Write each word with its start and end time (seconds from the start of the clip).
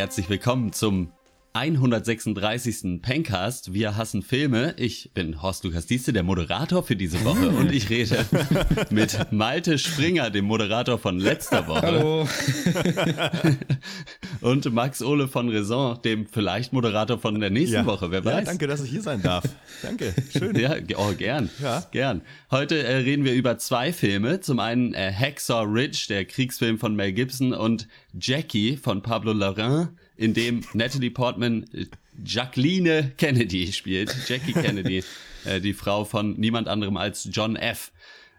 Herzlich 0.00 0.30
willkommen 0.30 0.72
zum 0.72 1.12
136. 1.52 3.02
Pencast. 3.02 3.74
Wir 3.74 3.96
hassen 3.96 4.22
Filme. 4.22 4.74
Ich 4.78 5.10
bin 5.14 5.42
Horst 5.42 5.64
Lukas 5.64 5.86
Dieste, 5.86 6.12
der 6.12 6.22
Moderator 6.22 6.84
für 6.84 6.94
diese 6.94 7.24
Woche 7.24 7.48
und 7.58 7.72
ich 7.72 7.90
rede 7.90 8.24
mit 8.90 9.32
Malte 9.32 9.76
Springer, 9.78 10.30
dem 10.30 10.44
Moderator 10.44 10.96
von 10.98 11.18
letzter 11.18 11.66
Woche. 11.66 11.82
Hallo. 11.82 12.28
und 14.42 14.72
Max 14.72 15.02
Ole 15.02 15.26
von 15.26 15.48
Raison, 15.48 16.00
dem 16.02 16.26
vielleicht 16.28 16.72
Moderator 16.72 17.18
von 17.18 17.40
der 17.40 17.50
nächsten 17.50 17.74
Ja. 17.74 17.86
Woche. 17.86 18.12
Wer 18.12 18.20
Ja, 18.20 18.24
weiß? 18.26 18.44
danke, 18.44 18.68
dass 18.68 18.84
ich 18.84 18.90
hier 18.90 19.02
sein 19.02 19.20
darf. 19.20 19.44
Danke, 19.82 20.14
schön. 20.32 20.56
Ja, 20.56 20.76
oh, 20.98 21.12
gern. 21.18 21.50
Ja. 21.60 21.84
Gern. 21.90 22.22
Heute 22.52 22.80
äh, 22.80 22.96
reden 22.98 23.24
wir 23.24 23.34
über 23.34 23.58
zwei 23.58 23.92
Filme. 23.92 24.40
Zum 24.40 24.60
einen 24.60 24.94
äh, 24.94 25.12
Hacksaw 25.12 25.64
Ridge, 25.64 26.06
der 26.10 26.24
Kriegsfilm 26.26 26.78
von 26.78 26.94
Mel 26.94 27.12
Gibson 27.12 27.52
und 27.52 27.88
Jackie 28.18 28.76
von 28.76 29.02
Pablo 29.02 29.32
Larraín, 29.32 29.88
in 30.20 30.34
dem 30.34 30.60
Natalie 30.74 31.10
Portman 31.10 31.64
äh, 31.72 31.86
Jacqueline 32.22 33.12
Kennedy 33.16 33.72
spielt. 33.72 34.14
Jackie 34.28 34.52
Kennedy, 34.52 35.02
äh, 35.46 35.60
die 35.60 35.72
Frau 35.72 36.04
von 36.04 36.38
niemand 36.38 36.68
anderem 36.68 36.98
als 36.98 37.28
John 37.32 37.56
F. 37.56 37.90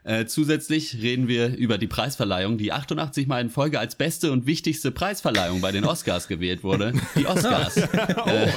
Äh, 0.03 0.25
zusätzlich 0.25 1.01
reden 1.01 1.27
wir 1.27 1.55
über 1.55 1.79
die 1.79 1.87
Preisverleihung, 1.87 2.59
die 2.59 2.71
88 2.71 3.27
Mal 3.27 3.41
in 3.41 3.49
Folge 3.49 3.79
als 3.79 3.95
beste 3.95 4.31
und 4.31 4.45
wichtigste 4.45 4.91
Preisverleihung 4.91 5.61
bei 5.61 5.71
den 5.71 5.83
Oscars 5.83 6.27
gewählt 6.27 6.63
wurde. 6.63 6.93
Die 7.15 7.25
Oscars. 7.25 7.77
äh, 7.77 8.47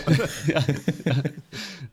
ja, 0.46 0.64
ja. 1.04 1.22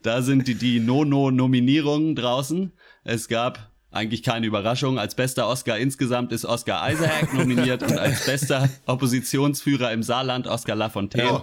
Da 0.01 0.21
sind 0.21 0.49
die, 0.49 0.55
die 0.55 0.81
No-No-Nominierungen 0.81 2.15
draußen. 2.15 2.73
Es 3.05 3.29
gab 3.29 3.70
eigentlich 3.91 4.23
keine 4.23 4.47
Überraschung. 4.47 4.97
Als 4.97 5.15
bester 5.15 5.47
Oscar 5.47 5.77
insgesamt 5.77 6.31
ist 6.31 6.45
Oscar 6.45 6.89
Isaac 6.91 7.33
nominiert 7.33 7.83
und 7.83 7.97
als 7.97 8.25
bester 8.25 8.69
Oppositionsführer 8.85 9.91
im 9.91 10.01
Saarland 10.01 10.47
Oscar 10.47 10.75
Lafontaine. 10.75 11.41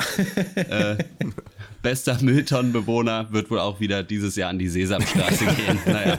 Äh, 0.57 0.97
bester 1.83 2.19
Mülltonnenbewohner 2.21 3.33
wird 3.33 3.51
wohl 3.51 3.61
auch 3.61 3.81
wieder 3.81 4.03
dieses 4.03 4.37
Jahr 4.37 4.51
an 4.51 4.59
die 4.59 4.69
Sesamstraße 4.69 5.45
gehen. 5.45 5.79
Naja. 5.87 6.19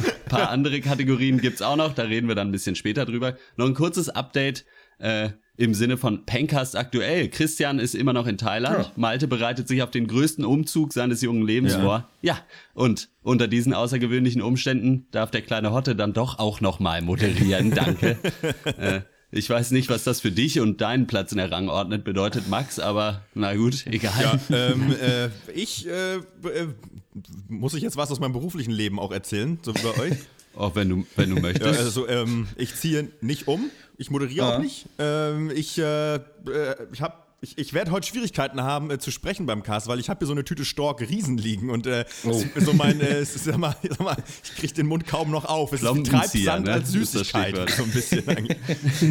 Ein 0.00 0.28
paar 0.28 0.50
andere 0.50 0.80
Kategorien 0.80 1.40
gibt's 1.40 1.62
auch 1.62 1.76
noch, 1.76 1.94
da 1.94 2.02
reden 2.02 2.28
wir 2.28 2.34
dann 2.34 2.48
ein 2.48 2.52
bisschen 2.52 2.76
später 2.76 3.04
drüber. 3.04 3.36
Noch 3.56 3.66
ein 3.66 3.74
kurzes 3.74 4.08
Update 4.08 4.64
äh, 4.98 5.30
im 5.60 5.74
Sinne 5.74 5.98
von 5.98 6.24
Pencast 6.24 6.74
aktuell. 6.74 7.28
Christian 7.28 7.78
ist 7.78 7.94
immer 7.94 8.14
noch 8.14 8.26
in 8.26 8.38
Thailand. 8.38 8.92
Malte 8.96 9.28
bereitet 9.28 9.68
sich 9.68 9.82
auf 9.82 9.90
den 9.90 10.06
größten 10.06 10.42
Umzug 10.44 10.94
seines 10.94 11.20
jungen 11.20 11.46
Lebens 11.46 11.74
Ja. 11.74 11.80
vor. 11.80 12.08
Ja, 12.22 12.38
und 12.72 13.10
unter 13.22 13.46
diesen 13.46 13.74
außergewöhnlichen 13.74 14.40
Umständen 14.40 15.06
darf 15.10 15.30
der 15.30 15.42
kleine 15.42 15.70
Hotte 15.72 15.94
dann 15.94 16.14
doch 16.14 16.38
auch 16.38 16.62
noch 16.62 16.80
mal 16.80 17.02
moderieren. 17.02 17.70
Danke. 17.74 18.16
äh, 18.78 19.00
ich 19.32 19.50
weiß 19.50 19.72
nicht, 19.72 19.90
was 19.90 20.02
das 20.02 20.22
für 20.22 20.30
dich 20.32 20.60
und 20.60 20.80
deinen 20.80 21.06
Platz 21.06 21.30
in 21.32 21.38
der 21.38 21.52
Rangordnung 21.52 22.02
bedeutet, 22.02 22.48
Max, 22.48 22.78
aber 22.78 23.20
na 23.34 23.54
gut, 23.54 23.86
egal. 23.86 24.40
Ja, 24.50 24.70
ähm, 24.72 24.92
äh, 25.02 25.28
ich, 25.54 25.86
äh, 25.86 26.16
äh, 26.16 26.20
muss 27.48 27.74
ich 27.74 27.82
jetzt 27.82 27.98
was 27.98 28.10
aus 28.10 28.18
meinem 28.18 28.32
beruflichen 28.32 28.72
Leben 28.72 28.98
auch 28.98 29.12
erzählen, 29.12 29.58
so 29.60 29.74
wie 29.74 29.82
bei 29.82 29.98
euch? 30.04 30.16
Auch 30.56 30.74
wenn 30.74 30.88
du, 30.88 31.06
wenn 31.16 31.30
du 31.30 31.36
Ja, 31.40 31.42
möchtest. 31.42 31.80
also, 31.80 32.08
ähm, 32.08 32.48
ich 32.56 32.74
ziehe 32.74 33.08
nicht 33.20 33.46
um, 33.48 33.70
ich 33.96 34.10
moderiere 34.10 34.46
Ah. 34.46 34.56
auch 34.56 34.58
nicht. 34.60 34.86
Ähm, 34.98 35.50
ich 35.54 35.78
äh, 35.78 36.16
äh, 36.16 36.20
ich 36.92 37.00
habe 37.02 37.14
ich, 37.42 37.56
ich 37.56 37.72
werde 37.72 37.90
heute 37.90 38.06
Schwierigkeiten 38.06 38.60
haben 38.62 38.90
äh, 38.90 38.98
zu 38.98 39.10
sprechen 39.10 39.46
beim 39.46 39.62
Cast, 39.62 39.86
weil 39.88 39.98
ich 39.98 40.10
habe 40.10 40.18
hier 40.18 40.26
so 40.26 40.32
eine 40.34 40.44
Tüte 40.44 40.66
Stork 40.66 41.00
Riesen 41.00 41.38
liegen 41.38 41.70
und 41.70 41.86
äh, 41.86 42.04
Oh. 42.24 42.42
so 42.56 42.74
mein, 42.74 43.00
äh, 43.00 43.24
sag 43.24 43.56
mal, 43.56 43.74
sag 43.88 44.00
mal, 44.00 44.16
ich 44.44 44.54
kriege 44.56 44.74
den 44.74 44.86
Mund 44.86 45.06
kaum 45.06 45.30
noch 45.30 45.46
auf. 45.46 45.72
Es 45.72 45.82
ist 45.82 46.04
Treibsand 46.06 46.66
ne? 46.66 46.72
als 46.74 46.90
Süßigkeit, 46.92 47.70
so 47.70 47.82
ein 47.84 47.90
bisschen. 47.92 48.24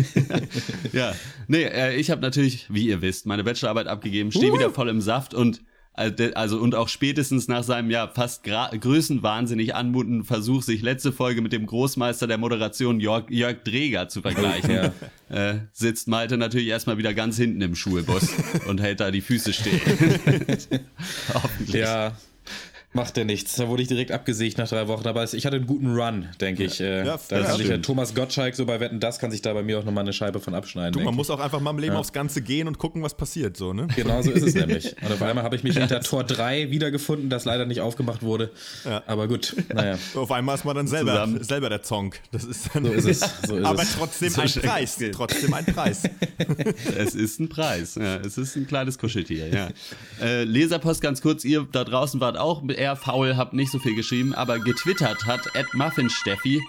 Ja, 0.93 1.15
nee, 1.47 1.63
äh, 1.63 1.95
ich 1.95 2.11
habe 2.11 2.21
natürlich, 2.21 2.67
wie 2.69 2.87
ihr 2.87 3.01
wisst, 3.01 3.25
meine 3.25 3.43
Bachelorarbeit 3.43 3.87
abgegeben, 3.87 4.31
stehe 4.31 4.53
wieder 4.53 4.69
voll 4.71 4.89
im 4.89 5.01
Saft 5.01 5.33
und 5.33 5.61
also 5.93 6.59
und 6.59 6.75
auch 6.75 6.87
spätestens 6.87 7.47
nach 7.47 7.63
seinem 7.63 7.91
ja 7.91 8.07
fast 8.07 8.43
größenwahnsinnig 8.43 9.75
anmutenden 9.75 10.23
Versuch, 10.23 10.63
sich 10.63 10.81
letzte 10.81 11.11
Folge 11.11 11.41
mit 11.41 11.51
dem 11.51 11.65
Großmeister 11.65 12.25
der 12.25 12.37
Moderation 12.37 12.99
Jörg, 13.01 13.29
Jörg 13.29 13.63
Dreger 13.63 14.07
zu 14.07 14.21
vergleichen, 14.21 14.69
Ja. 15.29 15.51
äh, 15.51 15.59
sitzt 15.73 16.07
Malte 16.07 16.37
natürlich 16.37 16.67
erstmal 16.67 16.97
wieder 16.97 17.13
ganz 17.13 17.35
hinten 17.37 17.61
im 17.61 17.75
Schulbus 17.75 18.29
und 18.67 18.79
hält 18.81 18.99
da 19.01 19.11
die 19.11 19.21
Füße 19.21 19.51
still. 19.51 19.79
Hoffentlich. 21.33 21.81
Ja, 21.81 22.13
macht 22.93 23.17
ja 23.17 23.23
nichts. 23.23 23.55
Da 23.55 23.67
wurde 23.67 23.81
ich 23.83 23.87
direkt 23.87 24.11
abgesägt 24.11 24.57
nach 24.57 24.67
drei 24.67 24.87
Wochen. 24.87 25.07
Aber 25.07 25.23
ich 25.31 25.45
hatte 25.45 25.57
einen 25.57 25.67
guten 25.67 25.95
Run, 25.95 26.27
denke 26.41 26.63
ich. 26.63 26.79
Äh, 26.81 27.05
Ja, 27.05 27.19
da 27.29 27.55
ja. 27.57 27.77
Thomas 27.77 28.15
Gottschalk 28.15 28.55
so 28.55 28.65
bei 28.65 28.79
Wetten, 28.79 28.99
das 28.99 29.19
kann 29.19 29.29
sich 29.31 29.41
da 29.41 29.53
bei 29.53 29.61
mir 29.63 29.79
auch 29.79 29.83
nochmal 29.83 30.03
eine 30.03 30.13
Scheibe 30.13 30.39
von 30.39 30.53
abschneiden. 30.55 30.93
Du, 30.93 30.99
man 31.05 31.13
muss 31.15 31.29
auch 31.29 31.39
einfach 31.39 31.59
mal 31.59 31.69
im 31.71 31.79
Leben 31.79 31.95
aufs 31.95 32.13
Ganze 32.13 32.41
gehen 32.41 32.67
und 32.67 32.77
gucken, 32.79 33.03
was 33.03 33.15
passiert, 33.15 33.57
so, 33.57 33.73
ne? 33.73 33.87
Genau 33.95 34.21
so 34.21 34.31
ist 34.31 34.43
es 34.43 34.53
nämlich. 34.55 34.95
Und 35.03 35.11
auf 35.11 35.21
einmal 35.21 35.43
habe 35.43 35.55
ich 35.55 35.63
mich 35.63 35.77
hinter 35.77 36.01
Tor 36.01 36.23
3 36.23 36.71
wiedergefunden, 36.71 37.29
das 37.29 37.45
leider 37.45 37.65
nicht 37.65 37.81
aufgemacht 37.81 38.23
wurde. 38.23 38.51
Ja. 38.85 39.03
Aber 39.05 39.27
gut, 39.27 39.55
naja. 39.73 39.97
Auf 40.15 40.31
einmal 40.31 40.55
ist 40.55 40.65
man 40.65 40.75
dann 40.75 40.87
selber, 40.87 41.11
Zusammen. 41.11 41.43
selber 41.43 41.69
der 41.69 41.83
Zonk. 41.83 42.19
Das 42.31 42.43
ist 42.43 42.69
dann 42.73 42.85
So 42.85 42.91
ist 42.91 43.05
es. 43.05 43.19
So 43.47 43.57
ist 43.57 43.65
aber 43.65 43.83
es. 43.83 43.95
trotzdem 43.95 44.29
So 44.29 44.41
ein 44.41 44.49
Preis. 44.51 44.97
geht. 44.97 45.13
Trotzdem 45.13 45.53
ein 45.53 45.65
Preis. 45.65 46.03
Es 46.97 47.15
ist 47.15 47.39
ein 47.39 47.49
Preis. 47.49 47.95
Ja, 47.95 48.17
es 48.17 48.37
ist 48.37 48.55
ein 48.55 48.67
kleines 48.67 48.97
Kuscheltier, 48.97 49.47
ja. 49.49 49.69
Äh, 50.21 50.43
Leserpost 50.43 51.01
ganz 51.01 51.21
kurz, 51.21 51.45
ihr 51.45 51.67
da 51.71 51.83
draußen 51.83 52.19
wart 52.19 52.37
auch 52.37 52.61
eher 52.79 52.95
faul, 52.95 53.35
habt 53.35 53.53
nicht 53.53 53.71
so 53.71 53.79
viel 53.79 53.93
geschrieben, 53.93 54.33
aber 54.33 54.57
getwittert 54.57 55.25
hat 55.25 55.53
Ed 55.53 55.73
Muffin 55.73 56.09
Steffi. 56.09 56.63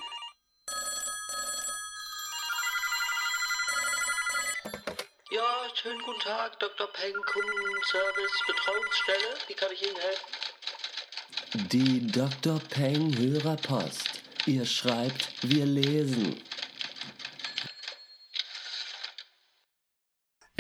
Ja, 5.30 5.42
schönen 5.74 6.02
guten 6.02 6.20
Tag, 6.20 6.58
Dr. 6.58 6.88
Peng, 6.88 7.14
Kundenservice, 7.14 8.42
Betreuungsstelle. 8.46 9.34
Wie 9.46 9.54
kann 9.54 9.68
ich 9.72 9.82
Ihnen 9.86 9.96
helfen? 9.96 11.68
Die 11.70 12.06
Dr. 12.06 12.58
Peng 12.68 13.16
Hörerpost. 13.16 14.20
Ihr 14.46 14.66
schreibt, 14.66 15.28
wir 15.42 15.64
lesen. 15.64 16.40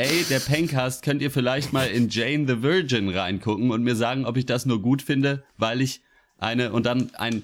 Ey, 0.00 0.24
der 0.30 0.40
Pencast, 0.40 1.02
könnt 1.02 1.20
ihr 1.20 1.30
vielleicht 1.30 1.74
mal 1.74 1.86
in 1.86 2.08
Jane 2.08 2.46
the 2.48 2.62
Virgin 2.62 3.10
reingucken 3.10 3.70
und 3.70 3.82
mir 3.82 3.94
sagen, 3.94 4.24
ob 4.24 4.38
ich 4.38 4.46
das 4.46 4.64
nur 4.64 4.80
gut 4.80 5.02
finde, 5.02 5.42
weil 5.58 5.82
ich 5.82 6.00
eine 6.38 6.72
und 6.72 6.86
dann 6.86 7.10
ein 7.16 7.42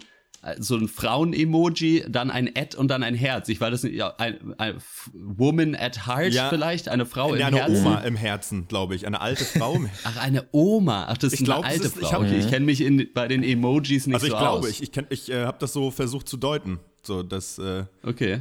so 0.59 0.77
ein 0.77 0.87
Frauen-Emoji, 0.87 2.05
dann 2.09 2.31
ein 2.31 2.49
Ad 2.57 2.77
und 2.77 2.87
dann 2.89 3.03
ein 3.03 3.15
Herz. 3.17 3.49
Ich 3.49 3.61
war 3.61 3.71
das 3.71 3.83
nicht, 3.83 3.95
ja, 3.97 4.15
ein, 4.17 4.55
ein 4.59 4.77
Woman 5.13 5.75
at 5.75 6.07
Heart 6.07 6.33
Ja. 6.33 6.49
vielleicht, 6.51 6.89
eine 6.89 7.05
Frau 7.05 7.35
Ja, 7.35 7.49
im 7.49 7.55
eine 7.55 7.57
Herzen. 7.65 7.77
Oma 7.87 7.99
im 8.03 8.17
Herzen, 8.17 8.69
glaube 8.69 8.95
ich. 8.95 9.07
Eine 9.09 9.21
alte 9.21 9.45
Frau. 9.45 9.75
Im 9.75 9.91
Ach, 10.05 10.17
eine 10.19 10.47
Oma. 10.53 11.07
Ach, 11.09 11.19
das 11.19 11.33
ist 11.33 11.41
Ich 11.41 11.45
glaub, 11.45 11.59
eine 11.65 11.73
alte 11.75 11.87
ist- 11.89 11.97
ich 11.97 12.03
Frau. 12.07 12.13
hab- 12.13 12.21
okay, 12.21 12.39
ich 12.39 12.49
kenne 12.49 12.65
mich 12.65 12.81
in, 12.81 13.09
bei 13.13 13.27
den 13.29 13.43
Emojis 13.43 14.07
nicht 14.07 14.15
also 14.15 14.27
ich 14.27 14.33
so 14.33 14.39
glaube, 14.39 14.59
aus. 14.61 14.69
ich, 14.71 14.83
ich, 14.85 14.91
kenn- 14.93 15.07
ich 15.11 15.31
äh, 15.31 15.45
habe 15.45 15.57
das 15.59 15.73
so 15.73 15.91
versucht 15.91 16.29
zu 16.29 16.37
deuten. 16.37 16.79
So, 17.03 17.23
das, 17.25 17.59
äh, 17.59 17.85
Okay. 18.05 18.41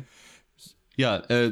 Ja, 0.98 1.18
äh, 1.28 1.52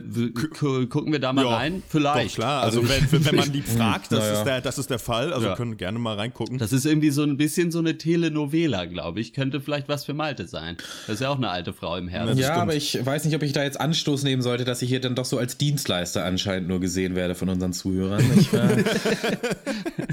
gucken 0.90 1.12
wir 1.12 1.20
da 1.20 1.34
mal 1.34 1.46
ja, 1.46 1.56
rein? 1.56 1.84
Vielleicht. 1.90 2.32
Doch, 2.38 2.44
klar. 2.44 2.64
Also, 2.64 2.82
Also 2.82 2.94
wenn, 3.12 3.26
wenn 3.26 3.36
man 3.36 3.52
die 3.52 3.62
fragt, 3.62 4.12
das, 4.12 4.20
naja. 4.20 4.34
ist 4.40 4.44
der, 4.46 4.62
das 4.62 4.78
ist 4.78 4.90
der 4.90 5.00
Fall. 5.00 5.34
Also 5.34 5.48
Ja. 5.48 5.56
können 5.56 5.78
gerne 5.78 6.00
mal 6.00 6.16
reingucken. 6.16 6.58
Das 6.58 6.72
ist 6.72 6.86
irgendwie 6.86 7.10
so 7.10 7.24
ein 7.24 7.36
bisschen 7.38 7.72
so 7.72 7.80
eine 7.80 7.98
Telenovela, 7.98 8.86
glaube 8.86 9.20
ich. 9.20 9.34
Könnte 9.34 9.60
vielleicht 9.62 9.90
was 9.90 10.06
für 10.06 10.14
Malte 10.14 10.48
sein. 10.48 10.78
Das 11.08 11.16
ist 11.16 11.22
ja 11.22 11.30
auch 11.30 11.38
eine 11.38 11.50
alte 11.50 11.74
Frau 11.74 11.98
im 11.98 12.08
Herzen. 12.08 12.38
Ja, 12.38 12.56
aber 12.56 12.76
ich 12.76 13.06
weiß 13.06 13.26
nicht, 13.26 13.36
ob 13.36 13.44
ich 13.44 13.52
da 13.54 13.64
jetzt 13.64 13.80
Anstoß 13.80 14.24
nehmen 14.24 14.42
sollte, 14.42 14.64
dass 14.64 14.82
ich 14.82 14.90
hier 14.90 15.02
dann 15.02 15.16
doch 15.16 15.26
so 15.26 15.38
als 15.38 15.58
Dienstleister 15.58 16.24
anscheinend 16.24 16.70
nur 16.70 16.80
gesehen 16.80 17.16
werde 17.16 17.36
von 17.36 17.50
unseren 17.50 17.74
Zuhörern. 17.74 18.24
Ich, 18.40 18.54
äh, 18.54 18.58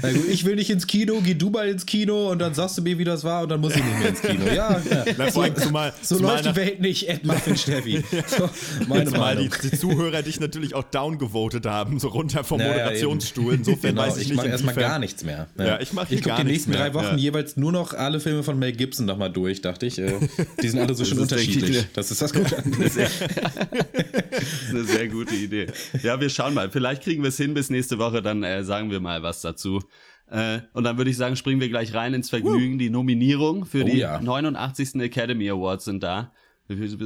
na 0.01 0.11
gut, 0.11 0.27
ich 0.29 0.45
will 0.45 0.55
nicht 0.55 0.69
ins 0.69 0.87
Kino, 0.87 1.21
geh 1.23 1.33
du 1.33 1.49
mal 1.49 1.67
ins 1.69 1.85
Kino 1.85 2.31
und 2.31 2.39
dann 2.39 2.53
sagst 2.53 2.77
du 2.77 2.81
mir, 2.81 2.97
wie 2.97 3.03
das 3.03 3.23
war 3.23 3.43
und 3.43 3.49
dann 3.49 3.61
muss 3.61 3.75
ich 3.75 3.83
nicht 3.83 3.99
mehr 3.99 4.09
ins 4.09 4.21
Kino. 4.21 4.45
Ja, 4.47 4.81
ja. 4.89 5.05
Na, 5.17 5.25
allem 5.25 5.55
zumal, 5.55 5.93
So 6.01 6.17
zumal 6.17 6.33
läuft 6.35 6.45
die 6.45 6.55
Welt 6.55 6.81
nicht, 6.81 7.07
Ed 7.09 7.25
Muffin 7.25 7.55
Steffi. 7.57 8.03
So, 8.27 8.49
meine 8.87 9.09
Zumal 9.21 9.35
die, 9.37 9.69
die 9.69 9.77
Zuhörer 9.77 10.21
dich 10.21 10.39
natürlich 10.39 10.75
auch 10.75 10.83
downgevotet 10.83 11.65
haben, 11.65 11.99
so 11.99 12.09
runter 12.09 12.43
vom 12.43 12.59
Ja, 12.59 12.65
ja, 12.67 12.71
Moderationsstuhl. 12.73 13.53
Insofern 13.55 13.95
Genau, 13.95 14.07
weiß 14.07 14.17
ich, 14.17 14.23
ich 14.23 14.29
nicht, 14.29 14.37
mache 14.37 14.47
erstmal 14.49 14.75
gar 14.75 14.99
nichts 14.99 15.23
mehr. 15.23 15.47
Ja, 15.57 15.79
ich 15.79 15.93
mach 15.93 16.07
hier 16.07 16.17
Ich 16.17 16.23
guck 16.23 16.33
gar 16.33 16.43
die 16.43 16.51
nächsten 16.51 16.71
drei 16.71 16.93
Wochen 16.93 17.03
ja. 17.05 17.15
jeweils 17.15 17.57
nur 17.57 17.71
noch 17.71 17.93
alle 17.93 18.19
Filme 18.19 18.43
von 18.43 18.57
Mel 18.59 18.71
Gibson 18.71 19.05
nochmal 19.05 19.31
durch, 19.31 19.61
dachte 19.61 19.85
ich. 19.85 19.99
Äh, 19.99 20.13
Die 20.61 20.67
sind 20.67 20.79
alle 20.79 20.93
so 20.93 21.05
schön 21.05 21.17
ich, 21.17 21.23
unterschiedlich. 21.23 21.87
Das 21.93 22.11
ist 22.11 22.21
das 22.21 22.33
Gute 22.33 22.55
Das 22.79 22.95
ist 22.95 24.69
eine 24.69 24.83
sehr 24.83 25.07
gute 25.07 25.35
Idee. 25.35 25.67
Ja, 26.03 26.19
wir 26.19 26.29
schauen 26.29 26.53
mal. 26.53 26.69
Vielleicht 26.71 27.03
kriegen 27.03 27.23
wir 27.23 27.29
es 27.29 27.37
hin 27.37 27.53
bis 27.53 27.69
nächste 27.69 27.99
Woche, 27.99 28.21
dann 28.21 28.43
äh, 28.43 28.63
sagen 28.63 28.91
wir 28.91 28.99
mal 28.99 29.23
was 29.23 29.41
dazu. 29.41 29.81
Äh, 30.29 30.59
und 30.73 30.83
dann 30.83 30.97
würde 30.97 31.11
ich 31.11 31.17
sagen, 31.17 31.35
springen 31.35 31.59
wir 31.59 31.69
gleich 31.69 31.93
rein 31.93 32.13
ins 32.13 32.29
Vergnügen. 32.29 32.79
Die 32.79 32.89
Nominierung 32.89 33.65
für 33.65 33.83
Oh 33.83 33.87
die 33.87 33.97
ja. 33.97 34.21
89. 34.21 34.95
Academy 34.95 35.49
Awards 35.49 35.85
sind 35.85 36.01
da. 36.03 36.31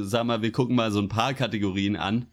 Sag 0.04 0.24
mal, 0.24 0.42
wir 0.42 0.52
gucken 0.52 0.76
mal 0.76 0.90
so 0.90 1.00
ein 1.00 1.08
paar 1.08 1.34
Kategorien 1.34 1.96
an. 1.96 2.26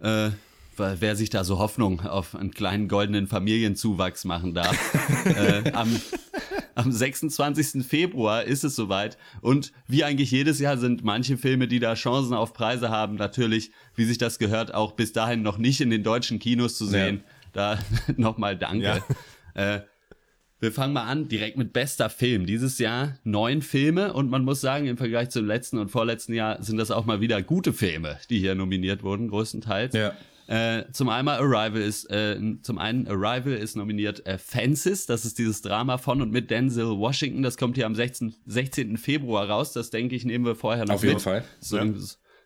Äh, 0.00 0.30
weil 0.76 1.00
wer 1.00 1.16
sich 1.16 1.30
da 1.30 1.44
so 1.44 1.58
Hoffnung 1.58 2.00
auf 2.00 2.34
einen 2.34 2.50
kleinen 2.50 2.88
goldenen 2.88 3.26
Familienzuwachs 3.26 4.24
machen 4.24 4.54
darf. 4.54 4.76
äh, 5.24 5.70
am, 5.72 5.94
am 6.74 6.90
26. 6.90 7.86
Februar 7.86 8.44
ist 8.44 8.64
es 8.64 8.74
soweit. 8.76 9.16
Und 9.40 9.72
wie 9.86 10.04
eigentlich 10.04 10.30
jedes 10.30 10.58
Jahr 10.58 10.76
sind 10.76 11.04
manche 11.04 11.36
Filme, 11.36 11.68
die 11.68 11.78
da 11.78 11.94
Chancen 11.94 12.34
auf 12.34 12.52
Preise 12.52 12.90
haben, 12.90 13.14
natürlich, 13.14 13.70
wie 13.94 14.04
sich 14.04 14.18
das 14.18 14.38
gehört, 14.38 14.74
auch 14.74 14.92
bis 14.92 15.12
dahin 15.12 15.42
noch 15.42 15.58
nicht 15.58 15.80
in 15.80 15.90
den 15.90 16.02
deutschen 16.02 16.38
Kinos 16.38 16.76
zu 16.76 16.86
sehen. 16.86 17.22
Da 17.52 17.78
nochmal 18.16 18.56
danke. 18.56 19.02
Äh, 19.54 19.80
wir 20.60 20.72
fangen 20.72 20.92
mal 20.94 21.04
an, 21.04 21.28
direkt 21.28 21.58
mit 21.58 21.72
bester 21.72 22.08
Film. 22.08 22.46
Dieses 22.46 22.78
Jahr 22.78 23.18
neun 23.24 23.62
Filme 23.62 24.12
und 24.12 24.30
man 24.30 24.44
muss 24.44 24.60
sagen, 24.60 24.86
im 24.86 24.96
Vergleich 24.96 25.30
zum 25.30 25.46
letzten 25.46 25.78
und 25.78 25.90
vorletzten 25.90 26.32
Jahr 26.32 26.62
sind 26.62 26.78
das 26.78 26.90
auch 26.90 27.04
mal 27.04 27.20
wieder 27.20 27.42
gute 27.42 27.72
Filme, 27.72 28.18
die 28.30 28.38
hier 28.38 28.54
nominiert 28.54 29.02
wurden, 29.02 29.28
größtenteils. 29.28 29.94
Ja. 29.94 30.12
Äh, 30.46 30.84
zum 30.92 31.08
einmal 31.08 31.38
Arrival 31.38 31.80
ist, 31.80 32.10
äh, 32.10 32.38
zum 32.60 32.78
einen 32.78 33.06
Arrival 33.08 33.54
ist 33.54 33.76
nominiert 33.76 34.26
äh, 34.26 34.36
Fences, 34.36 35.06
das 35.06 35.24
ist 35.24 35.38
dieses 35.38 35.62
Drama 35.62 35.96
von 35.96 36.20
und 36.20 36.32
mit 36.32 36.50
Denzel 36.50 36.98
Washington, 36.98 37.42
das 37.42 37.56
kommt 37.56 37.76
hier 37.76 37.86
am 37.86 37.94
16, 37.94 38.34
16. 38.44 38.98
Februar 38.98 39.48
raus, 39.48 39.72
das 39.72 39.88
denke 39.88 40.14
ich, 40.14 40.26
nehmen 40.26 40.44
wir 40.44 40.54
vorher 40.54 40.84
noch 40.84 40.96
Auf 40.96 41.02
jeden 41.02 41.14
mit. 41.14 41.22
Fall. 41.22 41.44
So, 41.60 41.78
Ja. 41.78 41.84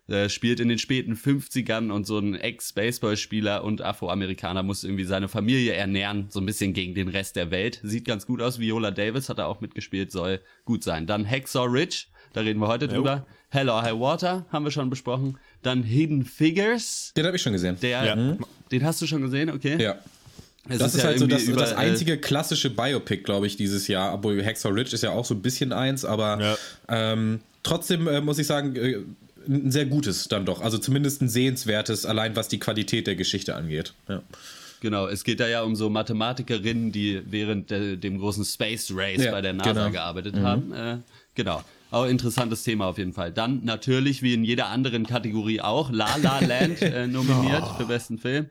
Äh, 0.08 0.28
spielt 0.28 0.58
in 0.60 0.68
den 0.68 0.78
späten 0.78 1.14
50ern 1.14 1.90
und 1.90 2.06
so 2.06 2.18
ein 2.18 2.34
Ex-Baseballspieler 2.34 3.62
und 3.64 3.82
Afroamerikaner 3.82 4.62
muss 4.62 4.84
irgendwie 4.84 5.04
seine 5.04 5.28
Familie 5.28 5.74
ernähren, 5.74 6.26
so 6.30 6.40
ein 6.40 6.46
bisschen 6.46 6.72
gegen 6.72 6.94
den 6.94 7.08
Rest 7.08 7.36
der 7.36 7.50
Welt. 7.50 7.80
Sieht 7.82 8.04
ganz 8.06 8.26
gut 8.26 8.40
aus. 8.40 8.58
Viola 8.58 8.90
Davis 8.90 9.28
hat 9.28 9.38
da 9.38 9.46
auch 9.46 9.60
mitgespielt, 9.60 10.10
soll 10.10 10.40
gut 10.64 10.82
sein. 10.84 11.06
Dann 11.06 11.28
Hacksaw 11.28 11.66
Ridge, 11.66 12.06
da 12.32 12.40
reden 12.40 12.60
wir 12.60 12.68
heute 12.68 12.88
drüber. 12.88 13.26
Hell 13.50 13.68
or 13.70 13.82
High 13.82 13.98
Water 13.98 14.46
haben 14.50 14.64
wir 14.64 14.70
schon 14.70 14.90
besprochen. 14.90 15.38
Dann 15.62 15.82
Hidden 15.82 16.24
Figures, 16.24 17.12
Den 17.16 17.26
habe 17.26 17.36
ich 17.36 17.42
schon 17.42 17.52
gesehen. 17.52 17.76
der, 17.80 18.04
Ja. 18.04 18.36
den 18.70 18.84
hast 18.84 19.00
du 19.02 19.06
schon 19.06 19.22
gesehen, 19.22 19.50
okay? 19.50 19.80
ja. 19.82 19.96
Es 20.70 20.78
Das 20.80 20.94
ist, 20.94 21.00
ja 21.00 21.08
halt 21.08 21.18
so 21.18 21.26
das, 21.26 21.46
das 21.46 21.72
äh, 21.72 21.76
einzige 21.76 22.18
klassische 22.18 22.68
Biopic, 22.68 23.22
glaube 23.22 23.46
ich, 23.46 23.56
dieses 23.56 23.88
Jahr. 23.88 24.12
Obwohl 24.12 24.44
Hacksaw 24.44 24.70
Ridge 24.74 24.94
ist 24.94 25.02
ja 25.02 25.10
auch 25.12 25.24
so 25.24 25.32
ein 25.34 25.40
bisschen 25.40 25.72
eins, 25.72 26.04
aber 26.04 26.38
Ja. 26.42 26.56
ähm, 27.12 27.40
trotzdem 27.62 28.06
äh, 28.06 28.20
muss 28.20 28.38
ich 28.38 28.46
sagen, 28.46 28.76
äh, 28.76 28.98
ein 29.46 29.70
sehr 29.70 29.86
gutes 29.86 30.28
dann 30.28 30.46
doch. 30.46 30.60
Also 30.60 30.78
zumindest 30.78 31.22
ein 31.22 31.28
sehenswertes, 31.28 32.06
allein 32.06 32.36
was 32.36 32.48
die 32.48 32.58
Qualität 32.58 33.06
der 33.06 33.16
Geschichte 33.16 33.54
angeht. 33.54 33.94
Ja. 34.08 34.22
Genau, 34.80 35.08
es 35.08 35.24
geht 35.24 35.40
da 35.40 35.48
ja 35.48 35.62
um 35.62 35.74
so 35.74 35.90
Mathematikerinnen, 35.90 36.92
die 36.92 37.20
während 37.28 37.70
de, 37.70 37.96
dem 37.96 38.18
großen 38.18 38.44
Space 38.44 38.92
Race 38.94 39.24
Ja, 39.24 39.32
bei 39.32 39.40
der 39.40 39.52
NASA 39.52 39.72
genau. 39.72 39.90
gearbeitet 39.90 40.36
haben. 40.36 40.72
Äh, 40.72 40.98
genau. 41.34 41.62
Auch 41.90 42.04
interessantes 42.04 42.62
Thema 42.62 42.86
auf 42.86 42.98
jeden 42.98 43.12
Fall. 43.12 43.32
Dann 43.32 43.64
natürlich, 43.64 44.22
wie 44.22 44.34
in 44.34 44.44
jeder 44.44 44.68
anderen 44.68 45.06
Kategorie 45.06 45.60
auch, 45.60 45.90
La 45.90 46.16
La 46.16 46.38
Land 46.44 46.82
äh, 46.82 47.06
nominiert 47.06 47.64
für 47.76 47.86
besten 47.86 48.18
Film. 48.18 48.46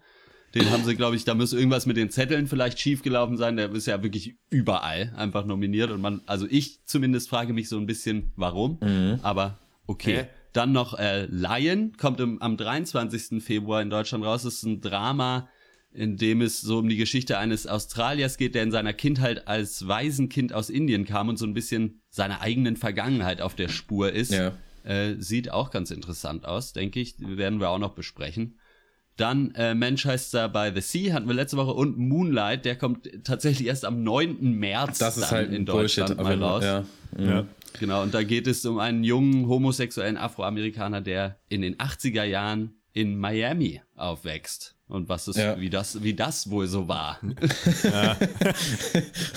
Den 0.55 0.69
haben 0.71 0.83
sie, 0.85 0.95
glaube 0.95 1.15
ich, 1.15 1.23
da 1.23 1.35
muss 1.35 1.53
irgendwas 1.53 1.85
mit 1.85 1.97
den 1.97 2.09
Zetteln 2.09 2.47
vielleicht 2.47 2.79
schiefgelaufen 2.79 3.37
sein. 3.37 3.57
Der 3.57 3.71
ist 3.71 3.85
ja 3.85 4.01
wirklich 4.01 4.35
überall 4.49 5.13
einfach 5.15 5.45
nominiert. 5.45 5.91
Und 5.91 6.01
man, 6.01 6.21
also 6.25 6.47
ich 6.49 6.83
zumindest 6.85 7.29
frage 7.29 7.53
mich 7.53 7.69
so 7.69 7.77
ein 7.77 7.85
bisschen, 7.85 8.31
warum. 8.35 8.79
Aber 9.21 9.59
okay. 9.85 10.15
Hä? 10.15 10.27
Dann 10.53 10.71
noch 10.71 10.97
äh, 10.97 11.25
Lion, 11.25 11.93
kommt 11.97 12.19
im, 12.19 12.41
am 12.41 12.57
23. 12.57 13.43
Februar 13.43 13.81
in 13.81 13.89
Deutschland 13.89 14.23
raus. 14.23 14.43
Das 14.43 14.55
ist 14.55 14.63
ein 14.63 14.81
Drama, 14.81 15.49
in 15.91 16.17
dem 16.17 16.41
es 16.41 16.61
so 16.61 16.79
um 16.79 16.89
die 16.89 16.97
Geschichte 16.97 17.37
eines 17.37 17.67
Australiers 17.67 18.37
geht, 18.37 18.55
der 18.55 18.63
in 18.63 18.71
seiner 18.71 18.93
Kindheit 18.93 19.47
als 19.47 19.87
Waisenkind 19.87 20.53
aus 20.53 20.69
Indien 20.69 21.05
kam 21.05 21.29
und 21.29 21.37
so 21.37 21.45
ein 21.45 21.53
bisschen 21.53 22.01
seiner 22.09 22.41
eigenen 22.41 22.77
Vergangenheit 22.77 23.41
auf 23.41 23.55
der 23.55 23.67
Spur 23.67 24.11
ist. 24.11 24.31
Ja. 24.31 24.53
Äh, 24.83 25.15
sieht 25.19 25.51
auch 25.51 25.69
ganz 25.69 25.91
interessant 25.91 26.45
aus, 26.45 26.73
denke 26.73 26.99
ich. 26.99 27.15
Werden 27.19 27.59
wir 27.59 27.69
auch 27.69 27.79
noch 27.79 27.93
besprechen. 27.93 28.57
Dann 29.17 29.51
äh, 29.55 29.73
Manchester 29.73 30.47
by 30.47 30.71
the 30.73 30.81
Sea 30.81 31.13
hatten 31.13 31.27
wir 31.27 31.33
letzte 31.33 31.57
Woche 31.57 31.73
und 31.73 31.97
Moonlight, 31.97 32.65
der 32.65 32.75
kommt 32.77 33.09
tatsächlich 33.23 33.67
erst 33.67 33.83
am 33.83 34.03
9. 34.03 34.39
März 34.39 34.99
Das 34.99 35.17
ist 35.17 35.31
halt 35.31 35.51
in 35.51 35.65
Bullshit. 35.65 36.03
Deutschland 36.03 36.21
mal 36.21 36.43
raus. 36.43 36.63
Ja. 36.63 36.85
Ja. 37.17 37.47
Genau, 37.79 38.01
und 38.01 38.13
da 38.13 38.23
geht 38.23 38.47
es 38.47 38.65
um 38.65 38.79
einen 38.79 39.03
jungen 39.03 39.47
homosexuellen 39.47 40.17
Afroamerikaner, 40.17 41.01
der 41.01 41.39
in 41.49 41.61
den 41.61 41.75
80er 41.75 42.23
Jahren 42.23 42.81
in 42.93 43.17
Miami 43.19 43.81
aufwächst. 43.95 44.76
Und 44.89 45.09
was 45.09 45.27
ist, 45.27 45.35
Ja. 45.37 45.59
wie 45.59 45.69
das, 45.69 46.01
wie 46.01 46.13
das 46.13 46.49
wohl 46.49 46.65
so 46.67 46.87
war. 46.87 47.19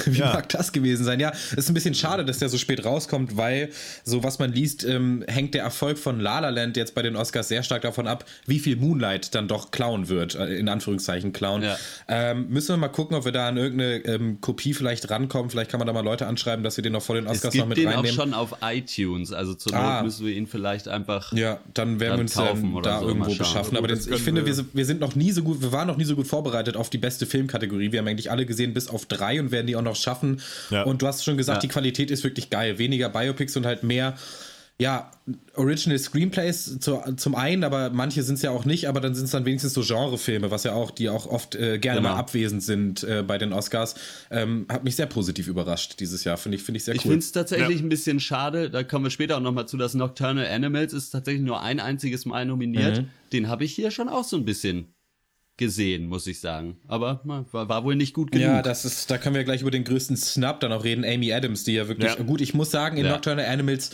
Wie 0.07 0.19
Ja. 0.19 0.33
mag 0.35 0.49
das 0.51 0.71
gewesen 0.73 1.05
sein? 1.05 1.19
Ja, 1.21 1.33
ist 1.57 1.69
ein 1.69 1.75
bisschen 1.75 1.95
schade, 1.95 2.25
dass 2.25 2.39
der 2.39 2.49
so 2.49 2.57
spät 2.59 2.85
rauskommt, 2.85 3.37
weil 3.37 3.71
so 4.05 4.23
was 4.23 4.39
man 4.39 4.53
liest, 4.53 4.85
ähm, 4.85 5.25
hängt 5.27 5.55
der 5.55 5.63
Erfolg 5.63 5.99
von 5.99 6.21
La 6.21 6.39
La 6.41 6.51
Land 6.51 6.77
jetzt 6.77 6.95
bei 6.95 7.03
den 7.03 7.17
Oscars 7.17 7.49
sehr 7.49 7.63
stark 7.63 7.83
davon 7.83 8.07
ab, 8.07 8.25
wie 8.47 8.59
viel 8.61 8.77
Moonlight 8.77 9.35
dann 9.35 9.49
doch 9.49 9.71
klauen 9.73 10.09
wird, 10.09 10.35
äh, 10.37 10.55
in 10.55 10.69
Anführungszeichen 10.69 11.33
klauen. 11.33 11.63
Ja. 11.63 11.77
Ähm, 12.09 12.49
müssen 12.49 12.69
wir 12.69 12.77
mal 12.77 12.89
gucken, 12.89 13.17
ob 13.17 13.25
wir 13.25 13.33
da 13.33 13.49
an 13.49 13.57
irgendeine 13.57 13.97
ähm, 14.05 14.41
Kopie 14.41 14.73
vielleicht 14.75 15.11
rankommen. 15.11 15.51
Vielleicht 15.51 15.71
kann 15.71 15.79
man 15.79 15.87
da 15.87 15.93
mal 15.93 16.05
Leute 16.05 16.27
anschreiben, 16.29 16.63
dass 16.63 16.77
wir 16.77 16.83
den 16.83 16.93
noch 16.93 17.03
vor 17.03 17.17
den 17.17 17.27
Es 17.27 17.33
Oscars 17.39 17.55
noch 17.55 17.67
gibt 17.67 17.69
mit 17.71 17.79
den 17.79 17.89
auch 17.89 17.95
reinnehmen. 17.97 18.15
schon 18.17 18.35
auf 18.35 18.55
iTunes, 18.63 19.33
also 19.33 19.55
zur 19.55 19.73
Not 19.73 19.81
Ah. 19.83 20.03
müssen 20.05 20.27
wir 20.27 20.33
ihn 20.35 20.47
vielleicht 20.47 20.87
einfach. 20.89 21.33
Ja, 21.33 21.59
dann 21.75 21.99
werden 22.01 22.11
dann 22.11 22.19
wir 22.19 22.23
uns 22.23 22.35
kaufen 22.35 22.63
dann 22.63 22.75
oder 22.75 22.91
da 22.91 23.01
so, 23.01 23.09
irgendwo 23.09 23.35
beschaffen. 23.35 23.77
Aber 23.77 23.89
Das 23.89 24.07
ich 24.07 24.21
finde, 24.23 24.43
wir. 24.43 24.47
wir, 24.47 24.55
sind- 24.55 24.75
wir 24.75 24.87
sind 24.87 25.01
noch 25.01 25.15
nie 25.17 25.33
so 25.33 25.40
gut, 25.43 25.61
wir 25.63 25.73
waren 25.73 25.87
noch 25.87 25.97
nie 25.97 26.05
so 26.05 26.17
gut 26.17 26.27
vorbereitet 26.27 26.77
auf 26.77 26.91
die 26.91 26.99
beste 26.99 27.27
Filmkategorie. 27.27 27.93
Wir 27.93 27.99
haben 28.01 28.09
eigentlich 28.09 28.31
alle 28.31 28.47
gesehen 28.47 28.75
bis 28.75 28.89
auf 28.89 29.07
drei 29.07 29.41
und 29.41 29.51
werden 29.51 29.67
die 29.67 29.77
auch 29.77 29.83
noch 29.83 29.97
schaffen. 29.97 30.41
Ja. 30.71 30.83
Und 30.85 31.03
du 31.03 31.07
hast 31.07 31.25
schon 31.25 31.37
gesagt, 31.37 31.57
Ja. 31.59 31.61
die 31.69 31.73
Qualität 31.73 32.11
ist 32.11 32.25
wirklich 32.25 32.51
geil. 32.51 32.79
Weniger 32.79 33.09
Biopics 33.09 33.57
und 33.57 33.67
halt 33.67 33.83
mehr, 33.83 34.17
ja, 34.79 35.11
Original 35.57 35.99
Screenplays 35.99 36.79
zu, 36.81 37.01
zum 37.17 37.35
einen, 37.35 37.65
aber 37.65 37.91
manche 37.91 38.23
sind 38.23 38.37
es 38.37 38.43
ja 38.43 38.51
auch 38.51 38.65
nicht, 38.65 38.89
aber 38.89 39.01
dann 39.03 39.15
sind 39.15 39.27
es 39.27 39.31
dann 39.31 39.45
wenigstens 39.45 39.75
so 39.75 39.83
Genrefilme, 39.83 40.51
was 40.51 40.65
ja 40.65 40.73
auch, 40.73 40.91
die 40.91 41.11
auch 41.11 41.27
oft 41.27 41.55
äh, 41.55 41.79
gerne 41.79 42.01
Genau. 42.01 42.15
mal 42.15 42.19
abwesend 42.19 42.63
sind 42.63 43.03
äh, 43.05 43.23
bei 43.23 43.37
den 43.37 43.53
Oscars. 43.53 43.95
Ähm, 44.31 44.65
hat 44.71 44.83
mich 44.85 44.97
sehr 44.97 45.05
positiv 45.05 45.49
überrascht 45.49 46.01
dieses 46.01 46.25
Jahr. 46.25 46.39
Finde 46.39 46.57
ich, 46.57 46.63
finde 46.63 46.79
ich 46.79 46.85
sehr 46.85 46.95
Ich 46.95 47.01
cool. 47.05 47.11
finde 47.13 47.19
es 47.19 47.33
tatsächlich 47.33 47.79
Ja. 47.81 47.85
ein 47.85 47.91
bisschen 47.91 48.21
schade, 48.21 48.71
da 48.71 48.83
kommen 48.83 49.05
wir 49.05 49.11
später 49.11 49.37
auch 49.37 49.43
nochmal 49.43 49.69
zu, 49.69 49.77
dass 49.77 49.93
Nocturnal 49.93 50.47
Animals 50.47 50.95
ist 50.95 51.11
tatsächlich 51.11 51.43
nur 51.45 51.61
ein 51.61 51.79
einziges 51.79 52.25
Mal 52.25 52.47
nominiert. 52.47 53.03
Mhm. 53.03 53.09
Den 53.35 53.49
habe 53.49 53.65
ich 53.65 53.75
hier 53.75 53.91
schon 53.91 54.09
auch 54.09 54.25
so 54.25 54.39
ein 54.39 54.47
bisschen 54.47 54.95
gesehen, 55.61 56.09
muss 56.09 56.27
ich 56.27 56.41
sagen. 56.41 56.77
Aber 56.89 57.21
war, 57.23 57.69
war 57.69 57.85
wohl 57.85 57.95
nicht 57.95 58.13
gut 58.15 58.33
genug. 58.33 58.45
Ja, 58.49 58.63
das 58.63 58.85
ist, 58.85 59.09
da 59.13 59.19
können 59.19 59.37
wir 59.37 59.45
gleich 59.45 59.61
über 59.63 59.71
den 59.71 59.85
größten 59.85 60.17
Snub 60.17 60.59
dann 60.59 60.73
auch 60.73 60.83
reden, 60.83 61.05
Amy 61.05 61.33
Adams, 61.33 61.63
die 61.63 61.75
ja 61.75 61.87
wirklich, 61.87 62.17
Ja. 62.17 62.23
gut, 62.25 62.41
ich 62.41 62.53
muss 62.55 62.73
sagen, 62.73 62.97
in 62.97 63.05
Ja. 63.07 63.13
Nocturnal 63.13 63.47
Animals, 63.47 63.91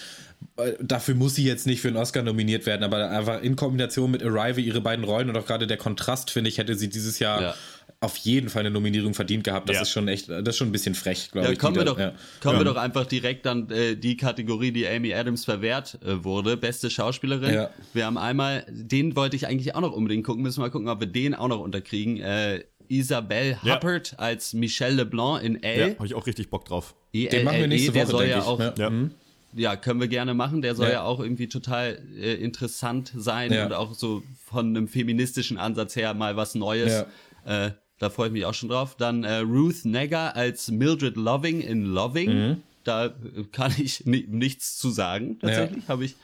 äh, 0.57 0.73
dafür 0.81 1.15
muss 1.15 1.35
sie 1.35 1.45
jetzt 1.45 1.67
nicht 1.67 1.83
für 1.83 1.89
einen 1.89 1.99
Oscar 1.99 2.23
nominiert 2.23 2.65
werden, 2.65 2.83
aber 2.83 3.11
einfach 3.11 3.43
in 3.43 3.57
Kombination 3.57 4.11
mit 4.11 4.23
Arrival 4.23 4.61
ihre 4.61 4.81
beiden 4.81 5.05
Rollen 5.05 5.29
und 5.29 5.37
auch 5.37 5.45
gerade 5.47 5.67
der 5.67 5.77
Kontrast, 5.77 6.31
finde 6.31 6.49
ich, 6.49 6.57
hätte 6.57 6.75
sie 6.77 6.89
dieses 6.89 7.19
Jahr 7.19 7.43
Ja. 7.43 7.55
Auf 8.01 8.17
jeden 8.19 8.49
Fall 8.51 8.61
eine 8.61 8.71
Nominierung 8.71 9.15
verdient 9.15 9.45
gehabt. 9.45 9.69
Das 9.69 9.77
Ja. 9.77 9.83
ist 9.83 9.91
schon 9.91 10.07
echt, 10.09 10.29
das 10.29 10.41
ist 10.49 10.57
schon 10.59 10.69
ein 10.69 10.73
bisschen 10.73 10.95
frech, 10.95 11.31
glaube 11.33 11.47
Ja, 11.49 11.53
ich. 11.55 11.59
kommen 11.59 11.77
wir 11.77 11.85
da- 11.85 11.93
doch, 11.93 11.99
ja. 11.99 12.13
kommen 12.43 12.59
wir 12.59 12.67
Ja. 12.67 12.73
doch 12.73 12.81
einfach 12.81 13.07
direkt 13.07 13.47
an 13.47 13.71
äh, 13.71 13.97
die 13.97 14.17
Kategorie, 14.17 14.71
die 14.73 14.87
Amy 14.87 15.15
Adams 15.15 15.45
verwehrt 15.45 15.99
äh, 16.05 16.23
wurde. 16.23 16.57
Beste 16.57 16.91
Schauspielerin. 16.91 17.55
Ja. 17.55 17.71
Wir 17.95 18.05
haben 18.07 18.19
einmal, 18.19 18.67
den 18.71 19.17
wollte 19.17 19.37
ich 19.37 19.47
eigentlich 19.47 19.75
auch 19.75 19.81
noch 19.81 19.93
unbedingt 19.93 20.25
gucken. 20.25 20.43
Müssen 20.43 20.59
wir 20.59 20.67
mal 20.67 20.71
gucken, 20.71 20.89
ob 20.89 21.01
wir 21.01 21.07
den 21.07 21.35
auch 21.35 21.49
noch 21.49 21.61
unterkriegen. 21.61 22.19
Äh, 22.21 22.65
Isabelle 22.89 23.59
Ja. 23.65 23.77
Huppert 23.77 24.15
als 24.19 24.53
Michelle 24.53 24.95
LeBlanc 24.95 25.43
in 25.43 25.55
Ja, 25.55 25.61
L. 25.71 25.95
habe 25.97 26.07
ich 26.07 26.15
auch 26.15 26.27
richtig 26.27 26.51
Bock 26.51 26.65
drauf. 26.67 26.95
Den 27.15 27.45
machen 27.45 27.59
wir 27.61 27.67
nächste 27.67 27.91
E, 27.91 27.95
der 27.95 28.03
Woche, 28.05 28.11
soll 28.13 28.21
denke 28.27 28.37
ja 28.37 28.43
ich. 28.43 28.47
auch, 28.47 28.61
Ja. 28.61 28.75
Ja. 28.77 28.93
ja, 29.57 29.77
können 29.77 30.01
wir 30.01 30.09
gerne 30.09 30.35
machen. 30.35 30.63
Der 30.63 30.75
soll 30.75 30.87
Ja. 30.89 30.93
ja, 30.93 31.03
auch 31.05 31.19
irgendwie 31.19 31.49
total 31.49 31.99
äh, 32.21 32.35
interessant 32.35 33.13
sein 33.17 33.53
Ja. 33.53 33.65
und 33.67 33.73
auch 33.73 33.95
so 33.95 34.23
von 34.45 34.67
einem 34.69 34.87
feministischen 34.87 35.57
Ansatz 35.59 35.97
her 35.97 36.15
mal 36.15 36.37
was 36.37 36.55
Neues. 36.55 37.07
Äh, 37.47 37.71
da 37.99 38.11
freue 38.11 38.29
ich 38.29 38.33
mich 38.33 38.45
auch 38.45 38.55
schon 38.55 38.69
drauf. 38.69 38.97
Dann 38.97 39.25
äh, 39.25 39.39
Ruth 39.39 39.85
Negger 39.85 40.37
als 40.37 40.71
Mildred 40.71 41.17
Loving 41.17 41.61
in 41.61 41.85
Loving. 41.85 42.31
Mhm. 42.31 42.63
Da 42.85 43.07
äh, 43.07 43.11
kann 43.53 43.73
ich 43.79 44.07
ni 44.07 44.27
nichts 44.29 44.77
zu 44.79 44.91
sagen, 44.91 45.39
tatsächlich. 45.39 45.89
Habe 45.89 46.05
ich 46.05 46.17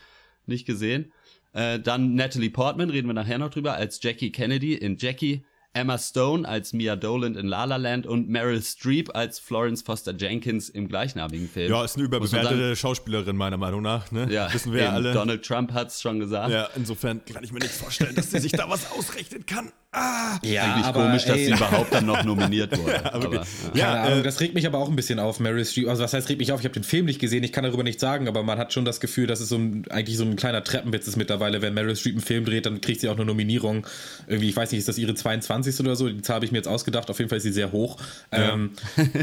nicht 0.47 0.67
gesehen. 0.67 1.13
Äh, 1.53 1.81
dann 1.81 2.15
Natalie 2.15 2.51
Portman, 2.51 2.91
reden 2.91 3.09
wir 3.09 3.15
nachher 3.15 3.39
noch 3.39 3.51
drüber, 3.51 3.75
als 3.75 4.03
Jackie 4.03 4.33
Kennedy 4.33 4.75
in 4.75 4.97
Jackie. 4.99 5.45
Emma 5.75 5.97
Stone 5.97 6.47
als 6.47 6.75
Mia 6.75 6.97
Dolan 6.97 7.35
in 7.35 7.47
La 7.47 7.65
La 7.65 7.77
Land 7.77 8.07
und 8.07 8.29
Meryl 8.29 8.61
Streep 8.61 9.15
als 9.15 9.39
Florence 9.39 9.81
Foster 9.81 10.15
Jenkins 10.15 10.69
im 10.69 10.87
gleichnamigen 10.87 11.49
Film. 11.49 11.71
Ja, 11.71 11.83
ist 11.83 11.97
eine 11.97 12.05
überbewertete 12.05 12.77
Schauspielerin, 12.77 13.37
meiner 13.37 13.57
Meinung 13.57 13.81
nach. 13.81 14.13
Ne? 14.13 14.29
ja, 14.31 14.53
Wissen 14.53 14.75
wir 14.75 14.83
ja 14.83 14.91
alle. 14.91 15.15
Donald 15.15 15.43
Trump 15.43 15.73
hat's 15.73 16.03
schon 16.03 16.19
gesagt. 16.19 16.53
Ja, 16.53 16.69
insofern 16.77 17.25
kann 17.25 17.43
ich 17.43 17.53
mir 17.53 17.61
nicht 17.61 17.73
vorstellen, 17.73 18.15
dass 18.15 18.31
sie 18.31 18.41
sich 18.41 18.53
da 18.53 18.69
was 18.69 18.91
ausrechnen 18.93 19.47
kann. 19.47 19.73
Ah! 19.95 20.39
Ja, 20.43 20.73
Eigentlich 20.73 20.87
aber, 20.87 21.05
komisch, 21.05 21.25
dass 21.27 21.37
ey, 21.37 21.45
sie 21.47 21.53
überhaupt 21.53 21.93
dann 21.93 22.07
noch 22.07 22.25
nominiert 22.25 22.77
wurde. 22.79 23.13
aber, 23.13 23.31
wirklich. 23.31 23.43
ja. 23.75 23.85
Keine 23.85 23.97
Ja, 23.97 24.03
Ahnung, 24.05 24.21
äh, 24.21 24.23
das 24.23 24.41
regt 24.41 24.55
mich 24.55 24.67
aber 24.67 24.79
auch 24.79 24.89
ein 24.89 24.97
bisschen 24.97 25.19
auf, 25.19 25.39
Meryl 25.39 25.67
Streep. 25.67 25.87
Also 25.89 26.03
was 26.03 26.15
heißt 26.15 26.31
regt 26.31 26.41
mich 26.41 26.51
auf? 26.51 26.61
Ich 26.61 26.65
habe 26.65 26.73
den 26.73 26.83
Film 26.83 27.05
nicht 27.05 27.21
gesehen, 27.21 27.45
ich 27.45 27.53
kann 27.53 27.63
darüber 27.65 27.83
nichts 27.83 28.01
sagen, 28.01 28.27
aber 28.27 28.43
man 28.43 28.57
hat 28.59 28.73
schon 28.73 28.87
das 28.87 29.01
Gefühl, 29.01 29.27
dass 29.27 29.41
es 29.41 29.51
so 29.51 29.57
ein, 29.57 29.85
eigentlich 29.91 30.17
so 30.17 30.25
ein 30.25 30.35
kleiner 30.37 30.65
Treppenwitz 30.65 31.07
ist 31.09 31.17
mittlerweile. 31.17 31.61
Wenn 31.61 31.75
Meryl 31.75 31.95
Streep 31.95 32.15
einen 32.15 32.23
Film 32.25 32.47
dreht, 32.47 32.65
dann 32.65 32.81
kriegt 32.81 33.03
sie 33.03 33.09
auch 33.11 33.17
eine 33.17 33.27
Nominierung. 33.27 33.87
Irgendwie, 34.27 34.49
ich 34.49 34.57
weiß 34.57 34.71
nicht, 34.73 34.79
ist 34.79 34.89
das 34.89 34.97
ihre 34.97 35.15
22. 35.15 35.79
oder 35.81 35.95
so? 35.95 36.09
Die 36.09 36.23
Zahl 36.23 36.37
habe 36.37 36.47
ich 36.47 36.53
mir 36.53 36.59
jetzt 36.59 36.69
ausgedacht. 36.69 37.11
Auf 37.11 37.19
jeden 37.19 37.29
Fall 37.29 37.37
ist 37.37 37.45
sie 37.45 37.53
sehr 37.53 37.73
hoch. 37.73 37.99
Ähm, 38.31 38.71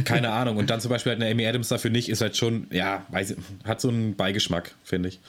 keine 0.06 0.30
Ahnung. 0.30 0.58
Und 0.58 0.70
dann 0.70 0.82
zum 0.82 0.90
Beispiel 0.92 1.14
halt 1.14 1.22
eine 1.24 1.32
Amy 1.32 1.48
Adams 1.48 1.70
dafür 1.70 1.90
nicht, 1.90 2.10
ist 2.10 2.22
halt 2.22 2.38
schon, 2.38 2.68
ja, 2.72 3.06
weiß, 3.10 3.32
ich, 3.32 3.38
hat 3.66 3.82
so 3.82 3.88
einen 3.90 4.16
Beigeschmack, 4.16 4.76
finde 4.84 5.10
ich. 5.10 5.20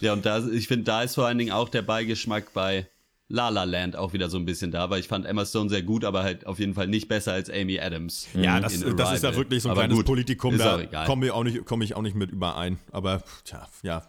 ja, 0.00 0.12
und 0.12 0.26
da, 0.26 0.46
ich 0.46 0.68
finde, 0.68 0.84
da 0.84 1.02
ist 1.02 1.14
vor 1.14 1.26
allen 1.26 1.38
Dingen 1.38 1.52
auch 1.52 1.70
der 1.70 1.80
Beigeschmack 1.82 2.52
bei 2.52 2.86
La 3.32 3.48
La 3.48 3.62
Land 3.64 3.94
auch 3.94 4.12
wieder 4.12 4.28
so 4.28 4.36
ein 4.38 4.44
bisschen 4.44 4.72
da, 4.72 4.90
weil 4.90 4.98
ich 4.98 5.06
fand 5.06 5.24
Emma 5.24 5.46
Stone 5.46 5.70
sehr 5.70 5.82
gut, 5.82 6.04
aber 6.04 6.24
halt 6.24 6.46
auf 6.46 6.58
jeden 6.58 6.74
Fall 6.74 6.88
nicht 6.88 7.06
besser 7.06 7.32
als 7.32 7.48
Amy 7.48 7.78
Adams. 7.78 8.26
Ja, 8.34 8.58
das, 8.58 8.80
das 8.96 9.12
ist 9.14 9.22
ja 9.22 9.36
wirklich 9.36 9.62
so 9.62 9.68
ein 9.68 9.72
Aber 9.72 9.82
kleines 9.82 9.96
gut, 9.98 10.06
Politikum, 10.06 10.58
da 10.58 10.82
komme 11.06 11.26
ich, 11.26 11.30
auch 11.32 11.44
nicht- 11.44 11.64
komm 11.64 11.80
ich 11.82 11.94
auch 11.94 12.02
nicht 12.02 12.16
mit 12.16 12.32
überein. 12.32 12.78
Aber 12.90 13.22
tja, 13.44 13.68
ja, 13.84 14.02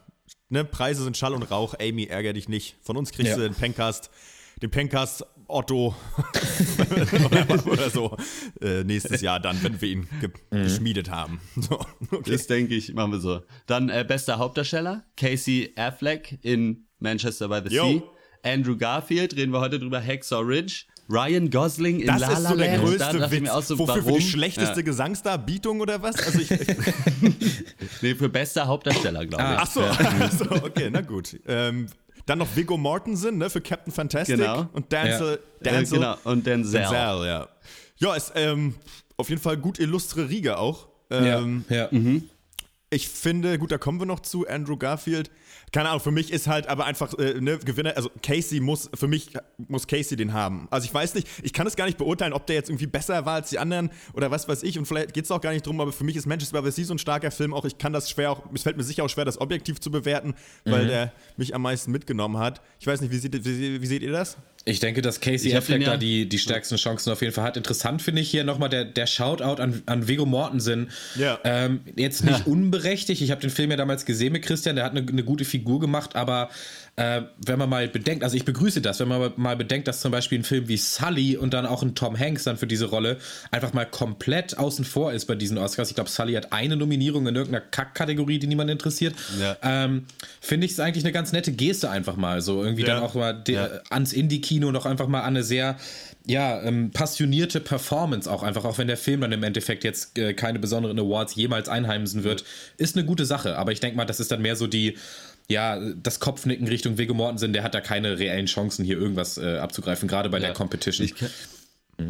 ne, 0.50 0.66
Preise 0.66 1.04
sind 1.04 1.18
Schall 1.18 1.34
und 1.36 1.44
Rauch. 1.52 1.76
Amy, 1.80 2.06
ärger 2.06 2.34
dich 2.34 2.50
nicht. 2.50 2.78
Von 2.82 2.98
uns 2.98 3.12
kriegst 3.12 3.30
Ja. 3.30 3.36
du 3.38 3.44
den 3.44 3.54
Pencast, 3.54 4.10
den 4.64 4.72
Pencast 4.72 5.24
Otto 5.48 5.94
oder, 7.26 7.66
oder 7.72 7.90
so 7.90 8.18
äh, 8.62 8.84
nächstes 8.84 9.22
Jahr 9.22 9.40
dann, 9.40 9.62
wenn 9.64 9.80
wir 9.82 9.90
ihn 9.90 10.08
ge 10.20 10.30
Mhm. 10.52 10.64
geschmiedet 10.64 11.10
haben. 11.12 11.40
So, 11.62 11.80
okay. 12.12 12.32
Das 12.32 12.48
denke 12.48 12.74
ich, 12.76 12.94
machen 12.94 13.12
wir 13.12 13.20
so. 13.20 13.42
Dann 13.68 13.90
äh, 13.90 14.04
bester 14.08 14.38
Hauptdarsteller, 14.40 15.04
Casey 15.18 15.74
Affleck 15.76 16.40
in 16.42 16.88
Manchester 17.00 17.50
by 17.50 17.70
the 17.70 17.76
Yo. 17.76 17.86
Sea. 17.88 18.02
Andrew 18.44 18.76
Garfield, 18.78 19.36
reden 19.36 19.52
wir 19.54 19.60
heute 19.60 19.80
drüber, 19.80 20.02
Hacksaw 20.02 20.42
Ridge. 20.42 20.84
Ryan 21.10 21.50
Gosling 21.50 22.00
in 22.00 22.08
Das 22.08 22.22
La 22.22 22.32
ist 22.34 22.44
so 22.48 22.56
der. 22.56 22.78
Da 22.78 22.84
größte 22.84 23.18
ich 23.26 23.32
Witz. 23.32 23.42
mir 23.42 23.54
auch 23.54 23.62
so, 23.64 23.78
Wofür 23.78 23.96
für 23.96 24.06
warum? 24.06 24.20
die 24.20 24.26
schlechteste 24.26 24.78
Ja. 24.80 24.82
Gesangsdarbietung 24.86 25.82
oder 25.82 26.02
was? 26.02 26.16
Also 26.26 26.40
ich, 26.40 26.50
Nee, 28.02 28.16
für 28.16 28.30
bester 28.30 28.68
Hauptdarsteller, 28.68 29.26
glaube 29.26 29.44
ich. 29.44 29.50
ach 29.60 29.70
so, 29.72 29.82
ach 29.90 30.32
so, 30.32 30.46
okay, 30.52 30.90
na 30.92 31.02
gut. 31.02 31.38
Ähm, 31.48 31.88
dann 32.26 32.40
noch 32.40 32.56
Viggo 32.56 32.78
Mortensen 32.78 33.38
ne, 33.40 33.50
für 33.50 33.62
Captain 33.62 33.92
Fantastic 33.92 34.38
Genau. 34.38 34.70
und 34.74 34.92
Denzel, 34.92 35.40
Äh, 35.60 35.64
Denzel, 35.64 35.98
genau, 36.00 36.16
und 36.24 36.46
Denzel. 36.46 36.80
Denzel, 36.80 36.96
ja. 36.96 37.48
Ja, 37.98 38.16
ist 38.16 38.32
ähm, 38.36 38.76
auf 39.18 39.30
jeden 39.30 39.42
Fall 39.42 39.58
gut 39.58 39.80
illustre 39.80 40.30
Riege 40.30 40.58
auch. 40.58 40.88
Ja, 41.12 41.40
Ähm, 41.40 41.66
ja. 41.70 41.90
Ich 42.90 43.08
finde, 43.10 43.58
gut, 43.58 43.72
da 43.72 43.78
kommen 43.78 44.00
wir 44.00 44.06
noch 44.06 44.20
zu, 44.22 44.48
Andrew 44.48 44.78
Garfield. 44.78 45.30
Keine 45.72 45.88
Ahnung, 45.88 46.02
für 46.02 46.12
mich 46.12 46.34
ist 46.34 46.48
halt 46.48 46.68
aber 46.68 46.86
einfach 46.86 47.14
äh, 47.18 47.40
ne, 47.40 47.58
Gewinner, 47.58 47.96
also 47.96 48.10
Casey 48.22 48.60
muss, 48.60 48.90
für 48.94 49.08
mich 49.08 49.34
muss 49.70 49.88
Casey 49.88 50.18
den 50.18 50.34
haben. 50.34 50.68
Also 50.70 50.86
ich 50.86 50.94
weiß 50.94 51.16
nicht, 51.16 51.28
ich 51.44 51.54
kann 51.54 51.66
es 51.66 51.78
gar 51.78 51.86
nicht 51.86 51.98
beurteilen, 51.98 52.34
ob 52.34 52.46
der 52.46 52.58
jetzt 52.58 52.70
irgendwie 52.70 52.88
besser 52.88 53.26
war 53.26 53.36
als 53.36 53.52
die 53.52 53.60
anderen 53.60 53.90
oder 54.14 54.32
was 54.32 54.50
weiß 54.50 54.64
ich 54.64 54.78
und 54.78 54.86
vielleicht 54.86 55.14
geht 55.14 55.26
es 55.26 55.32
auch 55.32 55.40
gar 55.40 55.54
nicht 55.54 55.66
drum, 55.66 55.80
aber 55.80 55.94
für 55.94 56.04
mich 56.04 56.18
ist 56.18 56.26
Manchester 56.26 56.62
by 56.62 56.70
the 56.70 56.76
Sea 56.76 56.86
so 56.86 56.94
ein 56.94 56.98
starker 56.98 57.32
Film, 57.32 57.54
auch 57.54 57.64
ich 57.64 57.78
kann 57.78 57.94
das 57.94 58.10
schwer, 58.10 58.32
auch, 58.32 58.44
es 58.54 58.64
fällt 58.64 58.76
mir 58.76 58.84
sicher 58.84 59.06
auch 59.06 59.10
schwer, 59.10 59.24
das 59.24 59.40
objektiv 59.40 59.80
zu 59.80 59.92
bewerten, 59.92 60.36
weil 60.66 60.88
der 60.88 61.14
mich 61.38 61.56
am 61.56 61.62
meisten 61.62 61.92
mitgenommen 61.92 62.38
hat. 62.38 62.62
Ich 62.80 62.88
weiß 62.88 63.00
nicht, 63.00 63.12
wie 63.12 63.18
seht, 63.18 63.34
wie, 63.46 63.82
wie 63.82 63.88
seht 63.88 64.02
ihr 64.02 64.12
das? 64.12 64.38
Ich 64.64 64.80
denke, 64.80 65.02
dass 65.02 65.20
Casey 65.20 65.56
Affleck 65.56 65.82
ja- 65.82 65.92
da 65.92 65.98
die, 65.98 66.30
die 66.30 66.38
stärksten 66.38 66.76
Chancen 66.76 67.12
auf 67.12 67.22
jeden 67.22 67.34
Fall 67.34 67.44
hat. 67.46 67.58
Interessant 67.58 68.02
finde 68.02 68.22
ich 68.22 68.30
hier 68.30 68.44
nochmal 68.44 68.70
der, 68.70 68.86
der 68.86 69.08
Shoutout 69.08 69.60
an, 69.62 69.82
an 69.88 70.08
Viggo 70.08 70.26
Mortensen. 70.28 70.92
Ja. 71.16 71.40
Ähm, 71.44 71.82
jetzt 71.96 72.24
nicht 72.24 72.46
unberechtigt. 72.46 73.22
Ich 73.22 73.32
habe 73.32 73.42
den 73.42 73.50
Film 73.50 73.72
ja 73.72 73.78
damals 73.78 74.06
gesehen 74.06 74.34
mit 74.34 74.44
Christian. 74.44 74.76
Der 74.76 74.86
hat 74.86 74.92
eine, 74.96 75.08
eine 75.08 75.24
gute 75.24 75.46
Figur 75.46 75.80
gemacht. 75.80 76.16
Aber 76.16 76.50
äh, 76.98 77.22
wenn 77.46 77.58
man 77.58 77.70
mal 77.70 77.88
bedenkt, 77.88 78.24
also 78.24 78.36
ich 78.36 78.44
begrüße 78.46 78.82
das, 78.82 79.00
wenn 79.00 79.08
man 79.08 79.32
mal 79.38 79.56
bedenkt, 79.56 79.88
dass 79.88 80.02
zum 80.02 80.12
Beispiel 80.12 80.40
ein 80.40 80.44
Film 80.44 80.68
wie 80.68 80.78
Sully 80.78 81.38
und 81.38 81.54
dann 81.54 81.66
auch 81.66 81.82
ein 81.84 81.96
Tom 81.96 82.20
Hanks 82.20 82.44
dann 82.44 82.58
für 82.58 82.68
diese 82.68 82.86
Rolle 82.86 83.18
einfach 83.50 83.74
mal 83.74 83.86
komplett 83.86 84.58
außen 84.58 84.84
vor 84.84 85.14
ist 85.14 85.26
bei 85.26 85.36
diesen 85.36 85.58
Oscars. 85.58 85.90
Ich 85.90 85.96
glaube, 85.96 86.10
Sully 86.10 86.34
hat 86.34 86.52
eine 86.52 86.76
Nominierung 86.76 87.28
in 87.28 87.36
irgendeiner 87.36 87.66
Kack-Kategorie, 87.66 88.40
die 88.40 88.48
niemand 88.48 88.70
interessiert. 88.70 89.16
Ja. 89.40 89.56
Ähm, 89.64 90.06
finde 90.42 90.66
ich 90.66 90.74
es 90.74 90.80
eigentlich 90.80 91.06
eine 91.06 91.14
ganz 91.14 91.32
nette 91.32 91.54
Geste 91.54 91.90
einfach 91.90 92.18
mal. 92.18 92.42
So 92.42 92.62
irgendwie 92.64 92.82
Ja. 92.84 92.96
dann 92.96 93.04
auch 93.04 93.16
mal 93.16 93.42
Ja. 93.48 93.70
ans 93.90 94.12
Indie-Kino 94.14 94.72
noch 94.72 94.86
einfach 94.86 95.08
mal 95.08 95.22
an 95.22 95.28
eine 95.36 95.44
sehr 95.44 95.78
ja, 96.28 96.62
ähm, 96.62 96.92
passionierte 96.92 97.60
Performance 97.60 98.30
auch 98.32 98.44
einfach, 98.44 98.64
auch 98.64 98.78
wenn 98.78 98.86
der 98.88 98.98
Film 98.98 99.22
dann 99.22 99.32
im 99.32 99.42
Endeffekt 99.42 99.84
jetzt 99.84 100.20
äh, 100.20 100.36
keine 100.36 100.60
besonderen 100.60 101.00
Awards 101.00 101.34
jemals 101.34 101.68
einheimsen 101.68 102.24
wird, 102.24 102.44
ist 102.78 102.96
eine 102.96 103.06
gute 103.08 103.26
Sache. 103.26 103.58
Aber 103.58 103.72
ich 103.72 103.80
denke 103.80 103.98
mal, 103.98 104.06
das 104.06 104.20
ist 104.20 104.32
dann 104.32 104.42
mehr 104.44 104.56
so 104.56 104.68
die, 104.68 104.98
ja, 105.50 105.80
das 106.02 106.20
Kopfnicken 106.20 106.68
Richtung 106.68 106.98
Viggo 106.98 107.14
Mortensen, 107.14 107.54
der 107.54 107.64
hat 107.64 107.74
da 107.74 107.82
keine 107.82 108.18
reellen 108.20 108.46
Chancen, 108.46 108.86
hier 108.86 108.98
irgendwas 108.98 109.38
äh, 109.38 109.58
abzugreifen, 109.58 110.08
gerade 110.08 110.30
bei 110.30 110.40
der 110.40 110.54
Competition. 110.54 111.06
Ich 111.06 111.16
kann, 111.16 111.30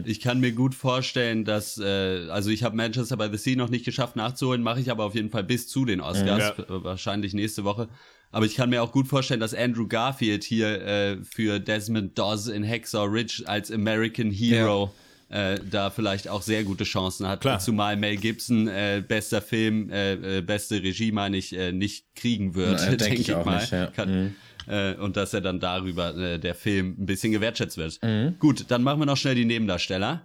ich 0.06 0.20
kann 0.22 0.40
mir 0.40 0.52
gut 0.52 0.76
vorstellen, 0.76 1.44
dass, 1.44 1.78
äh, 1.78 2.28
also 2.30 2.50
ich 2.50 2.64
habe 2.64 2.76
Manchester 2.76 3.18
by 3.18 3.30
the 3.32 3.38
Sea 3.38 3.56
noch 3.56 3.70
nicht 3.70 3.84
geschafft 3.86 4.16
nachzuholen, 4.16 4.62
mache 4.62 4.80
ich 4.80 4.92
aber 4.92 5.06
auf 5.06 5.16
jeden 5.16 5.30
Fall 5.30 5.44
bis 5.44 5.68
zu 5.68 5.86
den 5.86 6.02
Oscars, 6.02 6.54
Ja. 6.58 6.64
äh, 6.64 6.84
wahrscheinlich 6.84 7.34
nächste 7.34 7.64
Woche. 7.64 7.90
Aber 8.34 8.46
ich 8.46 8.56
kann 8.56 8.70
mir 8.70 8.82
auch 8.82 8.94
gut 8.94 9.08
vorstellen, 9.08 9.42
dass 9.42 9.54
Andrew 9.54 9.88
Garfield 9.88 10.46
hier 10.46 10.82
äh, 10.82 11.18
für 11.24 11.60
Desmond 11.60 12.18
Doss 12.18 12.48
in 12.48 12.66
Hacksaw 12.68 13.06
Ridge 13.06 13.44
als 13.46 13.70
American 13.72 14.32
Hero 14.32 14.94
äh, 15.32 15.60
da 15.70 15.90
vielleicht 15.90 16.28
auch 16.28 16.42
sehr 16.42 16.64
gute 16.64 16.84
Chancen 16.84 17.28
hat. 17.28 17.42
Klar. 17.42 17.60
Zumal 17.60 17.96
Mel 17.96 18.18
Gibson 18.18 18.68
äh, 18.68 19.02
bester 19.08 19.42
Film, 19.42 19.90
äh, 19.90 20.40
äh, 20.40 20.42
beste 20.42 20.84
Regie, 20.84 21.12
meine 21.12 21.38
ich, 21.38 21.56
äh, 21.58 21.72
nicht 21.72 22.14
kriegen 22.16 22.54
wird, 22.54 22.80
Na, 22.82 22.86
denk 22.88 23.00
denke 23.00 23.22
ich 23.22 23.30
ich, 23.30 23.46
mal. 23.46 23.60
nicht, 23.60 23.72
ja. 23.72 23.88
Kann, 23.88 24.36
äh, 24.68 24.94
und 24.96 25.18
dass 25.18 25.34
er 25.34 25.42
dann 25.42 25.60
darüber 25.60 26.16
äh, 26.16 26.38
der 26.38 26.54
Film 26.54 26.96
ein 27.00 27.06
bisschen 27.06 27.32
gewertschätzt 27.32 27.78
wird. 27.78 28.00
Mhm. 28.04 28.36
Gut, 28.40 28.66
dann 28.70 28.84
machen 28.84 29.00
wir 29.00 29.06
noch 29.06 29.18
schnell 29.18 29.36
die 29.36 29.46
Nebendarsteller. 29.46 30.22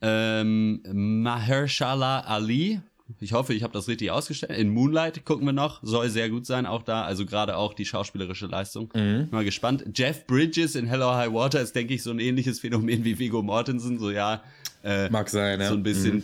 Ähm, 0.00 0.82
Mahershala 0.92 2.20
Ali, 2.20 2.80
ich 3.20 3.32
hoffe, 3.32 3.54
ich 3.54 3.62
habe 3.62 3.72
das 3.72 3.88
richtig 3.88 4.10
ausgestellt. 4.10 4.58
In 4.58 4.68
Moonlight 4.70 5.24
gucken 5.24 5.46
wir 5.46 5.52
noch, 5.52 5.80
soll 5.82 6.10
sehr 6.10 6.28
gut 6.28 6.44
sein, 6.46 6.66
auch 6.66 6.82
da, 6.82 7.02
also 7.04 7.24
gerade 7.24 7.56
auch 7.56 7.74
die 7.74 7.84
schauspielerische 7.84 8.46
Leistung. 8.46 8.88
Bin 8.88 9.28
mal 9.30 9.44
gespannt. 9.44 9.84
Jeff 9.94 10.26
Bridges 10.26 10.74
in 10.74 10.86
Hello 10.86 11.14
High 11.14 11.32
Water 11.32 11.60
ist, 11.60 11.74
denke 11.74 11.94
ich, 11.94 12.02
so 12.02 12.10
ein 12.10 12.18
ähnliches 12.18 12.60
Phänomen 12.60 13.04
wie 13.04 13.18
Viggo 13.18 13.42
Mortensen, 13.42 13.98
so 13.98 14.10
ja. 14.10 14.42
Äh, 14.82 15.08
Mag 15.10 15.28
sein, 15.28 15.60
ja. 15.60 15.68
so 15.68 15.74
ein 15.74 15.82
bisschen 15.82 16.22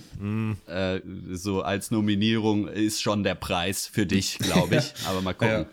äh, 0.66 1.00
so 1.32 1.62
als 1.62 1.90
Nominierung 1.90 2.68
ist 2.68 3.02
schon 3.02 3.24
der 3.24 3.34
Preis 3.34 3.86
für 3.86 4.06
dich, 4.06 4.38
glaube 4.38 4.76
ich. 4.78 4.92
Aber 5.06 5.20
mal 5.20 5.34
gucken. 5.34 5.62
Ja. 5.62 5.66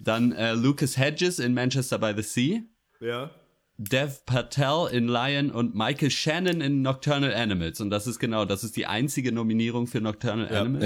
Dann 0.00 0.32
äh, 0.32 0.52
Lucas 0.52 0.96
Hedges 0.96 1.38
in 1.38 1.54
Manchester 1.54 1.98
by 1.98 2.12
the 2.16 2.22
Sea. 2.22 2.62
Ja. 3.00 3.30
Dev 3.78 4.24
Patel 4.26 4.88
in 4.92 5.06
Lion 5.08 5.50
und 5.50 5.74
Michael 5.74 6.10
Shannon 6.10 6.60
in 6.60 6.82
Nocturnal 6.82 7.32
Animals. 7.32 7.80
Und 7.80 7.90
das 7.90 8.06
ist 8.06 8.18
genau, 8.18 8.44
das 8.44 8.64
ist 8.64 8.76
die 8.76 8.86
einzige 8.86 9.30
Nominierung 9.32 9.86
für 9.86 10.00
Nocturnal 10.00 10.54
Animals. 10.54 10.84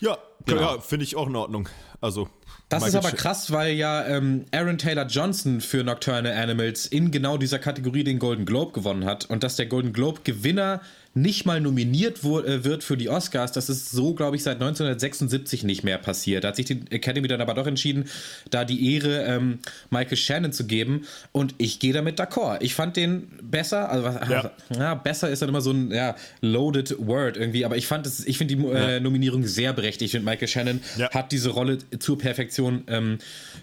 ja. 0.00 0.10
Ja, 0.10 0.18
Genau. 0.46 0.60
ja 0.76 0.78
finde 0.80 1.04
ich 1.04 1.16
auch 1.16 1.26
in 1.26 1.34
Ordnung. 1.34 1.68
Also. 2.00 2.28
Das 2.68 2.86
ist 2.86 2.92
Michael 2.92 3.06
aber 3.08 3.16
Sch- 3.16 3.20
krass, 3.20 3.50
weil 3.50 3.72
ja 3.74 4.06
ähm, 4.06 4.44
Aaron 4.52 4.78
Taylor 4.78 5.06
Johnson 5.06 5.60
für 5.60 5.82
Nocturnal 5.82 6.32
Animals 6.34 6.86
in 6.86 7.10
genau 7.10 7.36
dieser 7.38 7.58
Kategorie 7.58 8.04
den 8.04 8.18
Golden 8.20 8.44
Globe 8.44 8.72
gewonnen 8.72 9.06
hat 9.06 9.24
und 9.28 9.42
dass 9.42 9.56
der 9.56 9.66
Golden 9.66 9.92
Globe 9.92 10.20
Gewinner 10.22 10.80
nicht 11.14 11.46
mal 11.46 11.60
nominiert 11.60 12.18
äh, 12.22 12.64
wird 12.64 12.84
für 12.84 12.96
die 12.96 13.08
Oscars, 13.08 13.52
das 13.52 13.68
ist 13.68 13.90
so, 13.90 14.14
glaube 14.14 14.36
ich, 14.36 14.42
seit 14.42 14.56
1976 14.60 15.64
nicht 15.64 15.82
mehr 15.82 15.98
passiert. 15.98 16.44
Da 16.44 16.48
hat 16.48 16.56
sich 16.56 16.66
die 16.66 16.80
Academy 16.90 17.26
dann 17.28 17.40
aber 17.40 17.54
doch 17.54 17.66
entschieden, 17.66 18.04
da 18.50 18.64
die 18.64 18.94
Ehre 18.94 19.24
ähm, 19.24 19.58
Michael 19.90 20.16
Shannon 20.16 20.52
zu 20.52 20.66
geben 20.66 21.06
und 21.32 21.54
ich 21.58 21.78
gehe 21.80 21.92
damit 21.92 22.20
d'accord. 22.20 22.58
Ich 22.60 22.74
fand 22.74 22.96
den 22.96 23.28
besser, 23.42 23.90
also 23.90 24.04
was, 24.04 24.28
Ja. 24.28 24.50
ja. 24.76 24.94
besser 24.94 25.28
ist 25.30 25.42
dann 25.42 25.48
immer 25.48 25.60
so 25.60 25.70
ein 25.72 25.90
ja, 25.90 26.14
loaded 26.40 26.94
word 26.98 27.36
irgendwie, 27.36 27.64
aber 27.64 27.76
ich 27.76 27.86
fand 27.86 28.06
es, 28.06 28.24
ich 28.26 28.38
finde 28.38 28.54
die 28.56 28.62
äh, 28.66 29.00
Nominierung 29.00 29.44
sehr 29.44 29.72
berechtigt. 29.72 30.02
Ich 30.06 30.10
finde 30.12 30.26
Michael 30.30 30.48
Shannon 30.48 30.80
Ja. 30.96 31.10
hat 31.10 31.32
diese 31.32 31.50
Rolle 31.50 31.78
zur 31.98 32.18
Perfektion 32.18 32.84
ähm, 32.86 33.18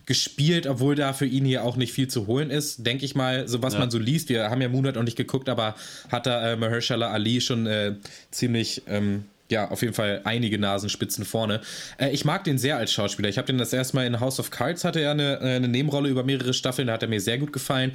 gespielt, 0.06 0.68
obwohl 0.68 0.96
da 0.96 1.14
für 1.14 1.26
ihn 1.26 1.46
hier 1.46 1.64
auch 1.64 1.78
nicht 1.78 1.94
viel 1.94 2.08
zu 2.08 2.28
holen 2.28 2.50
ist, 2.50 2.86
denke 2.86 3.06
ich 3.06 3.16
mal, 3.16 3.48
so 3.48 3.62
was 3.62 3.78
man 3.78 3.90
so 3.92 3.98
liest. 3.98 4.30
Wir 4.30 4.50
haben 4.50 4.62
ja 4.62 4.70
Moonlight 4.70 4.96
noch 4.96 5.04
nicht 5.04 5.18
geguckt, 5.18 5.48
aber 5.50 5.76
hat 6.12 6.26
da 6.26 6.52
äh, 6.52 6.56
Mahershala 6.58 7.12
Ali 7.12 7.35
schon 7.42 7.66
äh, 7.68 7.96
ziemlich 8.32 8.84
ähm, 8.88 9.26
ja, 9.52 9.70
auf 9.70 9.82
jeden 9.82 9.94
Fall 9.94 10.22
einige 10.24 10.58
Nasenspitzen 10.58 11.24
vorne. 11.24 11.62
Äh, 11.98 12.10
ich 12.10 12.26
mag 12.26 12.44
den 12.44 12.58
sehr 12.58 12.78
als 12.78 12.92
Schauspieler. 12.92 13.30
Ich 13.30 13.38
habe 13.38 13.48
den 13.48 13.58
das 13.58 13.74
erste 13.74 13.96
Mal 13.96 14.08
in 14.08 14.20
House 14.20 14.40
of 14.40 14.50
Cards, 14.50 14.84
hatte 14.84 15.00
er 15.00 15.12
eine, 15.12 15.40
äh, 15.40 15.56
eine 15.56 15.68
Nebenrolle 15.68 16.10
über 16.10 16.24
mehrere 16.24 16.54
Staffeln, 16.54 16.88
da 16.88 16.94
hat 16.94 17.04
er 17.04 17.10
mir 17.10 17.22
sehr 17.22 17.38
gut 17.38 17.54
gefallen. 17.54 17.92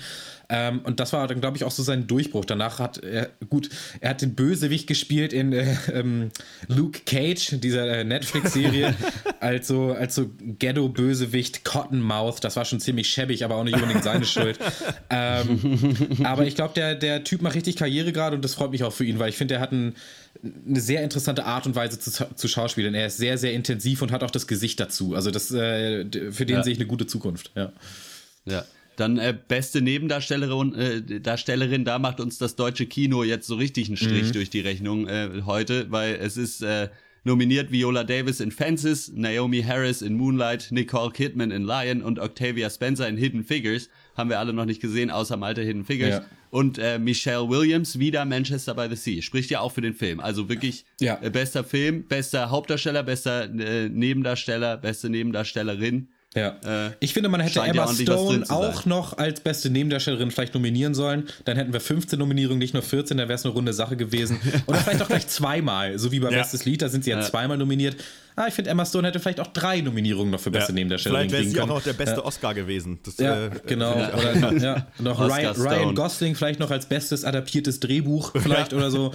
Ähm, 0.50 0.80
und 0.82 0.98
das 0.98 1.12
war 1.12 1.26
dann, 1.28 1.40
glaube 1.40 1.56
ich, 1.56 1.64
auch 1.64 1.70
so 1.70 1.82
sein 1.82 2.06
Durchbruch. 2.06 2.44
Danach 2.44 2.80
hat 2.80 2.98
er, 2.98 3.30
gut, 3.48 3.70
er 4.00 4.10
hat 4.10 4.22
den 4.22 4.34
Bösewicht 4.34 4.88
gespielt 4.88 5.32
in 5.32 5.52
äh, 5.52 5.76
ähm, 5.92 6.30
Luke 6.66 7.00
Cage, 7.06 7.60
dieser 7.60 7.86
äh, 7.98 8.04
Netflix-Serie, 8.04 8.94
als 9.40 9.68
so, 9.68 9.92
als 9.92 10.16
so 10.16 10.30
Ghetto-Bösewicht 10.58 11.64
Cottonmouth. 11.64 12.42
Das 12.42 12.56
war 12.56 12.64
schon 12.64 12.80
ziemlich 12.80 13.08
schäbig, 13.08 13.44
aber 13.44 13.56
auch 13.56 13.64
nicht 13.64 13.74
unbedingt 13.74 14.02
seine 14.02 14.24
Schuld. 14.24 14.58
Ähm, 15.08 15.96
aber 16.24 16.46
ich 16.46 16.56
glaube, 16.56 16.74
der, 16.74 16.96
der 16.96 17.22
Typ 17.22 17.42
macht 17.42 17.54
richtig 17.54 17.76
Karriere 17.76 18.12
gerade 18.12 18.34
und 18.34 18.44
das 18.44 18.54
freut 18.54 18.72
mich 18.72 18.82
auch 18.82 18.92
für 18.92 19.04
ihn, 19.04 19.20
weil 19.20 19.28
ich 19.28 19.36
finde, 19.36 19.54
er 19.54 19.60
hat 19.60 19.70
ein, 19.70 19.94
eine 20.42 20.80
sehr 20.80 21.02
interessante 21.02 21.44
Art 21.44 21.66
und 21.66 21.74
Weise 21.74 21.98
zu, 21.98 22.10
zu 22.34 22.48
schauspielen. 22.48 22.94
Er 22.94 23.06
ist 23.06 23.18
sehr, 23.18 23.36
sehr 23.38 23.52
intensiv 23.52 24.02
und 24.02 24.12
hat 24.12 24.22
auch 24.22 24.30
das 24.30 24.46
Gesicht 24.46 24.80
dazu. 24.80 25.14
Also 25.14 25.30
das, 25.30 25.50
äh, 25.50 26.04
für 26.32 26.46
den 26.46 26.56
Ja. 26.56 26.62
sehe 26.62 26.72
ich 26.72 26.78
eine 26.78 26.86
gute 26.86 27.06
Zukunft. 27.06 27.52
Ja. 27.54 27.72
Ja. 28.46 28.64
Dann 28.96 29.18
äh, 29.18 29.34
beste 29.48 29.80
Nebendarstellerin, 29.80 30.74
äh, 30.74 31.20
Darstellerin, 31.20 31.84
da 31.84 31.98
macht 31.98 32.20
uns 32.20 32.38
das 32.38 32.56
deutsche 32.56 32.86
Kino 32.86 33.22
jetzt 33.22 33.46
so 33.46 33.54
richtig 33.54 33.88
einen 33.88 33.96
Strich 33.96 34.32
durch 34.32 34.50
die 34.50 34.60
Rechnung 34.60 35.06
äh, 35.08 35.42
heute, 35.46 35.90
weil 35.90 36.16
es 36.16 36.36
ist 36.36 36.62
äh, 36.62 36.88
nominiert 37.24 37.70
Viola 37.70 38.04
Davis 38.04 38.40
in 38.40 38.50
Fences, 38.50 39.10
Naomi 39.14 39.62
Harris 39.62 40.02
in 40.02 40.14
Moonlight, 40.14 40.68
Nicole 40.70 41.12
Kidman 41.12 41.50
in 41.50 41.64
Lion 41.64 42.02
und 42.02 42.18
Octavia 42.18 42.68
Spencer 42.68 43.08
in 43.08 43.16
Hidden 43.16 43.44
Figures. 43.44 43.88
Haben 44.20 44.30
wir 44.30 44.38
alle 44.38 44.52
noch 44.52 44.64
nicht 44.66 44.80
gesehen, 44.80 45.10
außer 45.10 45.36
Malte 45.36 45.62
Hidden 45.62 45.84
Figures. 45.84 46.16
Ja. 46.16 46.24
Und 46.50 46.78
äh, 46.78 46.98
Michelle 46.98 47.48
Williams 47.48 47.98
wieder 47.98 48.24
Manchester 48.24 48.74
by 48.74 48.86
the 48.88 48.96
Sea. 48.96 49.22
Spricht 49.22 49.50
ja 49.50 49.60
auch 49.60 49.72
für 49.72 49.80
den 49.80 49.94
Film. 49.94 50.20
Also 50.20 50.48
wirklich 50.48 50.84
Ja. 51.00 51.18
äh, 51.22 51.30
bester 51.30 51.64
Film, 51.64 52.04
bester 52.06 52.50
Hauptdarsteller, 52.50 53.02
bester 53.02 53.44
äh, 53.44 53.88
Nebendarsteller, 53.88 54.76
beste 54.76 55.08
Nebendarstellerin. 55.10 56.08
Ja. 56.34 56.56
Äh, 56.64 56.92
ich 57.00 57.12
finde, 57.12 57.28
man 57.28 57.40
hätte 57.40 57.56
ja 57.56 57.64
Emma 57.66 57.88
Stone 57.92 58.44
auch 58.50 58.84
noch 58.86 59.18
als 59.18 59.40
beste 59.40 59.68
Nebendarstellerin 59.70 60.30
vielleicht 60.30 60.54
nominieren 60.54 60.94
sollen. 60.94 61.24
Dann 61.44 61.56
hätten 61.56 61.72
wir 61.72 61.80
15 61.80 62.18
Nominierungen, 62.18 62.58
nicht 62.60 62.72
nur 62.74 62.84
14, 62.84 63.16
dann 63.16 63.28
wäre 63.28 63.36
es 63.36 63.44
eine 63.44 63.52
runde 63.52 63.72
Sache 63.72 63.96
gewesen. 63.96 64.38
Oder 64.66 64.78
vielleicht 64.78 65.02
auch 65.02 65.08
gleich 65.08 65.26
zweimal, 65.26 65.98
so 65.98 66.12
wie 66.12 66.20
bei 66.20 66.30
Ja. 66.30 66.38
Bestes 66.38 66.64
Lied, 66.64 66.82
da 66.82 66.88
sind 66.88 67.02
sie 67.04 67.10
ja, 67.10 67.20
zweimal 67.22 67.58
nominiert. 67.58 67.96
Ah, 68.36 68.46
ich 68.46 68.54
finde, 68.54 68.70
Emma 68.70 68.84
Stone 68.84 69.08
hätte 69.08 69.20
vielleicht 69.20 69.40
auch 69.40 69.48
drei 69.48 69.80
Nominierungen 69.80 70.30
noch 70.30 70.40
für 70.40 70.50
beste 70.50 70.72
Nebendarstellerin 70.72 71.28
Vielleicht 71.28 71.42
wäre 71.44 71.50
sie 71.50 71.60
auch 71.60 71.66
können. 71.66 71.76
noch 71.76 71.82
der 71.82 71.92
beste 71.92 72.24
Oscar 72.24 72.54
gewesen. 72.54 72.98
Das, 73.04 73.18
Ja, 73.18 73.46
äh, 73.46 73.50
genau. 73.66 73.92
auch. 73.92 74.14
Oder 74.14 74.56
ja, 74.56 74.86
noch 74.98 75.20
Ryan. 75.20 75.54
Ryan 75.56 75.94
Gosling 75.94 76.34
vielleicht 76.34 76.60
noch 76.60 76.70
als 76.70 76.86
bestes 76.86 77.24
adaptiertes 77.24 77.80
Drehbuch 77.80 78.32
vielleicht 78.40 78.72
oder 78.72 78.90
so. 78.90 79.12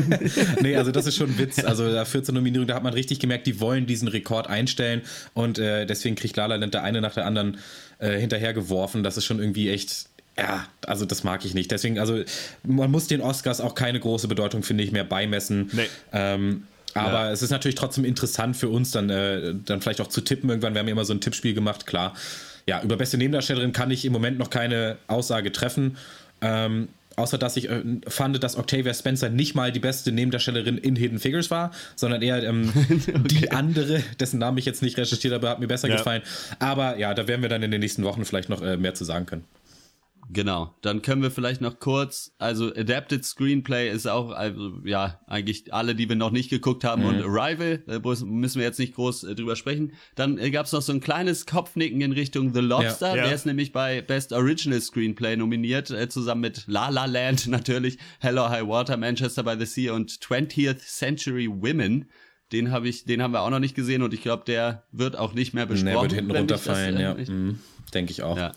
nee, 0.62 0.76
also 0.76 0.90
das 0.90 1.06
ist 1.06 1.16
schon 1.16 1.30
ein 1.30 1.38
Witz. 1.38 1.62
Also 1.64 1.90
da 1.92 2.04
14 2.04 2.34
Nominierungen, 2.34 2.68
da 2.68 2.74
hat 2.74 2.82
man 2.82 2.94
richtig 2.94 3.20
gemerkt, 3.20 3.46
die 3.46 3.60
wollen 3.60 3.86
diesen 3.86 4.08
Rekord 4.08 4.48
einstellen 4.48 5.02
und 5.34 5.58
äh, 5.58 5.86
deswegen 5.86 6.16
kriegt 6.16 6.36
La 6.36 6.46
La 6.46 6.56
Land 6.56 6.74
der 6.74 6.82
eine 6.82 7.00
nach 7.00 7.14
der 7.14 7.26
anderen 7.26 7.58
äh, 7.98 8.18
hinterhergeworfen. 8.18 9.02
Das 9.02 9.16
ist 9.16 9.24
schon 9.24 9.38
irgendwie 9.38 9.70
echt 9.70 10.06
ja, 10.38 10.66
also 10.86 11.06
das 11.06 11.24
mag 11.24 11.44
ich 11.44 11.54
nicht. 11.54 11.70
Deswegen, 11.70 11.98
also 11.98 12.22
man 12.62 12.90
muss 12.90 13.06
den 13.06 13.22
Oscars 13.22 13.60
auch 13.60 13.74
keine 13.74 13.98
große 14.00 14.28
Bedeutung, 14.28 14.62
finde 14.62 14.84
ich, 14.84 14.92
mehr 14.92 15.04
beimessen. 15.04 15.70
Nee. 15.72 15.86
Ähm, 16.12 16.64
aber 16.96 17.26
Ja. 17.26 17.32
es 17.32 17.42
ist 17.42 17.50
natürlich 17.50 17.74
trotzdem 17.76 18.04
interessant 18.04 18.56
für 18.56 18.68
uns, 18.68 18.90
dann, 18.90 19.10
äh, 19.10 19.54
dann 19.64 19.80
vielleicht 19.80 20.00
auch 20.00 20.08
zu 20.08 20.20
tippen. 20.22 20.48
Irgendwann, 20.50 20.74
wir 20.74 20.80
haben 20.80 20.88
ja 20.88 20.92
immer 20.92 21.04
so 21.04 21.12
ein 21.14 21.20
Tippspiel 21.20 21.54
gemacht, 21.54 21.86
klar. 21.86 22.14
Ja, 22.66 22.82
über 22.82 22.96
beste 22.96 23.16
Nebendarstellerin 23.18 23.72
kann 23.72 23.90
ich 23.90 24.04
im 24.04 24.12
Moment 24.12 24.38
noch 24.38 24.50
keine 24.50 24.96
Aussage 25.06 25.52
treffen. 25.52 25.96
Ähm, 26.40 26.88
außer 27.14 27.38
dass 27.38 27.56
ich 27.56 27.70
äh, 27.70 27.80
fand, 28.08 28.42
dass 28.42 28.56
Octavia 28.58 28.92
Spencer 28.92 29.30
nicht 29.30 29.54
mal 29.54 29.72
die 29.72 29.80
beste 29.80 30.12
Nebendarstellerin 30.12 30.76
in 30.76 30.96
Hidden 30.96 31.18
Figures 31.18 31.50
war, 31.50 31.70
sondern 31.94 32.20
eher 32.22 32.42
ähm, 32.42 32.72
die 33.30 33.50
andere, 33.52 34.02
dessen 34.20 34.38
Namen 34.38 34.58
ich 34.58 34.64
jetzt 34.66 34.82
nicht 34.82 34.98
recherchiert 34.98 35.32
habe, 35.32 35.48
hat 35.48 35.60
mir 35.60 35.66
besser 35.68 35.88
Ja. 35.88 35.96
gefallen. 35.96 36.22
Aber 36.58 36.98
ja, 36.98 37.14
da 37.14 37.26
werden 37.28 37.40
wir 37.42 37.48
dann 37.48 37.62
in 37.62 37.70
den 37.70 37.80
nächsten 37.80 38.02
Wochen 38.04 38.24
vielleicht 38.24 38.48
noch 38.48 38.60
äh, 38.62 38.76
mehr 38.76 38.94
zu 38.94 39.04
sagen 39.04 39.24
können. 39.26 39.44
Genau, 40.28 40.74
dann 40.82 41.02
können 41.02 41.22
wir 41.22 41.30
vielleicht 41.30 41.60
noch 41.60 41.78
kurz, 41.78 42.32
also 42.38 42.74
Adapted 42.74 43.24
Screenplay 43.24 43.90
ist 43.90 44.08
auch, 44.08 44.30
also 44.30 44.80
ja, 44.84 45.20
eigentlich 45.28 45.72
alle, 45.72 45.94
die 45.94 46.08
wir 46.08 46.16
noch 46.16 46.32
nicht 46.32 46.50
geguckt 46.50 46.82
haben 46.82 47.04
und 47.04 47.22
Arrival, 47.22 47.82
äh, 47.86 48.00
müssen 48.24 48.58
wir 48.58 48.66
jetzt 48.66 48.80
nicht 48.80 48.94
groß 48.96 49.22
äh, 49.24 49.34
drüber 49.36 49.54
sprechen. 49.54 49.92
Dann 50.16 50.36
äh, 50.38 50.50
gab 50.50 50.66
es 50.66 50.72
noch 50.72 50.82
so 50.82 50.92
ein 50.92 51.00
kleines 51.00 51.46
Kopfnicken 51.46 52.00
in 52.00 52.10
Richtung 52.10 52.52
The 52.52 52.60
Lobster, 52.60 53.10
Ja. 53.10 53.16
Ja. 53.16 53.24
der 53.26 53.34
ist 53.34 53.46
nämlich 53.46 53.70
bei 53.72 54.02
Best 54.02 54.32
Original 54.32 54.80
Screenplay 54.80 55.36
nominiert, 55.36 55.90
äh, 55.90 56.08
zusammen 56.08 56.40
mit 56.40 56.64
La 56.66 56.88
La 56.88 57.04
Land 57.04 57.46
natürlich, 57.46 57.98
Hello 58.18 58.48
High 58.48 58.66
Water, 58.66 58.96
Manchester 58.96 59.44
by 59.44 59.54
the 59.58 59.66
Sea 59.66 59.92
und 59.92 60.10
20th 60.10 60.78
Century 60.78 61.48
Women. 61.48 62.10
Den 62.52 62.70
habe 62.70 62.88
ich, 62.88 63.04
den 63.04 63.22
haben 63.22 63.32
wir 63.32 63.42
auch 63.42 63.50
noch 63.50 63.58
nicht 63.58 63.74
gesehen 63.74 64.02
und 64.02 64.14
ich 64.14 64.22
glaube, 64.22 64.44
der 64.46 64.84
wird 64.92 65.16
auch 65.16 65.34
nicht 65.34 65.52
mehr 65.54 65.66
besprochen. 65.66 65.92
Der 65.92 66.02
wird 66.02 66.12
hinten 66.12 66.28
das, 66.30 66.38
runterfallen, 66.40 66.96
äh, 66.96 67.02
ja. 67.02 67.14
Mhm, 67.14 67.58
Denke 67.94 68.10
ich 68.12 68.22
auch. 68.22 68.36
ja. 68.36 68.52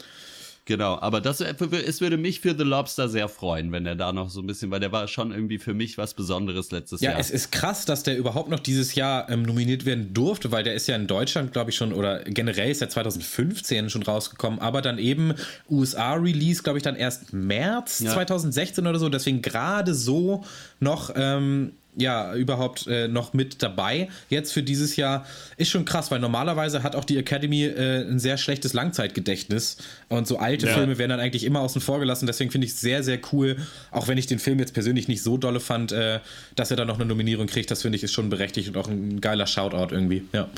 Genau, 0.70 1.00
aber 1.02 1.20
das, 1.20 1.42
es 1.42 2.00
würde 2.00 2.18
mich 2.18 2.42
für 2.42 2.56
The 2.56 2.64
Lobster 2.64 3.10
sehr 3.10 3.28
freuen, 3.28 3.72
wenn 3.72 3.88
er 3.88 3.96
da 3.96 4.14
noch 4.14 4.30
so 4.30 4.40
ein 4.42 4.46
bisschen, 4.46 4.70
weil 4.70 4.80
der 4.80 4.92
war 4.92 5.08
schon 5.08 5.32
irgendwie 5.32 5.58
für 5.58 5.74
mich 5.74 5.98
was 5.98 6.14
Besonderes 6.14 6.70
letztes 6.70 7.02
Ja, 7.02 7.10
Jahr. 7.10 7.20
es 7.20 7.32
ist 7.32 7.52
krass, 7.52 7.86
dass 7.86 8.04
der 8.04 8.16
überhaupt 8.20 8.50
noch 8.52 8.60
dieses 8.60 8.94
Jahr 8.94 9.28
ähm, 9.32 9.42
nominiert 9.42 9.86
werden 9.86 10.14
durfte, 10.14 10.52
weil 10.52 10.64
der 10.64 10.76
ist 10.76 10.88
ja 10.88 10.96
in 10.96 11.08
Deutschland, 11.08 11.54
glaube 11.54 11.72
ich, 11.72 11.76
schon, 11.76 11.92
oder 11.92 12.24
generell 12.24 12.70
ist 12.70 12.84
er 12.84 12.90
2015 12.90 13.90
schon 13.90 14.04
rausgekommen, 14.04 14.60
aber 14.60 14.84
dann 14.84 15.00
eben 15.00 15.34
USA-Release, 15.72 16.62
glaube 16.62 16.78
ich, 16.78 16.84
dann 16.84 16.96
erst 16.96 17.34
März 17.34 18.02
Ja. 18.02 18.14
2016 18.14 18.86
oder 18.86 19.00
so, 19.00 19.10
deswegen 19.10 19.42
gerade 19.42 19.96
so 19.96 20.44
noch, 20.80 21.12
ähm, 21.16 21.72
ja, 22.00 22.34
überhaupt 22.34 22.88
äh, 22.88 23.08
noch 23.08 23.34
mit 23.34 23.62
dabei. 23.62 24.10
Jetzt 24.30 24.54
für 24.54 24.64
dieses 24.64 24.96
Jahr 24.96 25.26
ist 25.58 25.70
schon 25.70 25.86
krass, 25.86 26.12
weil 26.12 26.20
normalerweise 26.20 26.82
hat 26.84 26.96
auch 26.96 27.06
die 27.06 27.18
Academy 27.18 27.66
äh, 27.66 28.02
ein 28.10 28.20
sehr 28.20 28.38
schlechtes 28.38 28.74
Langzeitgedächtnis 28.74 29.78
und 30.08 30.28
so 30.28 30.38
alte 30.38 30.68
Ja. 30.68 30.74
Filme 30.74 30.98
werden 30.98 31.12
dann 31.12 31.20
eigentlich 31.20 31.44
immer 31.44 31.62
außen 31.62 31.82
vor 31.82 32.00
gelassen. 32.00 32.26
Deswegen 32.28 32.52
finde 32.52 32.66
ich 32.68 32.74
es 32.74 32.82
sehr, 32.82 33.04
sehr 33.04 33.20
cool, 33.32 33.58
auch 33.92 34.08
wenn 34.08 34.18
ich 34.18 34.28
den 34.28 34.40
Film 34.40 34.60
jetzt 34.60 34.74
persönlich 34.74 35.08
nicht 35.08 35.22
so 35.24 35.38
dolle 35.38 35.60
fand, 35.60 35.92
äh, 35.92 36.20
dass 36.56 36.72
er 36.72 36.78
dann 36.78 36.88
noch 36.88 36.96
eine 36.96 37.06
Nominierung 37.06 37.48
kriegt. 37.48 37.70
Das 37.72 37.82
finde 37.82 37.98
ich 37.98 38.04
ist 38.04 38.14
schon 38.14 38.30
berechtigt 38.30 38.70
und 38.70 38.78
auch 38.78 38.88
ein 38.88 39.22
geiler 39.22 39.48
Shoutout 39.48 39.94
irgendwie. 39.94 40.24
Ja. 40.34 40.50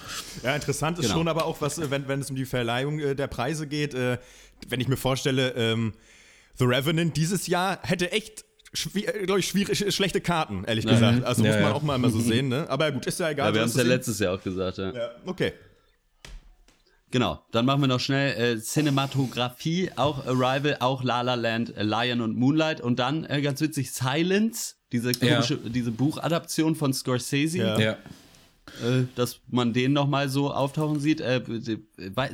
Ja, 0.44 0.56
interessant 0.56 1.00
ist 1.00 1.06
Genau. 1.06 1.16
schon 1.18 1.28
aber 1.28 1.46
auch, 1.46 1.62
was, 1.62 1.78
äh, 1.78 1.90
wenn, 1.92 2.08
wenn 2.08 2.22
es 2.22 2.30
um 2.30 2.36
die 2.36 2.46
Verleihung 2.46 3.00
äh, 3.00 3.16
der 3.16 3.28
Preise 3.28 3.68
geht, 3.68 3.94
äh, 3.94 4.18
wenn 4.70 4.80
ich 4.80 4.88
mir 4.88 4.98
vorstelle, 4.98 5.54
ähm, 5.58 5.94
The 6.58 6.66
Revenant 6.66 7.18
dieses 7.18 7.48
Jahr 7.48 7.80
hätte 7.82 8.12
echt, 8.12 8.46
glaube 8.72 9.40
ich, 9.40 9.48
schwierig, 9.48 9.94
schlechte 9.94 10.22
Karten, 10.22 10.64
ehrlich 10.66 10.86
gesagt. 10.86 11.24
Also 11.24 11.44
Ja, 11.44 11.50
muss 11.52 11.62
man 11.62 11.70
ja. 11.70 11.74
auch 11.74 11.82
mal 11.82 11.96
immer 11.96 12.10
so 12.10 12.20
sehen, 12.22 12.48
ne? 12.48 12.70
Aber 12.70 12.92
gut, 12.92 13.06
ist 13.06 13.20
ja 13.20 13.30
egal. 13.30 13.50
ja, 13.50 13.54
wir 13.54 13.62
haben 13.62 13.70
es 13.70 13.76
ja 13.76 13.84
letztes 13.84 14.20
Jahr 14.20 14.36
auch 14.36 14.42
gesagt, 14.44 14.78
ja. 14.78 14.92
Ja, 14.94 15.12
okay. 15.26 15.54
Genau, 17.12 17.42
dann 17.52 17.66
machen 17.66 17.82
wir 17.82 17.88
noch 17.88 18.00
schnell 18.00 18.56
äh, 18.56 18.62
Cinematografie, 18.62 19.92
auch 19.98 20.26
Arrival, 20.26 20.78
auch 20.80 21.04
La 21.04 21.22
La 21.22 21.34
Land, 21.36 21.76
äh, 21.76 21.84
Lion 21.84 22.22
und 22.22 22.38
Moonlight 22.38 22.80
und 22.80 23.00
dann 23.00 23.26
äh, 23.26 23.42
ganz 23.42 23.60
witzig 23.60 23.92
Silence, 23.92 24.76
diese 24.94 25.12
komische, 25.12 25.58
diese 25.58 25.92
Buchadaption 25.92 26.76
von 26.76 26.94
Scorsese. 26.94 27.58
Ja. 27.58 27.98
Ja. 28.84 29.00
äh, 29.00 29.04
dass 29.16 29.40
man 29.50 29.74
den 29.74 29.94
nochmal 29.94 30.30
so 30.30 30.52
auftauchen 30.52 31.00
sieht. 31.00 31.22
Äh, 31.22 31.42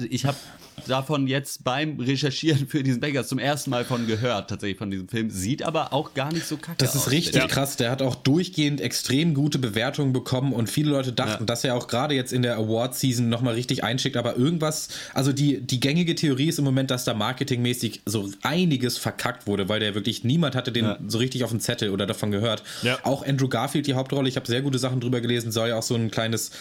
ich 0.10 0.26
habe 0.26 0.38
davon 0.86 1.28
jetzt 1.28 1.64
beim 1.64 2.00
Recherchieren 2.00 2.68
für 2.68 2.84
diesen 2.84 3.02
Bangers 3.02 3.28
zum 3.28 3.40
ersten 3.40 3.72
Mal 3.72 3.84
von 3.84 4.08
gehört, 4.08 4.50
tatsächlich 4.50 4.78
von 4.78 4.92
diesem 4.92 5.10
Film. 5.10 5.30
Sieht 5.30 5.64
aber 5.64 5.92
auch 5.92 6.14
gar 6.14 6.32
nicht 6.32 6.46
so 6.46 6.56
kacke 6.58 6.78
Das 6.78 6.92
aus. 6.96 7.08
ist 7.08 7.12
richtig 7.12 7.34
finde 7.34 7.48
ich. 7.48 7.52
krass. 7.54 7.76
Der 7.78 7.90
hat 7.92 8.02
auch 8.02 8.16
durchgehend 8.16 8.80
extrem 8.80 9.34
gute 9.34 9.58
Bewertungen 9.60 10.14
bekommen 10.14 10.54
und 10.54 10.70
viele 10.70 10.92
Leute 10.92 11.12
dachten, 11.14 11.44
Ja. 11.44 11.46
dass 11.46 11.64
er 11.64 11.76
auch 11.76 11.88
gerade 11.88 12.14
jetzt 12.16 12.32
in 12.32 12.42
der 12.44 12.58
Award-Season 12.58 13.28
nochmal 13.28 13.56
richtig 13.56 13.84
einschickt. 13.84 14.16
Aber 14.18 14.38
irgendwas, 14.38 14.90
also 15.14 15.34
die, 15.34 15.60
die 15.62 15.80
gängige 15.80 16.16
Theorie 16.16 16.48
ist 16.50 16.60
im 16.60 16.66
Moment, 16.66 16.92
dass 16.92 17.04
da 17.06 17.14
marketingmäßig 17.14 18.02
so 18.06 18.30
einiges 18.44 18.98
verkackt 18.98 19.48
wurde, 19.48 19.68
weil 19.70 19.80
der 19.80 19.96
wirklich 19.96 20.24
niemand 20.24 20.56
hatte 20.56 20.72
den 20.72 20.86
Ja. 20.86 20.98
so 21.08 21.18
richtig 21.18 21.44
auf 21.44 21.50
dem 21.50 21.60
Zettel 21.60 21.90
oder 21.90 22.06
davon 22.06 22.32
gehört. 22.32 22.64
Ja. 22.84 23.00
Auch 23.04 23.26
Andrew 23.26 23.48
Garfield, 23.50 23.88
die 23.88 23.96
Hauptrolle, 23.96 24.30
ich 24.30 24.36
habe 24.36 24.46
sehr 24.48 24.62
gute 24.62 24.78
Sachen 24.80 25.00
drüber 25.00 25.22
gelesen, 25.22 25.52
soll 25.52 25.70
ja 25.70 25.78
auch 25.78 25.84
so 25.84 25.96
ein 25.96 26.12
kleines, 26.28 26.52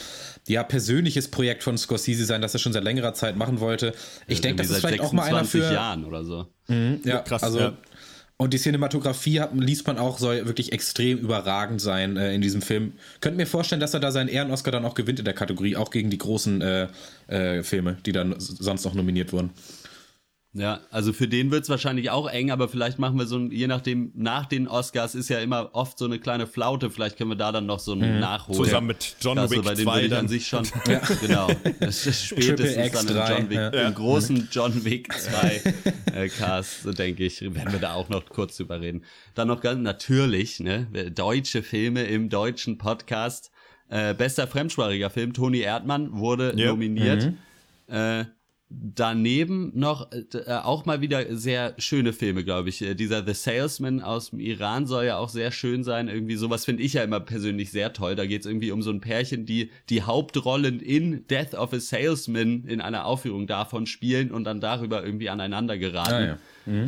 ja, 0.47 0.63
persönliches 0.63 1.29
Projekt 1.29 1.63
von 1.63 1.77
Scorsese 1.77 2.25
sein, 2.25 2.41
das 2.41 2.55
er 2.55 2.61
schon 2.61 2.73
seit 2.73 2.85
längerer 2.85 3.15
Zeit 3.15 3.37
machen 3.37 3.61
wollte. 3.61 3.93
Ich 4.27 4.41
denke, 4.41 4.63
das 4.63 4.71
ist 4.71 4.81
vielleicht 4.81 5.01
auch 5.01 5.13
mal 5.13 5.25
einer 5.25 5.45
26 5.45 5.69
für. 5.69 5.75
Jahren 5.75 6.05
oder 6.05 6.25
so. 6.25 6.47
Ja, 7.05 7.21
Krass, 7.21 7.43
also 7.43 7.59
ja. 7.59 7.73
und 8.37 8.53
die 8.55 8.59
Cinematografie 8.59 9.41
hat, 9.41 9.55
liest 9.55 9.87
man 9.87 9.99
auch, 9.99 10.19
soll 10.19 10.47
wirklich 10.47 10.73
extrem 10.73 11.19
überragend 11.19 11.81
sein 11.81 12.17
äh, 12.17 12.35
in 12.35 12.41
diesem 12.41 12.63
Film. 12.63 12.93
Könnt 13.21 13.37
mir 13.37 13.47
vorstellen, 13.47 13.81
dass 13.81 13.95
er 13.95 14.01
da 14.01 14.13
seinen 14.13 14.29
Ehren-Oscar 14.29 14.71
dann 14.71 14.85
auch 14.85 14.95
gewinnt 14.95 15.19
in 15.19 15.25
der 15.25 15.35
Kategorie, 15.35 15.77
auch 15.77 15.91
gegen 15.91 16.11
die 16.11 16.19
großen 16.19 16.61
äh, 16.61 16.89
äh, 17.29 17.63
Filme, 17.63 17.97
die 18.07 18.13
dann 18.13 18.35
sonst 18.39 18.85
noch 18.85 18.95
nominiert 18.95 19.33
wurden. 19.33 19.51
Ja, 20.59 20.81
also 20.91 21.13
für 21.13 21.29
den 21.29 21.51
wird's 21.51 21.69
wahrscheinlich 21.69 22.11
auch 22.11 22.29
eng, 22.31 22.51
aber 22.51 22.69
vielleicht 22.69 22.99
machen 22.99 23.19
wir 23.19 23.27
so 23.27 23.37
ein, 23.37 23.51
je 23.51 23.67
nachdem, 23.67 24.11
nach 24.15 24.47
den 24.47 24.69
Oscars 24.69 25.15
ist 25.15 25.29
ja 25.29 25.39
immer 25.41 25.71
oft 25.75 25.99
so 25.99 26.07
eine 26.07 26.19
kleine 26.19 26.47
Flaute, 26.47 26.91
vielleicht 26.91 27.19
können 27.19 27.31
wir 27.31 27.37
da 27.37 27.53
dann 27.53 27.67
noch 27.67 27.79
so 27.79 27.93
ein 27.93 28.21
Nachholen. 28.21 28.65
Zusammen 28.65 28.87
mit 28.87 29.17
John 29.21 29.37
Wick 29.51 29.63
bei 29.63 29.75
dem 29.75 29.85
2 29.85 29.93
würde 29.95 30.05
ich 30.07 30.11
dann. 30.11 30.19
an 30.21 30.29
sich 30.29 30.47
schon, 30.49 30.67
genau, 31.21 31.49
das 31.81 32.07
ist 32.07 32.25
spätestens 32.27 32.93
dann 32.93 33.07
im 33.07 33.15
3, 33.15 33.31
John 33.39 33.51
Wick, 33.51 33.57
ja. 33.59 33.69
im 33.89 33.95
großen 33.95 34.49
John 34.51 34.85
Wick 34.85 35.13
2 35.19 35.63
äh, 36.15 36.29
Cast, 36.29 36.85
so 36.85 36.93
denke 36.93 37.25
ich, 37.25 37.43
werden 37.43 37.73
wir 37.73 37.79
da 37.81 37.93
auch 37.93 38.09
noch 38.09 38.25
kurz 38.27 38.57
drüber 38.57 38.81
reden. 38.81 39.03
Dann 39.35 39.49
noch 39.49 39.61
ganz 39.61 39.81
natürlich, 39.83 40.61
ne, 40.61 40.87
deutsche 41.15 41.63
Filme 41.63 42.05
im 42.05 42.31
deutschen 42.31 42.79
Podcast, 42.79 43.51
äh, 43.91 44.15
bester 44.15 44.47
fremdsprachiger 44.47 45.11
Film, 45.11 45.33
Toni 45.35 45.59
Erdmann 45.61 46.17
wurde 46.19 46.55
Ja. 46.57 46.69
nominiert. 46.71 47.25
Mhm. 47.27 47.95
Äh, 47.95 48.25
daneben 48.69 49.71
noch 49.75 50.11
äh, 50.11 50.25
äh, 50.37 50.53
auch 50.59 50.87
mal 50.87 51.01
wieder 51.01 51.37
sehr 51.37 51.75
schöne 51.79 52.13
Filme, 52.13 52.45
glaube 52.45 52.69
ich. 52.69 52.83
Äh, 52.83 52.95
dieser 52.95 53.25
The 53.25 53.35
Salesman 53.35 54.03
aus 54.03 54.31
dem 54.31 54.41
Iran 54.41 54.87
soll 54.87 55.05
ja 55.07 55.19
auch 55.19 55.29
sehr 55.29 55.53
schön 55.53 55.85
sein. 55.85 56.09
Irgendwie 56.09 56.37
sowas 56.37 56.65
finde 56.65 56.83
ich 56.83 56.95
ja 56.95 57.05
immer 57.05 57.21
persönlich 57.21 57.71
sehr 57.71 57.93
toll. 57.93 58.17
Da 58.17 58.27
geht 58.27 58.41
es 58.41 58.47
irgendwie 58.47 58.73
um 58.73 58.83
so 58.83 58.91
ein 58.91 59.01
Pärchen, 59.01 59.47
die 59.47 59.71
die 59.89 60.03
Hauptrollen 60.03 60.81
in 60.81 61.27
Death 61.29 61.55
of 61.55 61.73
a 61.73 61.81
Salesman 61.81 62.65
in 62.65 62.81
einer 62.81 63.07
Aufführung 63.07 63.47
davon 63.47 63.87
spielen 63.87 64.33
und 64.33 64.45
dann 64.45 64.61
darüber 64.61 65.05
irgendwie 65.05 65.31
aneinander 65.31 65.79
geraten. 65.79 66.13
Ah, 66.13 66.29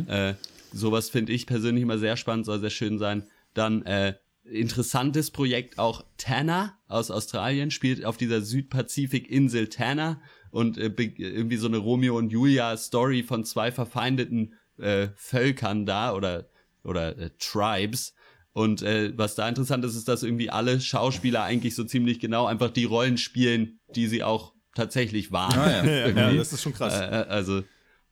Äh, 0.07 0.35
sowas 0.73 1.09
finde 1.09 1.31
ich 1.31 1.45
persönlich 1.45 1.83
immer 1.83 1.97
sehr 1.97 2.17
spannend, 2.17 2.45
soll 2.45 2.59
sehr 2.59 2.69
schön 2.69 2.99
sein. 2.99 3.23
Dann 3.53 3.83
äh, 3.85 4.15
interessantes 4.43 5.31
Projekt 5.31 5.79
auch 5.79 6.03
Tanner 6.17 6.77
aus 6.87 7.11
Australien 7.11 7.71
spielt 7.71 8.03
auf 8.03 8.17
dieser 8.17 8.41
Südpazifik-Insel 8.41 9.67
Tanner 9.69 10.21
und 10.51 10.77
äh, 10.77 10.91
irgendwie 10.95 11.57
so 11.57 11.67
eine 11.67 11.77
Romeo 11.77 12.17
und 12.17 12.31
Julia 12.31 12.75
Story 12.77 13.23
von 13.23 13.45
zwei 13.45 13.71
verfeindeten 13.71 14.53
äh, 14.77 15.09
Völkern 15.15 15.85
da 15.85 16.13
oder 16.13 16.49
oder 16.83 17.17
äh, 17.17 17.29
Tribes. 17.39 18.13
Und 18.53 18.81
äh, 18.81 19.17
was 19.17 19.35
da 19.35 19.47
interessant 19.47 19.85
ist, 19.85 19.95
ist, 19.95 20.07
dass 20.07 20.23
irgendwie 20.23 20.49
alle 20.49 20.81
Schauspieler 20.81 21.43
eigentlich 21.43 21.75
so 21.75 21.83
ziemlich 21.83 22.19
genau 22.19 22.45
einfach 22.45 22.71
die 22.71 22.85
Rollen 22.85 23.17
spielen, 23.17 23.79
die 23.95 24.07
sie 24.07 24.23
auch 24.23 24.53
tatsächlich 24.75 25.31
waren. 25.31 25.57
Ah, 25.57 25.83
ja. 25.83 25.83
Ja, 26.09 26.31
ja, 26.31 26.33
das 26.33 26.53
ist 26.53 26.63
schon 26.63 26.73
krass. 26.73 26.99
Äh, 26.99 27.25
also 27.29 27.63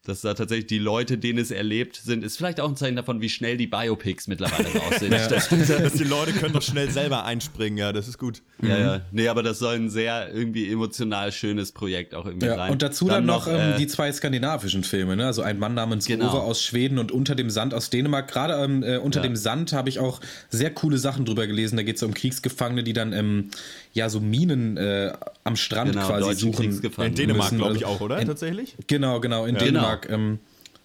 dass 0.07 0.21
da 0.21 0.33
tatsächlich 0.33 0.67
die 0.67 0.79
Leute, 0.79 1.17
denen 1.17 1.39
es 1.39 1.51
erlebt 1.51 1.97
sind, 1.97 2.23
ist 2.23 2.37
vielleicht 2.37 2.61
auch 2.61 2.69
ein 2.69 2.75
Zeichen 2.77 2.95
davon, 2.95 3.19
wie 3.19 3.29
schnell 3.29 3.57
die 3.57 3.67
Biopics 3.67 4.27
mittlerweile 4.27 4.69
raus 4.79 4.99
sind. 4.99 5.11
ja. 5.11 5.27
dass 5.27 5.93
die 5.93 6.03
Leute 6.03 6.31
können 6.31 6.53
doch 6.53 6.61
schnell 6.61 6.89
selber 6.89 7.25
einspringen, 7.25 7.77
ja, 7.77 7.91
das 7.91 8.07
ist 8.07 8.17
gut. 8.17 8.41
Ja, 8.61 8.77
ja. 8.77 9.01
Nee, 9.11 9.27
aber 9.27 9.43
das 9.43 9.59
soll 9.59 9.75
ein 9.75 9.89
sehr 9.89 10.33
irgendwie 10.33 10.71
emotional 10.71 11.31
schönes 11.31 11.71
Projekt 11.71 12.15
auch 12.15 12.25
irgendwie 12.25 12.47
ja, 12.47 12.55
sein. 12.55 12.71
Und 12.71 12.81
dazu 12.81 13.07
dann, 13.07 13.15
dann 13.15 13.25
noch, 13.25 13.47
ähm, 13.47 13.73
äh, 13.73 13.77
die 13.77 13.87
zwei 13.87 14.11
skandinavischen 14.11 14.83
Filme, 14.83 15.15
ne? 15.15 15.25
Also 15.25 15.41
ein 15.41 15.59
Mann 15.59 15.73
namens 15.73 16.05
genau. 16.05 16.29
Ove 16.29 16.41
aus 16.41 16.63
Schweden 16.63 16.99
und 16.99 17.11
Unter 17.11 17.35
dem 17.35 17.49
Sand 17.49 17.73
aus 17.73 17.89
Dänemark. 17.89 18.29
Gerade 18.29 18.53
ähm, 18.63 18.83
äh, 18.83 18.97
Unter 18.97 19.19
ja. 19.19 19.27
dem 19.27 19.35
Sand 19.35 19.73
habe 19.73 19.89
ich 19.89 19.99
auch 19.99 20.21
sehr 20.49 20.73
coole 20.73 20.97
Sachen 20.97 21.25
drüber 21.25 21.47
gelesen. 21.47 21.75
Da 21.75 21.83
geht 21.83 21.97
es 21.97 22.03
um 22.03 22.13
Kriegsgefangene, 22.13 22.83
die 22.83 22.93
dann 22.93 23.13
ähm, 23.13 23.49
ja 23.93 24.09
so 24.09 24.19
Minen 24.19 24.77
äh, 24.77 25.13
am 25.47 25.55
Strand 25.55 25.93
genau, 25.93 26.07
quasi 26.07 26.35
suchen. 26.35 26.81
In 27.03 27.15
Dänemark, 27.15 27.55
glaube 27.55 27.75
ich, 27.75 27.85
auch, 27.85 28.01
oder? 28.01 28.19
In, 28.19 28.27
Tatsächlich? 28.27 28.75
Genau, 28.87 29.19
genau, 29.19 29.45
in 29.45 29.55
Dänemark. 29.55 30.03
Genau. 30.03 30.15
Ähm, 30.15 30.39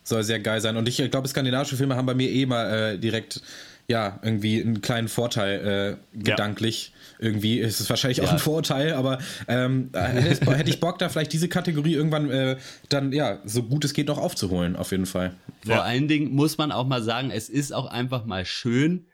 soll 0.04 0.24
sehr 0.24 0.40
geil 0.40 0.60
sein. 0.60 0.76
Und 0.76 0.88
ich 0.88 0.96
glaube, 1.10 1.28
skandinavische 1.28 1.76
Filme 1.76 1.96
haben 1.96 2.06
bei 2.06 2.14
mir 2.14 2.30
eh 2.30 2.46
mal 2.46 2.94
äh, 2.94 2.98
direkt, 2.98 3.40
ja, 3.88 4.18
irgendwie 4.22 4.60
einen 4.60 4.80
kleinen 4.80 5.08
Vorteil 5.08 5.98
äh, 6.14 6.18
gedanklich. 6.18 6.92
Ja. 7.18 7.26
Irgendwie 7.26 7.58
ist 7.60 7.80
es 7.80 7.88
wahrscheinlich 7.88 8.18
ja. 8.18 8.24
auch 8.24 8.32
ein 8.32 8.38
Vorteil, 8.38 8.94
aber 8.94 9.18
ähm, 9.46 9.90
hätte 9.92 10.70
ich 10.70 10.80
Bock, 10.80 10.98
da 10.98 11.08
vielleicht 11.08 11.32
diese 11.32 11.48
Kategorie 11.48 11.94
irgendwann 11.94 12.30
äh, 12.30 12.56
dann, 12.88 13.12
ja, 13.12 13.38
so 13.44 13.62
gut 13.62 13.84
es 13.84 13.92
geht 13.92 14.08
noch 14.08 14.18
aufzuholen, 14.18 14.74
auf 14.76 14.90
jeden 14.90 15.06
Fall. 15.06 15.34
Vor 15.64 15.76
ja. 15.76 15.82
allen 15.82 16.08
Dingen 16.08 16.32
muss 16.32 16.58
man 16.58 16.72
auch 16.72 16.86
mal 16.86 17.02
sagen, 17.02 17.30
es 17.30 17.48
ist 17.48 17.72
auch 17.72 17.86
einfach 17.86 18.24
mal 18.24 18.44
schön, 18.44 19.06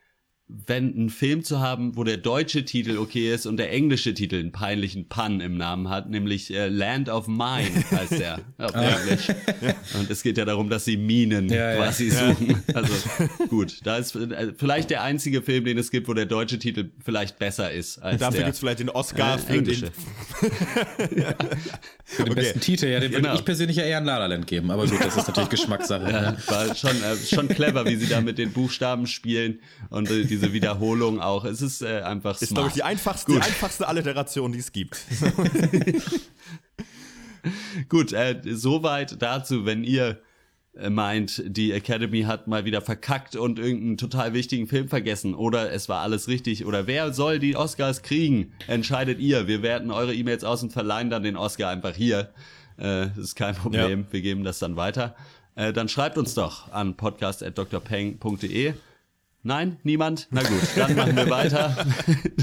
wenn 0.48 0.96
ein 0.96 1.10
Film 1.10 1.44
zu 1.44 1.60
haben, 1.60 1.96
wo 1.96 2.04
der 2.04 2.16
deutsche 2.16 2.64
Titel 2.64 2.98
okay 2.98 3.32
ist 3.32 3.46
und 3.46 3.58
der 3.58 3.70
englische 3.72 4.14
Titel 4.14 4.36
einen 4.36 4.52
peinlichen 4.52 5.08
Pun 5.08 5.40
im 5.40 5.56
Namen 5.56 5.90
hat, 5.90 6.08
nämlich 6.08 6.52
äh, 6.54 6.68
Land 6.68 7.08
of 7.08 7.28
Mine 7.28 7.84
heißt 7.90 8.18
der 8.18 8.40
auf 8.58 8.74
ah. 8.74 8.82
Englisch. 8.82 9.28
Und 9.98 10.10
es 10.10 10.22
geht 10.22 10.38
ja 10.38 10.44
darum, 10.44 10.70
dass 10.70 10.86
sie 10.86 10.96
Minen 10.96 11.48
ja, 11.48 11.76
quasi 11.76 12.08
ja. 12.08 12.28
suchen. 12.30 12.62
Also 12.72 12.92
gut, 13.48 13.80
da 13.84 13.98
ist 13.98 14.16
äh, 14.16 14.52
vielleicht 14.56 14.90
der 14.90 15.02
einzige 15.02 15.42
Film, 15.42 15.64
den 15.64 15.76
es 15.76 15.90
gibt, 15.90 16.08
wo 16.08 16.14
der 16.14 16.26
deutsche 16.26 16.58
Titel 16.58 16.90
vielleicht 17.04 17.38
besser 17.38 17.70
ist 17.70 17.98
als 17.98 18.20
Dafür 18.20 18.40
gibt 18.40 18.54
es 18.54 18.58
vielleicht 18.60 18.80
den 18.80 18.90
Oscar 18.90 19.36
äh, 19.36 19.38
für 19.38 19.62
den, 19.62 19.74
für 22.04 22.24
den 22.24 22.32
okay. 22.32 22.34
besten 22.34 22.60
Titel. 22.60 22.86
Ja, 22.86 23.00
den 23.00 23.10
genau. 23.10 23.24
würde 23.24 23.38
ich 23.38 23.44
persönlich 23.44 23.76
ja 23.76 23.84
eher 23.84 23.98
an 23.98 24.04
La 24.04 24.18
La 24.18 24.26
Land 24.26 24.46
geben, 24.46 24.70
aber 24.70 24.86
gut, 24.86 24.98
das 25.00 25.16
ist 25.16 25.28
natürlich 25.28 25.48
Geschmackssache. 25.58 26.10
Ja, 26.10 26.36
war 26.46 26.74
schon, 26.74 27.02
äh, 27.02 27.16
schon 27.16 27.48
clever, 27.48 27.84
wie 27.86 27.96
sie 27.96 28.08
da 28.08 28.20
mit 28.20 28.38
den 28.38 28.52
Buchstaben 28.52 29.06
spielen 29.06 29.60
und 29.90 30.10
äh, 30.10 30.24
diese 30.38 30.52
Wiederholung 30.52 31.20
auch. 31.20 31.44
Es 31.44 31.62
ist 31.62 31.82
äh, 31.82 32.00
einfach 32.00 32.40
Ist, 32.40 32.54
glaube 32.54 32.68
ich, 32.68 32.74
die 32.74 32.82
einfachste, 32.82 33.32
die 33.32 33.40
einfachste 33.40 33.88
Alliteration, 33.88 34.52
die 34.52 34.58
es 34.58 34.72
gibt. 34.72 34.98
Gut, 37.88 38.12
äh, 38.12 38.40
soweit 38.44 39.20
dazu, 39.22 39.64
wenn 39.64 39.84
ihr 39.84 40.20
äh, 40.74 40.90
meint, 40.90 41.42
die 41.46 41.72
Academy 41.72 42.22
hat 42.22 42.46
mal 42.46 42.64
wieder 42.64 42.80
verkackt 42.80 43.36
und 43.36 43.58
irgendeinen 43.58 43.96
total 43.96 44.32
wichtigen 44.32 44.68
Film 44.68 44.88
vergessen 44.88 45.34
oder 45.34 45.72
es 45.72 45.88
war 45.88 46.02
alles 46.02 46.28
richtig 46.28 46.66
oder 46.66 46.86
wer 46.86 47.12
soll 47.12 47.38
die 47.38 47.56
Oscars 47.56 48.02
kriegen, 48.02 48.52
entscheidet 48.66 49.18
ihr. 49.18 49.46
Wir 49.46 49.62
werten 49.62 49.90
eure 49.90 50.14
E-Mails 50.14 50.44
aus 50.44 50.62
und 50.62 50.72
verleihen 50.72 51.10
dann 51.10 51.22
den 51.22 51.36
Oscar 51.36 51.70
einfach 51.70 51.94
hier. 51.94 52.30
Äh, 52.76 53.08
das 53.08 53.18
ist 53.18 53.34
kein 53.34 53.54
Problem, 53.54 54.00
ja. 54.00 54.12
wir 54.12 54.20
geben 54.20 54.44
das 54.44 54.58
dann 54.58 54.76
weiter. 54.76 55.16
Äh, 55.54 55.72
dann 55.72 55.88
schreibt 55.88 56.18
uns 56.18 56.34
doch 56.34 56.70
an 56.72 56.96
podcast.drpeng.de 56.96 58.74
Nein, 59.42 59.78
niemand? 59.84 60.26
Na 60.30 60.42
gut, 60.42 60.60
dann 60.76 60.96
machen 60.96 61.16
wir 61.16 61.30
weiter 61.30 61.86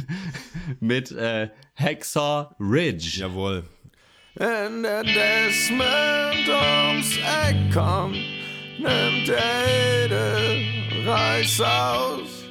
mit 0.79 1.11
äh, 1.11 1.49
Hacksaw 1.75 2.55
Ridge. 2.59 3.19
Jawohl. 3.19 3.63
Wenn 4.35 4.83
der 4.83 5.03
Desmond 5.03 6.47
ums 6.47 7.17
Eck 7.17 7.73
kommt, 7.73 8.17
nimmt 8.77 9.27
der 9.27 10.05
Ede 10.05 10.61
Reis 11.05 11.59
aus, 11.61 12.45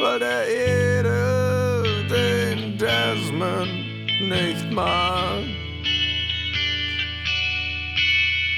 weil 0.00 0.18
der 0.18 0.48
Ede 0.48 2.06
den 2.10 2.78
Desmond 2.78 4.06
nicht 4.20 4.70
mag. 4.72 5.44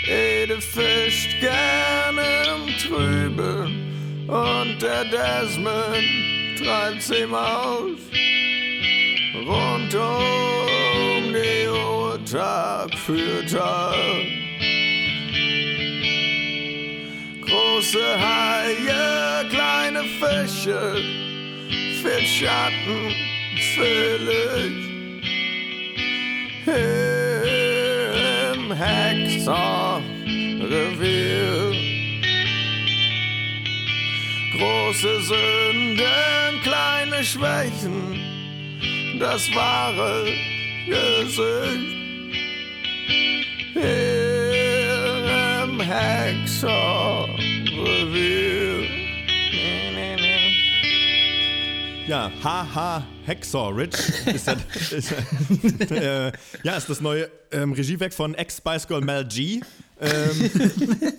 Ede 0.06 0.60
fischt 0.60 1.38
gerne 1.40 2.22
im 2.56 2.78
Trüben 2.78 3.97
und 4.28 4.82
der 4.82 5.04
Desmond 5.06 6.58
treibt's 6.58 7.10
ihm 7.10 7.34
aus. 7.34 7.98
Rund 9.34 9.94
um 9.94 11.32
die 11.32 11.68
Uhr 11.68 12.18
Tag 12.30 12.94
für 12.98 13.46
Tag. 13.46 13.94
Große 17.40 18.20
Haie, 18.20 19.48
kleine 19.48 20.04
Fische, 20.20 21.00
viel 22.02 22.26
Schatten, 22.26 23.14
viel. 23.74 24.26
Im 28.52 28.72
Hexer-Revier 28.72 31.67
große 34.58 35.22
Sünden, 35.22 36.60
kleine 36.62 37.24
Schwächen, 37.24 39.18
das 39.18 39.48
wahre 39.54 40.24
Gesicht. 40.86 41.98
Hier 43.74 45.64
im 45.64 45.80
Hexer 45.80 47.28
Review. 47.38 48.58
Ja, 52.08 52.32
haha, 52.42 53.06
Hexor 53.26 53.76
Rich 53.76 53.92
ist, 54.26 54.48
das, 54.48 54.92
ist, 54.92 55.12
äh, 55.90 56.32
ja, 56.62 56.76
ist 56.76 56.88
das 56.88 57.02
neue 57.02 57.30
ähm, 57.52 57.74
Regiewerk 57.74 58.14
von 58.14 58.34
Ex-Spice 58.34 58.88
Girl 58.88 59.02
Mel 59.02 59.26
G. 59.26 59.60
Ähm, 60.00 60.50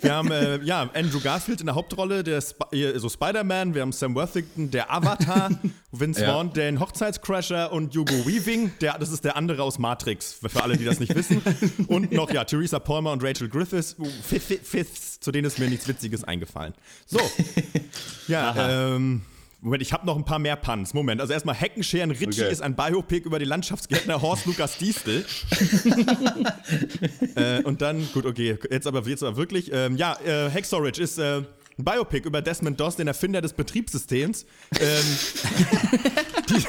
wir 0.00 0.14
haben 0.14 0.30
äh, 0.30 0.62
ja, 0.62 0.88
Andrew 0.94 1.20
Garfield 1.20 1.60
in 1.60 1.66
der 1.66 1.74
Hauptrolle, 1.74 2.24
der 2.24 2.38
Sp 2.40 2.64
so 2.96 3.08
Spider-Man. 3.08 3.74
Wir 3.74 3.82
haben 3.82 3.92
Sam 3.92 4.14
Worthington, 4.14 4.70
der 4.70 4.92
Avatar. 4.92 5.50
Vince 5.92 6.22
ja. 6.22 6.32
Vaughn, 6.32 6.52
den 6.52 6.80
Hochzeitscrasher. 6.80 7.72
Und 7.72 7.94
Hugo 7.94 8.26
Weaving, 8.26 8.72
der, 8.80 8.98
das 8.98 9.10
ist 9.10 9.24
der 9.24 9.36
andere 9.36 9.62
aus 9.62 9.78
Matrix, 9.78 10.32
für 10.32 10.62
alle, 10.62 10.76
die 10.76 10.84
das 10.84 11.00
nicht 11.00 11.14
wissen. 11.14 11.42
Und 11.88 12.12
noch, 12.12 12.30
ja, 12.30 12.44
Theresa 12.44 12.78
Palmer 12.78 13.12
und 13.12 13.22
Rachel 13.22 13.48
Griffiths, 13.48 13.96
Fifths, 14.22 15.20
zu 15.20 15.32
denen 15.32 15.46
ist 15.46 15.58
mir 15.58 15.68
nichts 15.68 15.88
Witziges 15.88 16.24
eingefallen. 16.24 16.74
So. 17.06 17.20
Ja, 18.28 18.94
ähm. 18.94 19.22
Moment, 19.62 19.82
ich 19.82 19.92
habe 19.92 20.06
noch 20.06 20.16
ein 20.16 20.24
paar 20.24 20.38
mehr 20.38 20.56
Puns. 20.56 20.94
Moment, 20.94 21.20
also 21.20 21.34
erstmal 21.34 21.54
Heckenscheren 21.54 22.10
Ritchie 22.10 22.42
okay. 22.42 22.50
ist 22.50 22.62
ein 22.62 22.74
Biopic 22.74 23.26
über 23.26 23.38
die 23.38 23.44
Landschaftsgärtner 23.44 24.22
Horst 24.22 24.46
Lukas 24.46 24.78
Diestel. 24.78 25.24
äh, 27.34 27.62
und 27.62 27.82
dann, 27.82 28.08
gut, 28.14 28.24
okay, 28.24 28.56
jetzt 28.70 28.86
aber, 28.86 29.06
jetzt 29.06 29.22
aber 29.22 29.36
wirklich. 29.36 29.70
Ähm, 29.72 29.96
ja, 29.96 30.18
äh, 30.24 30.48
Hexorridge 30.48 31.02
ist 31.02 31.18
äh, 31.18 31.42
ein 31.78 31.84
Biopic 31.84 32.26
über 32.26 32.40
Desmond 32.40 32.80
Doss, 32.80 32.96
den 32.96 33.06
Erfinder 33.06 33.42
des 33.42 33.52
Betriebssystems. 33.52 34.46
Ähm, 34.80 35.04
die, 36.48 36.64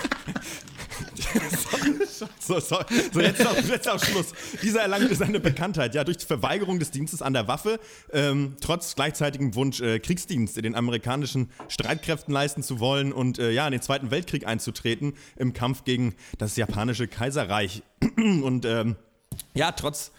so, 2.40 2.60
so, 2.60 2.80
so 3.12 3.20
jetzt, 3.20 3.46
auf, 3.46 3.70
jetzt 3.70 3.90
auf 3.90 4.04
Schluss. 4.04 4.34
Dieser 4.62 4.82
erlangte 4.82 5.16
seine 5.16 5.40
Bekanntheit 5.40 5.96
ja 5.96 6.04
durch 6.04 6.18
die 6.18 6.26
Verweigerung 6.26 6.80
des 6.80 6.92
Dienstes 6.92 7.22
an 7.22 7.34
der 7.34 7.48
Waffe, 7.48 7.80
ähm, 8.12 8.56
trotz 8.62 8.96
gleichzeitigem 8.96 9.56
Wunsch, 9.56 9.82
äh, 9.82 10.00
Kriegsdienst 10.00 10.58
in 10.58 10.64
den 10.64 10.76
amerikanischen 10.76 11.50
Streitkräften 11.68 12.34
leisten 12.34 12.64
zu 12.64 12.80
wollen 12.80 13.12
und 13.14 13.40
äh, 13.40 13.52
ja, 13.52 13.66
in 13.66 13.72
den 13.72 13.82
Zweiten 13.82 14.12
Weltkrieg 14.12 14.46
einzutreten 14.48 15.14
im 15.38 15.54
Kampf 15.54 15.84
gegen 15.84 16.16
das 16.38 16.56
japanische 16.56 17.08
Kaiserreich. 17.08 17.84
und 18.18 18.66
ähm, 18.66 18.96
ja, 19.54 19.72
trotz 19.72 20.12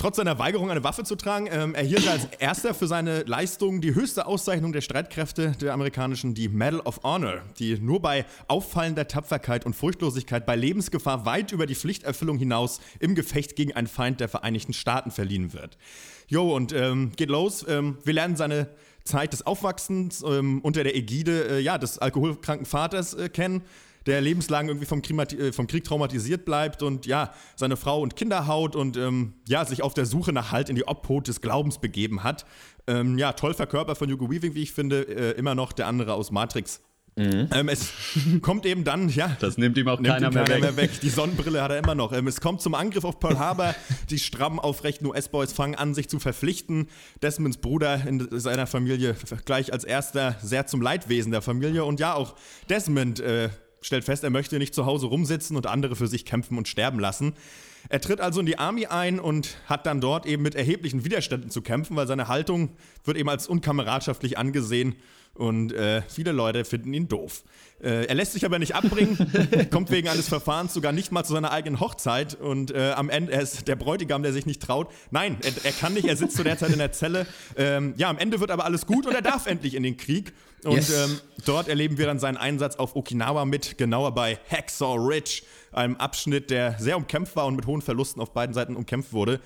Trotz 0.00 0.16
seiner 0.16 0.38
Weigerung, 0.38 0.70
eine 0.70 0.82
Waffe 0.82 1.04
zu 1.04 1.14
tragen, 1.14 1.46
ähm, 1.52 1.74
erhielt 1.74 2.06
er 2.06 2.12
als 2.12 2.24
erster 2.38 2.72
für 2.72 2.86
seine 2.86 3.22
Leistung 3.24 3.82
die 3.82 3.94
höchste 3.94 4.24
Auszeichnung 4.24 4.72
der 4.72 4.80
Streitkräfte 4.80 5.52
der 5.60 5.74
amerikanischen, 5.74 6.32
die 6.32 6.48
Medal 6.48 6.80
of 6.80 7.02
Honor, 7.02 7.42
die 7.58 7.78
nur 7.78 8.00
bei 8.00 8.24
auffallender 8.48 9.06
Tapferkeit 9.08 9.66
und 9.66 9.76
Furchtlosigkeit 9.76 10.46
bei 10.46 10.56
Lebensgefahr 10.56 11.26
weit 11.26 11.52
über 11.52 11.66
die 11.66 11.74
Pflichterfüllung 11.74 12.38
hinaus 12.38 12.80
im 12.98 13.14
Gefecht 13.14 13.56
gegen 13.56 13.74
einen 13.74 13.88
Feind 13.88 14.20
der 14.20 14.30
Vereinigten 14.30 14.72
Staaten 14.72 15.10
verliehen 15.10 15.52
wird. 15.52 15.76
Jo, 16.28 16.56
und 16.56 16.72
ähm, 16.72 17.12
geht 17.16 17.28
los. 17.28 17.66
Ähm, 17.68 17.98
wir 18.02 18.14
lernen 18.14 18.36
seine 18.36 18.68
Zeit 19.04 19.34
des 19.34 19.44
Aufwachsens 19.46 20.24
ähm, 20.26 20.62
unter 20.62 20.82
der 20.82 20.96
Ägide 20.96 21.58
äh, 21.58 21.60
ja, 21.60 21.76
des 21.76 21.98
alkoholkranken 21.98 22.64
Vaters 22.64 23.12
äh, 23.12 23.28
kennen 23.28 23.60
der 24.06 24.20
lebenslang 24.20 24.68
irgendwie 24.68 24.86
vom 24.86 25.02
Krieg, 25.02 25.32
äh, 25.38 25.52
vom 25.52 25.66
Krieg, 25.66 25.84
traumatisiert 25.84 26.44
bleibt 26.44 26.82
und 26.82 27.06
ja, 27.06 27.32
seine 27.56 27.76
Frau 27.76 28.00
und 28.00 28.16
Kinder 28.16 28.46
haut 28.46 28.76
und 28.76 28.96
ähm, 28.96 29.34
ja, 29.48 29.64
sich 29.64 29.82
auf 29.82 29.94
der 29.94 30.06
Suche 30.06 30.32
nach 30.32 30.52
Halt 30.52 30.68
in 30.68 30.76
die 30.76 30.86
Obhut 30.86 31.28
des 31.28 31.40
Glaubens 31.40 31.78
begeben 31.78 32.22
hat. 32.22 32.44
Ähm, 32.86 33.18
ja, 33.18 33.32
toll 33.32 33.54
verkörpert 33.54 33.98
von 33.98 34.10
Hugo 34.10 34.30
Weaving, 34.30 34.54
wie 34.54 34.62
ich 34.62 34.72
finde, 34.72 35.02
äh, 35.02 35.38
immer 35.38 35.54
noch 35.54 35.72
der 35.72 35.86
andere 35.86 36.14
aus 36.14 36.30
Matrix. 36.30 36.80
Ähm, 37.16 37.68
es 37.68 37.92
kommt 38.40 38.64
eben 38.66 38.84
dann, 38.84 39.08
ja. 39.08 39.36
Das 39.40 39.58
nimmt 39.58 39.76
ihm 39.76 39.88
auch 39.88 40.00
nimmt 40.00 40.14
keiner, 40.14 40.28
ihm 40.28 40.34
mehr, 40.34 40.44
keiner 40.44 40.54
weg. 40.68 40.76
mehr 40.76 40.76
weg. 40.76 41.00
Die 41.00 41.10
Sonnenbrille 41.10 41.62
hat 41.62 41.70
er 41.70 41.78
immer 41.78 41.94
noch. 41.94 42.12
Ähm, 42.12 42.26
es 42.26 42.40
kommt 42.40 42.60
zum 42.60 42.74
Angriff 42.74 43.04
auf 43.04 43.20
Pearl 43.20 43.38
Harbor. 43.38 43.74
Die 44.10 44.18
strammen 44.18 44.58
aufrechten 44.58 45.06
US-Boys 45.06 45.52
fangen 45.52 45.74
an, 45.74 45.94
sich 45.94 46.08
zu 46.08 46.18
verpflichten. 46.18 46.88
Desmonds 47.22 47.58
Bruder 47.58 48.06
in 48.06 48.28
seiner 48.40 48.66
Familie 48.66 49.14
gleich 49.44 49.72
als 49.72 49.84
erster 49.84 50.36
sehr 50.42 50.66
zum 50.66 50.80
Leidwesen 50.80 51.32
der 51.32 51.42
Familie. 51.42 51.84
Und 51.84 52.00
ja, 52.00 52.14
auch 52.14 52.36
Desmond 52.68 53.20
äh, 53.20 53.50
stellt 53.80 54.04
fest, 54.04 54.24
er 54.24 54.30
möchte 54.30 54.58
nicht 54.58 54.74
zu 54.74 54.86
Hause 54.86 55.06
rumsitzen 55.06 55.56
und 55.56 55.66
andere 55.66 55.96
für 55.96 56.06
sich 56.06 56.24
kämpfen 56.24 56.58
und 56.58 56.68
sterben 56.68 56.98
lassen. 56.98 57.34
Er 57.88 58.00
tritt 58.00 58.20
also 58.20 58.40
in 58.40 58.46
die 58.46 58.58
Army 58.58 58.86
ein 58.86 59.18
und 59.18 59.56
hat 59.66 59.86
dann 59.86 60.00
dort 60.00 60.26
eben 60.26 60.42
mit 60.42 60.54
erheblichen 60.54 61.04
Widerständen 61.04 61.50
zu 61.50 61.62
kämpfen, 61.62 61.96
weil 61.96 62.06
seine 62.06 62.28
Haltung 62.28 62.70
wird 63.04 63.16
eben 63.16 63.28
als 63.28 63.46
unkameradschaftlich 63.46 64.36
angesehen 64.36 64.96
und 65.34 65.72
äh, 65.72 66.02
viele 66.08 66.32
Leute 66.32 66.64
finden 66.64 66.92
ihn 66.92 67.08
doof. 67.08 67.44
Äh, 67.82 68.06
er 68.06 68.14
lässt 68.14 68.32
sich 68.32 68.44
aber 68.44 68.58
nicht 68.58 68.74
abbringen, 68.74 69.16
kommt 69.70 69.90
wegen 69.90 70.08
eines 70.08 70.28
Verfahrens 70.28 70.74
sogar 70.74 70.92
nicht 70.92 71.12
mal 71.12 71.24
zu 71.24 71.32
seiner 71.32 71.50
eigenen 71.50 71.80
Hochzeit 71.80 72.34
und 72.34 72.72
äh, 72.72 72.92
am 72.92 73.08
Ende, 73.08 73.32
er 73.32 73.40
ist 73.40 73.66
der 73.68 73.76
Bräutigam, 73.76 74.22
der 74.22 74.32
sich 74.34 74.44
nicht 74.44 74.60
traut. 74.62 74.90
Nein, 75.10 75.38
er, 75.42 75.52
er 75.64 75.72
kann 75.72 75.94
nicht, 75.94 76.06
er 76.06 76.16
sitzt 76.16 76.36
zu 76.36 76.44
der 76.44 76.58
Zeit 76.58 76.70
in 76.70 76.78
der 76.78 76.92
Zelle. 76.92 77.26
Ähm, 77.56 77.94
ja, 77.96 78.10
am 78.10 78.18
Ende 78.18 78.40
wird 78.40 78.50
aber 78.50 78.64
alles 78.66 78.84
gut 78.86 79.06
und 79.06 79.14
er 79.14 79.22
darf 79.22 79.46
endlich 79.46 79.74
in 79.74 79.82
den 79.82 79.96
Krieg. 79.96 80.32
Und 80.62 80.74
Yes. 80.74 80.90
ähm, 80.90 81.18
dort 81.46 81.68
erleben 81.68 81.96
wir 81.96 82.04
dann 82.04 82.18
seinen 82.18 82.36
Einsatz 82.36 82.76
auf 82.76 82.94
Okinawa 82.94 83.46
mit, 83.46 83.78
genauer 83.78 84.12
bei 84.12 84.38
Hacksaw 84.50 84.96
Ridge, 84.98 85.42
einem 85.72 85.96
Abschnitt, 85.96 86.50
der 86.50 86.76
sehr 86.78 86.98
umkämpft 86.98 87.34
war 87.34 87.46
und 87.46 87.56
mit 87.56 87.66
hohen 87.66 87.80
Verlusten 87.80 88.20
auf 88.20 88.34
beiden 88.34 88.52
Seiten 88.52 88.76
umkämpft 88.76 89.14
wurde. 89.14 89.40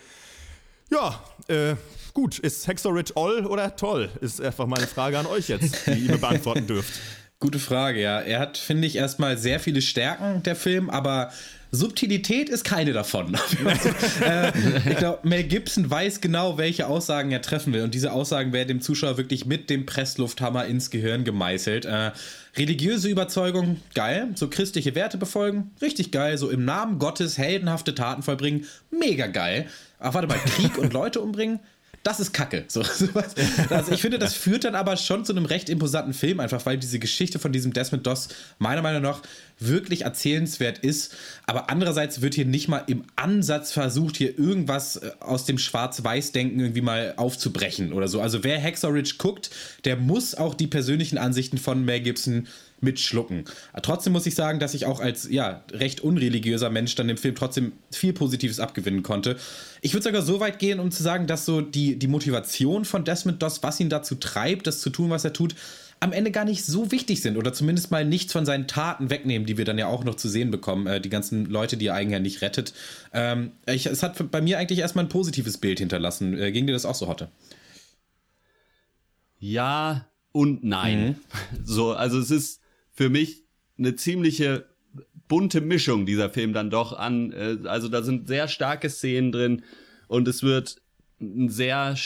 Ja, 0.91 1.23
äh, 1.47 1.77
gut, 2.15 2.39
ist 2.39 2.69
Ridge 2.69 3.13
all 3.17 3.45
oder 3.47 3.77
toll? 3.77 4.09
Ist 4.21 4.41
einfach 4.41 4.67
meine 4.67 4.87
Frage 4.87 5.19
an 5.19 5.27
euch 5.27 5.49
jetzt, 5.49 5.87
die 5.87 6.07
ihr 6.07 6.17
beantworten 6.19 6.67
dürft. 6.67 6.93
Gute 7.41 7.59
Frage, 7.59 8.01
ja. 8.01 8.21
Er 8.21 8.39
hat, 8.39 8.57
finde 8.57 8.87
ich, 8.87 8.97
erstmal 8.97 9.37
sehr 9.37 9.61
viele 9.61 9.83
Stärken, 9.83 10.43
der 10.45 10.57
Film, 10.57 10.89
aber 10.89 11.31
Subtilität 11.75 12.49
ist 12.49 12.65
keine 12.65 12.93
davon. 12.93 13.37
äh, 14.25 14.53
ich 14.89 14.97
glaube, 14.97 15.29
Mel 15.29 15.43
Gibson 15.43 15.91
weiß 15.91 16.21
genau, 16.21 16.57
welche 16.57 16.87
Aussagen 16.87 17.33
er 17.33 17.43
treffen 17.43 17.73
will. 17.73 17.83
Und 17.83 17.95
diese 17.95 18.13
Aussagen 18.13 18.53
werden 18.53 18.69
dem 18.69 18.81
Zuschauer 18.81 19.19
wirklich 19.19 19.45
mit 19.45 19.69
dem 19.69 19.85
Presslufthammer 19.85 20.65
ins 20.67 20.91
Gehirn 20.91 21.25
gemeißelt. 21.25 21.85
Äh, 21.85 22.13
religiöse 22.57 23.09
Überzeugung, 23.09 23.81
geil. 23.95 24.29
So 24.37 24.49
christliche 24.49 24.95
Werte 24.95 25.19
befolgen, 25.19 25.73
richtig 25.83 26.13
geil. 26.13 26.39
So 26.39 26.49
im 26.49 26.65
Namen 26.65 26.99
Gottes 26.99 27.37
heldenhafte 27.37 27.95
Taten 27.95 28.23
vollbringen, 28.23 28.67
mega 28.91 29.27
geil. 29.27 29.67
Ach, 29.99 30.15
warte 30.15 30.29
mal, 30.29 30.39
Krieg 30.39 30.79
und 30.79 30.93
Leute 30.93 31.21
umbringen, 31.21 31.59
das 32.05 32.21
ist 32.21 32.33
Kacke. 32.33 32.65
So, 32.69 32.83
sowas. 32.85 33.35
also 33.71 33.91
ich 33.93 34.03
finde, 34.03 34.19
das 34.19 34.35
führt 34.35 34.65
dann 34.65 34.75
aber 34.75 34.97
schon 34.97 35.25
zu 35.25 35.33
einem 35.33 35.47
recht 35.47 35.69
imposanten 35.69 36.13
Film, 36.13 36.39
einfach 36.39 36.65
weil 36.67 36.79
diese 36.79 36.99
Geschichte 36.99 37.39
von 37.39 37.51
diesem 37.51 37.73
Desmond 37.73 38.07
Doss 38.07 38.29
meiner 38.59 38.83
Meinung 38.83 39.03
nach 39.03 39.23
wirklich 39.59 40.03
erzählenswert 40.03 40.79
ist. 40.79 41.17
Aber 41.47 41.71
andererseits 41.71 42.21
wird 42.21 42.35
hier 42.35 42.45
nicht 42.45 42.69
mal 42.69 42.85
im 42.87 43.05
Ansatz 43.17 43.73
versucht, 43.73 44.17
hier 44.17 44.39
irgendwas 44.39 44.97
äh, 44.97 45.11
aus 45.21 45.47
dem 45.47 45.59
Schwarz-Weiß-Denken 45.59 46.61
irgendwie 46.61 46.83
mal 46.83 47.15
aufzubrechen 47.17 47.93
oder 47.93 48.07
so. 48.07 48.21
Also 48.21 48.45
wer 48.45 48.63
Ridge 48.63 49.15
guckt, 49.19 49.51
der 49.85 49.97
muss 49.97 50.35
auch 50.35 50.55
die 50.55 50.67
persönlichen 50.67 51.19
Ansichten 51.19 51.59
von 51.59 51.85
Mel 51.85 52.01
Gibson 52.01 52.47
mitschlucken. 52.85 53.45
Trotzdem 53.83 54.13
muss 54.13 54.27
ich 54.27 54.35
sagen, 54.35 54.61
dass 54.61 54.75
ich 54.75 54.87
auch 54.87 55.01
als 55.01 55.29
ja, 55.29 55.65
recht 55.73 56.01
unreligiöser 56.01 56.71
Mensch 56.71 56.95
dann 56.95 57.09
dem 57.09 57.17
Film 57.17 57.35
trotzdem 57.35 57.73
viel 57.91 58.13
Positives 58.13 58.61
abgewinnen 58.61 59.03
konnte. 59.03 59.37
Ich 59.81 59.93
würde 59.95 60.05
sogar 60.05 60.23
so 60.23 60.39
weit 60.39 60.59
gehen, 60.59 60.79
um 60.79 60.91
zu 60.91 61.03
sagen, 61.03 61.27
dass 61.27 61.45
so 61.45 61.61
die, 61.61 61.99
die 61.99 62.07
Motivation 62.07 62.85
von 62.85 63.05
Desmond 63.05 63.43
Doss, 63.43 63.63
was 63.63 63.81
ihn 63.81 63.89
dazu 63.89 64.15
treibt, 64.15 64.67
das 64.67 64.81
zu 64.81 64.91
tun, 64.91 65.11
was 65.11 65.25
er 65.25 65.33
tut, 65.33 65.57
am 66.01 66.13
Ende 66.13 66.31
gar 66.31 66.45
nicht 66.45 66.65
so 66.65 66.93
wichtig 66.93 67.23
sind 67.23 67.37
oder 67.37 67.53
zumindest 67.53 67.91
mal 67.91 68.05
nichts 68.05 68.33
von 68.33 68.45
seinen 68.45 68.69
Taten 68.69 69.11
wegnehmen, 69.11 69.47
die 69.47 69.57
wir 69.57 69.65
dann 69.65 69.79
ja 69.79 69.87
auch 69.87 70.05
noch 70.05 70.17
zu 70.17 70.29
sehen 70.29 70.51
bekommen. 70.51 70.87
Äh, 70.87 71.01
die 71.01 71.09
ganzen 71.09 71.47
Leute, 71.47 71.77
die 71.77 71.87
er 71.87 71.95
eigentlich 71.95 72.21
nicht 72.21 72.43
rettet. 72.43 72.75
Ähm, 73.13 73.53
ich, 73.67 73.87
es 73.87 74.03
hat 74.03 74.31
bei 74.31 74.41
mir 74.41 74.59
eigentlich 74.59 74.81
erstmal 74.81 75.07
ein 75.07 75.09
positives 75.09 75.59
Bild 75.59 75.79
hinterlassen. 75.79 76.39
Äh, 76.39 76.53
ging 76.53 76.67
dir 76.67 76.73
das 76.73 76.85
auch 76.85 76.95
so, 76.95 77.09
Hotte? 77.09 77.29
Ja 79.39 80.07
und 80.33 80.65
nein. 80.65 81.17
So, 81.65 81.93
also 81.93 82.19
es 82.19 82.31
ist 82.31 82.61
für 82.95 83.11
mich 83.11 83.43
eine 83.77 83.97
ziemliche 83.97 84.67
bunte 85.29 85.61
Mischung 85.61 86.07
dieser 86.07 86.31
Film 86.31 86.53
dann 86.53 86.71
doch 86.71 86.93
an. 86.93 87.33
Äh, 87.33 87.59
also 87.69 87.89
da 87.89 88.03
sind 88.03 88.29
sehr 88.29 88.49
starke 88.49 88.89
Szenen 88.89 89.33
drin 89.33 89.63
und 90.09 90.29
es 90.29 90.43
wird 90.43 90.81
ein 91.21 91.49
sehr 91.49 91.97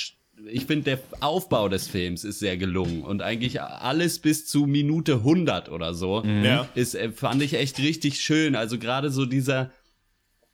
ich 0.47 0.67
finde, 0.67 0.85
der 0.85 1.01
Aufbau 1.21 1.69
des 1.69 1.89
Films 1.89 2.23
ist 2.23 2.39
sehr 2.39 2.57
gelungen 2.57 3.03
und 3.03 3.23
eigentlich 3.23 3.61
alles 3.61 4.21
bis 4.21 4.47
zu 4.47 4.67
Minute 4.67 5.15
100 5.15 5.69
oder 5.69 5.95
so 5.95 6.23
Ja. 6.25 6.69
ist, 6.77 6.95
äh, 6.95 7.11
fand 7.11 7.43
ich 7.43 7.55
echt 7.55 7.81
richtig 7.81 8.21
schön. 8.21 8.55
Also 8.55 8.79
gerade 8.79 9.11
so 9.11 9.27
dieser, 9.27 9.73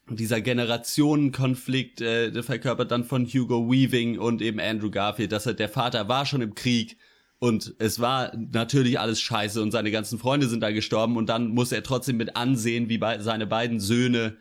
dieser 0.09 0.41
Generationenkonflikt, 0.41 2.01
äh, 2.01 2.31
der 2.31 2.43
verkörpert 2.43 2.91
dann 2.91 3.05
von 3.05 3.27
Hugo 3.27 3.71
Weaving 3.71 4.19
und 4.19 4.41
eben 4.41 4.59
Andrew 4.59 4.91
Garfield, 4.91 5.33
dass 5.33 5.47
er, 5.47 5.55
der 5.55 5.69
Vater 5.69 6.09
war 6.09 6.25
schon 6.27 6.41
im 6.41 6.55
Krieg 6.55 6.97
und 7.39 7.75
es 7.79 8.01
war 8.01 8.33
natürlich 8.37 8.99
alles 8.99 9.21
scheiße 9.21 9.61
und 9.61 9.71
seine 9.71 9.91
ganzen 9.91 10.19
Freunde 10.19 10.49
sind 10.49 10.61
da 10.61 10.71
gestorben 10.71 11.17
und 11.17 11.29
dann 11.29 11.49
muss 11.49 11.73
er 11.73 11.83
trotzdem 11.83 12.17
mit 12.17 12.37
ansehen, 12.37 12.89
wie 12.89 12.99
bei, 12.99 13.19
seine 13.21 13.47
beiden 13.47 13.81
Söhne 13.81 14.37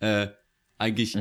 äh, 0.00 0.28
eigentlich 0.76 1.16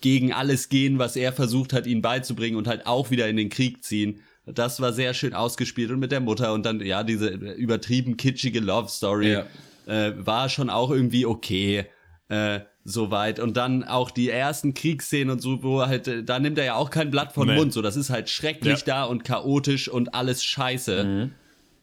gegen 0.00 0.32
alles 0.32 0.68
gehen, 0.68 0.98
was 0.98 1.16
er 1.16 1.32
versucht 1.32 1.72
hat, 1.72 1.86
ihnen 1.86 2.02
beizubringen 2.02 2.56
und 2.56 2.68
halt 2.68 2.86
auch 2.86 3.10
wieder 3.10 3.28
in 3.28 3.36
den 3.36 3.48
Krieg 3.50 3.82
ziehen. 3.84 4.20
Das 4.46 4.80
war 4.80 4.92
sehr 4.92 5.14
schön 5.14 5.32
ausgespielt 5.34 5.90
und 5.90 5.98
mit 6.00 6.12
der 6.12 6.20
Mutter 6.20 6.52
und 6.52 6.64
dann, 6.66 6.80
ja, 6.80 7.02
diese 7.02 7.28
übertrieben 7.28 8.16
kitschige 8.16 8.60
Love 8.60 8.88
Story 8.88 9.32
Ja. 9.32 9.46
äh, 9.86 10.14
war 10.26 10.48
schon 10.48 10.70
auch 10.70 10.90
irgendwie 10.90 11.26
okay. 11.26 11.86
Äh, 12.28 12.60
soweit. 12.84 13.38
Und 13.38 13.56
dann 13.56 13.84
auch 13.84 14.10
die 14.10 14.30
ersten 14.30 14.72
Kriegsszenen 14.74 15.30
und 15.30 15.40
so, 15.40 15.62
wo 15.62 15.80
er 15.80 15.88
halt, 15.88 16.08
äh, 16.08 16.22
da 16.24 16.38
nimmt 16.38 16.58
er 16.58 16.64
ja 16.64 16.74
auch 16.76 16.90
kein 16.90 17.10
Blatt 17.10 17.32
vom 17.32 17.46
Nee. 17.48 17.54
Mund. 17.56 17.72
So, 17.72 17.82
das 17.82 17.96
ist 17.96 18.10
halt 18.10 18.28
schrecklich 18.30 18.80
Ja. 18.80 18.84
da 18.86 19.04
und 19.04 19.24
chaotisch 19.24 19.88
und 19.88 20.14
alles 20.14 20.42
scheiße. 20.44 21.04
Mhm. 21.04 21.32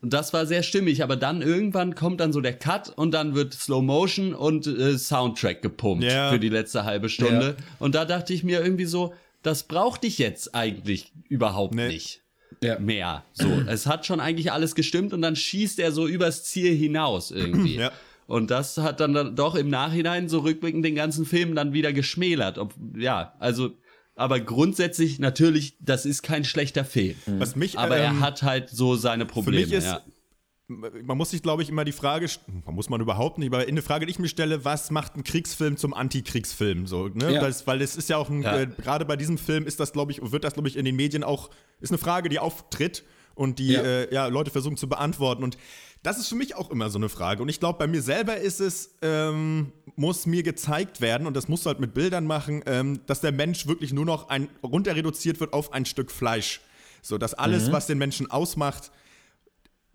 Und 0.01 0.13
das 0.13 0.33
war 0.33 0.47
sehr 0.47 0.63
stimmig, 0.63 1.03
aber 1.03 1.15
dann 1.15 1.43
irgendwann 1.43 1.93
kommt 1.93 2.19
dann 2.21 2.33
so 2.33 2.41
der 2.41 2.53
Cut 2.57 2.89
und 2.89 3.11
dann 3.11 3.35
wird 3.35 3.53
Slow 3.53 3.83
Motion 3.83 4.33
und 4.33 4.65
äh, 4.65 4.97
Soundtrack 4.97 5.61
gepumpt 5.61 6.03
Ja. 6.03 6.31
für 6.31 6.39
die 6.39 6.49
letzte 6.49 6.85
halbe 6.85 7.07
Stunde. 7.07 7.55
Ja. 7.59 7.65
Und 7.77 7.93
da 7.93 8.05
dachte 8.05 8.33
ich 8.33 8.43
mir 8.43 8.63
irgendwie 8.63 8.85
so, 8.85 9.13
das 9.43 9.63
braucht 9.63 10.03
dich 10.03 10.17
jetzt 10.17 10.55
eigentlich 10.55 11.11
überhaupt 11.29 11.75
Nee. 11.75 11.89
nicht 11.89 12.21
Ja. 12.63 12.79
mehr. 12.79 13.23
So, 13.33 13.47
es 13.67 13.85
hat 13.85 14.07
schon 14.07 14.19
eigentlich 14.19 14.51
alles 14.51 14.73
gestimmt 14.73 15.13
und 15.13 15.21
dann 15.21 15.35
schießt 15.35 15.77
er 15.79 15.91
so 15.91 16.07
übers 16.07 16.43
Ziel 16.45 16.75
hinaus 16.75 17.29
irgendwie. 17.29 17.75
Ja. 17.75 17.91
Und 18.27 18.49
das 18.51 18.77
hat 18.77 18.99
dann, 18.99 19.13
dann 19.13 19.35
doch 19.35 19.55
im 19.55 19.69
Nachhinein 19.69 20.29
so 20.29 20.39
rückblickend 20.39 20.85
den 20.85 20.95
ganzen 20.95 21.25
Film 21.25 21.53
dann 21.55 21.73
wieder 21.73 21.91
geschmälert. 21.93 22.57
Ob, 22.57 22.73
ja, 22.95 23.33
also, 23.39 23.71
aber 24.15 24.39
grundsätzlich 24.39 25.19
natürlich, 25.19 25.77
das 25.79 26.05
ist 26.05 26.21
kein 26.21 26.43
schlechter 26.45 26.85
Film. 26.85 27.15
Was 27.25 27.55
mich, 27.55 27.77
Aber 27.77 27.97
er 27.97 28.11
ähm, 28.11 28.19
hat 28.21 28.43
halt 28.43 28.69
so 28.69 28.95
seine 28.95 29.25
Probleme. 29.25 29.65
mich 29.65 29.73
ist- 29.73 29.85
ja. 29.85 30.01
man 31.03 31.17
muss 31.17 31.31
sich, 31.31 31.41
glaube 31.41 31.63
ich, 31.63 31.69
immer 31.69 31.83
die 31.83 31.91
Frage, 31.91 32.27
man 32.65 32.75
muss 32.75 32.87
man 32.89 33.01
überhaupt 33.01 33.37
nicht, 33.37 33.53
aber 33.53 33.65
eine 33.67 33.81
Frage, 33.81 34.05
die 34.05 34.11
ich 34.11 34.19
mir 34.19 34.29
stelle, 34.29 34.63
was 34.63 34.89
macht 34.91 35.17
ein 35.17 35.23
Kriegsfilm 35.25 35.75
zum 35.75 35.93
Antikriegsfilm? 35.93 36.87
So, 36.87 37.09
ne? 37.09 37.33
Ja. 37.33 37.41
das, 37.41 37.67
weil 37.67 37.81
es 37.81 37.97
ist 37.97 38.09
ja 38.09 38.15
auch 38.17 38.29
ein, 38.29 38.43
Ja. 38.43 38.61
äh, 38.61 38.67
gerade 38.67 39.03
bei 39.05 39.17
diesem 39.17 39.37
Film 39.37 39.65
ist 39.67 39.81
das, 39.81 39.91
glaube 39.91 40.11
ich, 40.13 40.31
wird 40.31 40.45
das, 40.45 40.53
glaube 40.53 40.69
ich, 40.69 40.77
in 40.77 40.85
den 40.85 40.95
Medien 40.95 41.23
auch, 41.25 41.49
ist 41.81 41.91
eine 41.91 41.97
Frage, 41.97 42.29
die 42.29 42.39
auftritt 42.39 43.03
und 43.35 43.59
die 43.59 43.73
Ja. 43.73 43.81
Äh, 43.81 44.13
ja, 44.13 44.27
Leute 44.27 44.51
versuchen 44.51 44.77
zu 44.77 44.87
beantworten. 44.87 45.43
Und 45.43 45.57
das 46.03 46.17
ist 46.17 46.29
für 46.29 46.35
mich 46.35 46.55
auch 46.55 46.71
immer 46.71 46.89
so 46.89 46.97
eine 46.97 47.09
Frage. 47.09 47.43
Und 47.43 47.49
ich 47.49 47.59
glaube, 47.59 47.77
bei 47.77 47.87
mir 47.87 48.01
selber 48.01 48.37
ist 48.37 48.59
es, 48.59 48.97
ähm, 49.01 49.71
muss 49.95 50.25
mir 50.25 50.41
gezeigt 50.41 50.99
werden, 50.99 51.27
und 51.27 51.35
das 51.35 51.47
musst 51.47 51.65
du 51.65 51.69
halt 51.69 51.79
mit 51.79 51.93
Bildern 51.93 52.25
machen, 52.25 52.63
ähm, 52.65 53.01
dass 53.05 53.21
der 53.21 53.31
Mensch 53.31 53.67
wirklich 53.67 53.93
nur 53.93 54.05
noch 54.05 54.29
ein, 54.29 54.49
runter 54.63 54.95
reduziert 54.95 55.39
wird 55.39 55.53
auf 55.53 55.73
ein 55.73 55.85
Stück 55.85 56.11
Fleisch. 56.11 56.61
So, 57.03 57.17
dass 57.17 57.33
alles, 57.33 57.71
was 57.71 57.87
den 57.87 57.97
Menschen 57.97 58.29
ausmacht, 58.29 58.91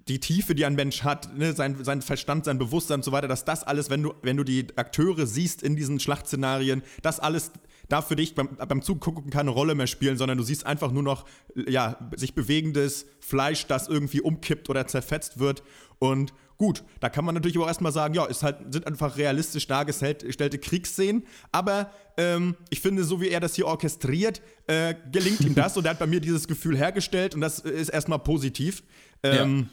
die 0.08 0.20
Tiefe, 0.20 0.54
die 0.54 0.64
ein 0.64 0.74
Mensch 0.74 1.02
hat, 1.02 1.36
ne, 1.36 1.52
sein, 1.52 1.82
sein 1.84 2.02
Verstand, 2.02 2.44
sein 2.44 2.58
Bewusstsein 2.58 2.96
und 2.96 3.04
so 3.04 3.12
weiter, 3.12 3.26
dass 3.26 3.44
das 3.44 3.64
alles, 3.64 3.90
wenn 3.90 4.02
du, 4.02 4.14
wenn 4.22 4.36
du 4.36 4.44
die 4.44 4.66
Akteure 4.76 5.26
siehst 5.26 5.62
in 5.62 5.74
diesen 5.74 5.98
Schlachtszenarien, 5.98 6.82
das 7.02 7.18
alles 7.18 7.50
darf 7.88 8.08
für 8.08 8.16
dich 8.16 8.34
beim, 8.34 8.56
beim 8.56 8.82
Zugucken 8.82 9.30
keine 9.30 9.50
Rolle 9.50 9.74
mehr 9.74 9.86
spielen, 9.86 10.16
sondern 10.16 10.38
du 10.38 10.44
siehst 10.44 10.66
einfach 10.66 10.92
nur 10.92 11.02
noch 11.02 11.24
ja, 11.54 11.96
sich 12.16 12.34
bewegendes 12.34 13.06
Fleisch, 13.20 13.66
das 13.66 13.88
irgendwie 13.88 14.20
umkippt 14.20 14.70
oder 14.70 14.86
zerfetzt 14.86 15.38
wird. 15.38 15.62
Und 15.98 16.32
gut, 16.58 16.84
da 17.00 17.08
kann 17.08 17.24
man 17.24 17.34
natürlich 17.34 17.58
auch 17.58 17.66
erstmal 17.66 17.92
sagen, 17.92 18.14
ja, 18.14 18.26
es 18.26 18.42
halt, 18.42 18.72
sind 18.72 18.86
einfach 18.86 19.16
realistisch 19.16 19.66
dargestellte 19.66 20.58
Kriegsszenen, 20.58 21.24
aber 21.52 21.90
ähm, 22.16 22.56
ich 22.70 22.80
finde, 22.80 23.04
so 23.04 23.20
wie 23.20 23.28
er 23.28 23.40
das 23.40 23.54
hier 23.54 23.66
orchestriert, 23.66 24.40
äh, 24.66 24.94
gelingt 25.12 25.40
ihm 25.40 25.54
das 25.54 25.76
und 25.76 25.84
er 25.84 25.90
hat 25.90 25.98
bei 25.98 26.06
mir 26.06 26.20
dieses 26.20 26.48
Gefühl 26.48 26.76
hergestellt 26.76 27.34
und 27.34 27.40
das 27.40 27.58
ist 27.58 27.88
erstmal 27.90 28.18
positiv. 28.18 28.82
Ähm, 29.22 29.68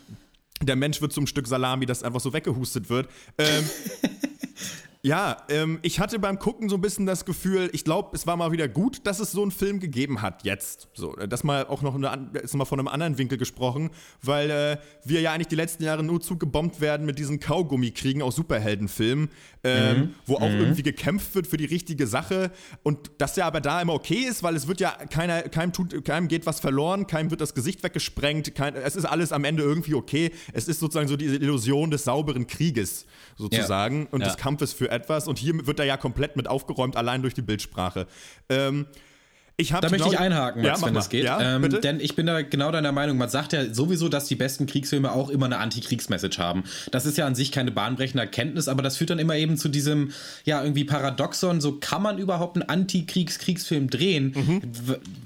Der 0.62 0.76
Mensch 0.76 1.02
wird 1.02 1.12
zum 1.14 1.28
Stück 1.28 1.48
Salami, 1.48 1.86
das 1.86 2.04
einfach 2.04 2.22
so 2.22 2.32
weggehustet 2.32 2.90
wird. 2.90 3.10
Ähm, 3.38 3.70
Ja, 5.06 5.36
ähm, 5.50 5.80
ich 5.82 6.00
hatte 6.00 6.18
beim 6.18 6.39
Gucken 6.39 6.70
so 6.70 6.76
ein 6.76 6.82
bisschen 6.82 7.06
das 7.06 7.26
Gefühl, 7.26 7.70
ich 7.74 7.84
glaube, 7.84 8.12
es 8.16 8.26
war 8.26 8.38
mal 8.38 8.54
wieder 8.54 8.70
gut, 8.70 9.02
dass 9.06 9.20
es 9.20 9.34
so 9.34 9.42
einen 9.42 9.52
Film 9.52 9.82
gegeben 9.82 10.22
hat 10.22 10.46
jetzt. 10.46 10.88
So, 10.94 11.18
äh, 11.18 11.28
das 11.28 11.44
mal 11.44 11.66
auch 11.66 11.82
noch 11.82 11.96
eine, 11.96 12.10
an- 12.10 12.32
ist 12.36 12.56
mal 12.56 12.63
von 12.63 12.80
einem 12.80 12.88
anderen 12.88 13.18
Winkel 13.18 13.38
gesprochen, 13.38 13.89
weil 14.22 14.50
äh, 14.50 14.78
wir 15.04 15.20
ja 15.20 15.34
eigentlich 15.34 15.50
die 15.50 15.58
letzten 15.58 15.84
Jahre 15.84 16.04
nur 16.04 16.22
zugebombt 16.22 16.80
werden 16.80 17.06
mit 17.06 17.20
diesen 17.20 17.42
Kaugummikriegen 17.42 18.22
aus 18.22 18.38
Superheldenfilmen, 18.38 19.30
ähm, 19.66 20.13
wo 20.26 20.36
auch 20.38 20.50
irgendwie 20.50 20.84
gekämpft 20.84 21.36
wird 21.36 21.48
für 21.48 21.58
die 21.58 21.66
richtige 21.66 22.08
Sache 22.08 22.50
und 22.84 23.12
das 23.18 23.36
ja 23.36 23.46
aber 23.46 23.60
da 23.60 23.82
immer 23.82 23.94
okay 23.96 24.24
ist, 24.30 24.42
weil 24.42 24.56
es 24.56 24.70
wird 24.70 24.80
ja 24.80 24.92
keiner, 25.10 25.42
keinem 25.42 25.74
tut, 25.74 26.06
keinem 26.06 26.30
geht 26.30 26.46
was 26.46 26.62
verloren, 26.62 27.08
keinem 27.08 27.30
wird 27.30 27.42
das 27.42 27.54
Gesicht 27.54 27.84
weggesprengt, 27.84 28.56
kein, 28.56 28.74
es 28.76 28.96
ist 28.96 29.04
alles 29.04 29.34
am 29.34 29.44
Ende 29.44 29.63
irgendwie 29.63 29.96
okay. 29.96 30.32
Es 30.54 30.70
ist 30.70 30.80
sozusagen 30.80 31.10
so 31.10 31.18
diese 31.18 31.36
Illusion 31.36 31.92
des 31.92 32.06
sauberen 32.06 32.48
Krieges 32.48 33.06
sozusagen 33.36 34.06
und 34.08 34.22
Ja. 34.22 34.28
des 34.28 34.38
Kampfes 34.38 34.72
für 34.72 34.93
etwas 34.94 35.28
und 35.28 35.40
hier 35.40 35.66
wird 35.68 35.80
er 35.80 35.86
ja 35.86 35.98
komplett 35.98 36.36
mit 36.36 36.48
aufgeräumt, 36.48 36.96
allein 36.96 37.22
durch 37.22 37.34
die 37.34 37.42
Bildsprache. 37.42 38.08
Ähm, 38.50 38.88
ich 39.56 39.70
Da 39.70 39.88
möchte 39.88 40.08
ich 40.08 40.18
einhaken, 40.18 40.63
ja, 40.63 40.72
Max, 40.72 40.82
mach 40.82 40.88
wenn 40.88 40.94
das 40.96 41.10
geht. 41.10 41.26
Ja, 41.26 41.58
ähm, 41.58 41.70
denn 41.82 42.00
ich 42.00 42.16
bin 42.16 42.26
da 42.26 42.42
genau 42.42 42.72
deiner 42.72 42.92
Meinung. 42.92 43.20
Man 43.20 43.30
sagt 43.30 43.54
ja 43.54 43.72
sowieso, 43.72 44.10
dass 44.10 44.26
die 44.26 44.36
besten 44.36 44.66
Kriegsfilme 44.66 45.12
auch 45.12 45.30
immer 45.30 45.46
eine 45.46 45.60
Anti-Kriegs-Message 45.60 46.39
haben. 46.39 46.63
Das 46.89 47.06
ist 47.06 47.20
ja 47.20 47.28
an 47.28 47.36
sich 47.36 47.52
keine 47.52 47.70
bahnbrechende 47.70 48.24
Erkenntnis, 48.24 48.68
aber 48.68 48.82
das 48.82 48.98
führt 48.98 49.12
dann 49.12 49.20
immer 49.20 49.36
eben 49.36 49.58
zu 49.58 49.70
diesem, 49.70 50.10
ja, 50.44 50.63
irgendwie 50.63 50.86
Paradoxon. 50.86 51.62
So 51.62 51.74
kann 51.74 52.02
man 52.02 52.18
überhaupt 52.18 52.58
einen 52.58 52.68
Anti-Kriegs-Kriegsfilm 52.68 53.92
drehen? 53.92 54.34
Mhm. 54.36 54.62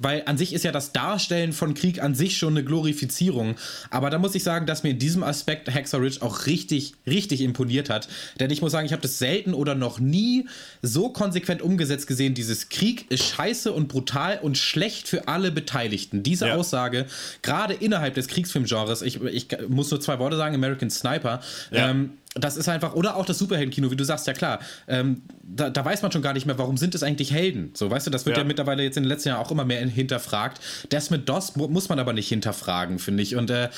Weil 0.01 0.23
an 0.25 0.37
sich 0.37 0.51
ist 0.51 0.65
ja 0.65 0.73
das 0.73 0.91
Darstellen 0.91 1.53
von 1.53 1.73
Krieg 1.73 2.03
an 2.03 2.13
sich 2.13 2.37
schon 2.37 2.57
eine 2.57 2.65
Glorifizierung. 2.65 3.55
Aber 3.91 4.09
da 4.09 4.19
muss 4.19 4.35
ich 4.35 4.43
sagen, 4.43 4.65
dass 4.65 4.83
mir 4.83 4.89
in 4.89 4.99
diesem 4.99 5.23
Aspekt 5.23 5.73
Hacksaw 5.73 6.03
Ridge 6.03 6.17
auch 6.19 6.47
richtig, 6.47 6.95
richtig 7.05 7.39
imponiert 7.39 7.89
hat. 7.89 8.09
Denn 8.41 8.49
ich 8.49 8.61
muss 8.61 8.73
sagen, 8.73 8.85
ich 8.85 8.91
habe 8.91 9.01
das 9.01 9.19
selten 9.19 9.53
oder 9.53 9.73
noch 9.73 10.01
nie 10.01 10.47
so 10.81 11.11
konsequent 11.11 11.61
umgesetzt 11.61 12.07
gesehen. 12.07 12.33
Dieses 12.33 12.67
Krieg 12.67 13.09
ist 13.09 13.23
scheiße 13.23 13.71
und 13.71 13.87
brutal 13.87 14.16
und 14.41 14.57
schlecht 14.57 15.07
für 15.07 15.27
alle 15.27 15.51
Beteiligten. 15.51 16.23
Diese 16.23 16.47
Ja. 16.47 16.55
Aussage, 16.55 17.05
gerade 17.41 17.73
innerhalb 17.73 18.15
des 18.15 18.27
Kriegsfilmgenres, 18.27 19.01
ich, 19.01 19.21
ich 19.23 19.47
muss 19.67 19.91
nur 19.91 20.01
zwei 20.01 20.19
Worte 20.19 20.37
sagen, 20.37 20.55
American 20.55 20.89
Sniper, 20.89 21.39
Ja. 21.71 21.89
ähm, 21.89 22.11
das 22.35 22.55
ist 22.57 22.69
einfach, 22.69 22.93
oder 22.93 23.15
auch 23.15 23.25
das 23.25 23.39
Superheldenkino, 23.39 23.89
wie 23.89 23.95
du 23.95 24.03
sagst, 24.03 24.27
ja 24.27 24.33
klar, 24.33 24.59
ähm, 24.87 25.21
da, 25.43 25.69
da 25.69 25.83
weiß 25.83 26.01
man 26.03 26.11
schon 26.11 26.21
gar 26.21 26.33
nicht 26.33 26.45
mehr, 26.45 26.57
warum 26.59 26.77
sind 26.77 26.93
es 26.93 27.01
eigentlich 27.01 27.31
Helden? 27.31 27.71
So, 27.73 27.89
weißt 27.89 28.05
du, 28.07 28.11
das 28.11 28.25
wird 28.25 28.37
ja, 28.37 28.43
Ja. 28.43 28.47
mittlerweile 28.47 28.83
jetzt 28.83 28.97
in 28.97 29.03
den 29.03 29.09
letzten 29.09 29.29
Jahren 29.29 29.43
auch 29.43 29.51
immer 29.51 29.65
mehr 29.65 29.85
hinterfragt. 29.87 30.59
Das 30.89 31.09
mit 31.09 31.27
DOS 31.29 31.55
mu 31.55 31.67
muss 31.67 31.89
man 31.89 31.99
aber 31.99 32.13
nicht 32.13 32.27
hinterfragen, 32.27 32.99
finde 32.99 33.23
ich. 33.23 33.35
Und, 33.35 33.49
äh, 33.49 33.69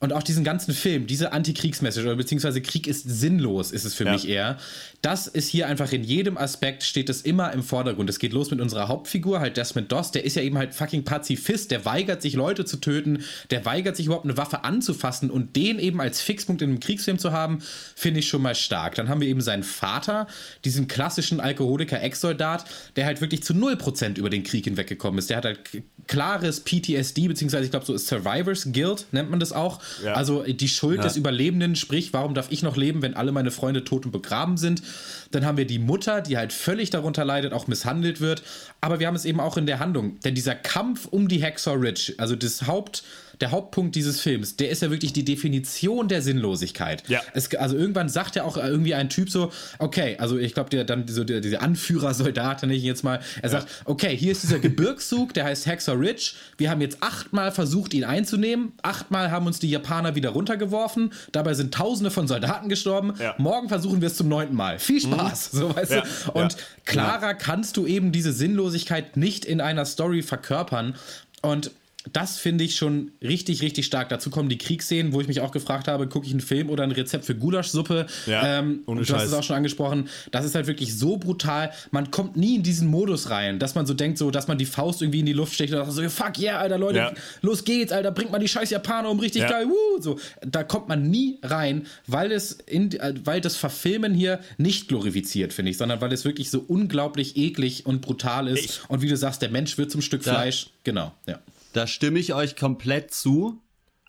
und 0.00 0.12
auch 0.12 0.22
diesen 0.22 0.44
ganzen 0.44 0.74
Film, 0.74 1.06
diese 1.06 1.32
Antikriegsmessage, 1.32 2.06
oder 2.06 2.16
beziehungsweise 2.16 2.60
Krieg 2.60 2.86
ist 2.86 3.08
sinnlos, 3.08 3.70
ist 3.72 3.84
es 3.84 3.94
für 3.94 4.04
Ja. 4.04 4.12
mich 4.12 4.28
eher. 4.28 4.58
Das 5.02 5.26
ist 5.26 5.48
hier 5.48 5.66
einfach 5.66 5.90
in 5.92 6.04
jedem 6.04 6.36
Aspekt, 6.36 6.82
steht 6.82 7.08
es 7.08 7.22
immer 7.22 7.52
im 7.52 7.62
Vordergrund. 7.62 8.10
Es 8.10 8.18
geht 8.18 8.32
los 8.32 8.50
mit 8.50 8.60
unserer 8.60 8.88
Hauptfigur, 8.88 9.40
halt 9.40 9.56
Desmond 9.56 9.90
Doss, 9.90 10.10
der 10.12 10.24
ist 10.24 10.36
ja 10.36 10.42
eben 10.42 10.58
halt 10.58 10.74
fucking 10.74 11.04
Pazifist, 11.04 11.70
der 11.70 11.84
weigert 11.86 12.20
sich, 12.22 12.34
Leute 12.34 12.64
zu 12.66 12.76
töten, 12.76 13.24
der 13.50 13.64
weigert 13.64 13.96
sich 13.96 14.06
überhaupt 14.06 14.24
eine 14.26 14.36
Waffe 14.36 14.62
anzufassen 14.64 15.30
und 15.30 15.56
den 15.56 15.78
eben 15.78 16.00
als 16.00 16.20
Fixpunkt 16.20 16.60
in 16.62 16.70
einem 16.70 16.80
Kriegsfilm 16.80 17.18
zu 17.18 17.32
haben, 17.32 17.60
finde 17.94 18.20
ich 18.20 18.28
schon 18.28 18.42
mal 18.42 18.54
stark. 18.54 18.94
Dann 18.94 19.08
haben 19.08 19.20
wir 19.20 19.28
eben 19.28 19.40
seinen 19.40 19.62
Vater, 19.62 20.26
diesen 20.64 20.88
klassischen 20.88 21.40
Alkoholiker-Ex-Soldat, 21.40 22.64
der 22.96 23.06
halt 23.06 23.20
wirklich 23.20 23.42
zu 23.42 23.52
0% 23.52 24.18
über 24.18 24.30
den 24.30 24.42
Krieg 24.42 24.64
hinweggekommen 24.64 25.18
ist. 25.18 25.30
Der 25.30 25.38
hat 25.38 25.44
halt 25.44 25.60
klares 26.06 26.60
PTSD, 26.60 27.28
beziehungsweise 27.28 27.64
ich 27.64 27.70
glaube, 27.70 27.86
so 27.86 27.94
ist 27.94 28.06
Survivors 28.06 28.68
Guilt, 28.72 29.06
nennt 29.12 29.30
man 29.30 29.40
das 29.40 29.52
auch. 29.52 29.80
Ja. 30.04 30.14
Also 30.14 30.42
die 30.42 30.68
Schuld 30.68 31.02
des 31.02 31.16
Überlebenden, 31.16 31.76
sprich, 31.76 32.12
warum 32.12 32.34
darf 32.34 32.50
ich 32.50 32.62
noch 32.62 32.76
leben, 32.76 33.02
wenn 33.02 33.14
alle 33.14 33.32
meine 33.32 33.50
Freunde 33.50 33.84
tot 33.84 34.04
und 34.04 34.12
begraben 34.12 34.56
sind? 34.56 34.82
Dann 35.30 35.44
haben 35.44 35.56
wir 35.56 35.66
die 35.66 35.78
Mutter, 35.78 36.20
die 36.20 36.36
halt 36.36 36.52
völlig 36.52 36.90
darunter 36.90 37.24
leidet, 37.24 37.52
auch 37.52 37.66
misshandelt 37.66 38.20
wird. 38.20 38.42
Aber 38.80 39.00
wir 39.00 39.06
haben 39.06 39.16
es 39.16 39.24
eben 39.24 39.40
auch 39.40 39.56
in 39.56 39.66
der 39.66 39.78
Handlung. 39.78 40.20
Denn 40.20 40.34
dieser 40.34 40.54
Kampf 40.54 41.06
um 41.06 41.28
die 41.28 41.42
Hacksaw 41.42 41.76
Ridge, 41.76 42.14
also 42.18 42.36
das 42.36 42.66
Haupt, 42.66 43.02
der 43.40 43.50
Hauptpunkt 43.50 43.94
dieses 43.94 44.20
Films, 44.20 44.56
der 44.56 44.70
ist 44.70 44.82
ja 44.82 44.90
wirklich 44.90 45.12
die 45.12 45.24
Definition 45.24 46.08
der 46.08 46.22
Sinnlosigkeit. 46.22 47.08
Ja. 47.08 47.20
Es, 47.32 47.54
also 47.54 47.76
irgendwann 47.76 48.08
sagt 48.08 48.36
ja 48.36 48.44
auch 48.44 48.56
irgendwie 48.56 48.94
ein 48.94 49.08
Typ 49.08 49.30
so, 49.30 49.52
okay, 49.78 50.16
also 50.18 50.38
ich 50.38 50.54
glaube, 50.54 50.70
der 50.70 50.84
dann 50.84 51.06
so 51.08 51.24
der, 51.24 51.40
dieser 51.40 51.62
Anführer-Soldat, 51.62 52.62
nenne 52.62 52.74
ich 52.74 52.82
jetzt 52.82 53.04
mal, 53.04 53.20
er 53.42 53.48
sagt, 53.48 53.68
okay, 53.84 54.16
hier 54.16 54.32
ist 54.32 54.42
dieser 54.42 54.58
Gebirgszug, 54.58 55.34
der 55.34 55.44
heißt 55.44 55.66
Hacksaw 55.66 55.96
Ridge. 55.96 56.32
Wir 56.56 56.70
haben 56.70 56.80
jetzt 56.80 56.98
achtmal 57.00 57.52
versucht, 57.52 57.94
ihn 57.94 58.04
einzunehmen. 58.04 58.72
Achtmal 58.82 59.30
haben 59.30 59.46
uns 59.46 59.58
die 59.58 59.70
Japaner 59.70 60.14
wieder 60.14 60.30
runtergeworfen. 60.30 61.12
Dabei 61.32 61.54
sind 61.54 61.74
Tausende 61.74 62.10
von 62.10 62.28
Soldaten 62.28 62.68
gestorben. 62.68 63.14
Ja. 63.18 63.34
Morgen 63.38 63.68
versuchen 63.68 64.00
wir 64.00 64.08
es 64.08 64.16
zum 64.16 64.28
neunten 64.28 64.54
Mal. 64.54 64.78
Viel 64.78 65.00
Spaß, 65.00 65.50
so 65.52 65.74
weißt 65.74 65.92
Ja, 65.92 66.02
du. 66.26 66.32
Und 66.32 66.56
klarer 66.84 67.34
kannst 67.34 67.76
du 67.76 67.86
eben 67.86 68.12
diese 68.12 68.32
Sinnlosigkeit 68.32 69.16
nicht 69.16 69.44
in 69.44 69.60
einer 69.60 69.84
Story 69.84 70.22
verkörpern. 70.22 70.94
Und 71.42 71.70
das 72.12 72.38
finde 72.38 72.64
ich 72.64 72.76
schon 72.76 73.12
richtig, 73.22 73.62
richtig 73.62 73.86
stark. 73.86 74.08
Dazu 74.10 74.28
kommen 74.30 74.48
die 74.48 74.58
Kriegsszenen, 74.58 75.12
wo 75.12 75.20
ich 75.20 75.28
mich 75.28 75.40
auch 75.40 75.52
gefragt 75.52 75.88
habe, 75.88 76.06
gucke 76.06 76.26
ich 76.26 76.32
einen 76.32 76.40
Film 76.40 76.68
oder 76.70 76.82
ein 76.84 76.90
Rezept 76.90 77.24
für 77.24 77.34
Gulaschsuppe? 77.34 78.06
Ja, 78.26 78.58
ähm, 78.58 78.80
ohne 78.86 79.00
du 79.02 79.12
hast 79.14 79.20
Scheiß. 79.22 79.28
es 79.28 79.34
auch 79.34 79.42
schon 79.42 79.56
angesprochen. 79.56 80.08
Das 80.30 80.44
ist 80.44 80.54
halt 80.54 80.66
wirklich 80.66 80.96
so 80.96 81.16
brutal. 81.16 81.70
Man 81.90 82.10
kommt 82.10 82.36
nie 82.36 82.56
in 82.56 82.62
diesen 82.62 82.88
Modus 82.88 83.30
rein, 83.30 83.58
dass 83.58 83.74
man 83.74 83.86
so 83.86 83.94
denkt, 83.94 84.18
so, 84.18 84.30
dass 84.30 84.48
man 84.48 84.58
die 84.58 84.66
Faust 84.66 85.00
irgendwie 85.02 85.20
in 85.20 85.26
die 85.26 85.32
Luft 85.32 85.54
steckt 85.54 85.72
und 85.72 85.78
sagt 85.78 85.92
so, 85.92 86.08
fuck 86.10 86.38
yeah, 86.38 86.58
Alter, 86.58 86.78
Leute, 86.78 86.98
Ja. 86.98 87.12
los 87.42 87.64
geht's, 87.64 87.90
Alter, 87.92 88.10
bringt 88.12 88.30
mal 88.30 88.38
die 88.38 88.48
scheiß 88.48 88.70
Japaner 88.70 89.08
um, 89.10 89.18
richtig 89.18 89.42
Ja. 89.42 89.48
geil, 89.50 89.66
wuh, 89.68 90.00
so. 90.02 90.18
Da 90.46 90.62
kommt 90.62 90.88
man 90.88 91.08
nie 91.10 91.38
rein, 91.42 91.86
weil 92.06 92.32
es 92.32 92.52
in, 92.52 92.92
äh, 92.92 93.14
weil 93.24 93.40
das 93.40 93.56
Verfilmen 93.56 94.12
hier 94.14 94.40
nicht 94.58 94.88
glorifiziert, 94.88 95.52
finde 95.52 95.70
ich, 95.70 95.78
sondern 95.78 96.00
weil 96.00 96.12
es 96.12 96.24
wirklich 96.24 96.50
so 96.50 96.62
unglaublich 96.66 97.36
eklig 97.36 97.86
und 97.86 98.02
brutal 98.02 98.48
ist. 98.48 98.64
Ich- 98.64 98.80
und 98.90 99.00
wie 99.02 99.08
du 99.08 99.16
sagst, 99.16 99.40
der 99.42 99.50
Mensch 99.50 99.78
wird 99.78 99.90
zum 99.90 100.02
Stück 100.02 100.22
Fleisch. 100.22 100.66
Genau, 100.84 101.12
ja. 101.26 101.38
Da 101.74 101.86
stimme 101.86 102.18
ich 102.18 102.32
euch 102.34 102.56
komplett 102.56 103.12
zu. 103.12 103.60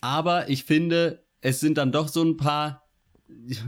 Aber 0.01 0.49
ich 0.49 0.63
finde, 0.63 1.23
es 1.41 1.59
sind 1.59 1.77
dann 1.77 1.91
doch 1.91 2.07
so 2.07 2.23
ein 2.23 2.37
paar, 2.37 2.87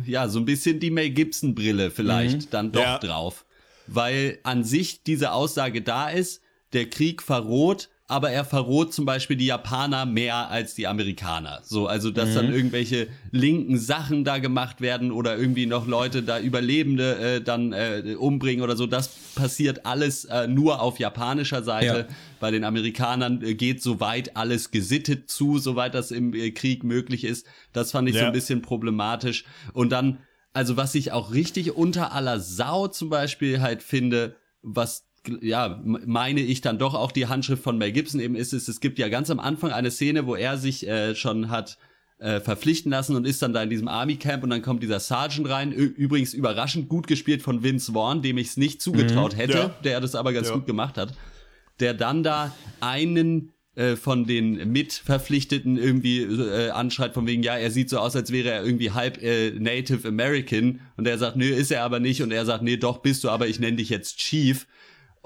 ja, 0.05 0.29
so 0.29 0.39
ein 0.39 0.45
bisschen 0.45 0.79
die 0.79 0.91
Mel 0.91 1.09
Gibson-Brille 1.09 1.91
vielleicht 1.91 2.53
dann 2.53 2.71
doch 2.71 2.81
Ja. 2.81 2.99
drauf. 2.99 3.45
Weil 3.87 4.39
an 4.43 4.63
sich 4.63 5.03
diese 5.03 5.31
Aussage 5.31 5.81
da 5.81 6.09
ist, 6.09 6.41
der 6.73 6.89
Krieg 6.89 7.23
verroht, 7.23 7.89
aber 8.09 8.31
er 8.31 8.45
verroht 8.45 8.93
zum 8.93 9.05
Beispiel 9.05 9.35
die 9.35 9.47
Japaner 9.47 10.05
mehr 10.05 10.49
als 10.49 10.75
die 10.75 10.87
Amerikaner. 10.87 11.59
So, 11.63 11.87
also 11.87 12.09
dass 12.09 12.33
dann 12.33 12.53
irgendwelche 12.53 13.09
linken 13.31 13.77
Sachen 13.77 14.23
da 14.23 14.37
gemacht 14.37 14.79
werden 14.79 15.11
oder 15.11 15.37
irgendwie 15.37 15.65
noch 15.65 15.87
Leute 15.87 16.23
da 16.23 16.39
Überlebende 16.39 17.17
äh, 17.17 17.41
dann 17.41 17.73
äh, 17.73 18.15
umbringen 18.17 18.63
oder 18.63 18.77
so, 18.77 18.87
das 18.87 19.09
passiert 19.35 19.85
alles 19.85 20.23
äh, 20.25 20.47
nur 20.47 20.81
auf 20.81 20.99
japanischer 20.99 21.63
Seite. 21.63 22.07
Ja. 22.09 22.15
Bei 22.39 22.49
den 22.49 22.63
Amerikanern 22.63 23.41
äh, 23.43 23.55
geht 23.55 23.83
soweit 23.83 24.37
alles 24.37 24.71
gesittet 24.71 25.29
zu, 25.29 25.57
soweit 25.59 25.93
das 25.93 26.11
im 26.11 26.33
äh, 26.33 26.51
Krieg 26.51 26.85
möglich 26.85 27.25
ist. 27.25 27.45
Das 27.73 27.91
fand 27.91 28.07
ich 28.07 28.15
so 28.15 28.21
Ja. 28.21 28.27
ein 28.27 28.33
bisschen 28.33 28.61
problematisch. 28.61 29.43
Und 29.73 29.91
dann, 29.91 30.19
also 30.53 30.77
was 30.77 30.95
ich 30.95 31.11
auch 31.11 31.33
richtig 31.33 31.75
unter 31.75 32.13
aller 32.13 32.39
Sau 32.39 32.87
zum 32.87 33.09
Beispiel 33.09 33.59
halt 33.61 33.83
finde, 33.83 34.37
was 34.61 35.06
ja, 35.41 35.81
meine 35.83 36.41
ich 36.41 36.61
dann 36.61 36.77
doch 36.79 36.93
auch 36.93 37.11
die 37.11 37.27
Handschrift 37.27 37.63
von 37.63 37.77
Mel 37.77 37.91
Gibson. 37.91 38.19
Eben 38.19 38.35
ist, 38.35 38.53
ist, 38.53 38.67
es 38.67 38.79
gibt 38.79 38.99
ja 38.99 39.09
ganz 39.09 39.29
am 39.29 39.39
Anfang 39.39 39.71
eine 39.71 39.91
Szene, 39.91 40.25
wo 40.25 40.35
er 40.35 40.57
sich 40.57 40.87
äh, 40.87 41.15
schon 41.15 41.49
hat 41.49 41.77
äh, 42.19 42.39
verpflichten 42.39 42.91
lassen 42.91 43.15
und 43.15 43.25
ist 43.27 43.41
dann 43.41 43.53
da 43.53 43.61
in 43.61 43.69
diesem 43.69 43.87
Army 43.87 44.15
Camp 44.15 44.43
und 44.43 44.49
dann 44.49 44.61
kommt 44.63 44.81
dieser 44.81 44.99
Sergeant 44.99 45.49
rein, 45.49 45.71
Ü 45.71 45.83
übrigens 45.85 46.33
überraschend 46.33 46.89
gut 46.89 47.05
gespielt 47.07 47.41
von 47.43 47.61
Vince 47.63 47.91
Vaughn, 47.93 48.21
dem 48.23 48.37
ich 48.39 48.47
es 48.47 48.57
nicht 48.57 48.81
zugetraut 48.81 49.37
hätte, 49.37 49.57
Ja. 49.57 49.75
der 49.83 50.01
das 50.01 50.15
aber 50.15 50.33
ganz 50.33 50.47
Ja. 50.47 50.55
gut 50.55 50.65
gemacht 50.65 50.97
hat, 50.97 51.13
der 51.79 51.93
dann 51.93 52.23
da 52.23 52.55
einen 52.79 53.51
äh, 53.75 53.95
von 53.95 54.25
den 54.25 54.71
Mitverpflichteten 54.71 55.77
irgendwie 55.77 56.21
äh, 56.23 56.71
anschreit 56.71 57.13
von 57.13 57.27
wegen, 57.27 57.43
ja, 57.43 57.55
er 57.55 57.69
sieht 57.69 57.91
so 57.91 57.99
aus, 57.99 58.15
als 58.15 58.31
wäre 58.31 58.49
er 58.49 58.65
irgendwie 58.65 58.89
halb 58.91 59.21
äh, 59.21 59.51
Native 59.51 60.07
American. 60.07 60.79
Und 60.97 61.07
er 61.07 61.19
sagt, 61.19 61.35
nö, 61.37 61.45
ist 61.45 61.71
er 61.71 61.83
aber 61.83 61.99
nicht. 61.99 62.23
Und 62.23 62.31
er 62.31 62.45
sagt, 62.45 62.63
nee, 62.63 62.77
doch 62.77 62.97
bist 63.03 63.23
du, 63.23 63.29
aber 63.29 63.47
ich 63.47 63.59
nenne 63.59 63.77
dich 63.77 63.89
jetzt 63.89 64.17
Chief 64.17 64.65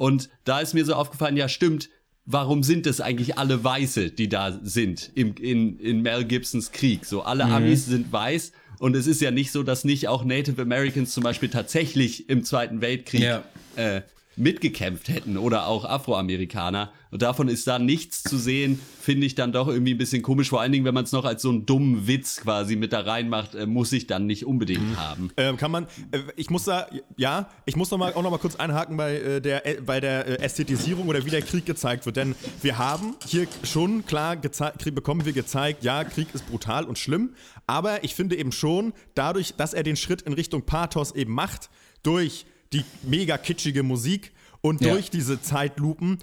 und 0.02 0.30
da 0.46 0.60
ist 0.62 0.74
mir 0.74 0.84
so 0.84 0.96
aufgefallen, 0.96 1.38
ja, 1.38 1.48
stimmt, 1.48 1.90
warum 2.26 2.64
sind 2.64 2.88
es 2.88 3.02
eigentlich 3.02 3.38
alle 3.38 3.64
Weiße, 3.64 4.10
die 4.10 4.30
da 4.30 4.60
sind 4.64 5.12
im, 5.14 5.36
in, 5.36 5.78
in 5.78 6.02
Mel 6.02 6.26
Gibsons 6.26 6.72
Krieg? 6.72 7.06
So, 7.06 7.22
alle 7.22 7.46
Amis 7.46 7.86
sind 7.86 8.12
weiß 8.12 8.52
und 8.80 8.96
es 8.96 9.06
ist 9.06 9.22
ja 9.22 9.30
nicht 9.30 9.52
so, 9.52 9.62
dass 9.62 9.84
nicht 9.84 10.08
auch 10.08 10.26
Native 10.26 10.60
Americans 10.60 11.14
zum 11.14 11.22
Beispiel 11.22 11.50
tatsächlich 11.50 12.30
im 12.30 12.44
Zweiten 12.44 12.82
Weltkrieg 12.82 13.22
Ja. 13.22 13.44
äh, 13.76 14.02
mitgekämpft 14.36 15.10
hätten 15.10 15.38
oder 15.38 15.68
auch 15.68 15.86
Afroamerikaner. 15.86 16.92
Und 17.12 17.22
davon 17.22 17.50
ist 17.50 17.68
da 17.68 17.80
nichts 17.80 18.24
zu 18.24 18.38
sehen, 18.38 18.80
finde 19.02 19.28
ich 19.28 19.36
dann 19.36 19.52
doch 19.52 19.68
irgendwie 19.68 19.94
ein 19.94 19.98
bisschen 19.98 20.22
komisch. 20.22 20.50
Vor 20.50 20.62
allen 20.62 20.72
Dingen, 20.72 20.86
wenn 20.86 20.94
man 20.94 21.04
es 21.04 21.12
noch 21.12 21.26
als 21.26 21.42
so 21.42 21.50
einen 21.50 21.66
dummen 21.66 22.08
Witz 22.08 22.40
quasi 22.42 22.78
mit 22.78 22.94
da 22.94 23.02
reinmacht, 23.02 23.56
äh, 23.56 23.66
muss 23.66 23.92
ich 23.92 24.08
dann 24.08 24.28
nicht 24.28 24.46
unbedingt 24.46 24.98
haben. 24.98 25.32
Ähm, 25.36 25.58
kann 25.58 25.72
man, 25.72 25.84
äh, 26.12 26.20
ich 26.38 26.50
muss 26.50 26.64
da, 26.64 26.88
ja, 27.18 27.50
ich 27.66 27.76
muss 27.76 27.92
noch 27.92 27.98
mal, 27.98 28.14
auch 28.14 28.24
noch 28.24 28.32
mal 28.32 28.38
kurz 28.38 28.56
einhaken 28.56 28.96
bei 28.96 29.16
äh, 29.16 29.42
der, 29.42 29.66
äh, 29.68 29.82
bei 29.82 30.00
der 30.00 30.28
äh, 30.28 30.44
Ästhetisierung 30.44 31.10
oder 31.10 31.26
wie 31.26 31.30
der 31.30 31.42
Krieg 31.42 31.66
gezeigt 31.66 32.06
wird. 32.06 32.16
Denn 32.16 32.36
wir 32.62 32.78
haben 32.78 33.16
hier 33.28 33.48
schon 33.64 34.06
klar 34.06 34.38
gezeigt, 34.38 34.84
bekommen 34.96 35.26
wir 35.26 35.34
gezeigt, 35.34 35.84
ja, 35.84 36.06
Krieg 36.06 36.28
ist 36.34 36.48
brutal 36.48 36.86
und 36.86 36.98
schlimm. 36.98 37.34
Aber 37.68 38.04
ich 38.06 38.16
finde 38.16 38.38
eben 38.38 38.54
schon, 38.54 38.94
dadurch, 39.16 39.56
dass 39.56 39.74
er 39.74 39.84
den 39.84 39.98
Schritt 39.98 40.22
in 40.22 40.34
Richtung 40.34 40.66
Pathos 40.66 41.12
eben 41.12 41.34
macht, 41.34 41.70
durch 42.04 42.46
die 42.74 42.84
mega 43.04 43.38
kitschige 43.38 43.84
Musik 43.84 44.32
und 44.62 44.82
Ja. 44.82 44.94
durch 44.94 45.10
diese 45.10 45.42
Zeitlupen, 45.42 46.20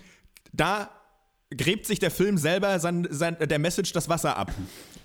da 0.53 0.90
gräbt 1.57 1.86
sich 1.86 1.99
der 1.99 2.11
Film 2.11 2.36
selber 2.36 2.78
sein, 2.78 3.07
sein, 3.11 3.36
der 3.40 3.59
Message 3.59 3.92
das 3.92 4.09
Wasser 4.09 4.36
ab. 4.36 4.53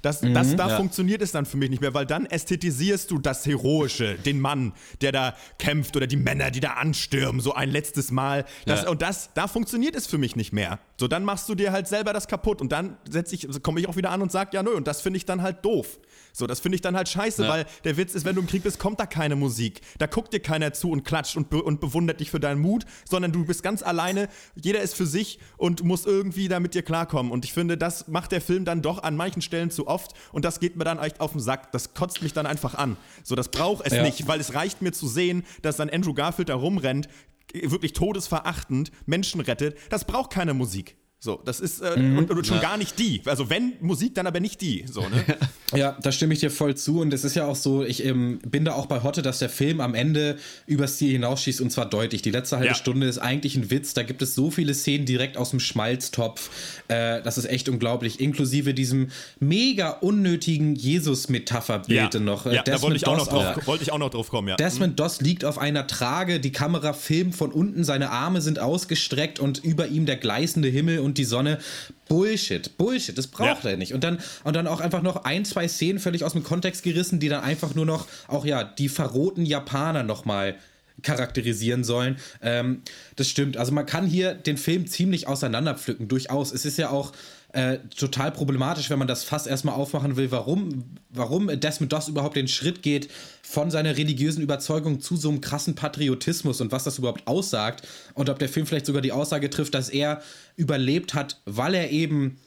Das, 0.01 0.19
das, 0.19 0.57
da 0.57 0.67
Ja. 0.67 0.75
funktioniert 0.75 1.21
es 1.21 1.31
dann 1.31 1.45
für 1.45 1.55
mich 1.55 1.69
nicht 1.69 1.79
mehr, 1.79 1.93
weil 1.93 2.05
dann 2.05 2.25
ästhetisierst 2.25 3.09
du 3.09 3.17
das 3.19 3.45
Heroische, 3.45 4.15
den 4.15 4.41
Mann, 4.41 4.73
der 4.99 5.13
da 5.13 5.37
kämpft 5.57 5.95
oder 5.95 6.05
die 6.07 6.17
Männer, 6.17 6.51
die 6.51 6.59
da 6.59 6.71
anstürmen, 6.73 7.39
so 7.39 7.53
ein 7.53 7.69
letztes 7.69 8.11
Mal. 8.11 8.43
Das, 8.65 8.83
Ja. 8.83 8.89
Und 8.89 9.01
das, 9.01 9.29
da 9.33 9.47
funktioniert 9.47 9.95
es 9.95 10.05
für 10.05 10.17
mich 10.17 10.35
nicht 10.35 10.51
mehr. 10.51 10.79
So, 10.99 11.07
dann 11.07 11.23
machst 11.23 11.47
du 11.47 11.55
dir 11.55 11.71
halt 11.71 11.87
selber 11.87 12.11
das 12.11 12.27
kaputt 12.27 12.59
und 12.59 12.73
dann 12.73 12.97
setz 13.09 13.31
ich, 13.31 13.47
komme 13.63 13.79
ich 13.79 13.87
auch 13.87 13.95
wieder 13.95 14.11
an 14.11 14.21
und 14.21 14.29
sag, 14.29 14.53
ja, 14.53 14.61
nö, 14.61 14.71
und 14.71 14.85
das 14.87 14.99
finde 14.99 15.15
ich 15.15 15.25
dann 15.25 15.41
halt 15.41 15.63
doof. 15.63 15.97
So, 16.35 16.47
das 16.47 16.59
finde 16.59 16.75
ich 16.75 16.81
dann 16.81 16.95
halt 16.97 17.07
scheiße, 17.07 17.43
Ja. 17.43 17.49
weil 17.49 17.65
der 17.83 17.95
Witz 17.95 18.15
ist, 18.15 18.25
wenn 18.25 18.33
du 18.35 18.41
im 18.41 18.47
Krieg 18.47 18.63
bist, 18.63 18.79
kommt 18.79 18.99
da 18.99 19.05
keine 19.05 19.35
Musik. 19.35 19.81
Da 19.99 20.07
guckt 20.07 20.33
dir 20.33 20.39
keiner 20.39 20.73
zu 20.73 20.89
und 20.89 21.03
klatscht 21.03 21.37
und, 21.37 21.51
be 21.51 21.61
und 21.61 21.79
bewundert 21.79 22.19
dich 22.19 22.31
für 22.31 22.39
deinen 22.39 22.59
Mut, 22.59 22.85
sondern 23.07 23.31
du 23.31 23.45
bist 23.45 23.61
ganz 23.61 23.83
alleine, 23.83 24.27
jeder 24.55 24.81
ist 24.81 24.95
für 24.95 25.05
sich 25.05 25.37
und 25.57 25.83
muss 25.83 26.05
irgendwie 26.07 26.47
da 26.47 26.59
mit 26.59 26.73
dir 26.73 26.81
klarkommen. 26.81 27.31
Und 27.31 27.45
ich 27.45 27.53
finde, 27.53 27.77
das 27.77 28.07
macht 28.07 28.31
der 28.31 28.41
Film 28.41 28.65
dann 28.65 28.81
doch 28.81 29.03
an 29.03 29.15
manchen 29.15 29.43
Stellen 29.43 29.69
zu 29.69 29.85
oft 29.87 30.13
und 30.31 30.43
das 30.43 30.59
geht 30.59 30.75
mir 30.75 30.83
dann 30.85 30.97
echt 30.97 31.19
auf 31.21 31.31
den 31.33 31.39
Sack. 31.39 31.71
Das 31.71 31.93
kotzt 31.93 32.23
mich 32.23 32.33
dann 32.33 32.47
einfach 32.47 32.73
an. 32.73 32.97
So, 33.23 33.35
das 33.35 33.49
braucht 33.49 33.85
es 33.85 33.93
Ja. 33.93 34.01
nicht, 34.01 34.27
weil 34.27 34.39
es 34.39 34.55
reicht 34.55 34.81
mir 34.81 34.91
zu 34.91 35.07
sehen, 35.07 35.43
dass 35.61 35.77
dann 35.77 35.91
Andrew 35.91 36.15
Garfield 36.15 36.49
da 36.49 36.55
rumrennt, 36.55 37.07
wirklich 37.53 37.93
todesverachtend, 37.93 38.91
Menschen 39.05 39.39
rettet. 39.41 39.77
Das 39.91 40.05
braucht 40.05 40.31
keine 40.31 40.55
Musik. 40.55 40.95
So, 41.23 41.39
das 41.45 41.61
ist 41.61 41.79
äh, 41.79 41.93
und, 41.95 42.29
und 42.29 42.45
schon 42.45 42.59
gar 42.59 42.75
nicht 42.75 42.99
die. 42.99 43.21
Also 43.23 43.49
wenn 43.49 43.75
Musik, 43.79 44.13
dann 44.13 44.27
aber 44.27 44.41
nicht 44.41 44.59
die. 44.59 44.83
So, 44.91 45.07
ne? 45.07 45.23
Ja, 45.75 45.97
da 46.03 46.11
stimme 46.11 46.35
ich 46.35 46.39
dir 46.39 46.51
voll 46.51 46.75
zu. 46.75 46.99
Und 46.99 47.13
es 47.13 47.23
ist 47.23 47.35
ja 47.35 47.47
auch 47.47 47.55
so, 47.55 47.83
ich 47.83 48.05
ähm, 48.05 48.37
bin 48.45 48.63
da 48.63 48.73
auch 48.73 48.85
bei 48.85 49.01
Hotte, 49.01 49.23
dass 49.23 49.39
der 49.39 49.49
Film 49.49 49.81
am 49.81 49.95
Ende 49.95 50.37
übers 50.67 50.97
Ziel 50.97 51.13
hinausschießt 51.13 51.61
und 51.61 51.71
zwar 51.71 51.89
deutlich. 51.89 52.21
Die 52.21 52.29
letzte 52.29 52.57
halbe 52.57 52.67
Ja. 52.67 52.75
Stunde 52.75 53.07
ist 53.07 53.17
eigentlich 53.17 53.55
ein 53.55 53.71
Witz. 53.71 53.95
Da 53.95 54.03
gibt 54.03 54.21
es 54.21 54.35
so 54.35 54.51
viele 54.51 54.75
Szenen 54.75 55.07
direkt 55.07 55.35
aus 55.35 55.49
dem 55.49 55.59
Schmalztopf. 55.59 56.51
Äh, 56.89 57.23
das 57.23 57.39
ist 57.39 57.45
echt 57.45 57.69
unglaublich. 57.69 58.19
Inklusive 58.19 58.75
diesem 58.75 59.07
mega 59.39 59.89
unnötigen 59.89 60.75
Jesus-Metapherbild 60.75 62.19
noch. 62.19 62.45
Äh, 62.45 62.55
ja 62.55 62.63
da 62.63 62.81
wollte 62.83 62.97
ich, 62.97 63.07
auch 63.07 63.17
noch 63.17 63.27
drauf, 63.27 63.65
wollte 63.65 63.83
ich 63.83 63.91
auch 63.91 63.97
noch 63.97 64.11
drauf 64.11 64.29
kommen, 64.29 64.49
ja. 64.49 64.57
Desmond 64.57 64.99
Doss 64.99 65.21
liegt 65.21 65.43
auf 65.43 65.57
einer 65.57 65.87
Trage, 65.87 66.39
die 66.39 66.51
Kamera 66.51 66.93
filmt 66.93 67.35
von 67.35 67.51
unten, 67.51 67.83
seine 67.83 68.11
Arme 68.11 68.41
sind 68.41 68.59
ausgestreckt 68.59 69.39
und 69.39 69.63
über 69.63 69.87
ihm 69.87 70.05
der 70.05 70.17
gleißende 70.17 70.67
Himmel 70.67 70.99
und 70.99 71.12
die 71.17 71.23
Sonne. 71.23 71.59
Bullshit, 72.07 72.77
Bullshit, 72.77 73.17
das 73.17 73.27
braucht 73.27 73.63
Ja. 73.63 73.71
er 73.71 73.77
nicht. 73.77 73.93
Und 73.93 74.03
dann, 74.03 74.19
und 74.43 74.55
dann 74.55 74.67
auch 74.67 74.81
einfach 74.81 75.01
noch 75.01 75.23
ein, 75.25 75.45
zwei 75.45 75.67
Szenen 75.67 75.99
völlig 75.99 76.23
aus 76.23 76.33
dem 76.33 76.43
Kontext 76.43 76.83
gerissen, 76.83 77.19
die 77.19 77.29
dann 77.29 77.43
einfach 77.43 77.75
nur 77.75 77.85
noch, 77.85 78.07
auch 78.27 78.45
ja, 78.45 78.63
die 78.63 78.89
verrohten 78.89 79.45
Japaner 79.45 80.03
nochmal 80.03 80.55
charakterisieren 81.01 81.83
sollen. 81.83 82.17
Ähm, 82.41 82.81
das 83.15 83.27
stimmt. 83.27 83.57
Also 83.57 83.71
man 83.71 83.85
kann 83.85 84.05
hier 84.05 84.33
den 84.33 84.57
Film 84.57 84.87
ziemlich 84.87 85.27
auseinanderpflücken, 85.27 86.07
durchaus. 86.07 86.51
Es 86.51 86.65
ist 86.65 86.77
ja 86.77 86.89
auch 86.89 87.13
äh, 87.53 87.77
total 87.97 88.31
problematisch, 88.31 88.89
wenn 88.89 88.99
man 88.99 89.07
das 89.07 89.23
Fass 89.23 89.45
erstmal 89.47 89.75
aufmachen 89.75 90.15
will, 90.15 90.31
warum, 90.31 90.83
warum 91.09 91.47
Desmond 91.59 91.93
Doss 91.93 92.07
überhaupt 92.07 92.35
den 92.35 92.47
Schritt 92.47 92.81
geht 92.81 93.09
von 93.53 93.69
seiner 93.69 93.95
religiösen 93.97 94.41
Überzeugung 94.41 94.99
zu 94.99 95.15
so 95.15 95.29
einem 95.29 95.39
krassen 95.39 95.75
Patriotismus 95.75 96.59
und 96.59 96.71
was 96.71 96.85
das 96.85 96.97
überhaupt 96.97 97.27
aussagt 97.27 97.87
und 98.15 98.27
ob 98.31 98.39
der 98.39 98.49
Film 98.49 98.65
vielleicht 98.65 98.87
sogar 98.87 99.03
die 99.03 99.11
Aussage 99.11 99.51
trifft, 99.51 99.75
dass 99.75 99.89
er 99.89 100.23
überlebt 100.55 101.13
hat, 101.13 101.39
weil 101.45 101.75
er 101.75 101.91
eben 101.91 102.39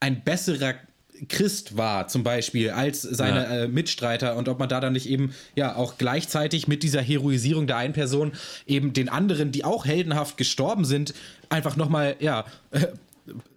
ein 0.00 0.22
besserer 0.22 0.74
Christ 1.30 1.78
war, 1.78 2.08
zum 2.08 2.24
Beispiel, 2.24 2.70
als 2.72 3.00
seine 3.00 3.40
Ja. 3.40 3.56
äh, 3.62 3.68
Mitstreiter 3.68 4.36
und 4.36 4.50
ob 4.50 4.58
man 4.58 4.68
da 4.68 4.80
dann 4.80 4.92
nicht 4.92 5.08
eben 5.08 5.32
ja 5.56 5.76
auch 5.76 5.96
gleichzeitig 5.96 6.68
mit 6.68 6.82
dieser 6.82 7.00
Heroisierung 7.00 7.66
der 7.66 7.78
einen 7.78 7.94
Person 7.94 8.32
eben 8.66 8.92
den 8.92 9.08
anderen, 9.08 9.52
die 9.52 9.64
auch 9.64 9.86
heldenhaft 9.86 10.36
gestorben 10.36 10.84
sind, 10.84 11.14
einfach 11.48 11.76
nochmal, 11.76 12.16
ja, 12.20 12.44
äh, 12.70 12.86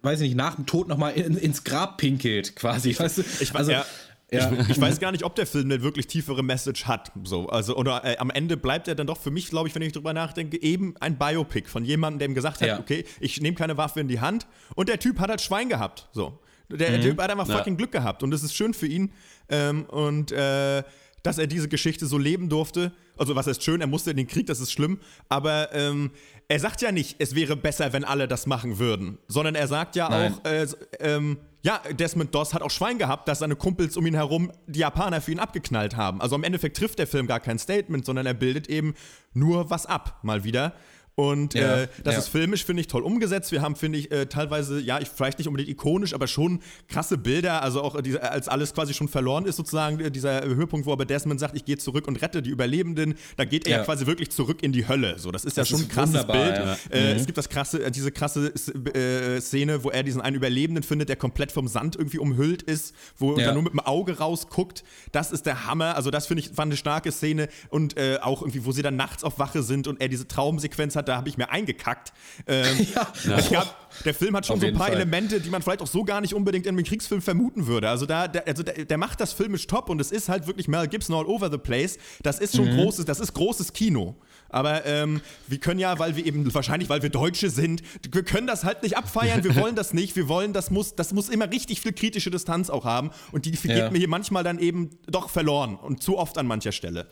weiß 0.03 0.21
ich 0.21 0.29
nicht, 0.29 0.37
nach 0.37 0.55
dem 0.55 0.65
Tod 0.65 0.87
nochmal 0.87 1.13
in, 1.13 1.35
ins 1.35 1.63
Grab 1.65 1.97
pinkelt, 1.97 2.55
quasi. 2.55 2.97
Weißt 2.97 3.17
du? 3.17 3.23
Ich, 3.39 3.55
also, 3.55 3.71
ja, 3.71 3.85
ja. 4.33 4.51
Ich, 4.61 4.69
ich 4.69 4.81
weiß 4.81 4.99
gar 5.01 5.11
nicht, 5.11 5.23
ob 5.23 5.35
der 5.35 5.45
Film 5.47 5.65
eine 5.65 5.81
wirklich 5.81 6.07
tiefere 6.07 6.43
Message 6.43 6.85
hat. 6.85 7.11
So, 7.23 7.47
also, 7.47 7.75
oder 7.75 8.03
äh, 8.03 8.17
am 8.17 8.29
Ende 8.29 8.57
bleibt 8.57 8.87
er 8.87 8.95
dann 8.95 9.07
doch 9.07 9.19
für 9.19 9.31
mich, 9.31 9.49
glaube 9.49 9.67
ich, 9.69 9.75
wenn 9.75 9.81
ich 9.81 9.93
drüber 9.93 10.13
nachdenke, 10.13 10.61
eben 10.61 10.95
ein 10.99 11.17
Biopic 11.17 11.69
von 11.69 11.85
jemandem, 11.85 12.19
der 12.19 12.27
ihm 12.29 12.35
gesagt 12.35 12.61
hat, 12.61 12.67
Ja. 12.67 12.79
okay, 12.79 13.05
ich 13.19 13.39
nehme 13.41 13.55
keine 13.55 13.77
Waffe 13.77 13.99
in 13.99 14.07
die 14.07 14.19
Hand. 14.19 14.47
Und 14.75 14.89
der 14.89 14.99
Typ 14.99 15.19
hat 15.19 15.29
halt 15.29 15.41
Schwein 15.41 15.69
gehabt. 15.69 16.09
So. 16.11 16.39
Der 16.69 16.97
Mhm. 16.97 17.01
Typ 17.01 17.21
hat 17.21 17.29
einfach 17.29 17.47
fucking 17.47 17.77
Glück 17.77 17.91
gehabt. 17.91 18.23
Und 18.23 18.31
das 18.31 18.41
ist 18.43 18.55
schön 18.55 18.73
für 18.73 18.87
ihn. 18.87 19.11
Ähm, 19.49 19.85
und 19.85 20.31
äh, 20.31 20.83
dass 21.21 21.37
er 21.37 21.47
diese 21.47 21.69
Geschichte 21.69 22.05
so 22.05 22.17
leben 22.17 22.49
durfte. 22.49 22.91
Also, 23.17 23.35
was 23.35 23.47
heißt 23.47 23.63
schön, 23.63 23.79
er 23.79 23.87
musste 23.87 24.11
in 24.11 24.17
den 24.17 24.27
Krieg, 24.27 24.47
das 24.47 24.59
ist 24.59 24.71
schlimm. 24.73 24.99
Aber 25.29 25.73
ähm, 25.73 26.11
er 26.49 26.59
sagt 26.59 26.81
ja 26.81 26.91
nicht, 26.91 27.15
es 27.19 27.33
wäre 27.35 27.55
besser, 27.55 27.93
wenn 27.93 28.03
alle 28.03 28.27
das 28.27 28.45
machen 28.47 28.77
würden. 28.79 29.17
Sondern 29.27 29.55
er 29.55 29.67
sagt 29.67 29.95
ja 29.95 30.09
Nein. 30.09 30.33
auch, 30.33 30.45
äh, 30.45 30.67
ähm, 30.99 31.37
ja, 31.63 31.81
Desmond 31.91 32.35
Doss 32.35 32.53
hat 32.53 32.61
auch 32.61 32.69
Schwein 32.69 32.97
gehabt, 32.97 33.27
dass 33.29 33.39
seine 33.39 33.55
Kumpels 33.55 33.95
um 33.95 34.05
ihn 34.05 34.15
herum 34.15 34.51
die 34.67 34.79
Japaner 34.79 35.21
für 35.21 35.31
ihn 35.31 35.39
abgeknallt 35.39 35.95
haben. 35.95 36.19
Also 36.19 36.35
im 36.35 36.43
Endeffekt 36.43 36.75
trifft 36.75 36.99
der 36.99 37.07
Film 37.07 37.25
gar 37.25 37.39
kein 37.39 37.57
Statement, 37.57 38.05
sondern 38.05 38.25
er 38.25 38.33
bildet 38.33 38.67
eben 38.67 38.95
nur 39.33 39.69
was 39.69 39.85
ab, 39.85 40.19
mal 40.23 40.43
wieder. 40.43 40.73
Und 41.15 41.53
Ja, 41.53 41.81
äh, 41.81 41.87
das 42.03 42.13
ja. 42.13 42.19
ist 42.21 42.29
filmisch, 42.29 42.65
finde 42.65 42.81
ich, 42.81 42.87
toll 42.87 43.03
umgesetzt. 43.03 43.51
Wir 43.51 43.61
haben, 43.61 43.75
finde 43.75 43.99
ich, 43.99 44.11
äh, 44.11 44.25
teilweise, 44.25 44.79
ja, 44.79 44.99
ich, 44.99 45.09
vielleicht 45.09 45.37
nicht 45.37 45.47
unbedingt 45.47 45.69
ikonisch, 45.69 46.13
aber 46.13 46.25
schon 46.25 46.59
krasse 46.87 47.17
Bilder. 47.19 47.61
Also 47.61 47.83
auch, 47.83 47.95
äh, 47.95 48.01
diese, 48.01 48.23
als 48.23 48.47
alles 48.47 48.73
quasi 48.73 48.95
schon 48.95 49.07
verloren 49.07 49.45
ist, 49.45 49.57
sozusagen, 49.57 49.99
äh, 49.99 50.09
dieser 50.09 50.43
Höhepunkt, 50.43 50.87
wo 50.87 50.91
aber 50.91 51.05
Desmond 51.05 51.39
sagt, 51.39 51.55
ich 51.55 51.65
gehe 51.65 51.77
zurück 51.77 52.07
und 52.07 52.21
rette 52.21 52.41
die 52.41 52.49
Überlebenden. 52.49 53.13
Da 53.37 53.45
geht 53.45 53.67
er 53.67 53.77
ja, 53.79 53.83
quasi 53.83 54.07
wirklich 54.07 54.31
zurück 54.31 54.63
in 54.63 54.71
die 54.71 54.87
Hölle. 54.87 55.19
So, 55.19 55.31
das 55.31 55.45
ist 55.45 55.55
Das 55.57 55.69
ja 55.69 55.77
schon 55.77 55.85
ist 55.85 55.91
ein 55.91 55.95
krasses 55.95 56.25
Bild. 56.25 56.57
Äh, 56.89 57.13
Mhm. 57.13 57.17
Es 57.17 57.25
gibt 57.25 57.37
das 57.37 57.49
krasse, 57.49 57.83
äh, 57.83 57.91
diese 57.91 58.11
krasse 58.11 58.51
äh, 58.93 59.39
Szene, 59.39 59.83
wo 59.83 59.89
er 59.89 60.03
diesen 60.03 60.21
einen 60.21 60.35
Überlebenden 60.35 60.83
findet, 60.83 61.09
der 61.09 61.15
komplett 61.15 61.51
vom 61.51 61.67
Sand 61.67 61.95
irgendwie 61.95 62.17
umhüllt 62.19 62.61
ist, 62.63 62.95
wo 63.17 63.35
er 63.35 63.53
nur 63.53 63.63
mit 63.63 63.73
dem 63.73 63.79
Auge 63.81 64.17
rausguckt. 64.17 64.83
Das 65.11 65.31
ist 65.31 65.45
der 65.45 65.67
Hammer. 65.67 65.95
Also, 65.95 66.09
das 66.11 66.27
finde 66.27 66.41
ich, 66.41 66.57
war 66.57 66.65
eine 66.65 66.77
starke 66.77 67.11
Szene. 67.11 67.49
Und 67.69 67.97
äh, 67.97 68.17
auch 68.21 68.41
irgendwie, 68.41 68.65
wo 68.65 68.71
sie 68.71 68.81
dann 68.81 68.95
nachts 68.95 69.23
auf 69.23 69.37
Wache 69.39 69.61
sind 69.63 69.87
und 69.87 70.01
er 70.01 70.07
diese 70.07 70.27
Traumsequenz 70.27 70.95
hat, 70.95 71.02
da 71.07 71.17
habe 71.17 71.29
ich 71.29 71.37
mir 71.37 71.49
eingekackt. 71.49 72.13
Ähm, 72.47 72.87
Ja. 73.25 73.39
gab, 73.51 74.03
der 74.03 74.13
Film 74.13 74.35
hat 74.35 74.45
schon 74.45 74.55
Auf 74.55 74.61
so 74.61 74.67
ein 74.67 74.73
paar 74.73 74.87
Fall. 74.87 74.95
Elemente, 74.95 75.39
die 75.39 75.49
man 75.49 75.61
vielleicht 75.61 75.81
auch 75.81 75.87
so 75.87 76.03
gar 76.03 76.21
nicht 76.21 76.33
unbedingt 76.33 76.65
in 76.65 76.75
einem 76.75 76.83
Kriegsfilm 76.85 77.21
vermuten 77.21 77.67
würde. 77.67 77.89
Also, 77.89 78.05
da, 78.05 78.27
der, 78.27 78.47
also 78.47 78.63
der, 78.63 78.85
der 78.85 78.97
macht 78.97 79.19
das 79.21 79.33
filmisch 79.33 79.67
top 79.67 79.89
und 79.89 79.99
es 80.01 80.11
ist 80.11 80.29
halt 80.29 80.47
wirklich 80.47 80.67
Mel 80.67 80.87
Gibson 80.87 81.15
all 81.15 81.25
over 81.25 81.49
the 81.51 81.57
place. 81.57 81.97
Das 82.23 82.39
ist 82.39 82.53
Mhm. 82.53 82.57
schon 82.57 82.75
großes, 82.77 83.05
das 83.05 83.19
ist 83.19 83.33
großes 83.33 83.73
Kino. 83.73 84.15
Aber 84.53 84.85
ähm, 84.85 85.19
wir 85.47 85.57
können 85.57 85.79
ja, 85.79 85.99
weil 85.99 86.15
wir 86.15 86.25
eben, 86.25 86.53
wahrscheinlich 86.53 86.87
weil 86.87 87.01
wir 87.01 87.09
Deutsche 87.09 87.49
sind, 87.49 87.81
wir 88.09 88.23
können 88.23 88.47
das 88.47 88.63
halt 88.63 88.83
nicht 88.83 88.95
abfeiern, 88.95 89.43
wir 89.43 89.55
wollen 89.57 89.75
das 89.75 89.93
nicht, 89.93 90.15
wir 90.15 90.27
wollen, 90.27 90.53
das 90.53 90.71
muss, 90.71 90.95
das 90.95 91.11
muss 91.11 91.27
immer 91.27 91.51
richtig 91.51 91.81
viel 91.81 91.91
kritische 91.91 92.29
Distanz 92.31 92.69
auch 92.69 92.85
haben 92.85 93.11
und 93.31 93.45
die 93.45 93.51
geht 93.51 93.65
Ja. 93.65 93.89
mir 93.91 93.97
hier 93.97 94.07
manchmal 94.07 94.43
dann 94.43 94.59
eben 94.59 94.91
doch 95.07 95.29
verloren 95.29 95.75
und 95.75 96.03
zu 96.03 96.17
oft 96.17 96.37
an 96.37 96.45
mancher 96.47 96.71
Stelle. 96.71 97.07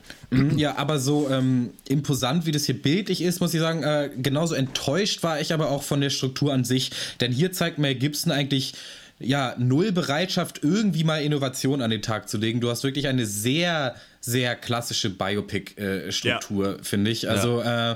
Ja, 0.55 0.77
aber 0.77 0.99
so 0.99 1.29
ähm, 1.29 1.71
imposant, 1.87 2.45
wie 2.45 2.51
das 2.51 2.65
hier 2.65 2.81
bildlich 2.81 3.21
ist, 3.21 3.41
muss 3.41 3.53
ich 3.53 3.59
sagen, 3.59 3.83
äh, 3.83 4.11
genauso 4.15 4.53
enttäuscht 4.55 5.23
war 5.23 5.41
ich 5.41 5.53
aber 5.53 5.69
auch 5.71 5.83
von 5.83 5.99
der 5.99 6.09
Struktur 6.11 6.53
an 6.53 6.63
sich. 6.63 6.91
Denn 7.19 7.31
hier 7.31 7.51
zeigt 7.51 7.79
Mel 7.79 7.95
Gibson 7.95 8.31
eigentlich 8.31 8.73
ja 9.23 9.55
null 9.57 9.91
Bereitschaft, 9.91 10.61
irgendwie 10.63 11.03
mal 11.03 11.21
Innovation 11.21 11.81
an 11.81 11.91
den 11.91 12.01
Tag 12.01 12.29
zu 12.29 12.37
legen. 12.37 12.59
Du 12.61 12.69
hast 12.69 12.83
wirklich 12.83 13.07
eine 13.07 13.25
sehr, 13.25 13.95
sehr 14.19 14.55
klassische 14.55 15.09
Biopic-Struktur, 15.09 16.77
finde 16.81 17.11
ich. 17.11 17.29
Also, 17.29 17.61
äh, 17.61 17.95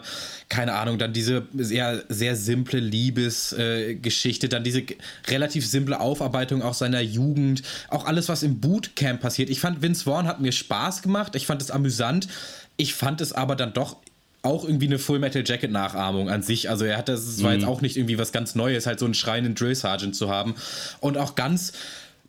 keine 0.50 0.74
Ahnung, 0.74 0.98
dann 0.98 1.14
diese 1.14 1.48
sehr, 1.54 2.04
sehr 2.10 2.36
simple 2.36 2.80
Liebesgeschichte, 2.80 4.48
äh, 4.48 4.50
dann 4.50 4.64
diese 4.64 4.84
relativ 5.28 5.68
simple 5.68 6.00
Aufarbeitung 6.00 6.62
auch 6.62 6.74
seiner 6.74 7.02
Jugend, 7.02 7.62
auch 7.90 8.06
alles, 8.06 8.30
was 8.30 8.44
im 8.44 8.60
Bootcamp 8.60 9.22
passiert. 9.22 9.50
Ich 9.50 9.60
fand, 9.60 9.82
Vince 9.82 10.04
Vaughn 10.04 10.28
hat 10.28 10.42
mir 10.42 10.52
Spaß 10.52 11.02
gemacht, 11.02 11.36
ich 11.36 11.46
fand 11.46 11.62
es 11.62 11.72
amüsant, 11.72 12.28
ich 12.78 12.94
fand 12.94 13.22
es 13.22 13.34
aber 13.34 13.56
dann 13.56 13.74
doch 13.74 13.98
auch 14.46 14.64
irgendwie 14.64 14.86
eine 14.86 15.00
Full 15.00 15.20
Metal 15.20 15.44
Jacket 15.46 15.72
Nachahmung 15.72 16.30
an 16.30 16.42
sich. 16.42 16.70
Also 16.70 16.86
er 16.86 16.98
hat 16.98 17.10
das, 17.10 17.22
es 17.22 17.44
war 17.44 17.54
jetzt 17.54 17.66
auch 17.66 17.82
nicht 17.82 17.98
irgendwie 17.98 18.18
was 18.18 18.32
ganz 18.32 18.56
Neues, 18.56 18.86
halt 18.86 19.00
so 19.00 19.06
einen 19.06 19.14
schreienden 19.14 19.56
Drill 19.56 19.76
Sergeant 19.76 20.16
zu 20.16 20.30
haben 20.30 20.56
und 21.00 21.18
auch 21.18 21.36
ganz 21.36 21.74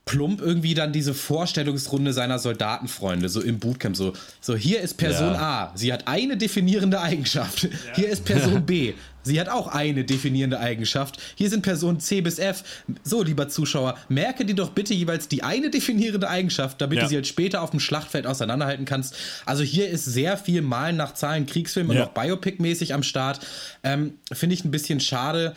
plump 0.06 0.40
irgendwie 0.40 0.74
dann 0.74 0.92
diese 0.92 1.14
Vorstellungsrunde 1.14 2.12
seiner 2.12 2.38
Soldatenfreunde, 2.38 3.28
so 3.28 3.40
im 3.42 3.58
Bootcamp, 3.58 3.96
so, 3.96 4.12
so 4.40 4.54
hier 4.54 4.80
ist 4.80 4.94
Person 4.94 5.32
Ja. 5.34 5.70
A, 5.72 5.76
sie 5.76 5.92
hat 5.92 6.06
eine 6.06 6.36
definierende 6.36 7.00
Eigenschaft, 7.00 7.68
hier 7.96 8.08
ist 8.08 8.24
Person 8.24 8.64
B, 8.64 8.94
sie 9.24 9.40
hat 9.40 9.48
auch 9.48 9.66
eine 9.66 10.04
definierende 10.04 10.60
Eigenschaft, 10.60 11.18
hier 11.34 11.50
sind 11.50 11.62
Personen 11.62 11.98
C 11.98 12.20
bis 12.20 12.38
F. 12.38 12.62
So, 13.02 13.24
lieber 13.24 13.48
Zuschauer, 13.48 13.98
merke 14.08 14.44
dir 14.44 14.54
doch 14.54 14.70
bitte 14.70 14.94
jeweils 14.94 15.26
die 15.26 15.42
eine 15.42 15.70
definierende 15.70 16.28
Eigenschaft, 16.28 16.80
damit 16.80 16.98
Ja. 16.98 17.02
du 17.04 17.08
sie 17.10 17.16
halt 17.16 17.26
später 17.26 17.60
auf 17.60 17.70
dem 17.70 17.80
Schlachtfeld 17.80 18.28
auseinanderhalten 18.28 18.84
kannst. 18.84 19.16
Also 19.44 19.64
hier 19.64 19.88
ist 19.90 20.04
sehr 20.04 20.36
viel 20.38 20.62
Malen 20.62 20.94
nach 20.96 21.14
Zahlen 21.14 21.46
Kriegsfilm 21.46 21.90
und 21.90 21.96
Ja. 21.96 22.04
auch 22.06 22.14
Biopic-mäßig 22.14 22.92
am 22.94 23.02
Start. 23.02 23.40
Ähm, 23.82 24.14
finde 24.32 24.54
ich 24.54 24.64
ein 24.64 24.70
bisschen 24.70 25.00
schade. 25.00 25.56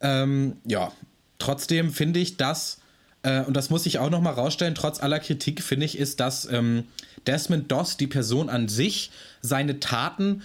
Ähm, 0.00 0.52
ja, 0.64 0.92
trotzdem 1.40 1.92
finde 1.92 2.20
ich, 2.20 2.36
dass, 2.36 2.77
äh, 3.22 3.42
und 3.42 3.56
das 3.56 3.70
muss 3.70 3.86
ich 3.86 3.98
auch 3.98 4.10
nochmal 4.10 4.34
rausstellen, 4.34 4.74
trotz 4.74 5.00
aller 5.02 5.18
Kritik, 5.18 5.62
finde 5.62 5.86
ich, 5.86 5.98
ist, 5.98 6.20
dass 6.20 6.50
ähm, 6.50 6.84
Desmond 7.26 7.70
Doss, 7.70 7.96
die 7.96 8.06
Person 8.06 8.48
an 8.48 8.68
sich, 8.68 9.10
seine 9.42 9.80
Taten 9.80 10.42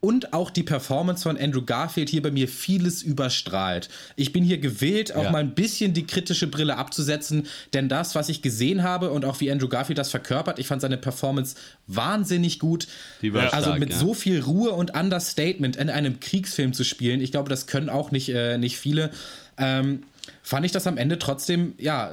und 0.00 0.34
auch 0.34 0.50
die 0.50 0.62
Performance 0.62 1.22
von 1.22 1.38
Andrew 1.38 1.62
Garfield 1.62 2.10
hier 2.10 2.20
bei 2.20 2.30
mir 2.30 2.46
vieles 2.46 3.02
überstrahlt. 3.02 3.88
Ich 4.16 4.34
bin 4.34 4.44
hier 4.44 4.58
gewillt, 4.58 5.16
auch 5.16 5.24
Ja. 5.24 5.30
mal 5.30 5.38
ein 5.38 5.54
bisschen 5.54 5.94
die 5.94 6.06
kritische 6.06 6.46
Brille 6.46 6.76
abzusetzen, 6.76 7.46
denn 7.72 7.88
das, 7.88 8.14
was 8.14 8.28
ich 8.28 8.42
gesehen 8.42 8.82
habe 8.82 9.10
und 9.10 9.24
auch 9.24 9.40
wie 9.40 9.50
Andrew 9.50 9.68
Garfield 9.68 9.96
das 9.96 10.10
verkörpert, 10.10 10.58
ich 10.58 10.66
fand 10.66 10.82
seine 10.82 10.98
Performance 10.98 11.56
wahnsinnig 11.86 12.58
gut. 12.58 12.86
Die 13.22 13.32
war 13.32 13.54
also 13.54 13.68
stark, 13.68 13.80
mit 13.80 13.92
ja. 13.92 13.98
so 13.98 14.12
viel 14.12 14.40
Ruhe 14.40 14.72
und 14.72 14.94
Understatement 14.94 15.76
in 15.76 15.88
einem 15.88 16.20
Kriegsfilm 16.20 16.74
zu 16.74 16.84
spielen, 16.84 17.22
ich 17.22 17.30
glaube, 17.32 17.48
das 17.48 17.66
können 17.66 17.88
auch 17.88 18.10
nicht, 18.10 18.28
äh, 18.28 18.58
nicht 18.58 18.76
viele. 18.76 19.10
Ähm, 19.56 20.02
fand 20.44 20.64
ich 20.64 20.70
das 20.70 20.86
am 20.86 20.96
Ende 20.96 21.18
trotzdem, 21.18 21.74
ja, 21.78 22.12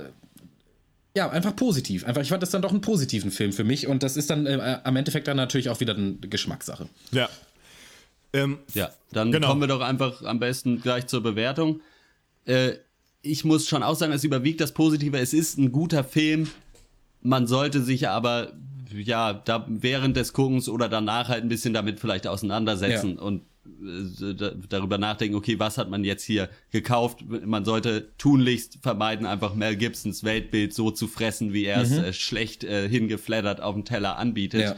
ja, 1.16 1.30
einfach 1.30 1.56
positiv. 1.56 2.06
Einfach, 2.06 2.22
ich 2.22 2.30
fand 2.30 2.42
das 2.42 2.50
dann 2.52 2.62
doch 2.64 2.72
einen 2.72 2.82
positiven 2.82 3.30
Film 3.30 3.52
für 3.52 3.66
mich 3.66 3.86
und 3.88 4.02
das 4.02 4.16
ist 4.18 4.30
dann 4.32 4.48
äh, 4.48 4.80
am 4.84 4.96
Endeffekt 4.96 5.28
dann 5.28 5.38
natürlich 5.38 5.70
auch 5.70 5.80
wieder 5.82 5.94
eine 5.94 6.14
Geschmackssache. 6.16 6.88
Ja. 7.12 7.30
Ähm, 8.34 8.60
Ja, 8.74 8.90
dann 9.12 9.32
Genau. 9.32 9.50
kommen 9.50 9.60
wir 9.62 9.68
doch 9.68 9.82
einfach 9.82 10.24
am 10.24 10.40
besten 10.40 10.82
gleich 10.82 11.08
zur 11.08 11.22
Bewertung. 11.22 11.82
Äh, 12.46 12.76
ich 13.22 13.44
muss 13.44 13.68
schon 13.68 13.84
auch 13.84 13.96
sagen, 13.96 14.14
es 14.14 14.24
überwiegt 14.24 14.62
das 14.62 14.72
Positive. 14.72 15.20
Es 15.20 15.34
ist 15.34 15.58
ein 15.58 15.72
guter 15.74 16.04
Film. 16.06 16.50
Man 17.22 17.46
sollte 17.46 17.82
sich 17.84 18.08
aber 18.08 18.54
ja 18.94 19.34
da 19.34 19.66
während 19.68 20.16
des 20.18 20.32
Guckens 20.34 20.70
oder 20.70 20.88
danach 20.90 21.28
halt 21.30 21.44
ein 21.44 21.50
bisschen 21.50 21.74
damit 21.74 22.00
vielleicht 22.00 22.26
auseinandersetzen 22.26 23.16
Ja. 23.18 23.22
und 23.22 23.42
darüber 23.64 24.98
nachdenken, 24.98 25.36
okay, 25.36 25.60
was 25.60 25.78
hat 25.78 25.90
man 25.90 26.04
jetzt 26.04 26.24
hier 26.24 26.50
gekauft? 26.72 27.24
Man 27.28 27.64
sollte 27.64 28.12
tunlichst 28.18 28.80
vermeiden, 28.82 29.26
einfach 29.26 29.54
Mel 29.54 29.76
Gibsons 29.76 30.24
Weltbild 30.24 30.74
so 30.74 30.92
zu 30.92 31.08
fressen, 31.08 31.54
wie 31.54 31.66
er 31.66 31.82
es 31.82 31.92
äh, 31.92 32.14
schlecht 32.14 32.64
äh, 32.64 32.90
hingeflattert 32.90 33.62
auf 33.62 33.76
dem 33.76 33.86
Teller 33.86 34.18
anbietet. 34.18 34.76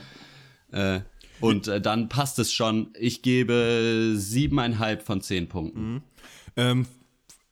Ja. 0.71 0.95
Äh, 0.95 1.01
und 1.39 1.67
äh, 1.67 1.81
dann 1.81 2.09
passt 2.09 2.39
es 2.39 2.53
schon. 2.53 2.93
Ich 2.97 3.21
gebe 3.21 4.13
siebeneinhalb 4.15 5.03
von 5.03 5.21
zehn 5.21 5.47
Punkten. 5.47 6.03
Ähm, 6.55 6.85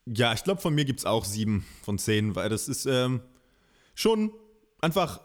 ja, 0.05 0.33
ich 0.33 0.43
glaube, 0.43 0.61
von 0.61 0.73
mir 0.73 0.85
gibt 0.85 0.99
es 0.99 1.05
auch 1.05 1.25
sieben 1.25 1.65
von 1.81 1.97
zehn, 1.97 2.35
weil 2.35 2.49
das 2.49 2.67
ist 2.67 2.85
ähm, 2.85 3.21
schon 3.95 4.31
einfach 4.81 5.21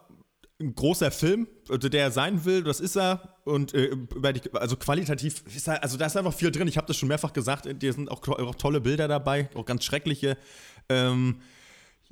ein 0.60 0.74
großer 0.74 1.10
Film, 1.10 1.46
also 1.68 1.88
der 1.88 2.02
er 2.02 2.10
sein 2.10 2.44
will, 2.44 2.62
das 2.62 2.80
ist 2.80 2.96
er. 2.96 3.36
Und 3.44 3.74
äh, 3.74 3.90
die, 4.32 4.52
also 4.54 4.76
qualitativ 4.76 5.42
ist 5.54 5.68
er, 5.68 5.82
also 5.82 5.96
da 5.96 6.06
ist 6.06 6.16
einfach 6.16 6.32
viel 6.32 6.50
drin. 6.50 6.66
Ich 6.66 6.76
habe 6.76 6.86
das 6.86 6.96
schon 6.96 7.08
mehrfach 7.08 7.32
gesagt, 7.32 7.68
dir 7.82 7.92
sind 7.92 8.10
auch, 8.10 8.26
auch 8.26 8.54
tolle 8.54 8.80
Bilder 8.80 9.06
dabei, 9.06 9.50
auch 9.54 9.66
ganz 9.66 9.84
schreckliche. 9.84 10.38
Ähm, 10.88 11.40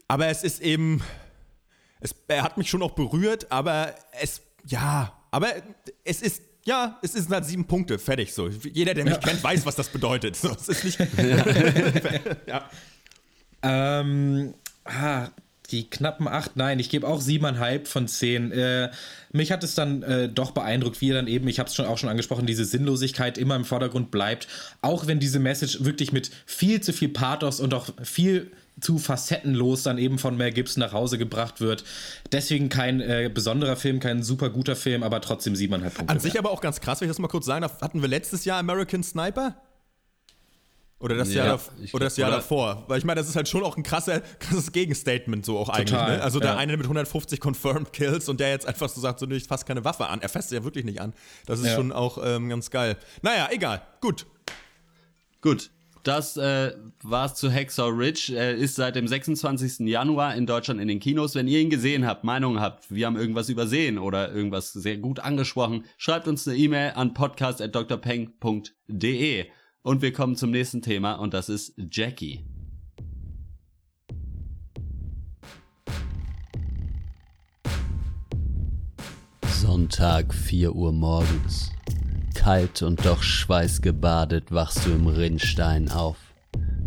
aber 0.08 0.26
es 0.28 0.44
ist 0.44 0.60
eben, 0.60 1.02
es, 2.00 2.14
er 2.28 2.42
hat 2.42 2.58
mich 2.58 2.68
schon 2.68 2.82
auch 2.82 2.92
berührt, 2.92 3.50
aber 3.50 3.94
es, 4.20 4.42
ja, 4.66 5.12
aber 5.30 5.48
es 6.04 6.20
ist, 6.20 6.42
ja, 6.66 6.98
es 7.02 7.12
sind 7.12 7.30
halt 7.30 7.46
sieben 7.46 7.66
Punkte, 7.66 7.98
fertig 7.98 8.34
so. 8.34 8.48
Jeder, 8.48 8.94
der 8.94 9.04
mich 9.04 9.20
kennt, 9.20 9.42
weiß, 9.42 9.64
was 9.64 9.76
das 9.76 9.88
bedeutet. 9.88 10.36
So, 10.36 10.50
es 10.50 10.68
ist 10.68 10.84
nicht, 10.84 10.98
ja. 12.46 12.70
Ähm, 13.62 14.54
ah, 14.84 15.28
die 15.74 15.90
knappen 15.90 16.28
acht, 16.28 16.56
nein, 16.56 16.78
ich 16.78 16.88
gebe 16.88 17.06
auch 17.06 17.20
siebeneinhalb 17.20 17.88
von 17.88 18.06
zehn. 18.06 18.52
Äh, 18.52 18.90
mich 19.32 19.50
hat 19.50 19.64
es 19.64 19.74
dann 19.74 20.02
äh, 20.04 20.28
doch 20.28 20.52
beeindruckt, 20.52 21.00
wie 21.00 21.10
dann 21.10 21.26
eben, 21.26 21.48
ich 21.48 21.58
habe 21.58 21.68
es 21.68 21.74
schon 21.74 21.86
auch 21.86 21.98
schon 21.98 22.08
angesprochen, 22.08 22.46
diese 22.46 22.64
Sinnlosigkeit 22.64 23.36
immer 23.36 23.56
im 23.56 23.64
Vordergrund 23.64 24.12
bleibt, 24.12 24.46
auch 24.82 25.08
wenn 25.08 25.18
diese 25.18 25.40
Message 25.40 25.84
wirklich 25.84 26.12
mit 26.12 26.30
viel 26.46 26.80
zu 26.80 26.92
viel 26.92 27.08
Pathos 27.08 27.58
und 27.58 27.74
auch 27.74 27.88
viel 28.02 28.52
zu 28.80 28.98
facettenlos 28.98 29.82
dann 29.82 29.98
eben 29.98 30.18
von 30.18 30.36
Mel 30.36 30.52
Gibson 30.52 30.80
nach 30.80 30.92
Hause 30.92 31.18
gebracht 31.18 31.60
wird. 31.60 31.84
Deswegen 32.30 32.68
kein 32.68 33.00
äh, 33.00 33.30
besonderer 33.32 33.76
Film, 33.76 33.98
kein 34.00 34.22
super 34.22 34.50
guter 34.50 34.76
Film, 34.76 35.02
aber 35.02 35.20
trotzdem 35.20 35.56
siebeneinhalb 35.56 35.94
Punkte. 35.94 36.12
An 36.12 36.20
sich 36.20 36.38
aber 36.38 36.50
auch 36.50 36.60
ganz 36.60 36.80
krass, 36.80 37.00
wenn 37.00 37.06
ich 37.06 37.10
das 37.10 37.18
mal 37.18 37.28
kurz 37.28 37.46
sagen 37.46 37.62
darf, 37.62 37.80
hatten 37.80 38.00
wir 38.00 38.08
letztes 38.08 38.44
Jahr 38.44 38.58
American 38.58 39.02
Sniper? 39.02 39.56
Oder 41.04 41.16
das, 41.16 41.34
Ja, 41.34 41.44
Jahr, 41.44 41.60
oder 41.92 42.06
das 42.06 42.16
Jahr 42.16 42.30
oder- 42.30 42.38
davor? 42.38 42.84
Weil 42.88 42.96
ich 42.98 43.04
meine, 43.04 43.20
das 43.20 43.28
ist 43.28 43.36
halt 43.36 43.46
schon 43.46 43.62
auch 43.62 43.76
ein 43.76 43.82
krasser, 43.82 44.22
krasses 44.38 44.72
Gegenstatement 44.72 45.44
so 45.44 45.58
auch 45.58 45.68
eigentlich. 45.68 45.90
Total, 45.90 46.16
Ne? 46.16 46.22
Also 46.22 46.40
der 46.40 46.52
ja. 46.52 46.56
eine 46.56 46.78
mit 46.78 46.86
150 46.86 47.40
Confirmed 47.40 47.92
Kills 47.92 48.26
und 48.30 48.40
der 48.40 48.48
jetzt 48.50 48.66
einfach 48.66 48.88
so 48.88 49.02
sagt, 49.02 49.18
so 49.20 49.26
nö, 49.26 49.36
ich 49.36 49.46
keine 49.66 49.84
Waffe 49.84 50.06
an. 50.06 50.22
Er 50.22 50.30
fasst 50.30 50.50
ja 50.50 50.64
wirklich 50.64 50.86
nicht 50.86 51.02
an. 51.02 51.12
Das 51.46 51.60
ist 51.60 51.66
Ja. 51.66 51.74
schon 51.74 51.92
auch 51.92 52.16
ähm, 52.24 52.48
ganz 52.48 52.70
geil. 52.70 52.96
Naja, 53.20 53.48
egal. 53.52 53.82
Gut. 54.00 54.24
Gut, 55.42 55.70
das 56.04 56.38
äh, 56.38 56.72
war's 57.02 57.34
zu 57.34 57.52
Hacksaw 57.52 57.90
Ridge. 57.90 58.32
Er 58.34 58.54
ist 58.54 58.76
seit 58.76 58.96
dem 58.96 59.06
26. 59.06 59.80
Januar 59.86 60.34
in 60.36 60.46
Deutschland 60.46 60.80
in 60.80 60.88
den 60.88 61.00
Kinos. 61.00 61.34
Wenn 61.34 61.48
ihr 61.48 61.60
ihn 61.60 61.68
gesehen 61.68 62.06
habt, 62.06 62.24
Meinungen 62.24 62.60
habt, 62.60 62.90
wir 62.90 63.04
haben 63.06 63.16
irgendwas 63.16 63.50
übersehen 63.50 63.98
oder 63.98 64.32
irgendwas 64.32 64.72
sehr 64.72 64.96
gut 64.96 65.20
angesprochen, 65.20 65.84
schreibt 65.98 66.28
uns 66.28 66.48
eine 66.48 66.56
E-Mail 66.56 66.92
an 66.94 67.12
podcast.drpeng.de. 67.12 69.44
Und 69.86 70.00
wir 70.00 70.14
kommen 70.14 70.34
zum 70.34 70.50
nächsten 70.50 70.80
Thema 70.80 71.16
und 71.16 71.34
das 71.34 71.50
ist 71.50 71.74
Jackie. 71.90 72.42
Sonntag, 79.46 80.32
4 80.32 80.74
Uhr 80.74 80.90
morgens. 80.90 81.70
Kalt 82.34 82.80
und 82.80 83.04
doch 83.04 83.22
schweißgebadet 83.22 84.52
wachst 84.52 84.86
du 84.86 84.90
im 84.90 85.06
Rinnstein 85.06 85.90
auf. 85.90 86.16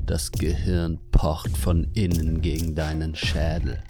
Das 0.08 0.32
Gehirn 0.32 0.98
pocht 1.12 1.56
von 1.56 1.92
innen 1.94 2.42
gegen 2.42 2.74
deinen 2.74 3.14
Schädel. 3.14 3.84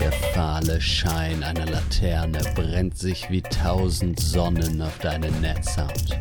Der 0.00 0.12
fahle 0.32 0.80
Schein 0.80 1.42
einer 1.42 1.66
Laterne 1.66 2.40
brennt 2.54 2.96
sich 2.96 3.28
wie 3.28 3.42
tausend 3.42 4.18
Sonnen 4.18 4.80
auf 4.80 4.98
deine 5.00 5.30
Netzhaut. 5.30 6.18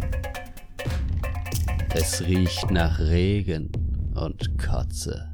Es 1.93 2.21
riecht 2.21 2.71
nach 2.71 2.99
Regen 2.99 3.69
und 4.15 4.57
Kotze. 4.57 5.29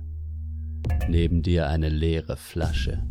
Neben 1.07 1.43
dir 1.43 1.69
eine 1.69 1.89
leere 1.89 2.35
Flasche, 2.35 3.03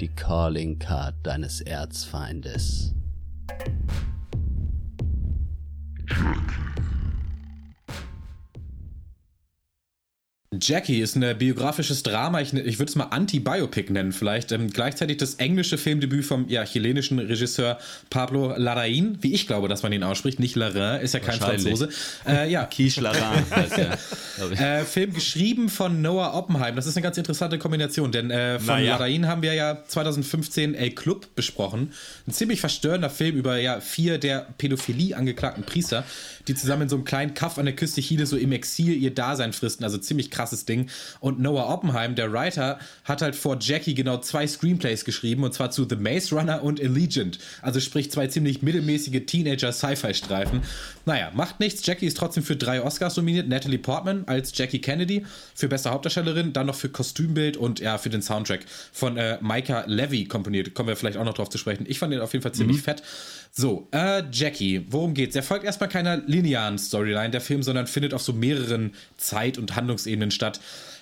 die 0.00 0.06
Calling 0.08 0.78
Card 0.78 1.16
deines 1.24 1.60
Erzfeindes. 1.60 2.94
Jackie 10.60 11.00
ist 11.00 11.16
ein 11.16 11.38
biografisches 11.38 12.02
Drama, 12.02 12.40
ich, 12.40 12.52
ich 12.52 12.78
würde 12.78 12.90
es 12.90 12.96
mal 12.96 13.04
Anti-Biopic 13.04 13.92
nennen 13.92 14.12
vielleicht. 14.12 14.52
Ähm, 14.52 14.70
gleichzeitig 14.70 15.18
das 15.18 15.34
englische 15.34 15.78
Filmdebüt 15.78 16.24
vom 16.24 16.48
ja, 16.48 16.64
chilenischen 16.64 17.18
Regisseur 17.18 17.78
Pablo 18.10 18.54
Larraín, 18.56 19.18
wie 19.20 19.34
ich 19.34 19.46
glaube, 19.46 19.68
dass 19.68 19.82
man 19.82 19.92
ihn 19.92 20.02
ausspricht, 20.02 20.40
nicht 20.40 20.56
Larrain, 20.56 21.00
ist 21.00 21.14
ja 21.14 21.20
kein. 21.20 21.34
Franzose. 21.38 21.88
Äh, 22.26 22.50
ja, 22.50 22.64
Quiche 22.64 23.00
Larin 23.00 23.20
heißt 23.50 23.78
er, 23.78 24.80
äh, 24.80 24.84
Film 24.84 25.12
geschrieben 25.12 25.68
von 25.68 26.02
Noah 26.02 26.34
Oppenheim. 26.34 26.76
Das 26.76 26.86
ist 26.86 26.96
eine 26.96 27.02
ganz 27.02 27.18
interessante 27.18 27.58
Kombination, 27.58 28.12
denn 28.12 28.30
äh, 28.30 28.58
von 28.58 28.66
Naja. 28.66 28.96
Larraín 28.96 29.26
haben 29.26 29.42
wir 29.42 29.54
ja 29.54 29.78
2015 29.86 30.74
El 30.74 30.90
Club 30.90 31.34
besprochen. 31.34 31.92
Ein 32.26 32.32
ziemlich 32.32 32.60
verstörender 32.60 33.10
Film 33.10 33.36
über 33.36 33.58
ja 33.58 33.80
vier 33.80 34.18
der 34.18 34.46
Pädophilie 34.58 35.16
angeklagten 35.16 35.64
Priester, 35.64 36.04
die 36.48 36.54
zusammen 36.54 36.82
in 36.82 36.88
so 36.88 36.96
einem 36.96 37.04
kleinen 37.04 37.34
Kaff 37.34 37.58
an 37.58 37.64
der 37.64 37.76
Küste 37.76 38.00
Chile 38.00 38.26
so 38.26 38.36
im 38.36 38.52
Exil 38.52 38.94
ihr 38.94 39.14
Dasein 39.14 39.52
fristen. 39.52 39.84
Also 39.84 39.98
ziemlich 39.98 40.30
krasses 40.30 40.64
Ding. 40.64 40.88
Und 41.20 41.40
Noah 41.40 41.68
Oppenheim, 41.68 42.14
der 42.14 42.32
Writer, 42.32 42.78
hat 43.04 43.22
halt 43.22 43.36
vor 43.36 43.58
Jackie 43.60 43.94
genau 43.94 44.18
zwei 44.18 44.46
Screenplays 44.46 45.04
geschrieben 45.04 45.44
und 45.44 45.54
zwar 45.54 45.70
zu 45.70 45.86
The 45.88 45.96
Maze 45.96 46.34
Runner 46.34 46.62
und 46.62 46.80
Allegiant. 46.80 47.38
Also 47.62 47.80
sprich 47.80 48.10
zwei 48.10 48.26
ziemlich 48.26 48.62
mittelmäßige 48.62 49.24
Teenager-Sci-Fi-Streifen. 49.26 50.62
Naja, 51.06 51.30
macht 51.34 51.60
nichts. 51.60 51.84
Jackie 51.84 52.06
ist 52.06 52.16
trotzdem 52.16 52.42
für 52.42 52.56
drei 52.56 52.82
Oscars 52.82 53.16
nominiert. 53.16 53.48
Natalie 53.48 53.78
Portman 53.78 54.24
als 54.26 54.56
Jackie 54.56 54.80
Kennedy 54.80 55.24
für 55.54 55.68
beste 55.68 55.90
Hauptdarstellerin, 55.90 56.52
dann 56.52 56.66
noch 56.66 56.74
für 56.74 56.88
Kostümbild 56.88 57.56
und 57.56 57.80
ja, 57.80 57.98
für 57.98 58.10
den 58.10 58.22
Soundtrack 58.22 58.64
von 58.92 59.16
äh, 59.16 59.38
Micah 59.40 59.84
Levy 59.86 60.24
komponiert. 60.24 60.74
Kommen 60.74 60.88
wir 60.88 60.96
vielleicht 60.96 61.18
auch 61.18 61.24
noch 61.24 61.34
drauf 61.34 61.50
zu 61.50 61.58
sprechen. 61.58 61.84
Ich 61.88 61.98
fand 61.98 62.12
den 62.12 62.20
auf 62.20 62.32
jeden 62.32 62.42
Fall 62.42 62.52
ziemlich 62.52 62.80
fett. 62.82 63.02
So, 63.52 63.86
äh, 63.92 64.24
Jackie, 64.32 64.84
worum 64.88 65.14
geht's? 65.14 65.36
Er 65.36 65.42
folgt 65.42 65.64
erstmal 65.64 65.88
keiner 65.88 66.16
linearen 66.16 66.78
Storyline 66.78 67.30
der 67.30 67.40
Film, 67.40 67.62
sondern 67.62 67.86
findet 67.86 68.12
auf 68.12 68.22
so 68.22 68.32
mehreren 68.32 68.94
Zeit- 69.16 69.58
und 69.58 69.76
Handlungsebenen 69.76 70.30
statt, 70.30 70.60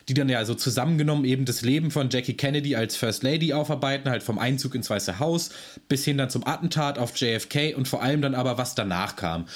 die 0.09 0.15
dann 0.15 0.29
ja 0.29 0.45
so 0.45 0.55
zusammengenommen 0.55 1.25
eben 1.25 1.45
das 1.45 1.63
Leben 1.63 1.91
von 1.91 2.11
Jackie 2.11 2.35
Kennedy 2.35 2.77
als 2.77 2.97
First 2.97 3.23
Lady 3.23 3.53
aufarbeiten, 3.55 4.11
halt 4.11 4.23
vom 4.23 4.39
Einzug 4.39 4.75
ins 4.75 4.91
Weiße 4.91 5.19
Haus 5.19 5.51
bis 5.89 6.05
hin 6.05 6.19
dann 6.19 6.29
zum 6.29 6.47
Attentat 6.47 6.99
auf 6.99 7.17
JFK 7.17 7.75
und 7.75 7.89
vor 7.89 8.03
allem 8.03 8.21
dann 8.21 8.35
aber, 8.35 8.59
was 8.59 8.75
danach 8.75 9.17
kam. 9.17 9.47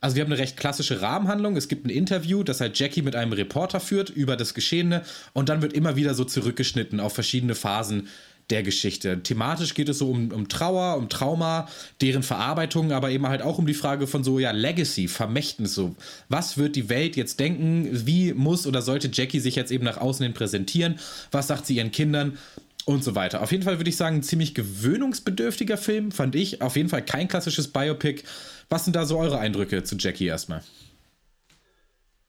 Also 0.00 0.16
wir 0.16 0.22
haben 0.22 0.32
eine 0.32 0.40
recht 0.40 0.56
klassische 0.56 1.00
Rahmenhandlung. 1.00 1.56
Es 1.56 1.68
gibt 1.68 1.86
ein 1.86 1.90
Interview, 1.90 2.42
das 2.42 2.60
halt 2.60 2.78
Jackie 2.78 3.02
mit 3.02 3.16
einem 3.16 3.32
Reporter 3.32 3.80
führt 3.80 4.10
über 4.10 4.36
das 4.36 4.54
Geschehene 4.54 5.02
und 5.32 5.48
dann 5.48 5.62
wird 5.62 5.72
immer 5.72 5.96
wieder 5.96 6.14
so 6.14 6.24
zurückgeschnitten 6.24 7.00
auf 7.00 7.14
verschiedene 7.14 7.54
Phasen 7.54 8.08
der 8.50 8.62
Geschichte. 8.62 9.22
Thematisch 9.22 9.74
geht 9.74 9.88
es 9.88 9.98
so 9.98 10.10
um, 10.10 10.30
um 10.30 10.48
Trauer, 10.48 10.96
um 10.96 11.08
Trauma, 11.08 11.68
deren 12.00 12.22
Verarbeitung, 12.22 12.92
aber 12.92 13.10
eben 13.10 13.26
halt 13.26 13.42
auch 13.42 13.58
um 13.58 13.66
die 13.66 13.74
Frage 13.74 14.06
von 14.06 14.22
so, 14.22 14.38
ja, 14.38 14.52
Legacy, 14.52 15.08
Vermächtnis, 15.08 15.74
so. 15.74 15.96
Was 16.28 16.56
wird 16.56 16.76
die 16.76 16.88
Welt 16.88 17.16
jetzt 17.16 17.40
denken? 17.40 17.88
Wie 18.06 18.34
muss 18.34 18.66
oder 18.66 18.82
sollte 18.82 19.10
Jackie 19.12 19.40
sich 19.40 19.56
jetzt 19.56 19.72
eben 19.72 19.84
nach 19.84 19.98
außen 19.98 20.22
hin 20.22 20.34
präsentieren? 20.34 21.00
Was 21.32 21.48
sagt 21.48 21.66
sie 21.66 21.76
ihren 21.76 21.90
Kindern? 21.90 22.38
Und 22.86 23.02
so 23.04 23.14
weiter. 23.16 23.42
Auf 23.42 23.50
jeden 23.52 23.64
Fall 23.64 23.78
würde 23.78 23.90
ich 23.90 23.96
sagen, 23.96 24.16
ein 24.16 24.22
ziemlich 24.22 24.54
gewöhnungsbedürftiger 24.54 25.76
Film, 25.76 26.12
fand 26.12 26.34
ich. 26.36 26.62
Auf 26.62 26.76
jeden 26.76 26.88
Fall 26.88 27.04
kein 27.04 27.26
klassisches 27.28 27.68
Biopic. 27.72 28.22
Was 28.68 28.84
sind 28.84 28.94
da 28.96 29.04
so 29.06 29.18
eure 29.18 29.38
Eindrücke 29.38 29.82
zu 29.82 29.96
Jackie 29.96 30.26
erstmal? 30.26 30.62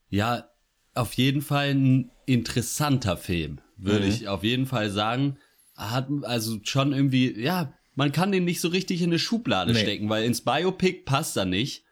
Ja, 0.09 0.49
auf 0.93 1.13
jeden 1.13 1.41
Fall 1.41 1.69
ein 1.75 2.11
interessanter 2.25 3.17
Film, 3.17 3.59
würde 3.77 4.05
Mhm. 4.05 4.11
ich 4.11 4.27
auf 4.27 4.43
jeden 4.43 4.65
Fall 4.65 4.89
sagen. 4.89 5.37
Hat 5.75 6.07
also 6.23 6.57
schon 6.63 6.91
irgendwie, 6.91 7.39
ja, 7.39 7.71
man 7.93 8.11
kann 8.11 8.31
den 8.31 8.43
nicht 8.45 8.61
so 8.61 8.69
richtig 8.69 9.01
in 9.01 9.11
eine 9.11 9.19
Schublade 9.19 9.73
Nee. 9.73 9.79
stecken, 9.81 10.09
weil 10.09 10.23
ins 10.25 10.41
Biopic 10.41 11.03
passt 11.05 11.37
er 11.37 11.45
nicht, 11.45 11.83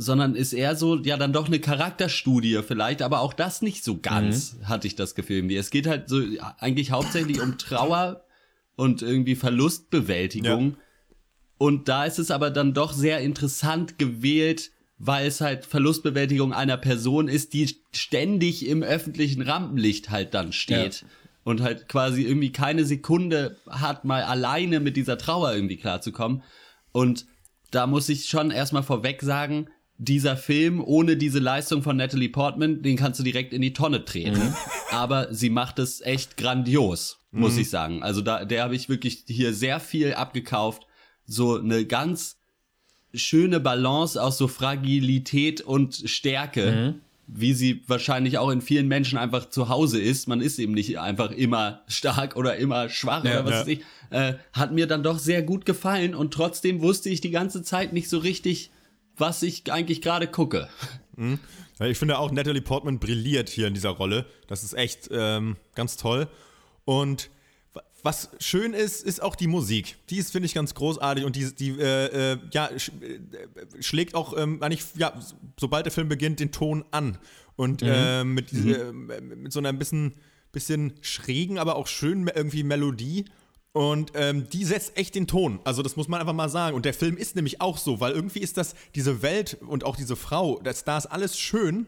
sondern 0.00 0.34
ist 0.34 0.54
eher 0.54 0.76
so, 0.76 0.96
ja, 0.96 1.16
dann 1.18 1.32
doch 1.32 1.46
eine 1.46 1.60
Charakterstudie 1.60 2.60
vielleicht, 2.66 3.02
aber 3.02 3.20
auch 3.20 3.34
das 3.34 3.60
nicht 3.60 3.84
so 3.84 3.98
ganz, 3.98 4.54
Mhm. 4.54 4.68
hatte 4.68 4.86
ich 4.86 4.96
das 4.96 5.14
Gefühl. 5.14 5.50
Es 5.52 5.70
geht 5.70 5.86
halt 5.86 6.08
so 6.08 6.20
ja, 6.20 6.56
eigentlich 6.58 6.90
hauptsächlich 6.90 7.40
um 7.40 7.58
Trauer 7.58 8.24
und 8.76 9.02
irgendwie 9.02 9.34
Verlustbewältigung. 9.36 10.76
Und 11.58 11.88
da 11.88 12.04
ist 12.06 12.18
es 12.18 12.30
aber 12.30 12.50
dann 12.50 12.72
doch 12.72 12.92
sehr 12.94 13.20
interessant 13.20 13.98
gewählt, 13.98 14.70
weil 14.98 15.26
es 15.26 15.42
halt 15.42 15.66
Verlustbewältigung 15.66 16.54
einer 16.54 16.78
Person 16.78 17.28
ist, 17.28 17.52
die 17.52 17.76
ständig 17.92 18.66
im 18.66 18.82
öffentlichen 18.82 19.42
Rampenlicht 19.42 20.08
halt 20.10 20.32
dann 20.32 20.52
steht. 20.52 21.04
Und 21.44 21.62
halt 21.62 21.88
quasi 21.88 22.22
irgendwie 22.22 22.52
keine 22.52 22.84
Sekunde 22.84 23.56
hat, 23.68 24.04
mal 24.04 24.22
alleine 24.22 24.80
mit 24.80 24.96
dieser 24.96 25.18
Trauer 25.18 25.54
irgendwie 25.54 25.76
klarzukommen. 25.76 26.42
Und 26.92 27.26
da 27.70 27.86
muss 27.86 28.08
ich 28.08 28.28
schon 28.28 28.50
erstmal 28.50 28.82
vorweg 28.82 29.22
sagen, 29.22 29.68
dieser 30.02 30.38
Film 30.38 30.82
ohne 30.82 31.18
diese 31.18 31.40
Leistung 31.40 31.82
von 31.82 31.98
Natalie 31.98 32.30
Portman, 32.30 32.80
den 32.80 32.96
kannst 32.96 33.20
du 33.20 33.22
direkt 33.22 33.52
in 33.52 33.60
die 33.60 33.74
Tonne 33.74 34.06
treten. 34.06 34.54
Aber 34.90 35.32
sie 35.32 35.50
macht 35.50 35.78
es 35.78 36.00
echt 36.00 36.38
grandios, 36.38 37.18
muss 37.32 37.58
ich 37.58 37.68
sagen. 37.68 38.02
Also 38.02 38.22
da, 38.22 38.46
der 38.46 38.64
habe 38.64 38.74
ich 38.74 38.88
wirklich 38.88 39.24
hier 39.26 39.52
sehr 39.52 39.78
viel 39.78 40.14
abgekauft. 40.14 40.86
So 41.26 41.58
eine 41.58 41.84
ganz 41.84 42.38
schöne 43.12 43.60
Balance 43.60 44.20
aus 44.20 44.38
so 44.38 44.48
Fragilität 44.48 45.60
und 45.60 46.02
Stärke, 46.06 46.94
wie 47.26 47.52
sie 47.52 47.82
wahrscheinlich 47.86 48.38
auch 48.38 48.48
in 48.48 48.62
vielen 48.62 48.88
Menschen 48.88 49.18
einfach 49.18 49.50
zu 49.50 49.68
Hause 49.68 50.00
ist. 50.00 50.28
Man 50.28 50.40
ist 50.40 50.58
eben 50.58 50.72
nicht 50.72 50.98
einfach 50.98 51.30
immer 51.30 51.82
stark 51.88 52.36
oder 52.36 52.56
immer 52.56 52.88
schwach 52.88 53.22
Ja, 53.24 53.32
oder 53.32 53.44
was 53.44 53.52
ja. 53.52 53.60
weiß 53.60 53.68
ich. 53.68 53.80
Äh, 54.08 54.34
hat 54.54 54.72
mir 54.72 54.86
dann 54.86 55.02
doch 55.02 55.18
sehr 55.18 55.42
gut 55.42 55.66
gefallen 55.66 56.14
und 56.14 56.32
trotzdem 56.32 56.80
wusste 56.80 57.10
ich 57.10 57.20
die 57.20 57.30
ganze 57.30 57.62
Zeit 57.62 57.92
nicht 57.92 58.08
so 58.08 58.18
richtig, 58.18 58.70
was 59.20 59.42
ich 59.42 59.70
eigentlich 59.70 60.02
gerade 60.02 60.26
gucke. 60.26 60.68
Ja, 61.78 61.86
Ich 61.86 61.98
finde 61.98 62.18
auch, 62.18 62.30
Natalie 62.32 62.62
Portman 62.62 62.98
brilliert 62.98 63.48
hier 63.48 63.66
in 63.66 63.74
dieser 63.74 63.90
Rolle. 63.90 64.26
Das 64.48 64.64
ist 64.64 64.72
echt 64.74 65.08
ähm, 65.12 65.56
ganz 65.74 65.96
toll. 65.96 66.28
Und 66.86 67.30
wa- 67.74 67.82
was 68.02 68.30
schön 68.40 68.72
ist, 68.72 69.02
ist 69.04 69.22
auch 69.22 69.36
die 69.36 69.46
Musik. 69.46 69.96
Die 70.08 70.16
ist, 70.16 70.32
finde 70.32 70.46
ich, 70.46 70.54
ganz 70.54 70.74
großartig 70.74 71.24
und 71.24 71.36
die, 71.36 71.54
die 71.54 71.70
äh, 71.78 72.32
äh, 72.32 72.38
ja, 72.52 72.70
sch, 72.78 72.90
äh, 73.02 73.82
schlägt 73.82 74.14
auch 74.14 74.36
ähm, 74.36 74.62
eigentlich, 74.62 74.84
ja, 74.96 75.12
sobald 75.58 75.84
der 75.86 75.92
Film 75.92 76.08
beginnt, 76.08 76.40
den 76.40 76.52
Ton 76.52 76.84
an. 76.90 77.18
Und 77.56 77.82
äh, 77.82 78.24
mit, 78.24 78.50
diese, 78.50 78.88
äh, 78.88 78.92
mit 79.20 79.52
so 79.52 79.58
einer 79.58 79.72
bisschen, 79.74 80.14
bisschen 80.52 80.94
schrägen, 81.02 81.58
aber 81.58 81.76
auch 81.76 81.86
schönen 81.86 82.26
irgendwie 82.28 82.62
Melodie. 82.62 83.26
Und 83.72 84.12
ähm, 84.14 84.48
die 84.50 84.64
setzt 84.64 84.96
echt 84.96 85.14
den 85.14 85.26
Ton. 85.28 85.60
Also 85.64 85.82
das 85.82 85.94
muss 85.96 86.08
man 86.08 86.20
einfach 86.20 86.32
mal 86.32 86.48
sagen. 86.48 86.74
Und 86.74 86.84
der 86.84 86.94
Film 86.94 87.16
ist 87.16 87.36
nämlich 87.36 87.60
auch 87.60 87.78
so, 87.78 88.00
weil 88.00 88.12
irgendwie 88.12 88.40
ist 88.40 88.56
das, 88.56 88.74
diese 88.96 89.22
Welt 89.22 89.58
und 89.60 89.84
auch 89.84 89.96
diese 89.96 90.16
Frau, 90.16 90.60
das, 90.64 90.82
da 90.84 90.98
ist 90.98 91.06
alles 91.06 91.38
schön, 91.38 91.86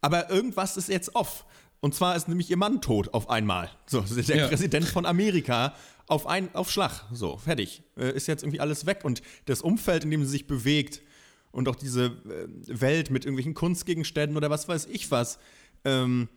aber 0.00 0.30
irgendwas 0.30 0.76
ist 0.76 0.88
jetzt 0.88 1.16
off. 1.16 1.44
Und 1.80 1.94
zwar 1.94 2.14
ist 2.16 2.28
nämlich 2.28 2.48
ihr 2.50 2.56
Mann 2.56 2.80
tot 2.80 3.12
auf 3.12 3.28
einmal. 3.28 3.70
So, 3.86 4.00
der 4.28 4.36
Ja. 4.36 4.48
Präsident 4.48 4.86
von 4.86 5.04
Amerika 5.04 5.74
auf, 6.06 6.28
ein, 6.28 6.54
auf 6.54 6.70
Schlag. 6.70 7.04
So, 7.12 7.38
fertig. 7.38 7.82
Äh, 7.96 8.12
ist 8.12 8.28
jetzt 8.28 8.44
irgendwie 8.44 8.60
alles 8.60 8.86
weg. 8.86 9.00
Und 9.02 9.20
das 9.46 9.62
Umfeld, 9.62 10.04
in 10.04 10.12
dem 10.12 10.24
sie 10.24 10.30
sich 10.30 10.46
bewegt 10.46 11.02
und 11.50 11.68
auch 11.68 11.76
diese 11.76 12.06
äh, 12.06 12.48
Welt 12.80 13.10
mit 13.10 13.24
irgendwelchen 13.24 13.54
Kunstgegenständen 13.54 14.36
oder 14.36 14.48
was 14.48 14.68
weiß 14.68 14.86
ich 14.86 15.10
was, 15.10 15.38
ähm, 15.84 16.28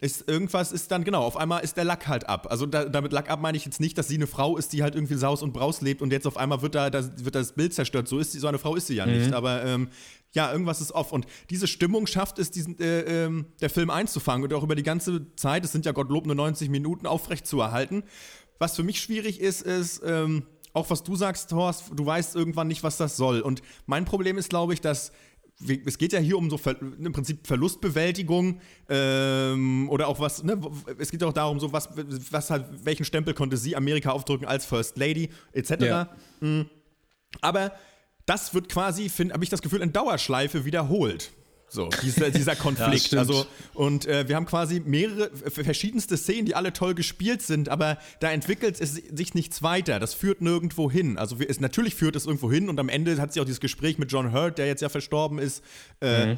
ist 0.00 0.28
irgendwas 0.28 0.70
ist 0.70 0.92
dann, 0.92 1.02
genau, 1.02 1.24
auf 1.24 1.36
einmal 1.36 1.64
ist 1.64 1.76
der 1.76 1.84
Lack 1.84 2.06
halt 2.06 2.28
ab. 2.28 2.46
Also 2.50 2.66
da, 2.66 2.84
damit 2.84 3.12
Lack 3.12 3.28
ab 3.30 3.40
meine 3.40 3.56
ich 3.56 3.64
jetzt 3.64 3.80
nicht, 3.80 3.98
dass 3.98 4.06
sie 4.06 4.14
eine 4.14 4.28
Frau 4.28 4.56
ist, 4.56 4.72
die 4.72 4.84
halt 4.84 4.94
irgendwie 4.94 5.14
Saus 5.14 5.42
und 5.42 5.52
Braus 5.52 5.80
lebt 5.80 6.02
und 6.02 6.12
jetzt 6.12 6.26
auf 6.26 6.36
einmal 6.36 6.62
wird 6.62 6.76
da 6.76 6.88
das, 6.88 7.24
wird 7.24 7.34
das 7.34 7.52
Bild 7.52 7.74
zerstört. 7.74 8.06
So 8.06 8.20
ist 8.20 8.30
sie, 8.30 8.38
so 8.38 8.46
eine 8.46 8.58
Frau 8.58 8.76
ist 8.76 8.86
sie 8.86 8.94
ja 8.94 9.06
nicht. 9.06 9.32
Aber 9.32 9.64
ähm, 9.64 9.88
ja, 10.32 10.52
irgendwas 10.52 10.80
ist 10.80 10.92
off. 10.92 11.10
Und 11.10 11.26
diese 11.50 11.66
Stimmung 11.66 12.06
schafft 12.06 12.38
es, 12.38 12.52
diesen, 12.52 12.78
äh, 12.78 13.24
ähm, 13.24 13.46
der 13.60 13.70
Film 13.70 13.90
einzufangen 13.90 14.44
und 14.44 14.54
auch 14.54 14.62
über 14.62 14.76
die 14.76 14.84
ganze 14.84 15.34
Zeit, 15.34 15.64
es 15.64 15.72
sind 15.72 15.84
ja 15.84 15.90
Gottlob 15.90 16.26
nur 16.26 16.36
90 16.36 16.70
Minuten, 16.70 17.06
aufrecht 17.06 17.46
zu 17.46 17.60
erhalten. 17.60 18.04
Was 18.60 18.76
für 18.76 18.84
mich 18.84 19.00
schwierig 19.00 19.40
ist, 19.40 19.62
ist, 19.62 20.02
ähm, 20.04 20.44
auch 20.74 20.90
was 20.90 21.02
du 21.02 21.16
sagst, 21.16 21.50
Horst, 21.52 21.90
du 21.94 22.06
weißt 22.06 22.36
irgendwann 22.36 22.68
nicht, 22.68 22.84
was 22.84 22.98
das 22.98 23.16
soll. 23.16 23.40
Und 23.40 23.62
mein 23.86 24.04
Problem 24.04 24.38
ist, 24.38 24.48
glaube 24.48 24.74
ich, 24.74 24.80
dass 24.80 25.10
es 25.84 25.98
geht 25.98 26.12
ja 26.12 26.20
hier 26.20 26.38
um 26.38 26.50
so 26.50 26.56
Ver, 26.56 26.80
im 26.80 27.12
Prinzip 27.12 27.46
Verlustbewältigung 27.46 28.60
ähm, 28.88 29.88
oder 29.90 30.08
auch 30.08 30.20
was, 30.20 30.44
ne, 30.44 30.60
es 30.98 31.10
geht 31.10 31.22
auch 31.24 31.32
darum, 31.32 31.58
so 31.58 31.72
was, 31.72 31.88
was 32.30 32.50
halt, 32.50 32.66
welchen 32.84 33.04
Stempel 33.04 33.34
konnte 33.34 33.56
sie 33.56 33.74
Amerika 33.74 34.10
aufdrücken 34.10 34.46
als 34.46 34.64
First 34.66 34.96
Lady, 34.98 35.30
etc. 35.52 35.70
Ja. 35.80 36.10
Mm. 36.40 36.62
Aber 37.40 37.72
das 38.26 38.54
wird 38.54 38.68
quasi, 38.68 39.08
habe 39.08 39.42
ich 39.42 39.50
das 39.50 39.62
Gefühl, 39.62 39.82
in 39.82 39.92
Dauerschleife 39.92 40.64
wiederholt. 40.64 41.32
So, 41.68 41.88
dieser, 42.02 42.30
dieser 42.30 42.56
Konflikt. 42.56 43.06
stimmt. 43.06 43.20
also, 43.20 43.46
und 43.74 44.06
äh, 44.06 44.28
wir 44.28 44.36
haben 44.36 44.46
quasi 44.46 44.80
mehrere 44.84 45.30
verschiedenste 45.50 46.16
Szenen, 46.16 46.46
die 46.46 46.54
alle 46.54 46.72
toll 46.72 46.94
gespielt 46.94 47.42
sind, 47.42 47.68
aber 47.68 47.98
da 48.20 48.30
entwickelt 48.30 48.80
es 48.80 48.94
sich 48.94 49.34
nichts 49.34 49.62
weiter. 49.62 49.98
Das 49.98 50.14
führt 50.14 50.40
nirgendwo 50.40 50.90
hin. 50.90 51.18
Also 51.18 51.40
wir, 51.40 51.48
es, 51.50 51.60
natürlich 51.60 51.94
führt 51.94 52.16
es 52.16 52.26
irgendwo 52.26 52.50
hin 52.50 52.68
und 52.68 52.80
am 52.80 52.88
Ende 52.88 53.20
hat 53.20 53.32
sie 53.32 53.40
auch 53.40 53.44
dieses 53.44 53.60
Gespräch 53.60 53.98
mit 53.98 54.10
John 54.10 54.32
Hurt, 54.32 54.58
der 54.58 54.66
jetzt 54.66 54.80
ja 54.80 54.88
verstorben 54.88 55.38
ist. 55.38 55.62
Äh, 56.00 56.36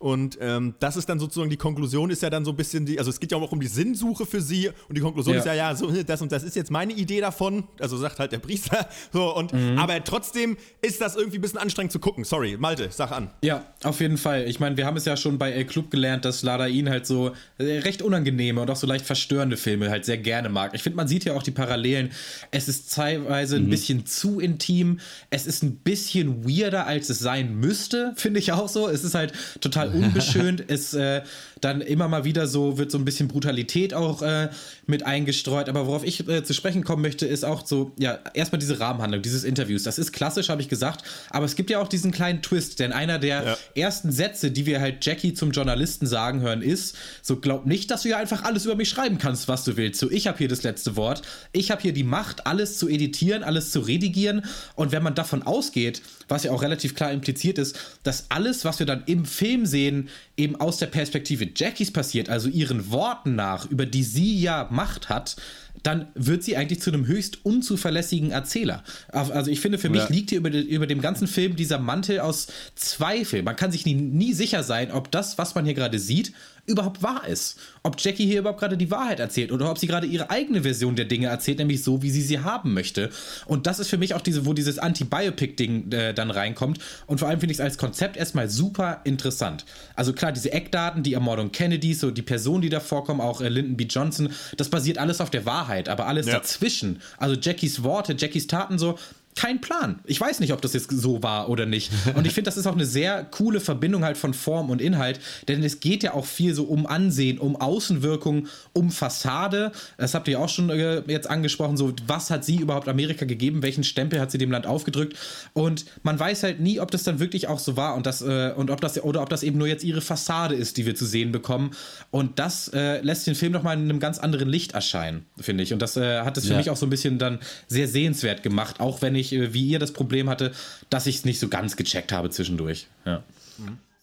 Und 0.00 0.38
ähm, 0.40 0.74
das 0.80 0.96
ist 0.96 1.10
dann 1.10 1.18
sozusagen 1.18 1.50
die 1.50 1.58
Konklusion, 1.58 2.08
ist 2.08 2.22
ja 2.22 2.30
dann 2.30 2.42
so 2.46 2.52
ein 2.52 2.56
bisschen 2.56 2.86
die, 2.86 2.98
also 2.98 3.10
es 3.10 3.20
geht 3.20 3.32
ja 3.32 3.38
auch 3.38 3.52
um 3.52 3.60
die 3.60 3.66
Sinnsuche 3.66 4.24
für 4.24 4.40
sie 4.40 4.70
und 4.88 4.96
die 4.96 5.02
Konklusion 5.02 5.34
Ja. 5.34 5.40
ist 5.40 5.46
ja, 5.46 5.52
ja, 5.52 5.74
so 5.74 5.90
das 6.06 6.22
und 6.22 6.32
das 6.32 6.42
ist 6.42 6.56
jetzt 6.56 6.70
meine 6.70 6.94
Idee 6.94 7.20
davon, 7.20 7.64
also 7.78 7.98
sagt 7.98 8.18
halt 8.18 8.32
der 8.32 8.38
Priester, 8.38 8.88
so 9.12 9.36
und 9.36 9.52
aber 9.76 10.02
trotzdem 10.02 10.56
ist 10.80 11.02
das 11.02 11.16
irgendwie 11.16 11.36
ein 11.36 11.42
bisschen 11.42 11.58
anstrengend 11.58 11.92
zu 11.92 11.98
gucken. 11.98 12.24
Sorry, 12.24 12.56
Malte, 12.58 12.88
sag 12.90 13.10
an. 13.12 13.30
Ja, 13.44 13.66
auf 13.84 14.00
jeden 14.00 14.16
Fall. 14.16 14.48
Ich 14.48 14.58
meine, 14.58 14.78
wir 14.78 14.86
haben 14.86 14.96
es 14.96 15.04
ja 15.04 15.18
schon 15.18 15.36
bei 15.36 15.52
El 15.52 15.66
Club 15.66 15.90
gelernt, 15.90 16.24
dass 16.24 16.42
Ladain 16.42 16.88
halt 16.88 17.04
so 17.06 17.32
äh, 17.58 17.80
recht 17.80 18.00
unangenehme 18.00 18.62
und 18.62 18.70
auch 18.70 18.76
so 18.76 18.86
leicht 18.86 19.04
verstörende 19.04 19.58
Filme 19.58 19.90
halt 19.90 20.06
sehr 20.06 20.16
gerne 20.16 20.48
mag. 20.48 20.72
Ich 20.72 20.82
finde, 20.82 20.96
man 20.96 21.08
sieht 21.08 21.26
ja 21.26 21.34
auch 21.34 21.42
die 21.42 21.50
Parallelen. 21.50 22.10
Es 22.50 22.68
ist 22.68 22.94
teilweise 22.94 23.56
ein 23.56 23.68
bisschen 23.68 24.06
zu 24.06 24.40
intim. 24.40 24.98
Es 25.28 25.46
ist 25.46 25.62
ein 25.62 25.76
bisschen 25.76 26.48
weirder, 26.48 26.86
als 26.86 27.10
es 27.10 27.18
sein 27.18 27.54
müsste, 27.56 28.14
finde 28.16 28.40
ich 28.40 28.52
auch 28.52 28.68
so. 28.68 28.88
Es 28.88 29.04
ist 29.04 29.14
halt 29.14 29.34
total 29.60 29.89
unbeschönt. 29.94 30.64
es 30.68 30.94
äh, 30.94 31.22
dann 31.60 31.80
immer 31.80 32.08
mal 32.08 32.24
wieder 32.24 32.46
so 32.46 32.78
wird 32.78 32.90
so 32.90 32.98
ein 32.98 33.04
bisschen 33.04 33.28
Brutalität 33.28 33.92
auch 33.94 34.22
äh, 34.22 34.48
mit 34.86 35.04
eingestreut. 35.04 35.68
Aber 35.68 35.86
worauf 35.86 36.04
ich 36.04 36.26
äh, 36.28 36.42
zu 36.42 36.54
sprechen 36.54 36.84
kommen 36.84 37.02
möchte, 37.02 37.26
ist 37.26 37.44
auch 37.44 37.66
so, 37.66 37.92
ja, 37.98 38.18
erstmal 38.34 38.58
diese 38.58 38.80
Rahmenhandlung, 38.80 39.22
dieses 39.22 39.44
Interviews. 39.44 39.82
Das 39.82 39.98
ist 39.98 40.12
klassisch, 40.12 40.48
habe 40.48 40.62
ich 40.62 40.68
gesagt. 40.68 41.04
Aber 41.30 41.44
es 41.44 41.56
gibt 41.56 41.70
ja 41.70 41.80
auch 41.80 41.88
diesen 41.88 42.10
kleinen 42.12 42.42
Twist, 42.42 42.78
denn 42.80 42.92
einer 42.92 43.18
der 43.18 43.44
Ja. 43.44 43.56
ersten 43.74 44.10
Sätze, 44.12 44.50
die 44.50 44.66
wir 44.66 44.80
halt 44.80 45.04
Jackie 45.04 45.34
zum 45.34 45.50
Journalisten 45.50 46.06
sagen 46.06 46.40
hören, 46.40 46.62
ist: 46.62 46.96
So 47.22 47.36
glaub 47.36 47.66
nicht, 47.66 47.90
dass 47.90 48.02
du 48.02 48.08
ja 48.08 48.18
einfach 48.18 48.44
alles 48.44 48.64
über 48.64 48.74
mich 48.74 48.88
schreiben 48.88 49.18
kannst, 49.18 49.48
was 49.48 49.64
du 49.64 49.76
willst. 49.76 50.00
So, 50.00 50.10
ich 50.10 50.26
habe 50.26 50.38
hier 50.38 50.48
das 50.48 50.62
letzte 50.62 50.96
Wort. 50.96 51.22
Ich 51.52 51.70
habe 51.70 51.82
hier 51.82 51.92
die 51.92 52.04
Macht, 52.04 52.46
alles 52.46 52.78
zu 52.78 52.88
editieren, 52.88 53.42
alles 53.42 53.70
zu 53.70 53.80
redigieren. 53.80 54.42
Und 54.74 54.92
wenn 54.92 55.02
man 55.02 55.14
davon 55.14 55.42
ausgeht, 55.42 56.02
was 56.30 56.44
ja 56.44 56.52
auch 56.52 56.62
relativ 56.62 56.94
klar 56.94 57.12
impliziert 57.12 57.58
ist, 57.58 57.78
dass 58.02 58.26
alles, 58.30 58.64
was 58.64 58.78
wir 58.78 58.86
dann 58.86 59.02
im 59.06 59.24
Film 59.24 59.66
sehen, 59.66 60.08
eben 60.36 60.56
aus 60.56 60.78
der 60.78 60.86
Perspektive 60.86 61.48
Jackies 61.54 61.92
passiert, 61.92 62.28
also 62.28 62.48
ihren 62.48 62.90
Worten 62.90 63.34
nach, 63.34 63.68
über 63.70 63.86
die 63.86 64.04
sie 64.04 64.40
ja 64.40 64.68
Macht 64.70 65.08
hat, 65.08 65.36
dann 65.82 66.08
wird 66.14 66.42
sie 66.44 66.56
eigentlich 66.56 66.80
zu 66.80 66.90
einem 66.90 67.06
höchst 67.06 67.44
unzuverlässigen 67.44 68.30
Erzähler. 68.32 68.84
Also 69.08 69.50
ich 69.50 69.60
finde, 69.60 69.78
für 69.78 69.88
mich 69.88 70.02
Ja. 70.02 70.08
liegt 70.08 70.30
hier 70.30 70.38
über, 70.38 70.50
über 70.50 70.86
dem 70.86 71.00
ganzen 71.00 71.26
Film 71.26 71.56
dieser 71.56 71.78
Mantel 71.78 72.20
aus 72.20 72.48
Zweifel. 72.74 73.42
Man 73.42 73.56
kann 73.56 73.72
sich 73.72 73.86
nie, 73.86 73.94
nie 73.94 74.34
sicher 74.34 74.62
sein, 74.62 74.90
ob 74.92 75.10
das, 75.10 75.38
was 75.38 75.54
man 75.54 75.64
hier 75.64 75.74
gerade 75.74 75.98
sieht, 75.98 76.32
überhaupt 76.66 77.02
wahr 77.02 77.26
ist. 77.26 77.58
Ob 77.82 77.96
Jackie 78.00 78.26
hier 78.26 78.40
überhaupt 78.40 78.60
gerade 78.60 78.76
die 78.76 78.90
Wahrheit 78.90 79.20
erzählt 79.20 79.52
oder 79.52 79.70
ob 79.70 79.78
sie 79.78 79.86
gerade 79.86 80.06
ihre 80.06 80.30
eigene 80.30 80.62
Version 80.62 80.96
der 80.96 81.04
Dinge 81.06 81.28
erzählt, 81.28 81.58
nämlich 81.58 81.82
so, 81.82 82.02
wie 82.02 82.10
sie 82.10 82.22
sie 82.22 82.40
haben 82.40 82.74
möchte. 82.74 83.10
Und 83.46 83.66
das 83.66 83.78
ist 83.78 83.88
für 83.88 83.98
mich 83.98 84.14
auch 84.14 84.20
diese, 84.20 84.46
wo 84.46 84.52
dieses 84.52 84.78
Anti-Biopic-Ding 84.78 85.90
äh, 85.92 86.14
dann 86.14 86.30
reinkommt. 86.30 86.78
Und 87.06 87.18
vor 87.18 87.28
allem 87.28 87.40
finde 87.40 87.52
ich 87.52 87.58
es 87.58 87.64
als 87.64 87.78
Konzept 87.78 88.16
erstmal 88.16 88.48
super 88.48 89.00
interessant. 89.04 89.64
Also 89.96 90.12
klar, 90.12 90.32
diese 90.32 90.52
Eckdaten, 90.52 91.02
die 91.02 91.14
Ermordung 91.14 91.52
Kennedys, 91.52 92.00
so 92.00 92.10
die 92.10 92.22
Personen, 92.22 92.62
die 92.62 92.68
da 92.68 92.80
vorkommen, 92.80 93.20
auch 93.20 93.40
äh, 93.40 93.48
Lyndon 93.48 93.76
B. 93.76 93.84
Johnson, 93.84 94.30
das 94.56 94.68
basiert 94.68 94.98
alles 94.98 95.20
auf 95.20 95.30
der 95.30 95.46
Wahrheit, 95.46 95.88
aber 95.88 96.06
alles 96.06 96.26
Ja. 96.26 96.34
dazwischen, 96.34 97.00
also 97.18 97.34
Jackies 97.40 97.82
Worte, 97.82 98.14
Jackies 98.18 98.46
Taten 98.46 98.78
so, 98.78 98.98
kein 99.36 99.60
Plan. 99.60 100.00
Ich 100.04 100.20
weiß 100.20 100.40
nicht, 100.40 100.52
ob 100.52 100.60
das 100.60 100.72
jetzt 100.72 100.90
so 100.90 101.22
war 101.22 101.48
oder 101.48 101.64
nicht. 101.66 101.90
Und 102.14 102.26
ich 102.26 102.34
finde, 102.34 102.48
das 102.48 102.56
ist 102.56 102.66
auch 102.66 102.74
eine 102.74 102.84
sehr 102.84 103.24
coole 103.24 103.60
Verbindung 103.60 104.04
halt 104.04 104.16
von 104.18 104.34
Form 104.34 104.70
und 104.70 104.80
Inhalt, 104.82 105.20
denn 105.48 105.62
es 105.62 105.80
geht 105.80 106.02
ja 106.02 106.14
auch 106.14 106.26
viel 106.26 106.54
so 106.54 106.64
um 106.64 106.86
Ansehen, 106.86 107.38
um 107.38 107.56
Außenwirkung, 107.56 108.48
um 108.72 108.90
Fassade. 108.90 109.72
Das 109.98 110.14
habt 110.14 110.28
ihr 110.28 110.40
auch 110.40 110.48
schon 110.48 110.68
äh, 110.70 111.02
jetzt 111.06 111.28
angesprochen, 111.30 111.76
so 111.76 111.92
was 112.06 112.30
hat 112.30 112.44
sie 112.44 112.56
überhaupt 112.56 112.88
Amerika 112.88 113.24
gegeben, 113.24 113.62
welchen 113.62 113.84
Stempel 113.84 114.20
hat 114.20 114.30
sie 114.30 114.38
dem 114.38 114.50
Land 114.50 114.66
aufgedrückt 114.66 115.16
und 115.52 115.84
man 116.02 116.18
weiß 116.18 116.42
halt 116.42 116.60
nie, 116.60 116.80
ob 116.80 116.90
das 116.90 117.02
dann 117.04 117.18
wirklich 117.20 117.48
auch 117.48 117.58
so 117.58 117.76
war 117.76 117.94
und 117.94 118.06
das 118.06 118.22
äh, 118.22 118.52
und 118.56 118.70
ob 118.70 118.80
das 118.80 119.02
oder 119.02 119.22
ob 119.22 119.28
das 119.30 119.42
eben 119.42 119.58
nur 119.58 119.66
jetzt 119.68 119.84
ihre 119.84 120.00
Fassade 120.00 120.54
ist, 120.54 120.76
die 120.76 120.86
wir 120.86 120.94
zu 120.94 121.06
sehen 121.06 121.32
bekommen 121.32 121.70
und 122.10 122.38
das 122.38 122.68
äh, 122.74 123.00
lässt 123.02 123.26
den 123.26 123.34
Film 123.34 123.52
nochmal 123.52 123.76
in 123.76 123.84
einem 123.84 124.00
ganz 124.00 124.18
anderen 124.18 124.48
Licht 124.48 124.72
erscheinen, 124.72 125.26
finde 125.40 125.62
ich 125.62 125.72
und 125.72 125.80
das 125.82 125.96
äh, 125.96 126.20
hat 126.22 126.36
es 126.36 126.44
für 126.46 126.52
Ja. 126.52 126.58
mich 126.58 126.70
auch 126.70 126.76
so 126.76 126.86
ein 126.86 126.90
bisschen 126.90 127.18
dann 127.18 127.38
sehr 127.68 127.88
sehenswert 127.88 128.42
gemacht, 128.42 128.80
auch 128.80 129.02
wenn 129.02 129.14
ich, 129.14 129.19
äh, 129.32 129.52
wie 129.54 129.66
ihr 129.66 129.78
das 129.78 129.92
Problem 129.92 130.28
hatte, 130.28 130.52
dass 130.88 131.06
ich 131.06 131.16
es 131.16 131.24
nicht 131.24 131.38
so 131.38 131.48
ganz 131.48 131.76
gecheckt 131.76 132.12
habe 132.12 132.30
zwischendurch. 132.30 132.86
Ja. 133.04 133.22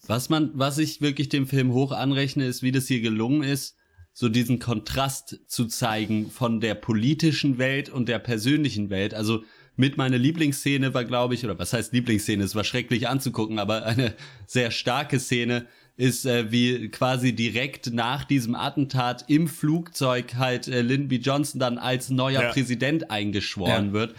Was 0.06 0.28
man, 0.28 0.50
was 0.54 0.78
ich 0.78 1.00
wirklich 1.00 1.28
dem 1.28 1.46
Film 1.46 1.72
hoch 1.72 1.92
anrechne, 1.92 2.46
ist, 2.46 2.62
wie 2.62 2.72
das 2.72 2.86
hier 2.88 3.00
gelungen 3.00 3.42
ist, 3.42 3.74
so 4.12 4.28
diesen 4.28 4.58
Kontrast 4.58 5.38
zu 5.46 5.66
zeigen 5.66 6.30
von 6.30 6.60
der 6.60 6.74
politischen 6.74 7.58
Welt 7.58 7.88
und 7.88 8.08
der 8.08 8.18
persönlichen 8.18 8.88
Welt. 8.90 9.14
Also 9.14 9.44
mit 9.76 9.96
meiner 9.96 10.18
Lieblingsszene 10.18 10.92
war, 10.94 11.04
glaube 11.04 11.34
ich, 11.34 11.44
oder 11.44 11.58
was 11.58 11.72
heißt 11.72 11.92
Lieblingsszene? 11.92 12.42
Es 12.42 12.54
war 12.54 12.64
schrecklich 12.64 13.06
anzugucken, 13.08 13.58
aber 13.58 13.84
eine 13.84 14.14
sehr 14.46 14.70
starke 14.72 15.20
Szene 15.20 15.66
ist, 15.96 16.26
äh, 16.26 16.50
wie 16.50 16.88
quasi 16.88 17.32
direkt 17.32 17.92
nach 17.92 18.24
diesem 18.24 18.54
Attentat 18.54 19.24
im 19.28 19.46
Flugzeug 19.46 20.34
halt 20.36 20.68
äh, 20.68 20.80
Lyndon 20.80 21.08
B. 21.08 21.16
Johnson 21.16 21.60
dann 21.60 21.76
als 21.78 22.08
neuer 22.08 22.42
Ja. 22.42 22.52
Präsident 22.52 23.10
eingeschworen 23.10 23.88
Ja. 23.88 23.92
wird. 23.92 24.14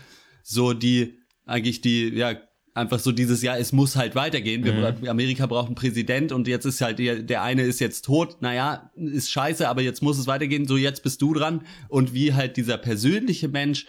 So 0.49 0.73
die, 0.73 1.19
eigentlich 1.45 1.81
die, 1.81 2.09
ja, 2.09 2.35
einfach 2.73 2.99
so 2.99 3.11
dieses 3.11 3.41
Jahr, 3.41 3.59
es 3.59 3.71
muss 3.71 3.95
halt 3.95 4.15
weitergehen. 4.15 4.63
Wir, 4.63 4.95
Amerika 5.09 5.45
braucht 5.45 5.67
einen 5.67 5.75
Präsident 5.75 6.31
und 6.31 6.47
jetzt 6.47 6.65
ist 6.65 6.81
halt 6.81 6.99
der, 6.99 7.21
der 7.21 7.43
eine 7.43 7.63
ist 7.63 7.79
jetzt 7.79 8.05
tot. 8.05 8.41
Naja, 8.41 8.91
ist 8.95 9.29
scheiße, 9.31 9.67
aber 9.67 9.81
jetzt 9.81 10.01
muss 10.01 10.17
es 10.17 10.27
weitergehen. 10.27 10.65
So, 10.65 10.77
jetzt 10.77 11.03
bist 11.03 11.21
du 11.21 11.33
dran. 11.33 11.61
Und 11.87 12.13
wie 12.13 12.33
halt 12.33 12.57
dieser 12.57 12.77
persönliche 12.77 13.47
Mensch 13.47 13.85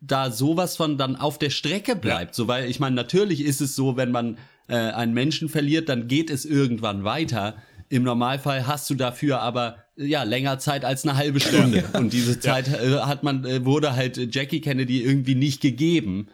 da 0.00 0.32
sowas 0.32 0.76
von 0.76 0.98
dann 0.98 1.14
auf 1.14 1.38
der 1.38 1.50
Strecke 1.50 1.94
bleibt. 1.94 2.34
So, 2.34 2.48
weil 2.48 2.68
ich 2.68 2.80
meine, 2.80 2.96
natürlich 2.96 3.40
ist 3.40 3.60
es 3.60 3.76
so, 3.76 3.96
wenn 3.96 4.10
man 4.10 4.38
äh, 4.66 4.74
einen 4.74 5.14
Menschen 5.14 5.48
verliert, 5.48 5.88
dann 5.88 6.08
geht 6.08 6.28
es 6.30 6.44
irgendwann 6.44 7.04
weiter. 7.04 7.56
Im 7.92 8.04
Normalfall 8.04 8.66
hast 8.66 8.88
du 8.88 8.94
dafür 8.94 9.40
aber 9.42 9.76
ja 9.96 10.22
länger 10.22 10.58
Zeit 10.58 10.82
als 10.82 11.04
eine 11.06 11.14
halbe 11.18 11.40
Stunde. 11.40 11.84
Und 11.92 12.14
diese 12.14 12.40
Zeit 12.40 12.68
äh, 12.68 13.00
hat 13.00 13.22
man, 13.22 13.44
äh, 13.44 13.66
wurde 13.66 13.94
halt 13.94 14.34
Jackie 14.34 14.62
Kennedy 14.62 15.02
irgendwie 15.02 15.34
nicht 15.34 15.60
gegeben. 15.60 16.28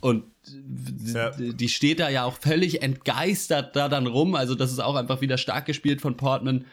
Und 0.00 0.22
Ja. 1.04 1.30
die 1.36 1.68
steht 1.68 1.98
da 1.98 2.08
ja 2.08 2.22
auch 2.22 2.38
völlig 2.40 2.82
entgeistert 2.82 3.74
da 3.74 3.88
dann 3.88 4.06
rum. 4.06 4.36
Also 4.36 4.54
das 4.54 4.70
ist 4.70 4.78
auch 4.78 4.94
einfach 4.94 5.20
wieder 5.20 5.38
stark 5.38 5.66
gespielt 5.66 6.00
von 6.00 6.16
Portman. 6.16 6.66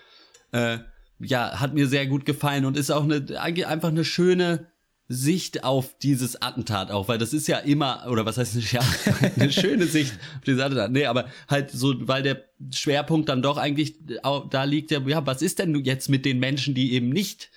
Äh, 0.52 0.78
ja, 1.20 1.60
hat 1.60 1.74
mir 1.74 1.88
sehr 1.88 2.06
gut 2.06 2.26
gefallen 2.26 2.66
und 2.66 2.78
ist 2.78 2.92
auch 2.92 3.04
eine, 3.04 3.26
einfach 3.42 3.90
eine 3.90 4.06
schöne 4.06 4.68
Sicht 5.12 5.64
auf 5.64 5.98
dieses 5.98 6.40
Attentat 6.40 6.92
auch, 6.92 7.08
weil 7.08 7.18
das 7.18 7.34
ist 7.34 7.48
ja 7.48 7.58
immer, 7.58 8.06
oder 8.10 8.28
was 8.28 8.38
heißt 8.38 8.56
nicht, 8.56 8.72
ja, 8.74 8.82
eine 9.40 9.52
schöne 9.52 9.88
Sicht 9.88 10.14
auf 10.38 10.44
dieses 10.46 10.62
Attentat. 10.62 10.92
Nee, 10.92 11.08
aber 11.08 11.26
halt 11.48 11.72
so, 11.72 11.96
weil 12.08 12.22
der 12.22 12.44
Schwerpunkt 12.74 13.28
dann 13.28 13.42
doch 13.42 13.58
eigentlich 13.58 13.96
auch 14.22 14.48
da 14.50 14.66
liegt, 14.66 14.92
ja, 14.92 15.00
ja, 15.08 15.26
was 15.26 15.42
ist 15.42 15.58
denn 15.58 15.74
jetzt 15.84 16.10
mit 16.10 16.26
den 16.26 16.38
Menschen, 16.40 16.76
die 16.76 16.94
eben 16.94 17.10
nicht 17.10 17.50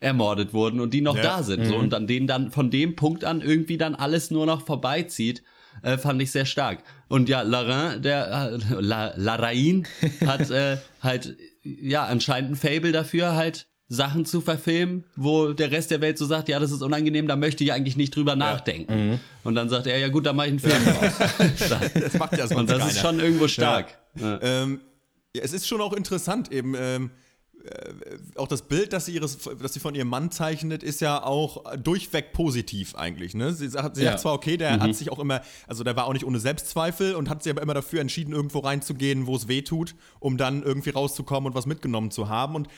ermordet 0.00 0.52
wurden 0.52 0.80
und 0.80 0.92
die 0.92 1.00
noch 1.00 1.16
Ja. 1.16 1.22
da 1.22 1.42
sind. 1.42 1.64
So, 1.66 1.76
und 1.76 1.94
an 1.94 2.06
denen 2.06 2.26
dann 2.26 2.50
von 2.50 2.70
dem 2.70 2.94
Punkt 2.94 3.24
an 3.24 3.40
irgendwie 3.40 3.78
dann 3.78 3.94
alles 3.94 4.30
nur 4.30 4.44
noch 4.44 4.66
vorbeizieht, 4.66 5.42
äh, 5.82 5.96
fand 5.96 6.20
ich 6.20 6.30
sehr 6.30 6.44
stark. 6.44 6.82
Und 7.08 7.28
ja, 7.30 7.40
Larin, 7.40 8.02
der 8.02 8.52
äh, 8.52 8.74
La, 8.80 9.14
Larain 9.16 9.86
hat 10.26 10.50
äh, 10.50 10.76
halt 11.00 11.36
ja 11.62 12.04
anscheinend 12.04 12.50
ein 12.50 12.56
Fable 12.56 12.92
dafür, 12.92 13.34
halt 13.34 13.68
Sachen 13.94 14.24
zu 14.24 14.40
verfilmen, 14.40 15.04
wo 15.16 15.52
der 15.52 15.70
Rest 15.70 15.90
der 15.90 16.00
Welt 16.00 16.16
so 16.16 16.24
sagt, 16.24 16.48
ja, 16.48 16.58
das 16.58 16.70
ist 16.70 16.80
unangenehm, 16.82 17.26
da 17.28 17.36
möchte 17.36 17.62
ich 17.62 17.72
eigentlich 17.74 17.96
nicht 17.96 18.16
drüber 18.16 18.36
nachdenken. 18.36 19.20
Und 19.44 19.54
dann 19.54 19.68
sagt 19.68 19.86
er, 19.86 19.98
ja 19.98 20.08
gut, 20.08 20.24
dann 20.24 20.34
mache 20.36 20.46
ich 20.46 20.52
einen 20.52 20.60
Film 20.60 20.82
draus. 20.84 21.90
Das 22.00 22.14
macht 22.14 22.32
ja 22.38 22.46
sonst 22.46 22.60
Und 22.60 22.70
das 22.70 22.78
keiner. 22.78 22.90
ist 22.90 23.00
schon 23.00 23.20
irgendwo 23.20 23.48
stark. 23.48 23.98
Ja. 24.18 24.40
Ähm, 24.40 24.80
ja, 25.36 25.42
es 25.42 25.52
ist 25.52 25.66
schon 25.68 25.80
auch 25.82 25.92
interessant 25.92 26.50
eben. 26.50 26.74
Ähm, 26.74 27.10
äh, 27.64 28.38
auch 28.38 28.48
das 28.48 28.62
Bild, 28.62 28.92
das 28.94 29.06
sie, 29.06 29.12
ihres, 29.14 29.38
das 29.60 29.74
sie 29.74 29.78
von 29.80 29.94
ihrem 29.94 30.08
Mann 30.08 30.30
zeichnet, 30.30 30.82
ist 30.82 31.00
ja 31.02 31.22
auch 31.22 31.62
durchweg 31.76 32.32
positiv 32.32 32.94
eigentlich. 32.96 33.34
Ne? 33.34 33.52
Sie 33.52 33.68
sagt, 33.68 33.96
sie 33.96 34.02
Ja. 34.04 34.12
sagt 34.12 34.20
zwar, 34.22 34.32
okay, 34.32 34.56
der 34.56 34.80
hat 34.80 34.94
sich 34.96 35.12
auch 35.12 35.18
immer, 35.18 35.42
also 35.66 35.84
der 35.84 35.94
war 35.96 36.06
auch 36.06 36.12
nicht 36.14 36.24
ohne 36.24 36.40
Selbstzweifel 36.40 37.14
und 37.14 37.28
hat 37.28 37.42
sich 37.42 37.52
aber 37.52 37.62
immer 37.62 37.74
dafür 37.74 38.00
entschieden, 38.00 38.32
irgendwo 38.32 38.60
reinzugehen, 38.60 39.26
wo 39.26 39.36
es 39.36 39.48
weh 39.48 39.62
tut, 39.62 39.94
um 40.18 40.38
dann 40.38 40.62
irgendwie 40.62 40.90
rauszukommen 40.90 41.48
und 41.48 41.54
was 41.54 41.66
mitgenommen 41.66 42.10
zu 42.10 42.28
haben. 42.28 42.54
Und 42.56 42.68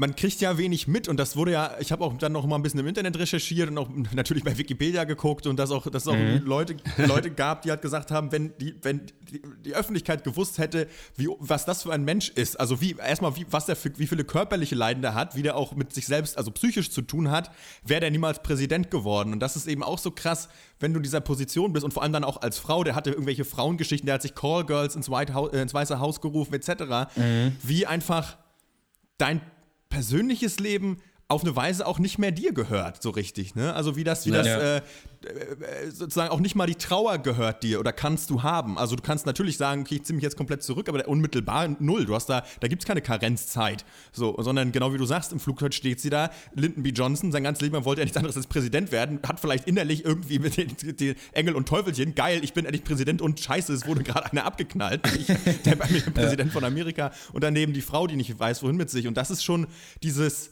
man 0.00 0.16
kriegt 0.16 0.40
ja 0.40 0.56
wenig 0.56 0.88
mit 0.88 1.08
und 1.08 1.18
das 1.20 1.36
wurde 1.36 1.52
ja, 1.52 1.74
ich 1.78 1.92
habe 1.92 2.02
auch 2.02 2.16
dann 2.16 2.32
noch 2.32 2.46
mal 2.46 2.56
ein 2.56 2.62
bisschen 2.62 2.80
im 2.80 2.86
Internet 2.86 3.18
recherchiert 3.18 3.68
und 3.68 3.76
auch 3.76 3.90
natürlich 4.14 4.42
bei 4.42 4.56
Wikipedia 4.56 5.04
geguckt 5.04 5.46
und 5.46 5.58
dass 5.58 5.70
auch, 5.70 5.90
dass 5.90 6.04
es 6.04 6.08
auch 6.08 6.16
Leute, 6.42 6.76
Leute 6.96 7.30
gab, 7.30 7.60
die 7.62 7.70
halt 7.70 7.82
gesagt 7.82 8.10
haben, 8.10 8.32
wenn 8.32 8.56
die, 8.56 8.74
wenn 8.80 9.02
die, 9.30 9.42
die 9.62 9.74
Öffentlichkeit 9.74 10.24
gewusst 10.24 10.56
hätte, 10.56 10.88
wie, 11.16 11.28
was 11.38 11.66
das 11.66 11.82
für 11.82 11.92
ein 11.92 12.02
Mensch 12.02 12.30
ist, 12.30 12.58
also 12.58 12.80
wie, 12.80 12.96
erstmal, 12.96 13.36
wie, 13.36 13.44
was 13.50 13.66
der 13.66 13.76
für, 13.76 13.90
wie 13.98 14.06
viele 14.06 14.24
körperliche 14.24 14.74
Leiden 14.74 15.02
der 15.02 15.14
hat, 15.14 15.36
wie 15.36 15.42
der 15.42 15.54
auch 15.54 15.74
mit 15.74 15.92
sich 15.92 16.06
selbst, 16.06 16.38
also 16.38 16.50
psychisch 16.50 16.90
zu 16.90 17.02
tun 17.02 17.30
hat, 17.30 17.50
wäre 17.84 18.00
der 18.00 18.10
niemals 18.10 18.42
Präsident 18.42 18.90
geworden. 18.90 19.34
Und 19.34 19.40
das 19.40 19.54
ist 19.54 19.68
eben 19.68 19.82
auch 19.82 19.98
so 19.98 20.12
krass, 20.12 20.48
wenn 20.78 20.94
du 20.94 21.00
in 21.00 21.02
dieser 21.02 21.20
Position 21.20 21.74
bist 21.74 21.84
und 21.84 21.92
vor 21.92 22.02
allem 22.02 22.14
dann 22.14 22.24
auch 22.24 22.40
als 22.40 22.58
Frau, 22.58 22.84
der 22.84 22.94
hatte 22.94 23.10
irgendwelche 23.10 23.44
Frauengeschichten, 23.44 24.06
der 24.06 24.14
hat 24.14 24.22
sich 24.22 24.34
Callgirls 24.34 24.96
ins, 24.96 25.10
White 25.10 25.34
House, 25.34 25.52
äh, 25.52 25.60
ins 25.60 25.74
Weiße 25.74 25.98
Haus 25.98 26.22
gerufen, 26.22 26.54
etc., 26.54 27.12
wie 27.62 27.86
einfach 27.86 28.38
dein 29.18 29.42
persönliches 29.90 30.58
Leben 30.58 31.02
auf 31.30 31.42
eine 31.44 31.54
Weise 31.54 31.86
auch 31.86 31.98
nicht 32.00 32.18
mehr 32.18 32.32
dir 32.32 32.52
gehört, 32.52 33.02
so 33.02 33.10
richtig, 33.10 33.54
ne? 33.54 33.72
Also 33.74 33.94
wie 33.96 34.02
das, 34.04 34.26
wie 34.26 34.32
das 34.32 34.46
Ja. 34.46 34.58
äh, 34.58 34.76
äh, 34.78 35.90
sozusagen 35.90 36.30
auch 36.30 36.40
nicht 36.40 36.54
mal 36.54 36.66
die 36.66 36.74
Trauer 36.74 37.18
gehört 37.18 37.62
dir 37.62 37.78
oder 37.78 37.92
kannst 37.92 38.30
du 38.30 38.42
haben. 38.42 38.78
Also 38.78 38.96
du 38.96 39.02
kannst 39.02 39.26
natürlich 39.26 39.56
sagen, 39.56 39.82
okay, 39.82 39.96
ich 39.96 40.04
ziehe 40.04 40.14
mich 40.14 40.24
jetzt 40.24 40.36
komplett 40.36 40.62
zurück, 40.62 40.88
aber 40.88 40.98
der 40.98 41.08
unmittelbar 41.08 41.68
null. 41.78 42.06
Du 42.06 42.14
hast 42.14 42.26
da, 42.26 42.42
da 42.58 42.68
gibt's 42.68 42.84
keine 42.84 43.00
Karenzzeit. 43.00 43.84
So, 44.12 44.34
sondern 44.40 44.72
genau 44.72 44.92
wie 44.92 44.98
du 44.98 45.04
sagst, 45.04 45.32
im 45.32 45.38
Flugzeug 45.38 45.72
steht 45.74 46.00
sie 46.00 46.10
da, 46.10 46.30
Lyndon 46.54 46.82
B. 46.82 46.88
Johnson, 46.90 47.30
sein 47.30 47.44
ganzes 47.44 47.62
Leben 47.62 47.74
lang 47.74 47.84
wollte 47.84 48.00
er 48.00 48.06
nichts 48.06 48.16
anderes 48.16 48.36
als 48.36 48.46
Präsident 48.46 48.90
werden, 48.90 49.20
hat 49.28 49.38
vielleicht 49.38 49.68
innerlich 49.68 50.04
irgendwie 50.04 50.38
mit 50.40 50.56
den, 50.56 50.96
den 50.96 51.14
Engel 51.32 51.54
und 51.54 51.68
Teufelchen, 51.68 52.14
geil, 52.16 52.40
ich 52.42 52.54
bin 52.54 52.64
endlich 52.64 52.82
Präsident 52.82 53.22
und 53.22 53.38
scheiße, 53.38 53.72
es 53.72 53.86
wurde 53.86 54.02
gerade 54.02 54.32
einer 54.32 54.46
abgeknallt. 54.46 55.02
Ich, 55.16 55.26
der 55.64 55.76
bei 55.76 55.88
mir 55.90 56.00
Präsident 56.00 56.52
von 56.52 56.64
Amerika 56.64 57.12
und 57.32 57.44
daneben 57.44 57.72
die 57.72 57.82
Frau, 57.82 58.06
die 58.06 58.16
nicht 58.16 58.36
weiß, 58.36 58.62
wohin 58.62 58.76
mit 58.76 58.90
sich. 58.90 59.06
Und 59.06 59.14
das 59.16 59.30
ist 59.30 59.44
schon 59.44 59.68
dieses 60.02 60.50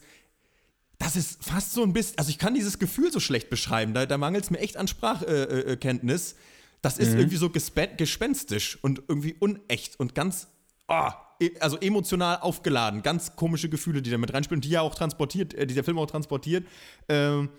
das 0.99 1.15
ist 1.15 1.43
fast 1.43 1.73
so 1.73 1.81
ein 1.83 1.93
bisschen, 1.93 2.17
also 2.17 2.29
ich 2.29 2.37
kann 2.37 2.53
dieses 2.53 2.77
Gefühl 2.77 3.11
so 3.11 3.19
schlecht 3.19 3.49
beschreiben, 3.49 3.93
da, 3.93 4.05
da 4.05 4.17
mangelt 4.17 4.43
es 4.43 4.51
mir 4.51 4.59
echt 4.59 4.77
an 4.77 4.87
Sprachkenntnis. 4.87 6.31
Äh, 6.33 6.35
äh, 6.35 6.39
das 6.81 6.97
ist 6.97 7.13
irgendwie 7.13 7.35
so 7.35 7.49
gespe 7.49 7.89
gespenstisch 7.97 8.77
und 8.81 9.01
irgendwie 9.09 9.35
unecht 9.39 9.99
und 9.99 10.15
ganz, 10.15 10.47
ah, 10.87 11.13
e- 11.41 11.51
also 11.59 11.77
emotional 11.77 12.37
aufgeladen, 12.39 13.01
ganz 13.01 13.35
komische 13.35 13.67
Gefühle, 13.67 14.01
die 14.01 14.09
da 14.09 14.17
mit 14.17 14.33
reinspielen, 14.33 14.61
die 14.61 14.69
ja 14.69 14.81
auch 14.81 14.95
transportiert, 14.95 15.53
äh, 15.55 15.67
die 15.67 15.73
der 15.73 15.83
Film 15.83 15.97
auch 15.97 16.09
transportiert. 16.09 16.65
Ähm, 17.09 17.49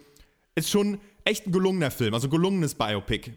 ist 0.54 0.70
schon 0.70 1.00
echt 1.24 1.46
ein 1.46 1.52
gelungener 1.52 1.90
Film, 1.90 2.14
also 2.14 2.28
gelungenes 2.28 2.74
Biopic, 2.74 3.32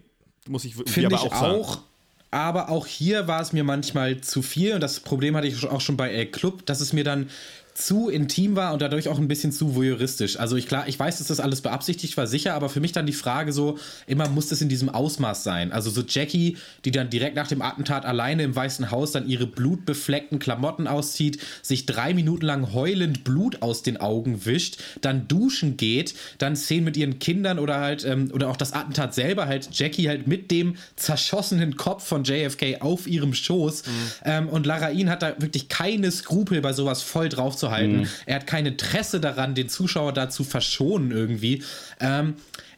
muss 0.48 0.64
ich, 0.64 0.74
Finde 0.74 1.06
aber 1.14 1.16
ich 1.16 1.32
auch 1.32 1.40
sagen. 1.40 1.60
auch. 1.60 1.82
Aber 2.30 2.68
auch 2.70 2.86
hier 2.86 3.28
war 3.28 3.40
es 3.42 3.52
mir 3.52 3.62
manchmal 3.62 4.20
zu 4.20 4.42
viel 4.42 4.74
und 4.74 4.80
das 4.80 5.00
Problem 5.00 5.36
hatte 5.36 5.46
ich 5.46 5.64
auch 5.68 5.80
schon 5.80 5.96
bei 5.96 6.10
El 6.10 6.26
Club, 6.30 6.66
dass 6.66 6.80
es 6.80 6.92
mir 6.92 7.04
dann 7.04 7.30
zu 7.74 8.08
intim 8.08 8.54
war 8.54 8.72
und 8.72 8.80
dadurch 8.80 9.08
auch 9.08 9.18
ein 9.18 9.26
bisschen 9.26 9.50
zu 9.50 9.74
voyeuristisch. 9.74 10.38
Also 10.38 10.54
ich 10.54 10.68
klar, 10.68 10.86
ich 10.86 10.96
weiß, 10.96 11.18
dass 11.18 11.26
das 11.26 11.40
alles 11.40 11.60
beabsichtigt 11.60 12.16
war, 12.16 12.28
sicher, 12.28 12.54
aber 12.54 12.68
für 12.68 12.78
mich 12.78 12.92
dann 12.92 13.04
die 13.04 13.12
Frage 13.12 13.52
so, 13.52 13.78
immer 14.06 14.28
muss 14.28 14.46
das 14.46 14.60
in 14.60 14.68
diesem 14.68 14.88
Ausmaß 14.88 15.42
sein. 15.42 15.72
Also 15.72 15.90
so 15.90 16.02
Jackie, 16.06 16.56
die 16.84 16.92
dann 16.92 17.10
direkt 17.10 17.34
nach 17.34 17.48
dem 17.48 17.62
Attentat 17.62 18.06
alleine 18.06 18.44
im 18.44 18.54
Weißen 18.54 18.92
Haus 18.92 19.10
dann 19.10 19.28
ihre 19.28 19.48
blutbefleckten 19.48 20.38
Klamotten 20.38 20.86
auszieht, 20.86 21.40
sich 21.62 21.84
drei 21.84 22.14
Minuten 22.14 22.46
lang 22.46 22.72
heulend 22.72 23.24
Blut 23.24 23.60
aus 23.60 23.82
den 23.82 23.96
Augen 23.96 24.46
wischt, 24.46 24.78
dann 25.00 25.26
duschen 25.26 25.76
geht, 25.76 26.14
dann 26.38 26.54
Szenen 26.54 26.84
mit 26.84 26.96
ihren 26.96 27.18
Kindern 27.18 27.58
oder 27.58 27.80
halt, 27.80 28.04
ähm, 28.04 28.30
oder 28.32 28.50
auch 28.50 28.56
das 28.56 28.72
Attentat 28.72 29.14
selber 29.14 29.46
halt, 29.46 29.70
Jackie 29.72 30.08
halt 30.08 30.28
mit 30.28 30.52
dem 30.52 30.76
zerschossenen 30.94 31.76
Kopf 31.76 32.06
von 32.06 32.22
JFK 32.22 32.82
auf 32.82 33.08
ihrem 33.08 33.34
Schoß. 33.34 33.86
Mhm. 33.86 33.90
Ähm, 34.24 34.48
und 34.48 34.64
Larain 34.64 35.10
hat 35.10 35.22
da 35.22 35.34
wirklich 35.40 35.68
keine 35.68 36.12
Skrupel 36.12 36.60
bei 36.60 36.72
sowas 36.72 37.02
voll 37.02 37.28
drauf 37.28 37.56
zu 37.56 37.63
halten. 37.70 38.00
Mhm. 38.00 38.08
Er 38.26 38.36
hat 38.36 38.46
kein 38.46 38.66
Interesse 38.66 39.20
daran, 39.20 39.54
den 39.54 39.68
Zuschauer 39.68 40.12
da 40.12 40.30
zu 40.30 40.44
verschonen 40.44 41.10
irgendwie. 41.10 41.62
Ähm, 42.00 42.34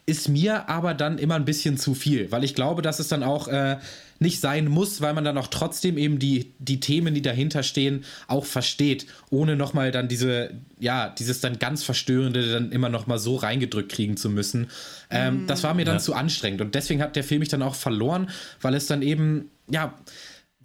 ist 0.07 0.29
mir 0.29 0.69
aber 0.69 0.93
dann 0.93 1.17
immer 1.17 1.35
ein 1.35 1.43
bisschen 1.43 1.77
zu 1.77 1.93
viel, 1.93 2.31
weil 2.31 2.45
ich 2.45 2.55
glaube, 2.55 2.81
dass 2.81 2.99
es 2.99 3.09
dann 3.09 3.23
auch 3.23 3.49
äh, 3.49 3.77
nicht 4.19 4.39
sein 4.39 4.67
muss, 4.67 5.01
weil 5.01 5.13
man 5.13 5.25
dann 5.25 5.37
auch 5.37 5.47
trotzdem 5.47 5.97
eben 5.97 6.17
die, 6.17 6.53
die 6.59 6.79
Themen, 6.79 7.13
die 7.13 7.21
dahinter 7.21 7.61
stehen, 7.61 8.05
auch 8.27 8.45
versteht, 8.45 9.05
ohne 9.29 9.57
nochmal 9.57 9.91
dann 9.91 10.07
diese, 10.07 10.51
ja, 10.79 11.09
dieses 11.09 11.41
dann 11.41 11.59
ganz 11.59 11.83
Verstörende 11.83 12.49
dann 12.51 12.71
immer 12.71 12.87
nochmal 12.87 13.19
so 13.19 13.35
reingedrückt 13.35 13.91
kriegen 13.91 14.15
zu 14.15 14.29
müssen. 14.29 14.67
Ähm, 15.09 15.43
mm, 15.43 15.47
das 15.47 15.63
war 15.63 15.73
mir 15.73 15.85
dann 15.85 15.97
ja. 15.97 16.01
zu 16.01 16.13
anstrengend 16.13 16.61
und 16.61 16.73
deswegen 16.73 17.01
hat 17.01 17.17
der 17.17 17.25
Film 17.25 17.39
mich 17.39 17.49
dann 17.49 17.61
auch 17.61 17.75
verloren, 17.75 18.29
weil 18.61 18.75
es 18.75 18.87
dann 18.87 19.01
eben, 19.01 19.51
ja, 19.69 19.93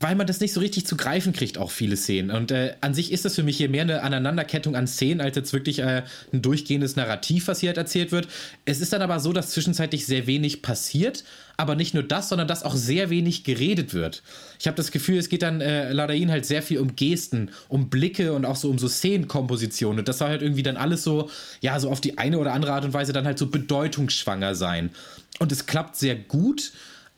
weil 0.03 0.17
man 0.17 0.27
das 0.27 0.41
nicht 0.41 0.53
so 0.53 0.59
richtig 0.59 0.85
zu 0.85 0.97
greifen 0.97 1.33
kriegt, 1.33 1.59
auch 1.59 1.71
viele 1.71 1.97
Szenen. 1.97 2.33
Und 2.33 2.51
äh, 2.51 2.75
an 2.81 2.93
sich 2.93 3.13
ist 3.13 3.25
das 3.25 3.37
für 3.37 3.45
mich 3.45 3.57
hier 3.57 3.69
mehr 3.69 3.83
eine 3.83 4.03
Aneinanderkettung 4.03 4.75
an 4.75 4.89
Szenen, 4.89 5.21
als 5.21 5.37
jetzt 5.37 5.53
wirklich 5.53 5.79
äh, 5.79 6.03
ein 6.33 6.43
durchgehendes 6.43 6.97
Narrativ, 6.97 7.47
was 7.47 7.61
hier 7.61 7.69
halt 7.69 7.79
erzählt 7.79 8.11
wird. 8.11 8.27
Es 8.65 8.81
ist 8.81 8.93
dann 8.93 9.01
aber 9.01 9.21
so, 9.21 9.33
dass 9.33 9.51
zwischenzeitlich 9.51 10.05
sehr 10.05 10.27
wenig 10.27 10.61
passiert, 10.61 11.23
aber 11.57 11.77
nicht 11.77 11.95
nur 11.95 12.03
das, 12.03 12.29
sondern 12.29 12.49
dass 12.49 12.65
auch 12.65 12.75
sehr 12.75 13.11
wenig 13.11 13.45
geredet 13.45 13.95
wird. 13.95 14.25
Ich 14.59 14.67
habe 14.67 14.77
das 14.77 14.91
Gefühl, 14.91 15.19
es 15.19 15.29
geht 15.29 15.43
dann 15.43 15.61
äh, 15.61 15.93
Ladain 15.93 16.33
halt 16.33 16.47
sehr 16.47 16.63
viel 16.63 16.81
um 16.81 16.97
Gesten, 16.97 17.51
um 17.69 17.89
Blicke 17.89 18.33
und 18.33 18.45
auch 18.45 18.57
so 18.57 18.71
um 18.71 18.79
so 18.79 18.89
Szenenkompositionen. 18.89 20.01
Und 20.01 20.09
das 20.09 20.19
soll 20.19 20.29
halt 20.29 20.43
irgendwie 20.43 20.65
dann 20.65 20.77
alles 20.77 21.05
so, 21.05 21.31
ja, 21.61 21.79
so 21.79 21.89
auf 21.91 22.01
die 22.01 22.19
eine 22.19 22.39
oder 22.39 22.55
andere 22.55 22.73
Art 22.73 22.85
und 22.85 22.93
Weise 22.93 23.13
dann 23.13 23.25
halt 23.25 23.39
so 23.39 23.47
bedeutungsschwanger 23.47 24.57
sein. 24.57 24.91
Und 25.39 25.53
es 25.53 25.67
klappt 25.67 25.95
sehr 25.95 26.17
gut 26.17 26.73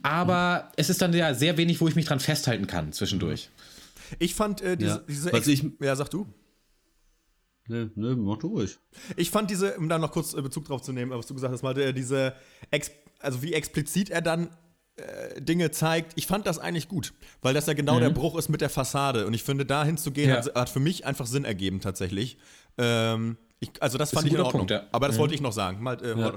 aber 0.05 0.71
es 0.77 0.91
ist 0.91 1.01
dann 1.01 1.15
ja 1.15 1.33
sehr 1.33 1.57
wenig, 1.57 1.81
wo 1.81 1.89
ich 1.89 1.97
mich 1.97 2.05
dran 2.05 2.21
festhalten 2.21 2.67
kann 2.67 2.93
zwischendurch. 2.93 3.49
Ich 4.19 4.35
fand 4.35 4.61
äh, 4.61 4.77
diese, 4.77 4.97
ja. 4.97 5.03
diese 5.09 5.33
Was 5.33 5.47
ich, 5.47 5.65
ja, 5.81 5.97
sag 5.97 6.11
du. 6.11 6.27
Ne, 7.69 7.91
ne, 7.95 8.15
mach 8.15 8.37
du 8.37 8.49
ruhig. 8.49 8.77
Ich 9.17 9.31
fand 9.31 9.51
diese, 9.51 9.79
um 9.79 9.89
da 9.89 9.99
noch 9.99 10.13
kurz 10.13 10.35
äh, 10.35 10.43
Bezug 10.43 10.67
drauf 10.67 10.83
zu 10.83 10.93
nehmen, 10.93 11.11
was 11.13 11.27
du 11.27 11.33
gesagt 11.33 11.55
hast, 11.55 11.63
mal, 11.63 11.77
äh, 11.79 11.95
diese, 11.95 12.35
also 13.19 13.43
wie 13.43 13.55
explizit 13.55 14.11
er 14.11 14.21
dann 14.21 14.51
äh, 14.97 15.41
Dinge 15.41 15.71
zeigt, 15.71 16.13
ich 16.17 16.27
fand 16.27 16.47
das 16.47 16.59
eigentlich 16.59 16.89
gut, 16.89 17.15
weil 17.41 17.55
das 17.55 17.65
ja 17.65 17.73
genau 17.73 17.95
mhm. 17.95 18.01
der 18.01 18.11
Bruch 18.11 18.37
ist 18.37 18.51
mit 18.51 18.61
der 18.61 18.69
Fassade. 18.69 19.27
Und 19.27 19.33
ich 19.33 19.43
finde, 19.43 19.65
da 19.65 19.87
hinzugehen, 19.87 20.29
ja. 20.29 20.37
hat, 20.37 20.55
hat, 20.55 20.69
für 20.69 20.81
mich 20.81 21.07
einfach 21.07 21.25
Sinn 21.25 21.47
ergeben, 21.47 21.81
tatsächlich. 21.81 22.37
Ähm, 22.77 23.39
ich, 23.59 23.71
also, 23.81 23.97
das, 23.97 24.11
das 24.11 24.19
fand 24.19 24.29
ich 24.29 24.35
in 24.35 24.41
Ordnung. 24.41 24.67
Punkt, 24.67 24.71
ja. 24.71 24.83
Aber 24.93 25.07
das 25.07 25.17
mhm. 25.17 25.21
wollte 25.23 25.35
ich 25.35 25.41
noch 25.41 25.55
sagen. 25.55 25.83
Mal, 25.83 25.97
äh, 26.05 26.21
ja. 26.21 26.37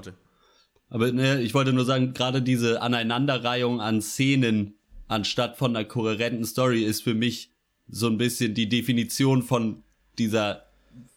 Aber 0.90 1.12
ne, 1.12 1.40
ich 1.42 1.54
wollte 1.54 1.72
nur 1.72 1.84
sagen, 1.84 2.14
gerade 2.14 2.42
diese 2.42 2.80
Aneinanderreihung 2.82 3.80
an 3.80 4.00
Szenen 4.00 4.74
anstatt 5.06 5.56
von 5.56 5.74
einer 5.74 5.84
kohärenten 5.84 6.44
Story 6.44 6.84
ist 6.84 7.02
für 7.02 7.14
mich 7.14 7.50
so 7.88 8.06
ein 8.06 8.18
bisschen 8.18 8.54
die 8.54 8.68
Definition 8.68 9.42
von 9.42 9.82
dieser 10.18 10.64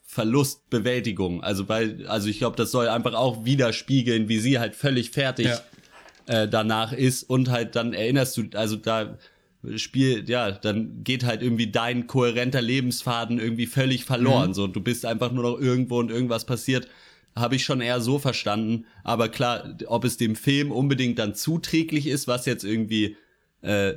Verlustbewältigung. 0.03 1.43
Also 1.43 1.69
weil, 1.69 2.05
also 2.07 2.28
ich 2.30 2.39
glaube, 2.39 2.57
das 2.57 2.72
soll 2.72 2.88
einfach 2.88 3.13
auch 3.13 3.45
widerspiegeln, 3.45 4.30
wie 4.30 4.39
sie 4.39 4.59
halt 4.59 4.76
völlig 4.76 5.11
fertig 5.11 5.47
ja. 5.47 5.61
äh, 6.43 6.49
danach 6.49 6.91
ist 6.93 7.24
und 7.24 7.49
halt 7.49 7.76
dann 7.76 7.93
erinnerst 7.93 8.38
du, 8.38 8.43
also 8.53 8.76
da 8.76 9.17
spielt, 9.76 10.28
ja, 10.28 10.51
dann 10.51 11.03
geht 11.03 11.24
halt 11.24 11.41
irgendwie 11.41 11.72
dein 11.72 12.07
kohärenter 12.07 12.61
Lebensfaden 12.61 13.39
irgendwie 13.39 13.67
völlig 13.67 14.05
verloren. 14.05 14.49
Mhm. 14.49 14.53
So, 14.53 14.67
du 14.67 14.82
bist 14.82 15.05
einfach 15.05 15.32
nur 15.32 15.43
noch 15.43 15.59
irgendwo 15.59 15.99
und 15.99 16.11
irgendwas 16.11 16.45
passiert 16.45 16.88
habe 17.36 17.55
ich 17.55 17.63
schon 17.63 17.82
eher 17.82 18.01
so 18.01 18.19
verstanden. 18.19 18.86
Aber 19.03 19.29
klar, 19.29 19.77
ob 19.88 20.03
es 20.03 20.17
dem 20.17 20.36
Film 20.36 20.71
unbedingt 20.71 21.19
dann 21.19 21.36
zuträglich 21.36 22.07
ist, 22.07 22.27
was 22.27 22.45
jetzt 22.45 22.63
irgendwie 22.63 23.17
äh, 23.61 23.93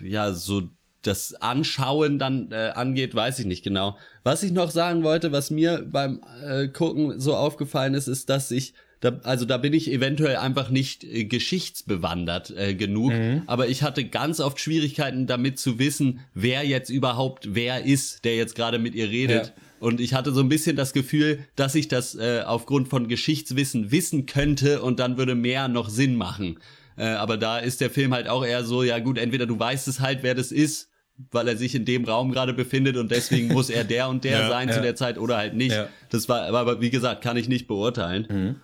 ja 0.00 0.32
so 0.32 0.62
das 1.02 1.34
Anschauen 1.34 2.18
dann 2.18 2.50
äh, 2.50 2.72
angeht, 2.74 3.14
weiß 3.14 3.38
ich 3.38 3.46
nicht 3.46 3.62
genau. 3.62 3.96
Was 4.24 4.42
ich 4.42 4.52
noch 4.52 4.70
sagen 4.70 5.04
wollte, 5.04 5.32
was 5.32 5.50
mir 5.50 5.86
beim 5.88 6.20
äh, 6.44 6.68
Gucken 6.68 7.20
so 7.20 7.36
aufgefallen 7.36 7.94
ist, 7.94 8.08
ist, 8.08 8.28
dass 8.28 8.50
ich 8.50 8.74
da, 9.00 9.20
also 9.24 9.44
da 9.44 9.58
bin 9.58 9.74
ich 9.74 9.92
eventuell 9.92 10.36
einfach 10.36 10.70
nicht 10.70 11.04
äh, 11.04 11.24
geschichtsbewandert 11.24 12.50
äh, 12.56 12.74
genug, 12.74 13.12
mhm. 13.12 13.42
aber 13.46 13.68
ich 13.68 13.82
hatte 13.82 14.04
ganz 14.04 14.40
oft 14.40 14.58
Schwierigkeiten 14.58 15.26
damit 15.26 15.58
zu 15.58 15.78
wissen, 15.78 16.20
wer 16.34 16.66
jetzt 16.66 16.90
überhaupt 16.90 17.54
wer 17.54 17.84
ist, 17.84 18.24
der 18.24 18.36
jetzt 18.36 18.54
gerade 18.54 18.78
mit 18.78 18.94
ihr 18.94 19.08
redet. 19.08 19.48
Ja. 19.48 19.52
Und 19.78 20.00
ich 20.00 20.14
hatte 20.14 20.32
so 20.32 20.40
ein 20.40 20.48
bisschen 20.48 20.76
das 20.76 20.92
Gefühl, 20.92 21.40
dass 21.54 21.74
ich 21.74 21.88
das 21.88 22.14
äh, 22.14 22.42
aufgrund 22.44 22.88
von 22.88 23.08
Geschichtswissen 23.08 23.90
wissen 23.90 24.26
könnte 24.26 24.82
und 24.82 25.00
dann 25.00 25.18
würde 25.18 25.34
mehr 25.34 25.68
noch 25.68 25.88
Sinn 25.88 26.16
machen. 26.16 26.58
Äh, 26.96 27.08
aber 27.08 27.36
da 27.36 27.58
ist 27.58 27.80
der 27.80 27.90
Film 27.90 28.14
halt 28.14 28.28
auch 28.28 28.44
eher 28.44 28.64
so, 28.64 28.82
ja 28.82 28.98
gut, 28.98 29.18
entweder 29.18 29.46
du 29.46 29.58
weißt 29.58 29.86
es 29.88 30.00
halt, 30.00 30.22
wer 30.22 30.34
das 30.34 30.50
ist, 30.50 30.90
weil 31.30 31.48
er 31.48 31.56
sich 31.56 31.74
in 31.74 31.84
dem 31.84 32.04
Raum 32.04 32.32
gerade 32.32 32.52
befindet 32.52 32.96
und 32.96 33.10
deswegen 33.10 33.48
muss 33.48 33.70
er 33.70 33.84
der 33.84 34.08
und 34.08 34.24
der 34.24 34.40
ja, 34.40 34.48
sein 34.48 34.68
ja. 34.68 34.74
zu 34.74 34.80
der 34.80 34.96
Zeit 34.96 35.18
oder 35.18 35.36
halt 35.36 35.54
nicht. 35.54 35.72
Ja. 35.72 35.88
Das 36.10 36.28
war, 36.28 36.42
aber 36.42 36.80
wie 36.80 36.90
gesagt, 36.90 37.22
kann 37.22 37.36
ich 37.36 37.48
nicht 37.48 37.66
beurteilen. 37.66 38.26
Mhm. 38.28 38.56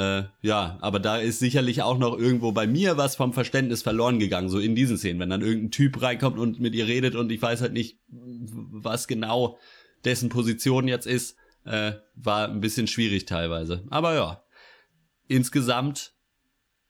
Äh, 0.00 0.24
ja, 0.42 0.76
aber 0.82 1.00
da 1.00 1.16
ist 1.16 1.38
sicherlich 1.38 1.82
auch 1.82 1.96
noch 1.96 2.18
irgendwo 2.18 2.52
bei 2.52 2.66
mir 2.66 2.98
was 2.98 3.16
vom 3.16 3.32
Verständnis 3.32 3.82
verloren 3.82 4.18
gegangen, 4.18 4.50
so 4.50 4.58
in 4.58 4.74
diesen 4.74 4.98
Szenen, 4.98 5.20
wenn 5.20 5.30
dann 5.30 5.40
irgendein 5.40 5.70
Typ 5.70 6.02
reinkommt 6.02 6.38
und 6.38 6.60
mit 6.60 6.74
ihr 6.74 6.86
redet 6.86 7.14
und 7.14 7.32
ich 7.32 7.40
weiß 7.40 7.62
halt 7.62 7.72
nicht, 7.72 7.98
was 8.10 9.08
genau 9.08 9.58
dessen 10.06 10.28
Position 10.28 10.88
jetzt 10.88 11.06
ist, 11.06 11.36
äh, 11.64 11.92
war 12.14 12.48
ein 12.48 12.60
bisschen 12.60 12.86
schwierig 12.86 13.26
teilweise. 13.26 13.84
Aber 13.90 14.14
ja, 14.14 14.42
insgesamt, 15.28 16.12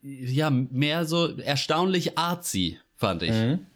ja, 0.02 0.50
mehr 0.50 1.06
so 1.06 1.36
erstaunlich 1.38 2.18
artsy, 2.18 2.78
fand 2.94 3.22
ich. 3.22 3.30
Mhm. 3.30 3.66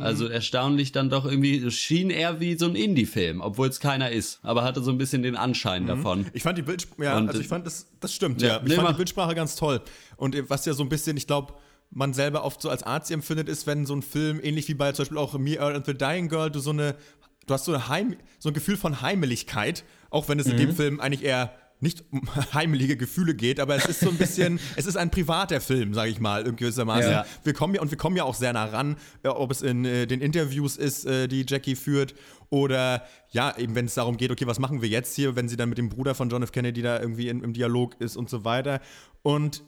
Also 0.00 0.26
erstaunlich 0.26 0.92
dann 0.92 1.10
doch 1.10 1.26
irgendwie, 1.26 1.70
schien 1.70 2.10
eher 2.10 2.40
wie 2.40 2.56
so 2.56 2.66
ein 2.66 2.74
Indie-Film, 2.74 3.40
obwohl 3.40 3.68
es 3.68 3.78
keiner 3.78 4.10
ist, 4.10 4.40
aber 4.42 4.64
hatte 4.64 4.82
so 4.82 4.90
ein 4.90 4.98
bisschen 4.98 5.22
den 5.22 5.36
Anschein 5.36 5.82
mhm. 5.82 5.86
davon. 5.86 6.26
Ich 6.32 6.42
fand 6.42 6.56
die 6.58 6.62
Bildsprache, 6.62 7.04
ja, 7.04 7.14
also 7.14 7.40
ich 7.40 7.48
fand 7.48 7.66
das, 7.66 7.86
das 8.00 8.14
stimmt, 8.14 8.40
ja. 8.42 8.48
ja. 8.48 8.56
Ich 8.62 8.68
nee, 8.68 8.74
fand 8.74 8.88
die 8.88 8.94
Bildsprache 8.94 9.34
ganz 9.34 9.54
toll. 9.54 9.82
Und 10.16 10.36
was 10.48 10.64
ja 10.64 10.72
so 10.72 10.82
ein 10.82 10.88
bisschen, 10.88 11.16
ich 11.16 11.26
glaube, 11.26 11.54
man 11.90 12.14
selber 12.14 12.44
oft 12.44 12.60
so 12.60 12.70
als 12.70 12.82
Arzt 12.82 13.10
empfindet, 13.10 13.48
ist, 13.48 13.66
wenn 13.66 13.86
so 13.86 13.94
ein 13.94 14.02
Film, 14.02 14.40
ähnlich 14.42 14.66
wie 14.68 14.74
bei 14.74 14.92
zum 14.92 15.04
Beispiel 15.04 15.18
auch 15.18 15.38
Me 15.38 15.60
and 15.60 15.86
the 15.86 15.94
Dying 15.94 16.28
Girl, 16.28 16.50
du 16.50 16.58
so 16.58 16.70
eine 16.70 16.96
du 17.46 17.54
hast 17.54 17.64
so, 17.64 17.72
eine 17.72 17.88
Heim, 17.88 18.16
so 18.38 18.50
ein 18.50 18.54
Gefühl 18.54 18.76
von 18.76 19.00
Heimeligkeit, 19.00 19.84
auch 20.10 20.28
wenn 20.28 20.38
es 20.38 20.46
mhm. 20.46 20.52
in 20.52 20.58
dem 20.58 20.70
mhm. 20.70 20.74
Film 20.74 21.00
eigentlich 21.00 21.24
eher 21.24 21.52
nicht 21.80 22.04
um 22.10 22.22
heimelige 22.54 22.96
Gefühle 22.96 23.34
geht, 23.34 23.60
aber 23.60 23.76
es 23.76 23.86
ist 23.86 24.00
so 24.00 24.08
ein 24.08 24.16
bisschen, 24.16 24.58
es 24.76 24.86
ist 24.86 24.96
ein 24.96 25.10
privater 25.10 25.60
Film, 25.60 25.94
sage 25.94 26.10
ich 26.10 26.20
mal, 26.20 26.46
in 26.46 26.56
gewissermaßen. 26.56 27.10
Ja. 27.10 27.26
Wir 27.44 27.52
kommen 27.52 27.74
ja 27.74 27.82
und 27.82 27.90
wir 27.90 27.98
kommen 27.98 28.16
ja 28.16 28.24
auch 28.24 28.34
sehr 28.34 28.52
nah 28.52 28.64
ran, 28.64 28.96
äh, 29.22 29.28
ob 29.28 29.50
es 29.50 29.62
in 29.62 29.84
äh, 29.84 30.06
den 30.06 30.20
Interviews 30.20 30.76
ist, 30.76 31.04
äh, 31.04 31.28
die 31.28 31.44
Jackie 31.46 31.76
führt, 31.76 32.14
oder 32.48 33.02
ja, 33.30 33.56
eben 33.58 33.74
wenn 33.74 33.86
es 33.86 33.94
darum 33.94 34.16
geht, 34.16 34.30
okay, 34.30 34.46
was 34.46 34.58
machen 34.58 34.80
wir 34.80 34.88
jetzt 34.88 35.16
hier, 35.16 35.36
wenn 35.36 35.48
sie 35.48 35.56
dann 35.56 35.68
mit 35.68 35.78
dem 35.78 35.88
Bruder 35.88 36.14
von 36.14 36.30
John 36.30 36.42
F. 36.42 36.52
Kennedy 36.52 36.80
da 36.80 37.00
irgendwie 37.00 37.28
in, 37.28 37.42
im 37.42 37.52
Dialog 37.52 38.00
ist 38.00 38.16
und 38.16 38.30
so 38.30 38.44
weiter. 38.44 38.80
Und 39.22 39.64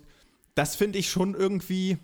das 0.55 0.76
finde 0.76 0.99
ich 0.99 1.11
schon 1.11 1.35
irgendwie 1.35 1.99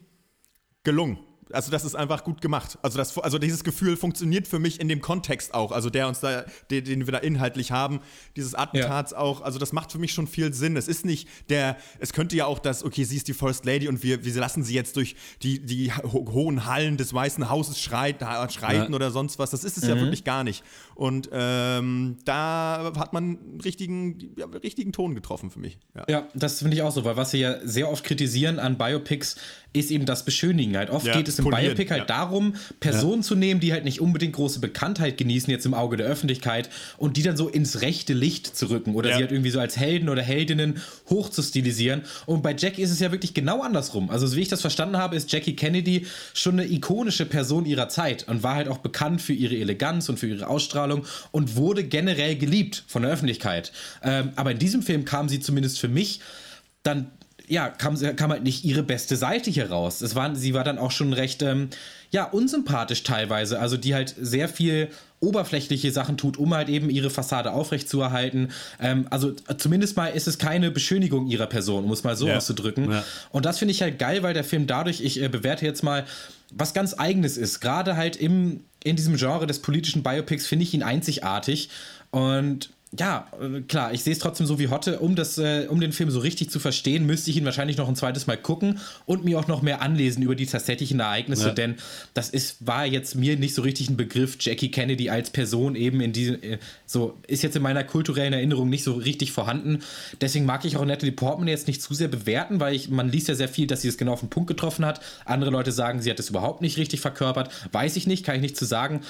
gelungen 0.83 1.19
also 1.53 1.71
das 1.71 1.85
ist 1.85 1.95
einfach 1.95 2.25
gut 2.25 2.41
gemacht. 2.41 2.79
Also, 2.83 2.99
das, 2.99 3.17
also 3.19 3.39
dieses 3.39 3.65
Gefühl 3.65 3.97
funktioniert 3.97 4.49
für 4.49 4.59
mich 4.59 4.81
in 4.81 4.89
dem 4.89 5.01
Kontext 5.01 5.55
auch, 5.55 5.73
also 5.73 5.91
der 5.91 6.09
uns 6.09 6.21
da, 6.21 6.45
den, 6.71 6.85
den 6.85 7.07
wir 7.07 7.13
da 7.13 7.19
inhaltlich 7.19 7.73
haben, 7.73 8.01
dieses 8.37 8.55
Attentats 8.55 9.13
ja. 9.13 9.19
auch, 9.19 9.43
also 9.43 9.59
das 9.59 9.73
macht 9.73 9.93
für 9.93 9.99
mich 9.99 10.13
schon 10.13 10.27
viel 10.27 10.53
Sinn. 10.55 10.77
Es 10.77 10.89
ist 10.89 11.05
nicht 11.05 11.29
der, 11.51 11.77
es 11.99 12.13
könnte 12.13 12.37
ja 12.37 12.47
auch 12.47 12.59
das, 12.59 12.85
okay, 12.85 13.05
sie 13.05 13.17
ist 13.17 13.29
die 13.29 13.35
First 13.35 13.65
Lady 13.65 13.89
und 13.89 14.03
wir, 14.03 14.25
wir 14.25 14.35
lassen 14.35 14.65
sie 14.65 14.75
jetzt 14.75 14.97
durch 14.97 15.17
die, 15.43 15.65
die 15.65 15.93
ho 15.93 16.27
hohen 16.33 16.67
Hallen 16.67 16.97
des 16.97 17.13
Weißen 17.13 17.49
Hauses 17.51 17.81
schreiten, 17.81 18.27
schreiten 18.51 18.93
ja. 18.93 18.97
oder 18.97 19.11
sonst 19.11 19.39
was. 19.39 19.51
Das 19.51 19.65
ist 19.65 19.77
es 19.77 19.85
mhm. 19.85 19.91
ja 19.91 20.01
wirklich 20.01 20.25
gar 20.25 20.45
nicht. 20.45 20.65
Und 20.95 21.29
ähm, 21.33 22.17
da 22.25 22.93
hat 22.97 23.13
man 23.13 23.39
richtigen, 23.65 24.35
ja, 24.37 24.47
richtigen 24.47 24.93
Ton 24.93 25.15
getroffen 25.15 25.51
für 25.51 25.59
mich. 25.59 25.79
Ja, 25.95 26.05
ja 26.09 26.29
das 26.35 26.61
finde 26.61 26.77
ich 26.77 26.83
auch 26.83 26.93
so, 26.93 27.05
weil 27.05 27.17
was 27.17 27.33
wir 27.33 27.41
ja 27.41 27.67
sehr 27.67 27.91
oft 27.91 28.05
kritisieren 28.05 28.59
an 28.59 28.79
Biopics, 28.79 29.37
ist 29.75 29.91
eben 29.91 30.07
das 30.07 30.25
Beschönigen 30.25 30.77
halt. 30.77 30.89
Oft 30.89 31.05
Ja, 31.05 31.17
geht 31.17 31.29
es 31.29 31.39
im 31.39 31.45
polieren, 31.45 31.75
Biopic 31.75 31.91
halt 31.91 32.03
ja. 32.03 32.07
darum, 32.07 32.55
Personen 32.81 33.23
zu 33.23 33.35
nehmen, 33.35 33.61
die 33.61 33.73
halt 33.73 33.85
nicht 33.85 34.01
unbedingt 34.01 34.33
große 34.35 34.61
Bekanntheit 34.61 35.19
genießen 35.19 35.51
jetzt 35.51 35.67
im 35.67 35.75
Auge 35.75 35.97
der 35.97 36.07
Öffentlichkeit 36.07 36.71
und 36.97 37.17
die 37.17 37.23
dann 37.23 37.37
so 37.37 37.49
ins 37.49 37.83
rechte 37.83 38.13
Licht 38.15 38.57
zu 38.57 38.71
rücken 38.71 38.95
oder 38.95 39.11
Ja. 39.11 39.17
sie 39.17 39.23
halt 39.23 39.33
irgendwie 39.33 39.51
so 39.51 39.59
als 39.59 39.77
Helden 39.77 40.09
oder 40.09 40.23
Heldinnen 40.23 40.77
hoch 41.11 41.29
zu 41.29 41.43
stilisieren. 41.43 42.03
Und 42.25 42.43
bei 42.43 42.55
Jackie 42.57 42.83
ist 42.83 42.93
es 42.93 43.01
ja 43.01 43.11
wirklich 43.11 43.35
genau 43.35 43.63
andersrum. 43.63 44.11
Also 44.11 44.29
so 44.29 44.37
wie 44.37 44.43
ich 44.43 44.49
das 44.49 44.61
verstanden 44.61 44.97
habe, 44.97 45.17
ist 45.17 45.33
Jackie 45.33 45.57
Kennedy 45.57 46.07
schon 46.33 46.61
eine 46.61 46.71
ikonische 46.71 47.27
Person 47.27 47.67
ihrer 47.67 47.89
Zeit 47.89 48.29
und 48.29 48.45
war 48.45 48.55
halt 48.55 48.69
auch 48.69 48.79
bekannt 48.79 49.21
für 49.23 49.33
ihre 49.33 49.57
Eleganz 49.57 50.09
und 50.09 50.19
für 50.21 50.29
ihre 50.29 50.47
Ausstrahlung 50.47 51.05
und 51.33 51.57
wurde 51.57 51.83
generell 51.83 52.37
geliebt 52.37 52.85
von 52.87 53.03
der 53.03 53.11
Öffentlichkeit. 53.11 53.73
Ähm, 54.05 54.31
aber 54.37 54.53
in 54.53 54.59
diesem 54.61 54.83
Film 54.83 55.05
kam 55.05 55.29
sie 55.29 55.41
zumindest 55.41 55.81
für 55.81 55.89
mich 55.89 56.21
dann 56.85 57.11
ja, 57.49 57.69
kam, 57.69 57.97
kam 58.17 58.31
halt 58.31 58.43
nicht 58.43 58.65
ihre 58.65 58.83
beste 58.83 59.17
Seite 59.17 59.51
hier 59.51 59.71
raus. 59.71 60.01
Es 60.01 60.15
war, 60.15 60.35
sie 60.35 60.55
war 60.55 60.65
dann 60.65 60.79
auch 60.79 60.91
schon 60.91 61.13
recht, 61.13 61.43
ähm, 61.43 61.69
ja, 62.11 62.25
unsympathisch 62.25 63.03
teilweise. 63.03 63.59
Also 63.59 63.77
die 63.77 63.95
halt 63.95 64.15
sehr 64.21 64.49
viel 64.49 64.89
oberflächliche 65.21 65.91
Sachen 65.91 66.17
tut, 66.17 66.37
um 66.37 66.55
halt 66.55 66.69
eben 66.69 66.91
ihre 66.91 67.11
Fassade 67.11 67.53
aufrechtzuerhalten. 67.53 68.51
Ähm, 68.81 69.07
also 69.11 69.33
zumindest 69.59 69.97
mal 69.97 70.09
ist 70.09 70.27
es 70.29 70.39
keine 70.39 70.71
Beschönigung 70.71 71.27
ihrer 71.27 71.47
Person, 71.47 71.85
um 71.85 71.93
es 71.93 72.05
mal 72.05 72.17
so 72.17 72.29
Ja. 72.29 72.37
auszudrücken. 72.37 72.91
Ja. 72.91 73.05
Und 73.31 73.47
das 73.47 73.59
finde 73.59 73.73
ich 73.73 73.83
halt 73.83 73.99
geil, 73.99 74.23
weil 74.23 74.35
der 74.35 74.45
Film 74.45 74.67
dadurch, 74.67 75.01
ich 75.01 75.21
äh, 75.23 75.29
bewerte 75.29 75.65
jetzt 75.67 75.83
mal, 75.83 76.05
was 76.51 76.73
ganz 76.73 76.95
eigenes 76.99 77.37
ist. 77.37 77.61
Gerade 77.61 77.97
halt 77.97 78.17
im, 78.17 78.61
in 78.85 78.97
diesem 78.97 79.17
Genre 79.17 79.47
des 79.47 79.59
politischen 79.61 80.03
Biopics 80.03 80.47
finde 80.47 80.63
ich 80.65 80.73
ihn 80.75 80.83
einzigartig. 80.83 81.69
Und 82.11 82.71
ja, 82.99 83.27
äh, 83.41 83.61
klar, 83.63 83.93
ich 83.93 84.03
sehe 84.03 84.13
es 84.13 84.19
trotzdem 84.19 84.47
so 84.47 84.59
wie 84.59 84.69
Hotte. 84.69 84.99
Um, 85.01 85.15
das, 85.17 85.39
äh, 85.39 85.67
um 85.69 85.81
den 85.81 85.93
Film 85.93 86.11
so 86.11 86.21
richtig 86.21 86.51
zu 86.51 86.59
verstehen, 86.61 87.07
müsste 87.07 87.31
ich 87.31 87.37
ihn 87.37 87.45
wahrscheinlich 87.45 87.77
noch 87.77 87.89
ein 87.89 87.97
zweites 87.97 88.27
Mal 88.27 88.37
gucken 88.37 88.79
und 89.07 89.25
mir 89.25 89.39
auch 89.39 89.49
noch 89.49 89.63
mehr 89.63 89.83
anlesen 89.83 90.23
über 90.23 90.35
die 90.35 90.47
tatsächlichen 90.47 91.01
Ereignisse, 91.01 91.49
Ja. 91.49 91.55
denn 91.55 91.77
das 92.15 92.31
ist, 92.31 92.67
war 92.67 92.87
jetzt 92.87 93.15
mir 93.15 93.37
nicht 93.37 93.55
so 93.55 93.63
richtig 93.63 93.91
ein 93.91 93.97
Begriff. 93.97 94.37
Jackie 94.41 94.71
Kennedy 94.71 95.11
als 95.11 95.31
Person 95.31 95.75
eben 95.77 96.01
in 96.01 96.13
diesem, 96.13 96.43
äh, 96.43 96.59
so 96.87 97.19
ist 97.27 97.43
jetzt 97.43 97.57
in 97.57 97.63
meiner 97.63 97.85
kulturellen 97.85 98.33
Erinnerung 98.33 98.69
nicht 98.69 98.85
so 98.85 98.93
richtig 98.93 99.33
vorhanden. 99.33 99.81
Deswegen 100.21 100.45
mag 100.45 100.65
ich 100.65 100.77
auch 100.77 100.85
Natalie 100.85 101.13
Portman 101.13 101.49
jetzt 101.49 101.67
nicht 101.67 101.83
zu 101.83 101.95
sehr 101.95 102.09
bewerten, 102.09 102.61
weil 102.61 102.75
ich, 102.75 102.89
man 102.91 103.09
liest 103.09 103.29
ja 103.29 103.35
sehr 103.35 103.49
viel, 103.49 103.67
dass 103.67 103.83
sie 103.83 103.89
es 103.89 103.99
genau 103.99 104.13
auf 104.13 104.21
den 104.21 104.31
Punkt 104.31 104.49
getroffen 104.49 104.85
hat. 104.85 105.01
Andere 105.25 105.51
Leute 105.51 105.73
sagen, 105.73 106.01
sie 106.03 106.11
hat 106.11 106.21
es 106.21 106.31
überhaupt 106.31 106.61
nicht 106.61 106.77
richtig 106.79 107.01
verkörpert. 107.01 107.51
Weiß 107.73 107.97
ich 107.97 108.07
nicht, 108.07 108.25
kann 108.25 108.37
ich 108.37 108.43
nicht 108.43 108.57
zu 108.57 108.65
sagen. 108.65 109.01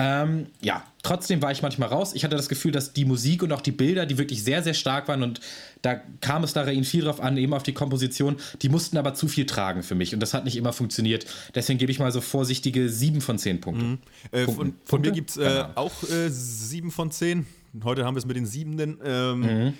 Ähm, 0.00 0.46
ja, 0.60 0.84
trotzdem 1.02 1.42
war 1.42 1.50
ich 1.50 1.60
manchmal 1.60 1.88
raus. 1.88 2.12
Ich 2.14 2.22
hatte 2.22 2.36
das 2.36 2.48
Gefühl, 2.48 2.70
dass 2.70 2.92
die 2.92 3.04
Musik 3.04 3.42
und 3.42 3.52
auch 3.52 3.60
die 3.60 3.72
Bilder, 3.72 4.06
die 4.06 4.16
wirklich 4.16 4.44
sehr, 4.44 4.62
sehr 4.62 4.74
stark 4.74 5.08
waren 5.08 5.24
und 5.24 5.40
da 5.82 5.96
kam 6.20 6.44
es 6.44 6.52
darin 6.52 6.84
viel 6.84 7.02
drauf 7.02 7.20
an, 7.20 7.36
eben 7.36 7.52
auf 7.52 7.64
die 7.64 7.72
Komposition, 7.72 8.36
die 8.62 8.68
mussten 8.68 8.96
aber 8.96 9.14
zu 9.14 9.26
viel 9.26 9.44
tragen 9.44 9.82
für 9.82 9.96
mich 9.96 10.14
und 10.14 10.20
das 10.20 10.34
hat 10.34 10.44
nicht 10.44 10.56
immer 10.56 10.72
funktioniert. 10.72 11.26
Deswegen 11.54 11.78
gebe 11.80 11.90
ich 11.90 11.98
mal 11.98 12.12
so 12.12 12.20
vorsichtige 12.20 12.88
sieben 12.88 13.20
von 13.20 13.38
zehn 13.38 13.60
Punkte. 13.60 13.98
Äh, 14.30 14.44
Punkten. 14.44 14.46
von, 14.46 14.54
von 14.54 14.74
Punkte? 14.84 15.10
mir 15.10 15.14
gibt 15.14 15.30
es 15.30 15.36
äh, 15.36 15.46
Ahnung. 15.46 15.76
auch 15.76 16.02
äh, 16.04 16.30
sieben 16.30 16.92
von 16.92 17.10
zehn. 17.10 17.46
Heute 17.82 18.04
haben 18.04 18.14
wir 18.14 18.18
es 18.20 18.26
mit 18.26 18.36
den 18.36 18.46
siebenden. 18.46 18.98
Ähm, 19.04 19.74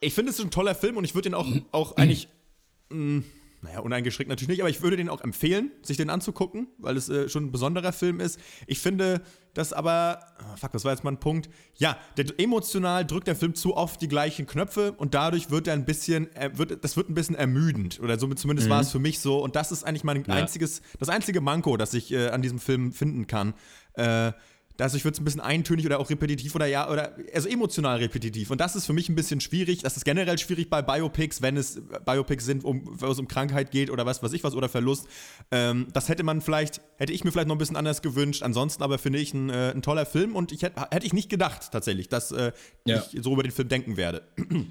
ich 0.00 0.14
finde 0.14 0.30
es 0.30 0.38
ist 0.38 0.44
ein 0.44 0.50
toller 0.50 0.74
Film 0.74 0.96
und 0.98 1.04
ich 1.04 1.14
würde 1.14 1.30
den 1.30 1.34
auch, 1.34 1.48
auch 1.72 1.96
eigentlich, 1.96 2.28
mh, 2.90 3.22
naja, 3.60 3.80
uneingeschränkt 3.80 4.28
natürlich 4.28 4.48
nicht, 4.48 4.60
aber 4.60 4.70
ich 4.70 4.82
würde 4.82 4.96
den 4.96 5.08
auch 5.08 5.20
empfehlen, 5.20 5.72
sich 5.82 5.96
den 5.96 6.10
anzugucken, 6.10 6.68
weil 6.78 6.96
es 6.96 7.08
äh, 7.08 7.28
schon 7.28 7.46
ein 7.46 7.52
besonderer 7.52 7.92
Film 7.92 8.20
ist. 8.20 8.38
Ich 8.68 8.78
finde, 8.78 9.20
dass 9.54 9.72
aber, 9.72 10.20
ah, 10.38 10.56
fuck, 10.56 10.70
das 10.70 10.84
war 10.84 10.92
jetzt 10.92 11.02
mal 11.02 11.10
ein 11.10 11.18
Punkt. 11.18 11.50
Ja, 11.74 11.98
der, 12.16 12.26
emotional 12.38 13.04
drückt 13.04 13.26
der 13.26 13.34
Film 13.34 13.56
zu 13.56 13.76
oft 13.76 14.00
die 14.00 14.06
gleichen 14.06 14.46
Knöpfe 14.46 14.92
und 14.92 15.14
dadurch 15.14 15.50
wird 15.50 15.66
er 15.66 15.72
ein 15.72 15.84
bisschen, 15.84 16.32
er 16.34 16.56
wird, 16.56 16.84
das 16.84 16.96
wird 16.96 17.10
ein 17.10 17.14
bisschen 17.14 17.34
ermüdend 17.34 17.98
oder 18.00 18.18
so, 18.18 18.32
zumindest 18.34 18.70
war 18.70 18.80
es 18.80 18.92
für 18.92 19.00
mich 19.00 19.18
so 19.18 19.42
und 19.42 19.56
das 19.56 19.72
ist 19.72 19.82
eigentlich 19.84 20.04
mein 20.04 20.24
einziges, 20.28 20.80
das 21.00 21.08
einzige 21.08 21.40
Manko, 21.40 21.76
das 21.76 21.94
ich 21.94 22.12
äh, 22.12 22.28
an 22.28 22.42
diesem 22.42 22.60
Film 22.60 22.92
finden 22.92 23.26
kann. 23.26 23.54
Äh, 23.94 24.32
Dadurch 24.78 25.04
wird 25.04 25.14
es 25.16 25.20
ein 25.20 25.24
bisschen 25.24 25.40
eintönig 25.42 25.84
oder 25.84 25.98
auch 26.00 26.08
repetitiv 26.08 26.54
oder 26.54 26.66
ja, 26.66 26.88
oder 26.88 27.14
also 27.34 27.48
emotional 27.48 27.98
repetitiv. 27.98 28.50
Und 28.50 28.60
das 28.60 28.76
ist 28.76 28.86
für 28.86 28.92
mich 28.94 29.08
ein 29.10 29.14
bisschen 29.16 29.40
schwierig. 29.40 29.82
Das 29.82 29.96
ist 29.98 30.04
generell 30.04 30.38
schwierig 30.38 30.70
bei 30.70 30.80
Biopics, 30.82 31.42
wenn 31.42 31.56
es 31.56 31.82
Biopics 32.06 32.44
sind, 32.46 32.64
um, 32.64 32.82
wo 32.84 33.06
es 33.06 33.18
um 33.18 33.28
Krankheit 33.28 33.70
geht 33.72 33.90
oder 33.90 34.06
was 34.06 34.22
weiß 34.22 34.32
ich 34.32 34.44
was 34.44 34.54
oder 34.54 34.68
Verlust. 34.68 35.06
Ähm, 35.50 35.88
das 35.92 36.08
hätte 36.08 36.22
man 36.22 36.40
vielleicht, 36.40 36.80
hätte 36.96 37.12
ich 37.12 37.24
mir 37.24 37.32
vielleicht 37.32 37.48
noch 37.48 37.56
ein 37.56 37.58
bisschen 37.58 37.76
anders 37.76 38.00
gewünscht. 38.02 38.42
Ansonsten 38.42 38.82
aber 38.82 38.98
finde 38.98 39.18
ich 39.18 39.34
ein, 39.34 39.50
äh, 39.50 39.72
ein 39.74 39.82
toller 39.82 40.06
Film 40.06 40.34
und 40.36 40.52
ich 40.52 40.62
hätte, 40.62 40.80
hätte 40.92 41.04
ich 41.06 41.12
nicht 41.12 41.28
gedacht 41.28 41.70
tatsächlich, 41.72 42.08
dass 42.08 42.30
äh, 42.32 42.52
Ja. 42.86 43.02
ich 43.12 43.20
so 43.22 43.32
über 43.32 43.42
den 43.42 43.52
Film 43.52 43.68
denken 43.68 43.96
werde. 43.98 44.22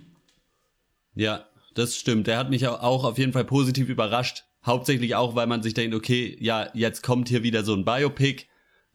Ja, 1.15 1.45
das 1.73 1.95
stimmt. 1.95 2.27
Der 2.27 2.37
hat 2.37 2.49
mich 2.49 2.67
au- 2.67 2.75
auch 2.75 3.03
auf 3.03 3.17
jeden 3.17 3.33
Fall 3.33 3.45
positiv 3.45 3.89
überrascht. 3.89 4.45
Hauptsächlich 4.65 5.15
auch, 5.15 5.35
weil 5.35 5.47
man 5.47 5.63
sich 5.63 5.73
denkt, 5.73 5.95
okay, 5.95 6.37
ja, 6.39 6.69
jetzt 6.73 7.01
kommt 7.03 7.29
hier 7.29 7.43
wieder 7.43 7.63
so 7.63 7.73
ein 7.73 7.85
Biopic. 7.85 8.45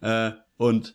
Äh, 0.01 0.33
und 0.57 0.95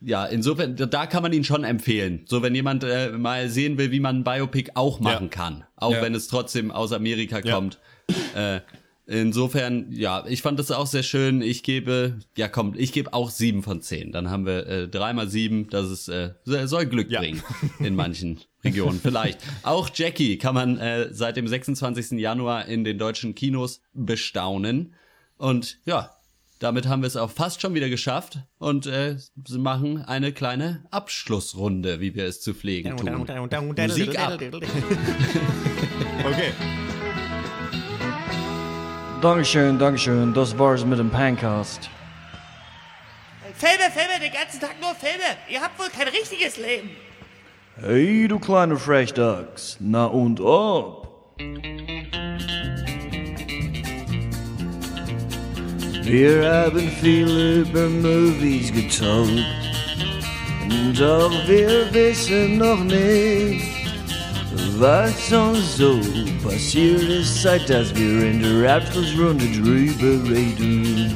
ja, 0.00 0.26
insofern, 0.26 0.76
da 0.76 1.06
kann 1.06 1.22
man 1.22 1.32
ihn 1.32 1.44
schon 1.44 1.64
empfehlen. 1.64 2.22
So, 2.26 2.42
wenn 2.42 2.54
jemand 2.54 2.84
äh, 2.84 3.10
mal 3.12 3.48
sehen 3.48 3.78
will, 3.78 3.90
wie 3.92 4.00
man 4.00 4.18
ein 4.18 4.24
Biopic 4.24 4.72
auch 4.74 5.00
machen 5.00 5.24
Ja. 5.24 5.30
kann. 5.30 5.64
Auch 5.76 5.92
Ja. 5.92 6.02
wenn 6.02 6.14
es 6.14 6.28
trotzdem 6.28 6.70
aus 6.70 6.92
Amerika 6.92 7.40
Ja. 7.42 7.54
kommt. 7.54 7.78
Äh, 8.34 8.60
insofern, 9.06 9.86
ja, 9.92 10.24
ich 10.28 10.42
fand 10.42 10.58
das 10.58 10.70
auch 10.70 10.86
sehr 10.86 11.02
schön. 11.02 11.40
Ich 11.42 11.62
gebe, 11.62 12.18
ja 12.36 12.48
komm, 12.48 12.74
ich 12.76 12.92
gebe 12.92 13.12
auch 13.14 13.30
sieben 13.30 13.62
von 13.62 13.80
zehn. 13.80 14.12
Dann 14.12 14.30
haben 14.30 14.46
wir 14.46 14.66
äh, 14.66 14.88
dreimal 14.88 15.28
sieben. 15.28 15.68
Das 15.70 15.90
ist, 15.90 16.08
äh, 16.08 16.30
soll 16.44 16.86
Glück 16.86 17.08
bringen 17.08 17.42
in 17.78 17.94
manchen 17.94 18.40
Regionen. 18.64 19.00
Vielleicht. 19.00 19.38
Auch 19.62 19.88
Jackie 19.94 20.38
kann 20.38 20.54
man 20.54 20.78
äh, 20.78 21.08
seit 21.12 21.36
dem 21.36 21.46
26. 21.48 22.12
Januar 22.18 22.66
in 22.66 22.84
den 22.84 22.98
deutschen 22.98 23.34
Kinos 23.34 23.80
bestaunen. 23.94 24.94
Und 25.38 25.78
ja, 25.84 26.15
damit 26.58 26.86
haben 26.86 27.02
wir 27.02 27.06
es 27.06 27.16
auch 27.16 27.30
fast 27.30 27.60
schon 27.60 27.74
wieder 27.74 27.88
geschafft 27.88 28.38
und 28.58 28.86
äh, 28.86 29.16
sie 29.46 29.58
machen 29.58 30.02
eine 30.04 30.32
kleine 30.32 30.84
Abschlussrunde, 30.90 32.00
wie 32.00 32.14
wir 32.14 32.24
es 32.24 32.40
zu 32.40 32.54
pflegen 32.54 32.96
tun. 32.96 33.26
Musik 33.76 34.18
ab. 34.18 34.40
Okay. 36.24 36.52
Dankeschön, 39.22 39.78
Dankeschön. 39.78 40.34
Das 40.34 40.58
war's 40.58 40.84
mit 40.84 40.98
dem 40.98 41.10
Pancast. 41.10 41.88
Filme, 43.54 43.90
Filme, 43.90 44.20
den 44.20 44.32
ganzen 44.32 44.60
Tag 44.60 44.74
nur 44.80 44.94
Filme. 44.94 45.24
Ihr 45.48 45.60
habt 45.60 45.78
wohl 45.78 45.88
kein 45.88 46.08
richtiges 46.08 46.56
Leben. 46.58 46.90
Hey, 47.76 48.28
du 48.28 48.38
kleine 48.38 48.76
Frechdachs. 48.76 49.76
Na 49.80 50.06
und 50.06 50.40
ob? 50.40 51.36
Haben 56.06 56.88
viel 57.00 57.62
über 57.62 57.88
Movies 57.88 58.72
getalkt. 58.72 59.44
Doch 60.96 61.32
wir 61.48 61.92
wissen 61.92 62.58
noch 62.58 62.84
nicht, 62.84 63.64
was 64.78 65.32
uns 65.32 65.76
so 65.78 66.00
passiert 66.44 67.02
ist, 67.02 67.42
seit 67.42 67.68
dass 67.68 67.92
wir 67.96 68.22
in 68.22 68.40
der 68.40 68.76
Abschlussrunde 68.76 69.46
drüber 69.46 70.30
reden. 70.30 71.12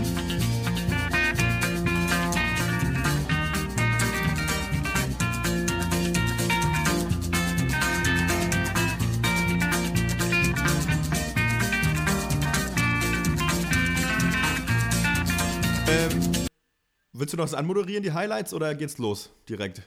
Willst 17.31 17.35
du 17.35 17.37
noch 17.37 17.45
was 17.45 17.55
anmoderieren, 17.55 18.03
die 18.03 18.11
Highlights, 18.13 18.53
oder 18.53 18.75
geht's 18.75 18.99
los 18.99 19.31
direkt? 19.49 19.83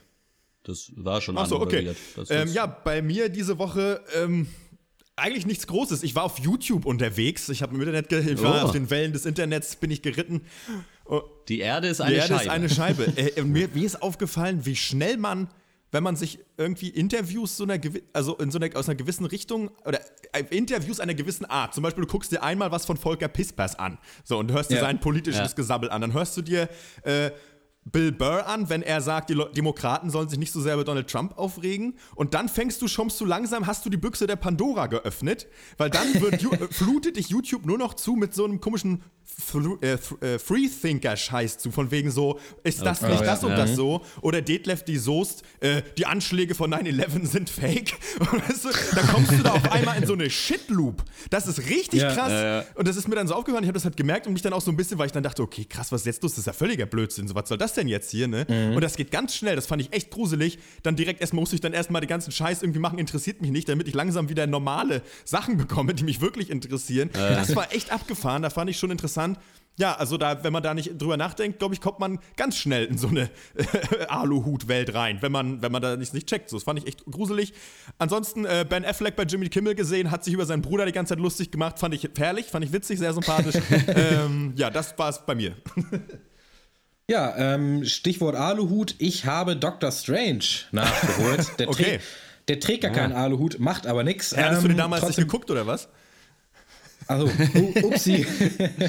Das 0.62 0.90
war 0.96 1.20
schon 1.20 1.36
Achso, 1.36 1.56
okay. 1.56 1.80
anmoderiert. 1.80 1.96
Das 2.16 2.30
Ähm, 2.30 2.48
ja, 2.54 2.64
bei 2.64 3.02
mir 3.02 3.28
diese 3.28 3.58
Woche 3.58 4.00
ähm, 4.14 4.46
eigentlich 5.14 5.44
nichts 5.44 5.66
Großes. 5.66 6.04
Ich 6.04 6.14
war 6.14 6.22
auf 6.22 6.38
YouTube 6.38 6.86
unterwegs. 6.86 7.50
Ich 7.50 7.60
habe 7.60 7.74
im 7.74 7.82
Internet, 7.82 8.10
ich 8.12 8.42
war 8.42 8.62
Oh. 8.62 8.66
auf 8.68 8.72
den 8.72 8.88
Wellen 8.88 9.12
des 9.12 9.26
Internets, 9.26 9.76
bin 9.76 9.90
ich 9.90 10.00
geritten. 10.00 10.40
Die 11.48 11.58
Erde 11.58 11.88
ist 11.88 12.00
eine 12.00 12.12
die 12.14 12.20
Erde 12.20 12.28
Scheibe. 12.28 12.42
ist 12.44 12.48
eine 12.48 12.68
Scheibe. 12.70 13.04
äh, 13.36 13.42
mir, 13.42 13.68
mir 13.74 13.84
ist 13.84 14.00
aufgefallen, 14.00 14.64
wie 14.64 14.74
schnell 14.74 15.18
man, 15.18 15.48
wenn 15.94 16.02
man 16.02 16.16
sich 16.16 16.40
irgendwie 16.56 16.88
Interviews 16.88 17.56
so 17.56 17.62
einer 17.62 17.78
also 18.12 18.36
in 18.38 18.50
so 18.50 18.58
einer, 18.58 18.76
aus 18.76 18.88
einer 18.88 18.96
gewissen 18.96 19.26
Richtung 19.26 19.70
oder 19.86 20.00
äh, 20.32 20.42
Interviews 20.50 20.98
einer 20.98 21.14
gewissen 21.14 21.44
Art. 21.44 21.72
Zum 21.72 21.84
Beispiel, 21.84 22.04
du 22.04 22.10
guckst 22.10 22.32
dir 22.32 22.42
einmal 22.42 22.72
was 22.72 22.84
von 22.84 22.96
Volker 22.96 23.28
Pispers 23.28 23.78
an. 23.78 23.98
So, 24.24 24.38
und 24.38 24.50
hörst 24.50 24.70
dir 24.72 24.76
Ja. 24.76 24.80
sein 24.80 24.98
politisches 24.98 25.50
Ja. 25.52 25.54
Gesabbel 25.54 25.90
an. 25.90 26.00
Dann 26.00 26.12
hörst 26.12 26.36
du 26.36 26.42
dir 26.42 26.68
äh, 27.04 27.30
Bill 27.86 28.12
Burr 28.12 28.46
an, 28.46 28.68
wenn 28.70 28.82
er 28.82 29.00
sagt, 29.00 29.30
die 29.30 29.34
Le 29.34 29.50
Demokraten 29.54 30.10
sollen 30.10 30.28
sich 30.28 30.38
nicht 30.38 30.52
so 30.52 30.60
sehr 30.60 30.74
über 30.74 30.84
Donald 30.84 31.08
Trump 31.08 31.36
aufregen. 31.38 31.96
Und 32.14 32.34
dann 32.34 32.48
fängst 32.48 32.80
du, 32.82 32.88
schommst 32.88 33.20
du 33.20 33.24
langsam, 33.26 33.66
hast 33.66 33.84
du 33.84 33.90
die 33.90 33.96
Büchse 33.98 34.26
der 34.26 34.36
Pandora 34.36 34.86
geöffnet, 34.86 35.46
weil 35.76 35.90
dann 35.90 36.20
wird, 36.20 36.42
äh, 36.42 36.68
flutet 36.72 37.16
dich 37.16 37.28
YouTube 37.28 37.66
nur 37.66 37.76
noch 37.78 37.94
zu 37.94 38.14
mit 38.14 38.34
so 38.34 38.44
einem 38.44 38.60
komischen 38.60 39.02
äh, 39.82 39.92
äh, 40.20 40.38
Freethinker-Scheiß 40.38 41.58
zu, 41.58 41.70
von 41.70 41.90
wegen 41.90 42.10
so, 42.10 42.38
ist 42.62 42.82
das 42.84 43.02
Oh, 43.02 43.06
nicht 43.06 43.20
ja. 43.20 43.26
das 43.26 43.42
und 43.44 43.50
Ja. 43.50 43.56
das 43.56 43.74
so? 43.74 44.02
Oder 44.20 44.42
Detlef 44.42 44.84
die 44.84 44.96
Soest, 44.98 45.42
äh, 45.60 45.82
die 45.98 46.06
Anschläge 46.06 46.54
von 46.54 46.72
9-11 46.72 47.26
sind 47.26 47.50
fake. 47.50 47.94
Weißt 48.18 48.64
du, 48.64 48.68
dann 48.94 49.06
kommst 49.08 49.32
du 49.32 49.38
da 49.42 49.52
auf 49.52 49.72
einmal 49.72 49.96
in 50.00 50.06
so 50.06 50.12
eine 50.12 50.28
Shit-Loop. 50.30 51.02
Das 51.30 51.46
ist 51.46 51.68
richtig 51.68 52.02
Ja. 52.02 52.12
krass. 52.14 52.66
Und 52.74 52.86
das 52.86 52.96
ist 52.96 53.08
mir 53.08 53.14
dann 53.16 53.26
so 53.28 53.34
aufgefallen, 53.34 53.64
ich 53.64 53.68
habe 53.68 53.74
das 53.76 53.84
halt 53.84 53.96
gemerkt 53.96 54.26
und 54.26 54.32
mich 54.34 54.42
dann 54.42 54.52
auch 54.52 54.60
so 54.60 54.70
ein 54.70 54.76
bisschen, 54.76 54.98
weil 54.98 55.06
ich 55.06 55.12
dann 55.12 55.22
dachte, 55.22 55.42
okay, 55.42 55.64
krass, 55.64 55.90
was 55.90 56.02
ist 56.02 56.06
jetzt 56.06 56.22
los? 56.22 56.32
Das 56.32 56.40
ist 56.40 56.46
ja 56.46 56.52
völliger 56.52 56.86
Blödsinn. 56.86 57.26
So, 57.28 57.34
was 57.34 57.48
soll 57.48 57.58
das 57.58 57.73
denn 57.74 57.88
jetzt 57.88 58.10
hier, 58.10 58.28
ne? 58.28 58.46
Und 58.74 58.80
das 58.82 58.96
geht 58.96 59.10
ganz 59.10 59.34
schnell, 59.34 59.56
das 59.56 59.66
fand 59.66 59.82
ich 59.82 59.92
echt 59.92 60.10
gruselig. 60.10 60.58
Dann 60.82 60.96
direkt 60.96 61.20
erstmal 61.20 61.40
musste 61.40 61.56
ich 61.56 61.60
dann 61.60 61.72
erstmal 61.72 62.00
den 62.00 62.08
ganzen 62.08 62.32
Scheiß 62.32 62.62
irgendwie 62.62 62.80
machen, 62.80 62.98
interessiert 62.98 63.40
mich 63.40 63.50
nicht, 63.50 63.68
damit 63.68 63.88
ich 63.88 63.94
langsam 63.94 64.28
wieder 64.28 64.46
normale 64.46 65.02
Sachen 65.24 65.56
bekomme, 65.56 65.94
die 65.94 66.04
mich 66.04 66.20
wirklich 66.20 66.50
interessieren. 66.50 67.10
Das 67.12 67.54
war 67.54 67.72
echt 67.72 67.92
abgefahren, 67.92 68.42
da 68.42 68.50
fand 68.50 68.70
ich 68.70 68.78
schon 68.78 68.90
interessant. 68.90 69.38
Ja, 69.76 69.96
also 69.96 70.16
da, 70.16 70.44
wenn 70.44 70.52
man 70.52 70.62
da 70.62 70.72
nicht 70.72 71.00
drüber 71.00 71.16
nachdenkt, 71.16 71.58
glaube 71.58 71.74
ich, 71.74 71.80
kommt 71.80 71.98
man 71.98 72.20
ganz 72.36 72.56
schnell 72.56 72.84
in 72.84 72.96
so 72.96 73.08
eine 73.08 73.28
Aluhut-Welt 74.08 74.94
rein, 74.94 75.18
wenn 75.20 75.32
man, 75.32 75.62
wenn 75.62 75.72
man 75.72 75.82
da 75.82 75.96
nicht, 75.96 76.14
nicht 76.14 76.28
checkt. 76.28 76.48
So, 76.48 76.56
das 76.56 76.64
fand 76.64 76.78
ich 76.78 76.86
echt 76.86 77.04
gruselig. 77.06 77.52
Ansonsten, 77.98 78.44
äh, 78.44 78.64
Ben 78.68 78.84
Affleck 78.84 79.16
bei 79.16 79.24
Jimmy 79.24 79.48
Kimmel 79.48 79.74
gesehen, 79.74 80.12
hat 80.12 80.22
sich 80.22 80.32
über 80.32 80.46
seinen 80.46 80.62
Bruder 80.62 80.86
die 80.86 80.92
ganze 80.92 81.14
Zeit 81.14 81.18
lustig 81.18 81.50
gemacht, 81.50 81.80
fand 81.80 81.92
ich 81.94 82.08
herrlich, 82.16 82.46
fand 82.46 82.64
ich 82.64 82.72
witzig, 82.72 83.00
sehr 83.00 83.12
sympathisch. 83.12 83.56
ähm, 83.88 84.52
ja, 84.54 84.70
das 84.70 84.96
war 84.96 85.08
es 85.08 85.18
bei 85.26 85.34
mir. 85.34 85.54
Ja, 87.10 87.34
ähm, 87.36 87.84
Stichwort 87.84 88.34
Aluhut. 88.34 88.94
Ich 88.98 89.26
habe 89.26 89.56
Doctor 89.56 89.92
Strange 89.92 90.44
nachgeholt. 90.72 91.46
Der, 91.58 91.68
Okay. 91.68 91.82
trägt, 91.82 92.04
der 92.48 92.60
trägt 92.60 92.82
gar 92.82 92.92
keinen 92.92 93.12
Aluhut, 93.12 93.58
macht 93.58 93.86
aber 93.86 94.04
nichts. 94.04 94.30
Ja, 94.30 94.44
hattest 94.44 94.64
du 94.64 94.68
den 94.68 94.76
damals 94.76 95.06
nicht 95.06 95.16
geguckt, 95.16 95.50
oder 95.50 95.66
was? 95.66 95.88
Also, 97.06 97.30
upsi. 97.82 98.26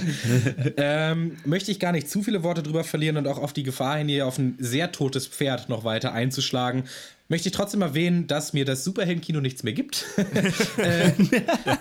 ähm, 0.78 1.38
möchte 1.44 1.72
ich 1.72 1.80
gar 1.82 1.92
nicht 1.92 2.10
zu 2.10 2.24
viele 2.24 2.44
Worte 2.44 2.64
drüber 2.64 2.86
verlieren 2.86 3.18
und 3.18 3.28
auch 3.28 3.38
auf 3.38 3.52
die 3.52 3.64
Gefahr 3.64 3.98
hin, 3.98 4.08
hier 4.08 4.26
auf 4.26 4.38
ein 4.38 4.56
sehr 4.60 4.94
totes 4.94 5.28
Pferd 5.28 5.68
noch 5.68 5.84
weiter 5.84 6.14
einzuschlagen. 6.14 6.86
Möchte 7.28 7.50
ich 7.50 7.56
trotzdem 7.56 7.82
erwähnen, 7.82 8.28
dass 8.28 8.54
mir 8.54 8.64
das 8.64 8.86
Superheldenkino 8.86 9.42
nichts 9.42 9.64
mehr 9.64 9.74
gibt. 9.74 10.06
äh, 10.78 11.12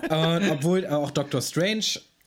und 0.08 0.50
obwohl 0.50 0.86
auch 0.86 1.12
Doctor 1.12 1.40
Strange 1.42 1.84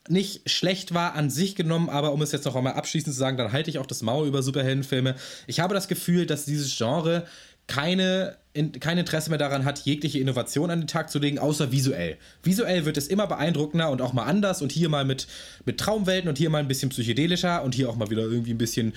nicht 0.09 0.49
schlecht 0.49 0.93
war 0.93 1.13
an 1.13 1.29
sich 1.29 1.55
genommen, 1.55 1.89
aber 1.89 2.13
um 2.13 2.21
es 2.21 2.31
jetzt 2.31 2.45
noch 2.45 2.55
einmal 2.55 2.73
abschließend 2.73 3.13
zu 3.13 3.19
sagen, 3.19 3.37
dann 3.37 3.51
halte 3.51 3.69
ich 3.69 3.79
auch 3.79 3.85
das 3.85 4.01
Maul 4.01 4.27
über 4.27 4.41
Superheldenfilme. 4.41 5.15
Ich 5.47 5.59
habe 5.59 5.73
das 5.73 5.87
Gefühl, 5.87 6.25
dass 6.25 6.45
dieses 6.45 6.75
Genre 6.77 7.25
keine, 7.67 8.37
in, 8.53 8.71
kein 8.79 8.97
Interesse 8.97 9.29
mehr 9.29 9.37
daran 9.37 9.65
hat, 9.65 9.79
jegliche 9.79 10.19
Innovation 10.19 10.71
an 10.71 10.81
den 10.81 10.87
Tag 10.87 11.09
zu 11.11 11.19
legen, 11.19 11.37
außer 11.37 11.71
visuell. 11.71 12.17
Visuell 12.43 12.85
wird 12.85 12.97
es 12.97 13.07
immer 13.07 13.27
beeindruckender 13.27 13.91
und 13.91 14.01
auch 14.01 14.13
mal 14.13 14.23
anders 14.23 14.61
und 14.61 14.71
hier 14.71 14.89
mal 14.89 15.05
mit, 15.05 15.27
mit 15.65 15.77
Traumwelten 15.77 16.29
und 16.29 16.37
hier 16.37 16.49
mal 16.49 16.59
ein 16.59 16.67
bisschen 16.67 16.89
psychedelischer 16.89 17.63
und 17.63 17.75
hier 17.75 17.89
auch 17.89 17.95
mal 17.97 18.09
wieder 18.09 18.23
irgendwie 18.23 18.51
ein 18.51 18.57
bisschen 18.57 18.93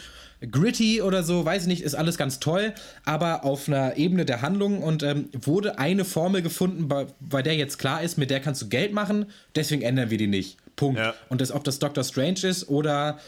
gritty 0.50 1.02
oder 1.02 1.22
so, 1.22 1.44
weiß 1.44 1.62
ich 1.62 1.68
nicht, 1.68 1.82
ist 1.82 1.94
alles 1.94 2.16
ganz 2.16 2.40
toll, 2.40 2.72
aber 3.04 3.44
auf 3.44 3.68
einer 3.68 3.96
Ebene 3.96 4.24
der 4.24 4.40
Handlung 4.40 4.82
und 4.82 5.02
ähm, 5.02 5.28
wurde 5.32 5.78
eine 5.78 6.04
Formel 6.04 6.40
gefunden, 6.40 6.88
bei, 6.88 7.06
bei 7.20 7.42
der 7.42 7.56
jetzt 7.56 7.78
klar 7.78 8.02
ist, 8.02 8.16
mit 8.16 8.30
der 8.30 8.40
kannst 8.40 8.62
du 8.62 8.68
Geld 8.68 8.94
machen, 8.94 9.26
deswegen 9.54 9.82
ändern 9.82 10.10
wir 10.10 10.16
die 10.16 10.28
nicht. 10.28 10.56
Punkt. 10.76 10.98
Ja. 10.98 11.14
Und 11.28 11.42
das, 11.42 11.52
ob 11.52 11.62
das 11.64 11.78
Doctor 11.78 12.04
Strange 12.04 12.40
ist 12.44 12.68
oder 12.70 13.18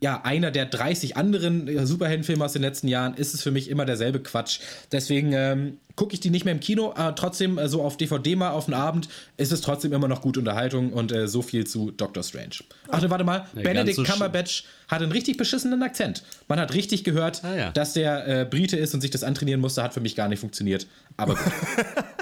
ja, 0.00 0.20
einer 0.22 0.50
der 0.50 0.66
30 0.66 1.16
anderen 1.16 1.66
äh, 1.68 1.84
Superheldenfilme 1.86 2.44
aus 2.44 2.52
den 2.52 2.62
letzten 2.62 2.88
Jahren, 2.88 3.14
ist 3.14 3.34
es 3.34 3.42
für 3.42 3.50
mich 3.50 3.68
immer 3.68 3.84
derselbe 3.84 4.20
Quatsch. 4.20 4.60
Deswegen 4.92 5.32
ähm, 5.32 5.78
gucke 5.96 6.14
ich 6.14 6.20
die 6.20 6.30
nicht 6.30 6.44
mehr 6.44 6.52
im 6.54 6.60
Kino, 6.60 6.92
aber 6.94 7.16
trotzdem 7.16 7.58
äh, 7.58 7.68
so 7.68 7.82
auf 7.82 7.96
DVD 7.96 8.36
mal 8.36 8.50
auf 8.50 8.66
den 8.66 8.74
Abend 8.74 9.08
ist 9.36 9.50
es 9.50 9.60
trotzdem 9.60 9.92
immer 9.92 10.06
noch 10.06 10.20
gute 10.22 10.38
Unterhaltung 10.38 10.92
und 10.92 11.10
äh, 11.10 11.26
so 11.26 11.42
viel 11.42 11.66
zu 11.66 11.90
Doctor 11.90 12.22
Strange. 12.22 12.50
Ach, 12.88 13.02
warte 13.10 13.24
mal, 13.24 13.46
Ja, 13.56 13.62
Benedict 13.62 13.96
so 13.96 14.04
Cumberbatch 14.04 14.64
hat 14.86 15.02
einen 15.02 15.10
richtig 15.10 15.36
beschissenen 15.36 15.82
Akzent. 15.82 16.22
Man 16.46 16.60
hat 16.60 16.74
richtig 16.74 17.02
gehört, 17.02 17.42
Ah, 17.42 17.56
ja. 17.56 17.70
dass 17.72 17.92
der 17.94 18.26
äh, 18.28 18.44
Brite 18.44 18.76
ist 18.76 18.94
und 18.94 19.00
sich 19.00 19.10
das 19.10 19.24
antrainieren 19.24 19.60
musste, 19.60 19.82
hat 19.82 19.94
für 19.94 20.00
mich 20.00 20.14
gar 20.14 20.28
nicht 20.28 20.38
funktioniert. 20.38 20.86
Aber 21.16 21.34
gut. 21.34 21.42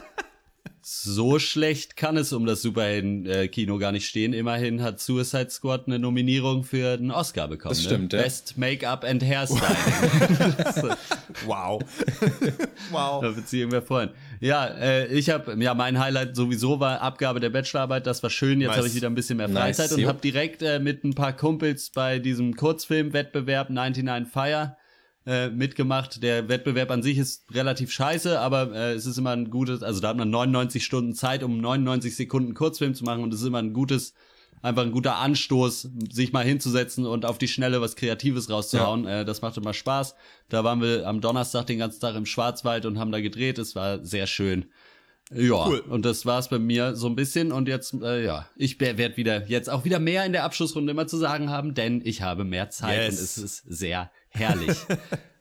So 0.89 1.41
schlecht 1.41 1.97
kann 1.97 2.17
es 2.17 2.33
um 2.33 2.47
das 2.47 2.63
Superhelden-Kino 2.63 3.77
gar 3.79 3.91
nicht 3.91 4.07
stehen. 4.07 4.33
Immerhin 4.33 4.83
hat 4.83 5.01
Suicide 5.01 5.51
Squad 5.51 5.89
eine 5.89 5.99
Nominierung 5.99 6.63
für 6.63 6.93
einen 6.93 7.11
Oscar 7.11 7.49
bekommen. 7.49 7.75
Das 7.75 7.83
stimmt, 7.83 8.13
ne? 8.13 8.19
ja. 8.19 8.25
Best 8.25 8.57
Make-up 8.57 9.03
and 9.03 9.21
Hairstyling. 9.21 9.67
Wow. 11.45 11.83
wow. 12.93 13.21
da 13.21 13.35
wird 13.35 13.49
sich 13.49 13.61
irgendwer 13.61 13.83
freuen. 13.83 14.11
Ja, 14.39 14.65
äh, 14.67 15.07
ich 15.09 15.29
habe, 15.29 15.57
ja, 15.61 15.75
mein 15.75 15.99
Highlight 15.99 16.37
sowieso 16.37 16.79
war 16.79 17.01
Abgabe 17.03 17.41
der 17.41 17.51
Bachelorarbeit. 17.51 18.07
Das 18.07 18.23
war 18.23 18.31
schön. 18.31 18.61
Jetzt 18.61 18.69
Nice. 18.69 18.77
habe 18.79 18.87
ich 18.87 18.95
wieder 18.95 19.11
ein 19.11 19.17
bisschen 19.17 19.39
mehr 19.39 19.49
Nice, 19.49 19.77
Freizeit 19.77 19.93
und 19.93 20.03
jo. 20.03 20.09
habe 20.09 20.21
direkt 20.21 20.63
äh, 20.63 20.79
mit 20.79 21.03
ein 21.03 21.15
paar 21.15 21.33
Kumpels 21.33 21.91
bei 21.91 22.21
diesem 22.21 22.55
Kurzfilmwettbewerb 22.55 23.71
99 23.71 24.33
Fire 24.33 24.77
äh, 25.27 25.49
mitgemacht. 25.51 26.23
Der 26.23 26.49
Wettbewerb 26.49 26.91
an 26.91 27.03
sich 27.03 27.19
ist 27.19 27.45
relativ 27.53 27.91
scheiße, 27.93 28.39
aber 28.41 28.73
äh, 28.75 28.93
es 28.93 29.07
ist 29.07 29.19
immer 29.19 29.31
ein 29.31 29.51
gutes, 29.51 29.83
also 29.83 30.01
da 30.01 30.09
hat 30.09 30.17
man 30.17 30.31
99 30.31 30.85
Stunden 30.85 31.15
Zeit, 31.15 31.43
um 31.43 31.61
99 31.61 32.15
Sekunden 32.17 32.55
Kurzfilm 32.55 32.95
zu 32.95 33.05
machen 33.05 33.23
und 33.23 33.35
es 33.35 33.41
ist 33.41 33.47
immer 33.47 33.59
ein 33.59 33.73
gutes, 33.73 34.15
einfach 34.63 34.83
ein 34.83 34.93
guter 34.93 35.17
Anstoß, 35.17 35.89
sich 36.11 36.33
mal 36.33 36.45
hinzusetzen 36.45 37.07
und 37.07 37.25
auf 37.27 37.39
die 37.39 37.49
Schnelle 37.49 37.81
was 37.81 37.97
Kreatives 37.97 38.49
rauszuhauen. 38.49 39.07
Äh, 39.07 39.25
das 39.25 39.43
macht 39.43 39.57
immer 39.57 39.75
Spaß. 39.75 40.15
Da 40.49 40.63
waren 40.65 40.81
wir 40.81 41.07
am 41.07 41.21
Donnerstag 41.21 41.67
den 41.67 41.79
ganzen 41.79 42.01
Tag 42.01 42.15
im 42.15 42.27
Schwarzwald 42.27 42.87
und 42.87 42.99
haben 42.99 43.11
da 43.13 43.21
gedreht. 43.21 43.59
Es 43.59 43.75
war 43.75 44.05
sehr 44.05 44.27
schön. 44.27 44.67
Ja, 45.35 45.67
Cool. 45.67 45.81
und 45.81 46.05
das 46.05 46.25
war's 46.25 46.49
bei 46.49 46.61
mir 46.61 46.95
so 46.95 47.09
ein 47.09 47.17
bisschen. 47.17 47.51
Und 47.51 47.67
jetzt, 47.67 47.95
äh, 48.01 48.25
ja, 48.25 48.49
ich 48.55 48.79
werde 48.81 49.17
wieder 49.17 49.45
jetzt 49.49 49.69
auch 49.69 49.85
wieder 49.85 49.99
mehr 49.99 50.25
in 50.25 50.31
der 50.33 50.45
Abschlussrunde 50.45 50.93
immer 50.93 51.09
zu 51.09 51.17
sagen 51.17 51.51
haben, 51.51 51.75
denn 51.75 52.01
ich 52.05 52.23
habe 52.23 52.45
mehr 52.45 52.71
Zeit 52.71 53.11
Yes. 53.11 53.19
und 53.19 53.25
es 53.25 53.39
ist 53.39 53.65
sehr 53.69 54.11
herrlich. 54.37 54.77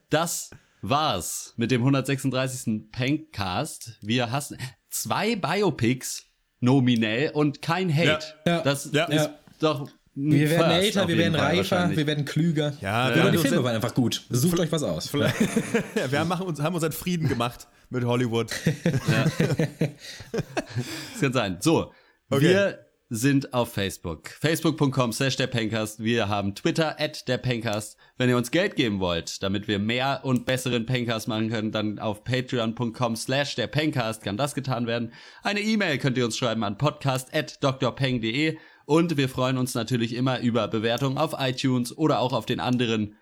das 0.10 0.50
war's 0.82 1.54
mit 1.58 1.72
dem 1.72 1.82
136. 1.82 2.92
Pankcast. 2.92 3.98
Wir 4.02 4.32
hassen 4.32 4.58
zwei 4.90 5.36
Biopics 5.36 6.26
nominell 6.60 7.32
und 7.32 7.62
kein 7.62 7.94
Hate. 7.94 8.24
Ja. 8.46 8.52
Ja. 8.58 8.62
Das 8.62 8.90
Ja. 8.92 9.06
ist 9.06 9.26
Ja. 9.26 9.34
doch. 9.60 9.90
ein 10.18 10.32
Wir 10.32 10.50
werden 10.50 10.72
First 10.72 10.86
älter, 10.86 11.08
wir 11.10 11.18
werden 11.18 11.34
Fall 11.34 11.44
reifer, 11.44 11.58
wahrscheinlich. 11.58 11.98
wir 11.98 12.08
werden 12.08 12.24
klüger. 12.24 12.74
Ja, 12.80 13.10
wir 13.10 13.16
die 13.16 13.38
haben 13.38 13.38
Filme 13.38 13.64
waren 13.66 13.76
einfach 13.76 13.94
gut. 13.94 14.26
Sucht 14.30 14.60
euch 14.62 14.72
was 14.72 14.82
aus. 14.84 15.12
Ja, 15.12 15.30
wir 16.12 16.24
machen 16.24 16.48
uns, 16.48 16.62
haben 16.62 16.74
unseren 16.74 16.94
Frieden 16.94 17.28
gemacht 17.28 17.68
mit 17.90 18.06
Hollywood. 18.06 18.50
Das 21.12 21.20
kann 21.20 21.34
sein. 21.34 21.58
So, 21.60 21.92
Okay. 22.30 22.44
wir 22.46 22.85
sind 23.10 23.54
auf 23.54 23.72
Facebook. 23.74 24.30
Facebook.com 24.30 25.14
slash 25.14 25.36
der 25.36 25.48
Pencast. 25.48 26.04
Wir 26.04 26.28
haben 26.28 26.56
Twitter 26.56 27.00
at 27.00 27.28
der 27.28 27.38
Pencast. 27.38 27.98
Wenn 28.18 28.30
ihr 28.30 28.38
uns 28.38 28.50
Geld 28.50 28.76
geben 28.76 29.00
wollt, 29.00 29.44
damit 29.44 29.68
wir 29.68 29.78
mehr 29.78 30.22
und 30.24 30.46
besseren 30.46 30.86
Pencast 30.86 31.28
machen 31.28 31.50
können, 31.50 31.72
dann 31.72 32.00
auf 32.00 32.24
patreon.com 32.24 33.16
slash 33.16 33.56
der 33.56 33.68
Pencast 33.68 34.24
kann 34.24 34.38
das 34.38 34.56
getan 34.56 34.88
werden. 34.88 35.14
Eine 35.44 35.62
E-Mail 35.62 35.98
könnt 36.00 36.18
ihr 36.18 36.26
uns 36.26 36.38
schreiben 36.38 36.64
an 36.64 36.78
podcast 36.78 37.34
at 37.36 37.64
drpeng.de 37.64 38.58
und 38.86 39.18
wir 39.18 39.30
freuen 39.30 39.58
uns 39.58 39.76
natürlich 39.76 40.16
immer 40.16 40.40
über 40.40 40.68
Bewertungen 40.68 41.18
auf 41.18 41.36
iTunes 41.38 41.96
oder 41.98 42.20
auch 42.20 42.34
auf 42.34 42.46
den 42.46 42.60
anderen 42.60 43.16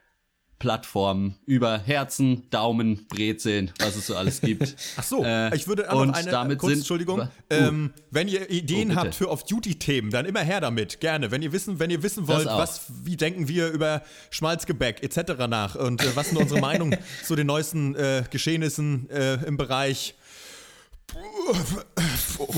Plattformen 0.59 1.35
über 1.45 1.77
Herzen, 1.77 2.49
Daumen, 2.49 3.05
Brezeln, 3.09 3.71
was 3.79 3.95
es 3.97 4.07
so 4.07 4.15
alles 4.15 4.39
gibt. 4.39 4.75
Ach 4.97 5.03
so, 5.03 5.23
Äh, 5.23 5.53
ich 5.55 5.67
würde 5.67 5.91
auch 5.91 5.99
und 6.01 6.07
noch 6.09 6.15
eine 6.15 6.31
damit 6.31 6.59
kurz, 6.59 6.69
sind- 6.71 6.79
Entschuldigung, 6.79 7.19
Uh. 7.21 7.27
ähm, 7.49 7.93
wenn 8.11 8.27
ihr 8.29 8.49
Ideen 8.49 8.91
Oh, 8.91 8.95
habt 8.95 9.13
für 9.15 9.29
Off-Duty-Themen, 9.29 10.09
dann 10.11 10.25
immer 10.25 10.39
her 10.39 10.61
damit, 10.61 11.01
gerne. 11.01 11.31
Wenn 11.31 11.41
ihr 11.41 11.51
wissen, 11.51 11.79
wenn 11.79 11.89
ihr 11.89 12.01
wissen 12.01 12.27
wollt, 12.29 12.45
was, 12.45 12.83
wie 13.03 13.17
denken 13.17 13.47
wir 13.49 13.69
über 13.69 14.03
Schmalzgebäck 14.29 15.03
etc. 15.03 15.47
nach 15.49 15.75
und 15.75 16.01
äh, 16.01 16.15
was 16.15 16.29
sind 16.29 16.37
unsere 16.37 16.61
Meinung 16.69 16.95
zu 17.25 17.35
den 17.35 17.47
neuesten 17.47 17.95
äh, 17.95 18.23
Geschehnissen 18.29 19.09
äh, 19.09 19.33
im 19.45 19.57
Bereich 19.57 20.15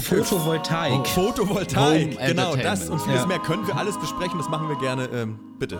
Photovoltaik. 0.02 1.08
Photovoltaik, 1.08 2.16
Home 2.20 2.28
genau 2.28 2.56
das 2.56 2.90
und 2.90 3.02
vieles 3.02 3.22
Ja. 3.22 3.26
mehr 3.26 3.40
können 3.40 3.66
wir 3.68 3.76
alles 3.76 3.98
besprechen, 4.00 4.38
das 4.38 4.48
machen 4.50 4.70
wir 4.70 4.78
gerne. 4.78 5.10
Ähm, 5.12 5.40
bitte. 5.60 5.76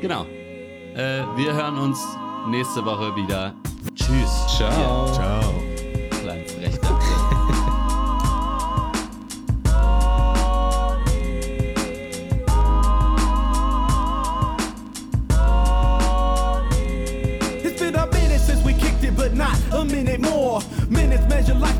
Genau. 0.00 0.26
Äh, 0.94 1.22
wir 1.36 1.52
hören 1.54 1.78
uns 1.78 1.98
nächste 2.48 2.84
Woche 2.84 3.14
wieder. 3.16 3.54
Tschüss. 3.94 4.46
Ciao. 4.56 5.06
Ciao. 5.12 5.67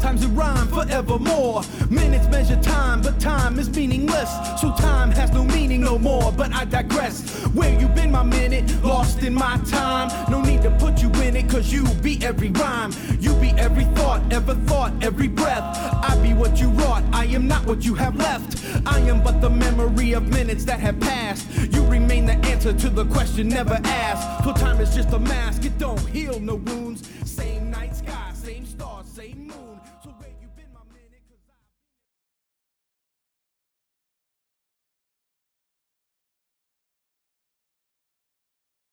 Lifetimes 0.09 0.25
in 0.25 0.35
rhyme 0.35 0.69
forevermore. 0.69 1.63
Minutes 1.91 2.27
measure 2.29 2.61
time, 2.63 3.03
but 3.03 3.21
time 3.21 3.59
is 3.59 3.69
meaningless. 3.71 4.31
So 4.61 4.73
time 4.75 5.11
has 5.11 5.31
no 5.33 5.45
meaning 5.45 5.83
no 5.83 5.99
more. 5.99 6.33
But 6.33 6.53
I 6.55 6.65
digress. 6.65 7.45
Where 7.49 7.79
you 7.79 7.89
been, 7.89 8.11
my 8.11 8.23
minute? 8.23 8.65
Lost 8.83 9.23
in 9.23 9.35
my 9.35 9.59
time. 9.67 10.09
No 10.31 10.41
need 10.41 10.63
to 10.63 10.71
put 10.79 11.03
you 11.03 11.11
in 11.23 11.37
it, 11.37 11.49
cause 11.49 11.71
you 11.73 11.85
be 12.03 12.25
every 12.25 12.49
rhyme. 12.51 12.93
You 13.21 13.35
be 13.35 13.51
every 13.59 13.85
thought, 13.97 14.23
ever 14.33 14.55
thought, 14.55 14.93
every 15.03 15.29
breath. 15.29 15.65
I 16.03 16.19
be 16.23 16.33
what 16.33 16.59
you 16.61 16.71
wrought, 16.71 17.05
I 17.13 17.27
am 17.27 17.47
not 17.47 17.67
what 17.67 17.85
you 17.85 17.95
have 17.95 18.17
left. 18.17 18.65
I 18.87 19.01
am 19.01 19.23
but 19.23 19.41
the 19.41 19.51
memory 19.51 20.13
of 20.13 20.23
minutes 20.29 20.65
that 20.65 20.81
have 20.81 20.99
passed. 21.01 21.47
You 21.73 21.85
remain 21.87 22.25
the 22.27 22.37
answer 22.49 22.73
to 22.73 22.89
the 22.89 23.05
question 23.07 23.49
never 23.49 23.79
asked. 23.85 24.45
For 24.45 24.55
time 24.55 24.81
is 24.81 24.95
just 24.95 25.13
a 25.13 25.19
mask, 25.19 25.65
it 25.65 25.77
don't 25.79 26.01
heal 26.09 26.41
no 26.41 26.55
wounds. 26.55 27.09
Same 27.25 27.68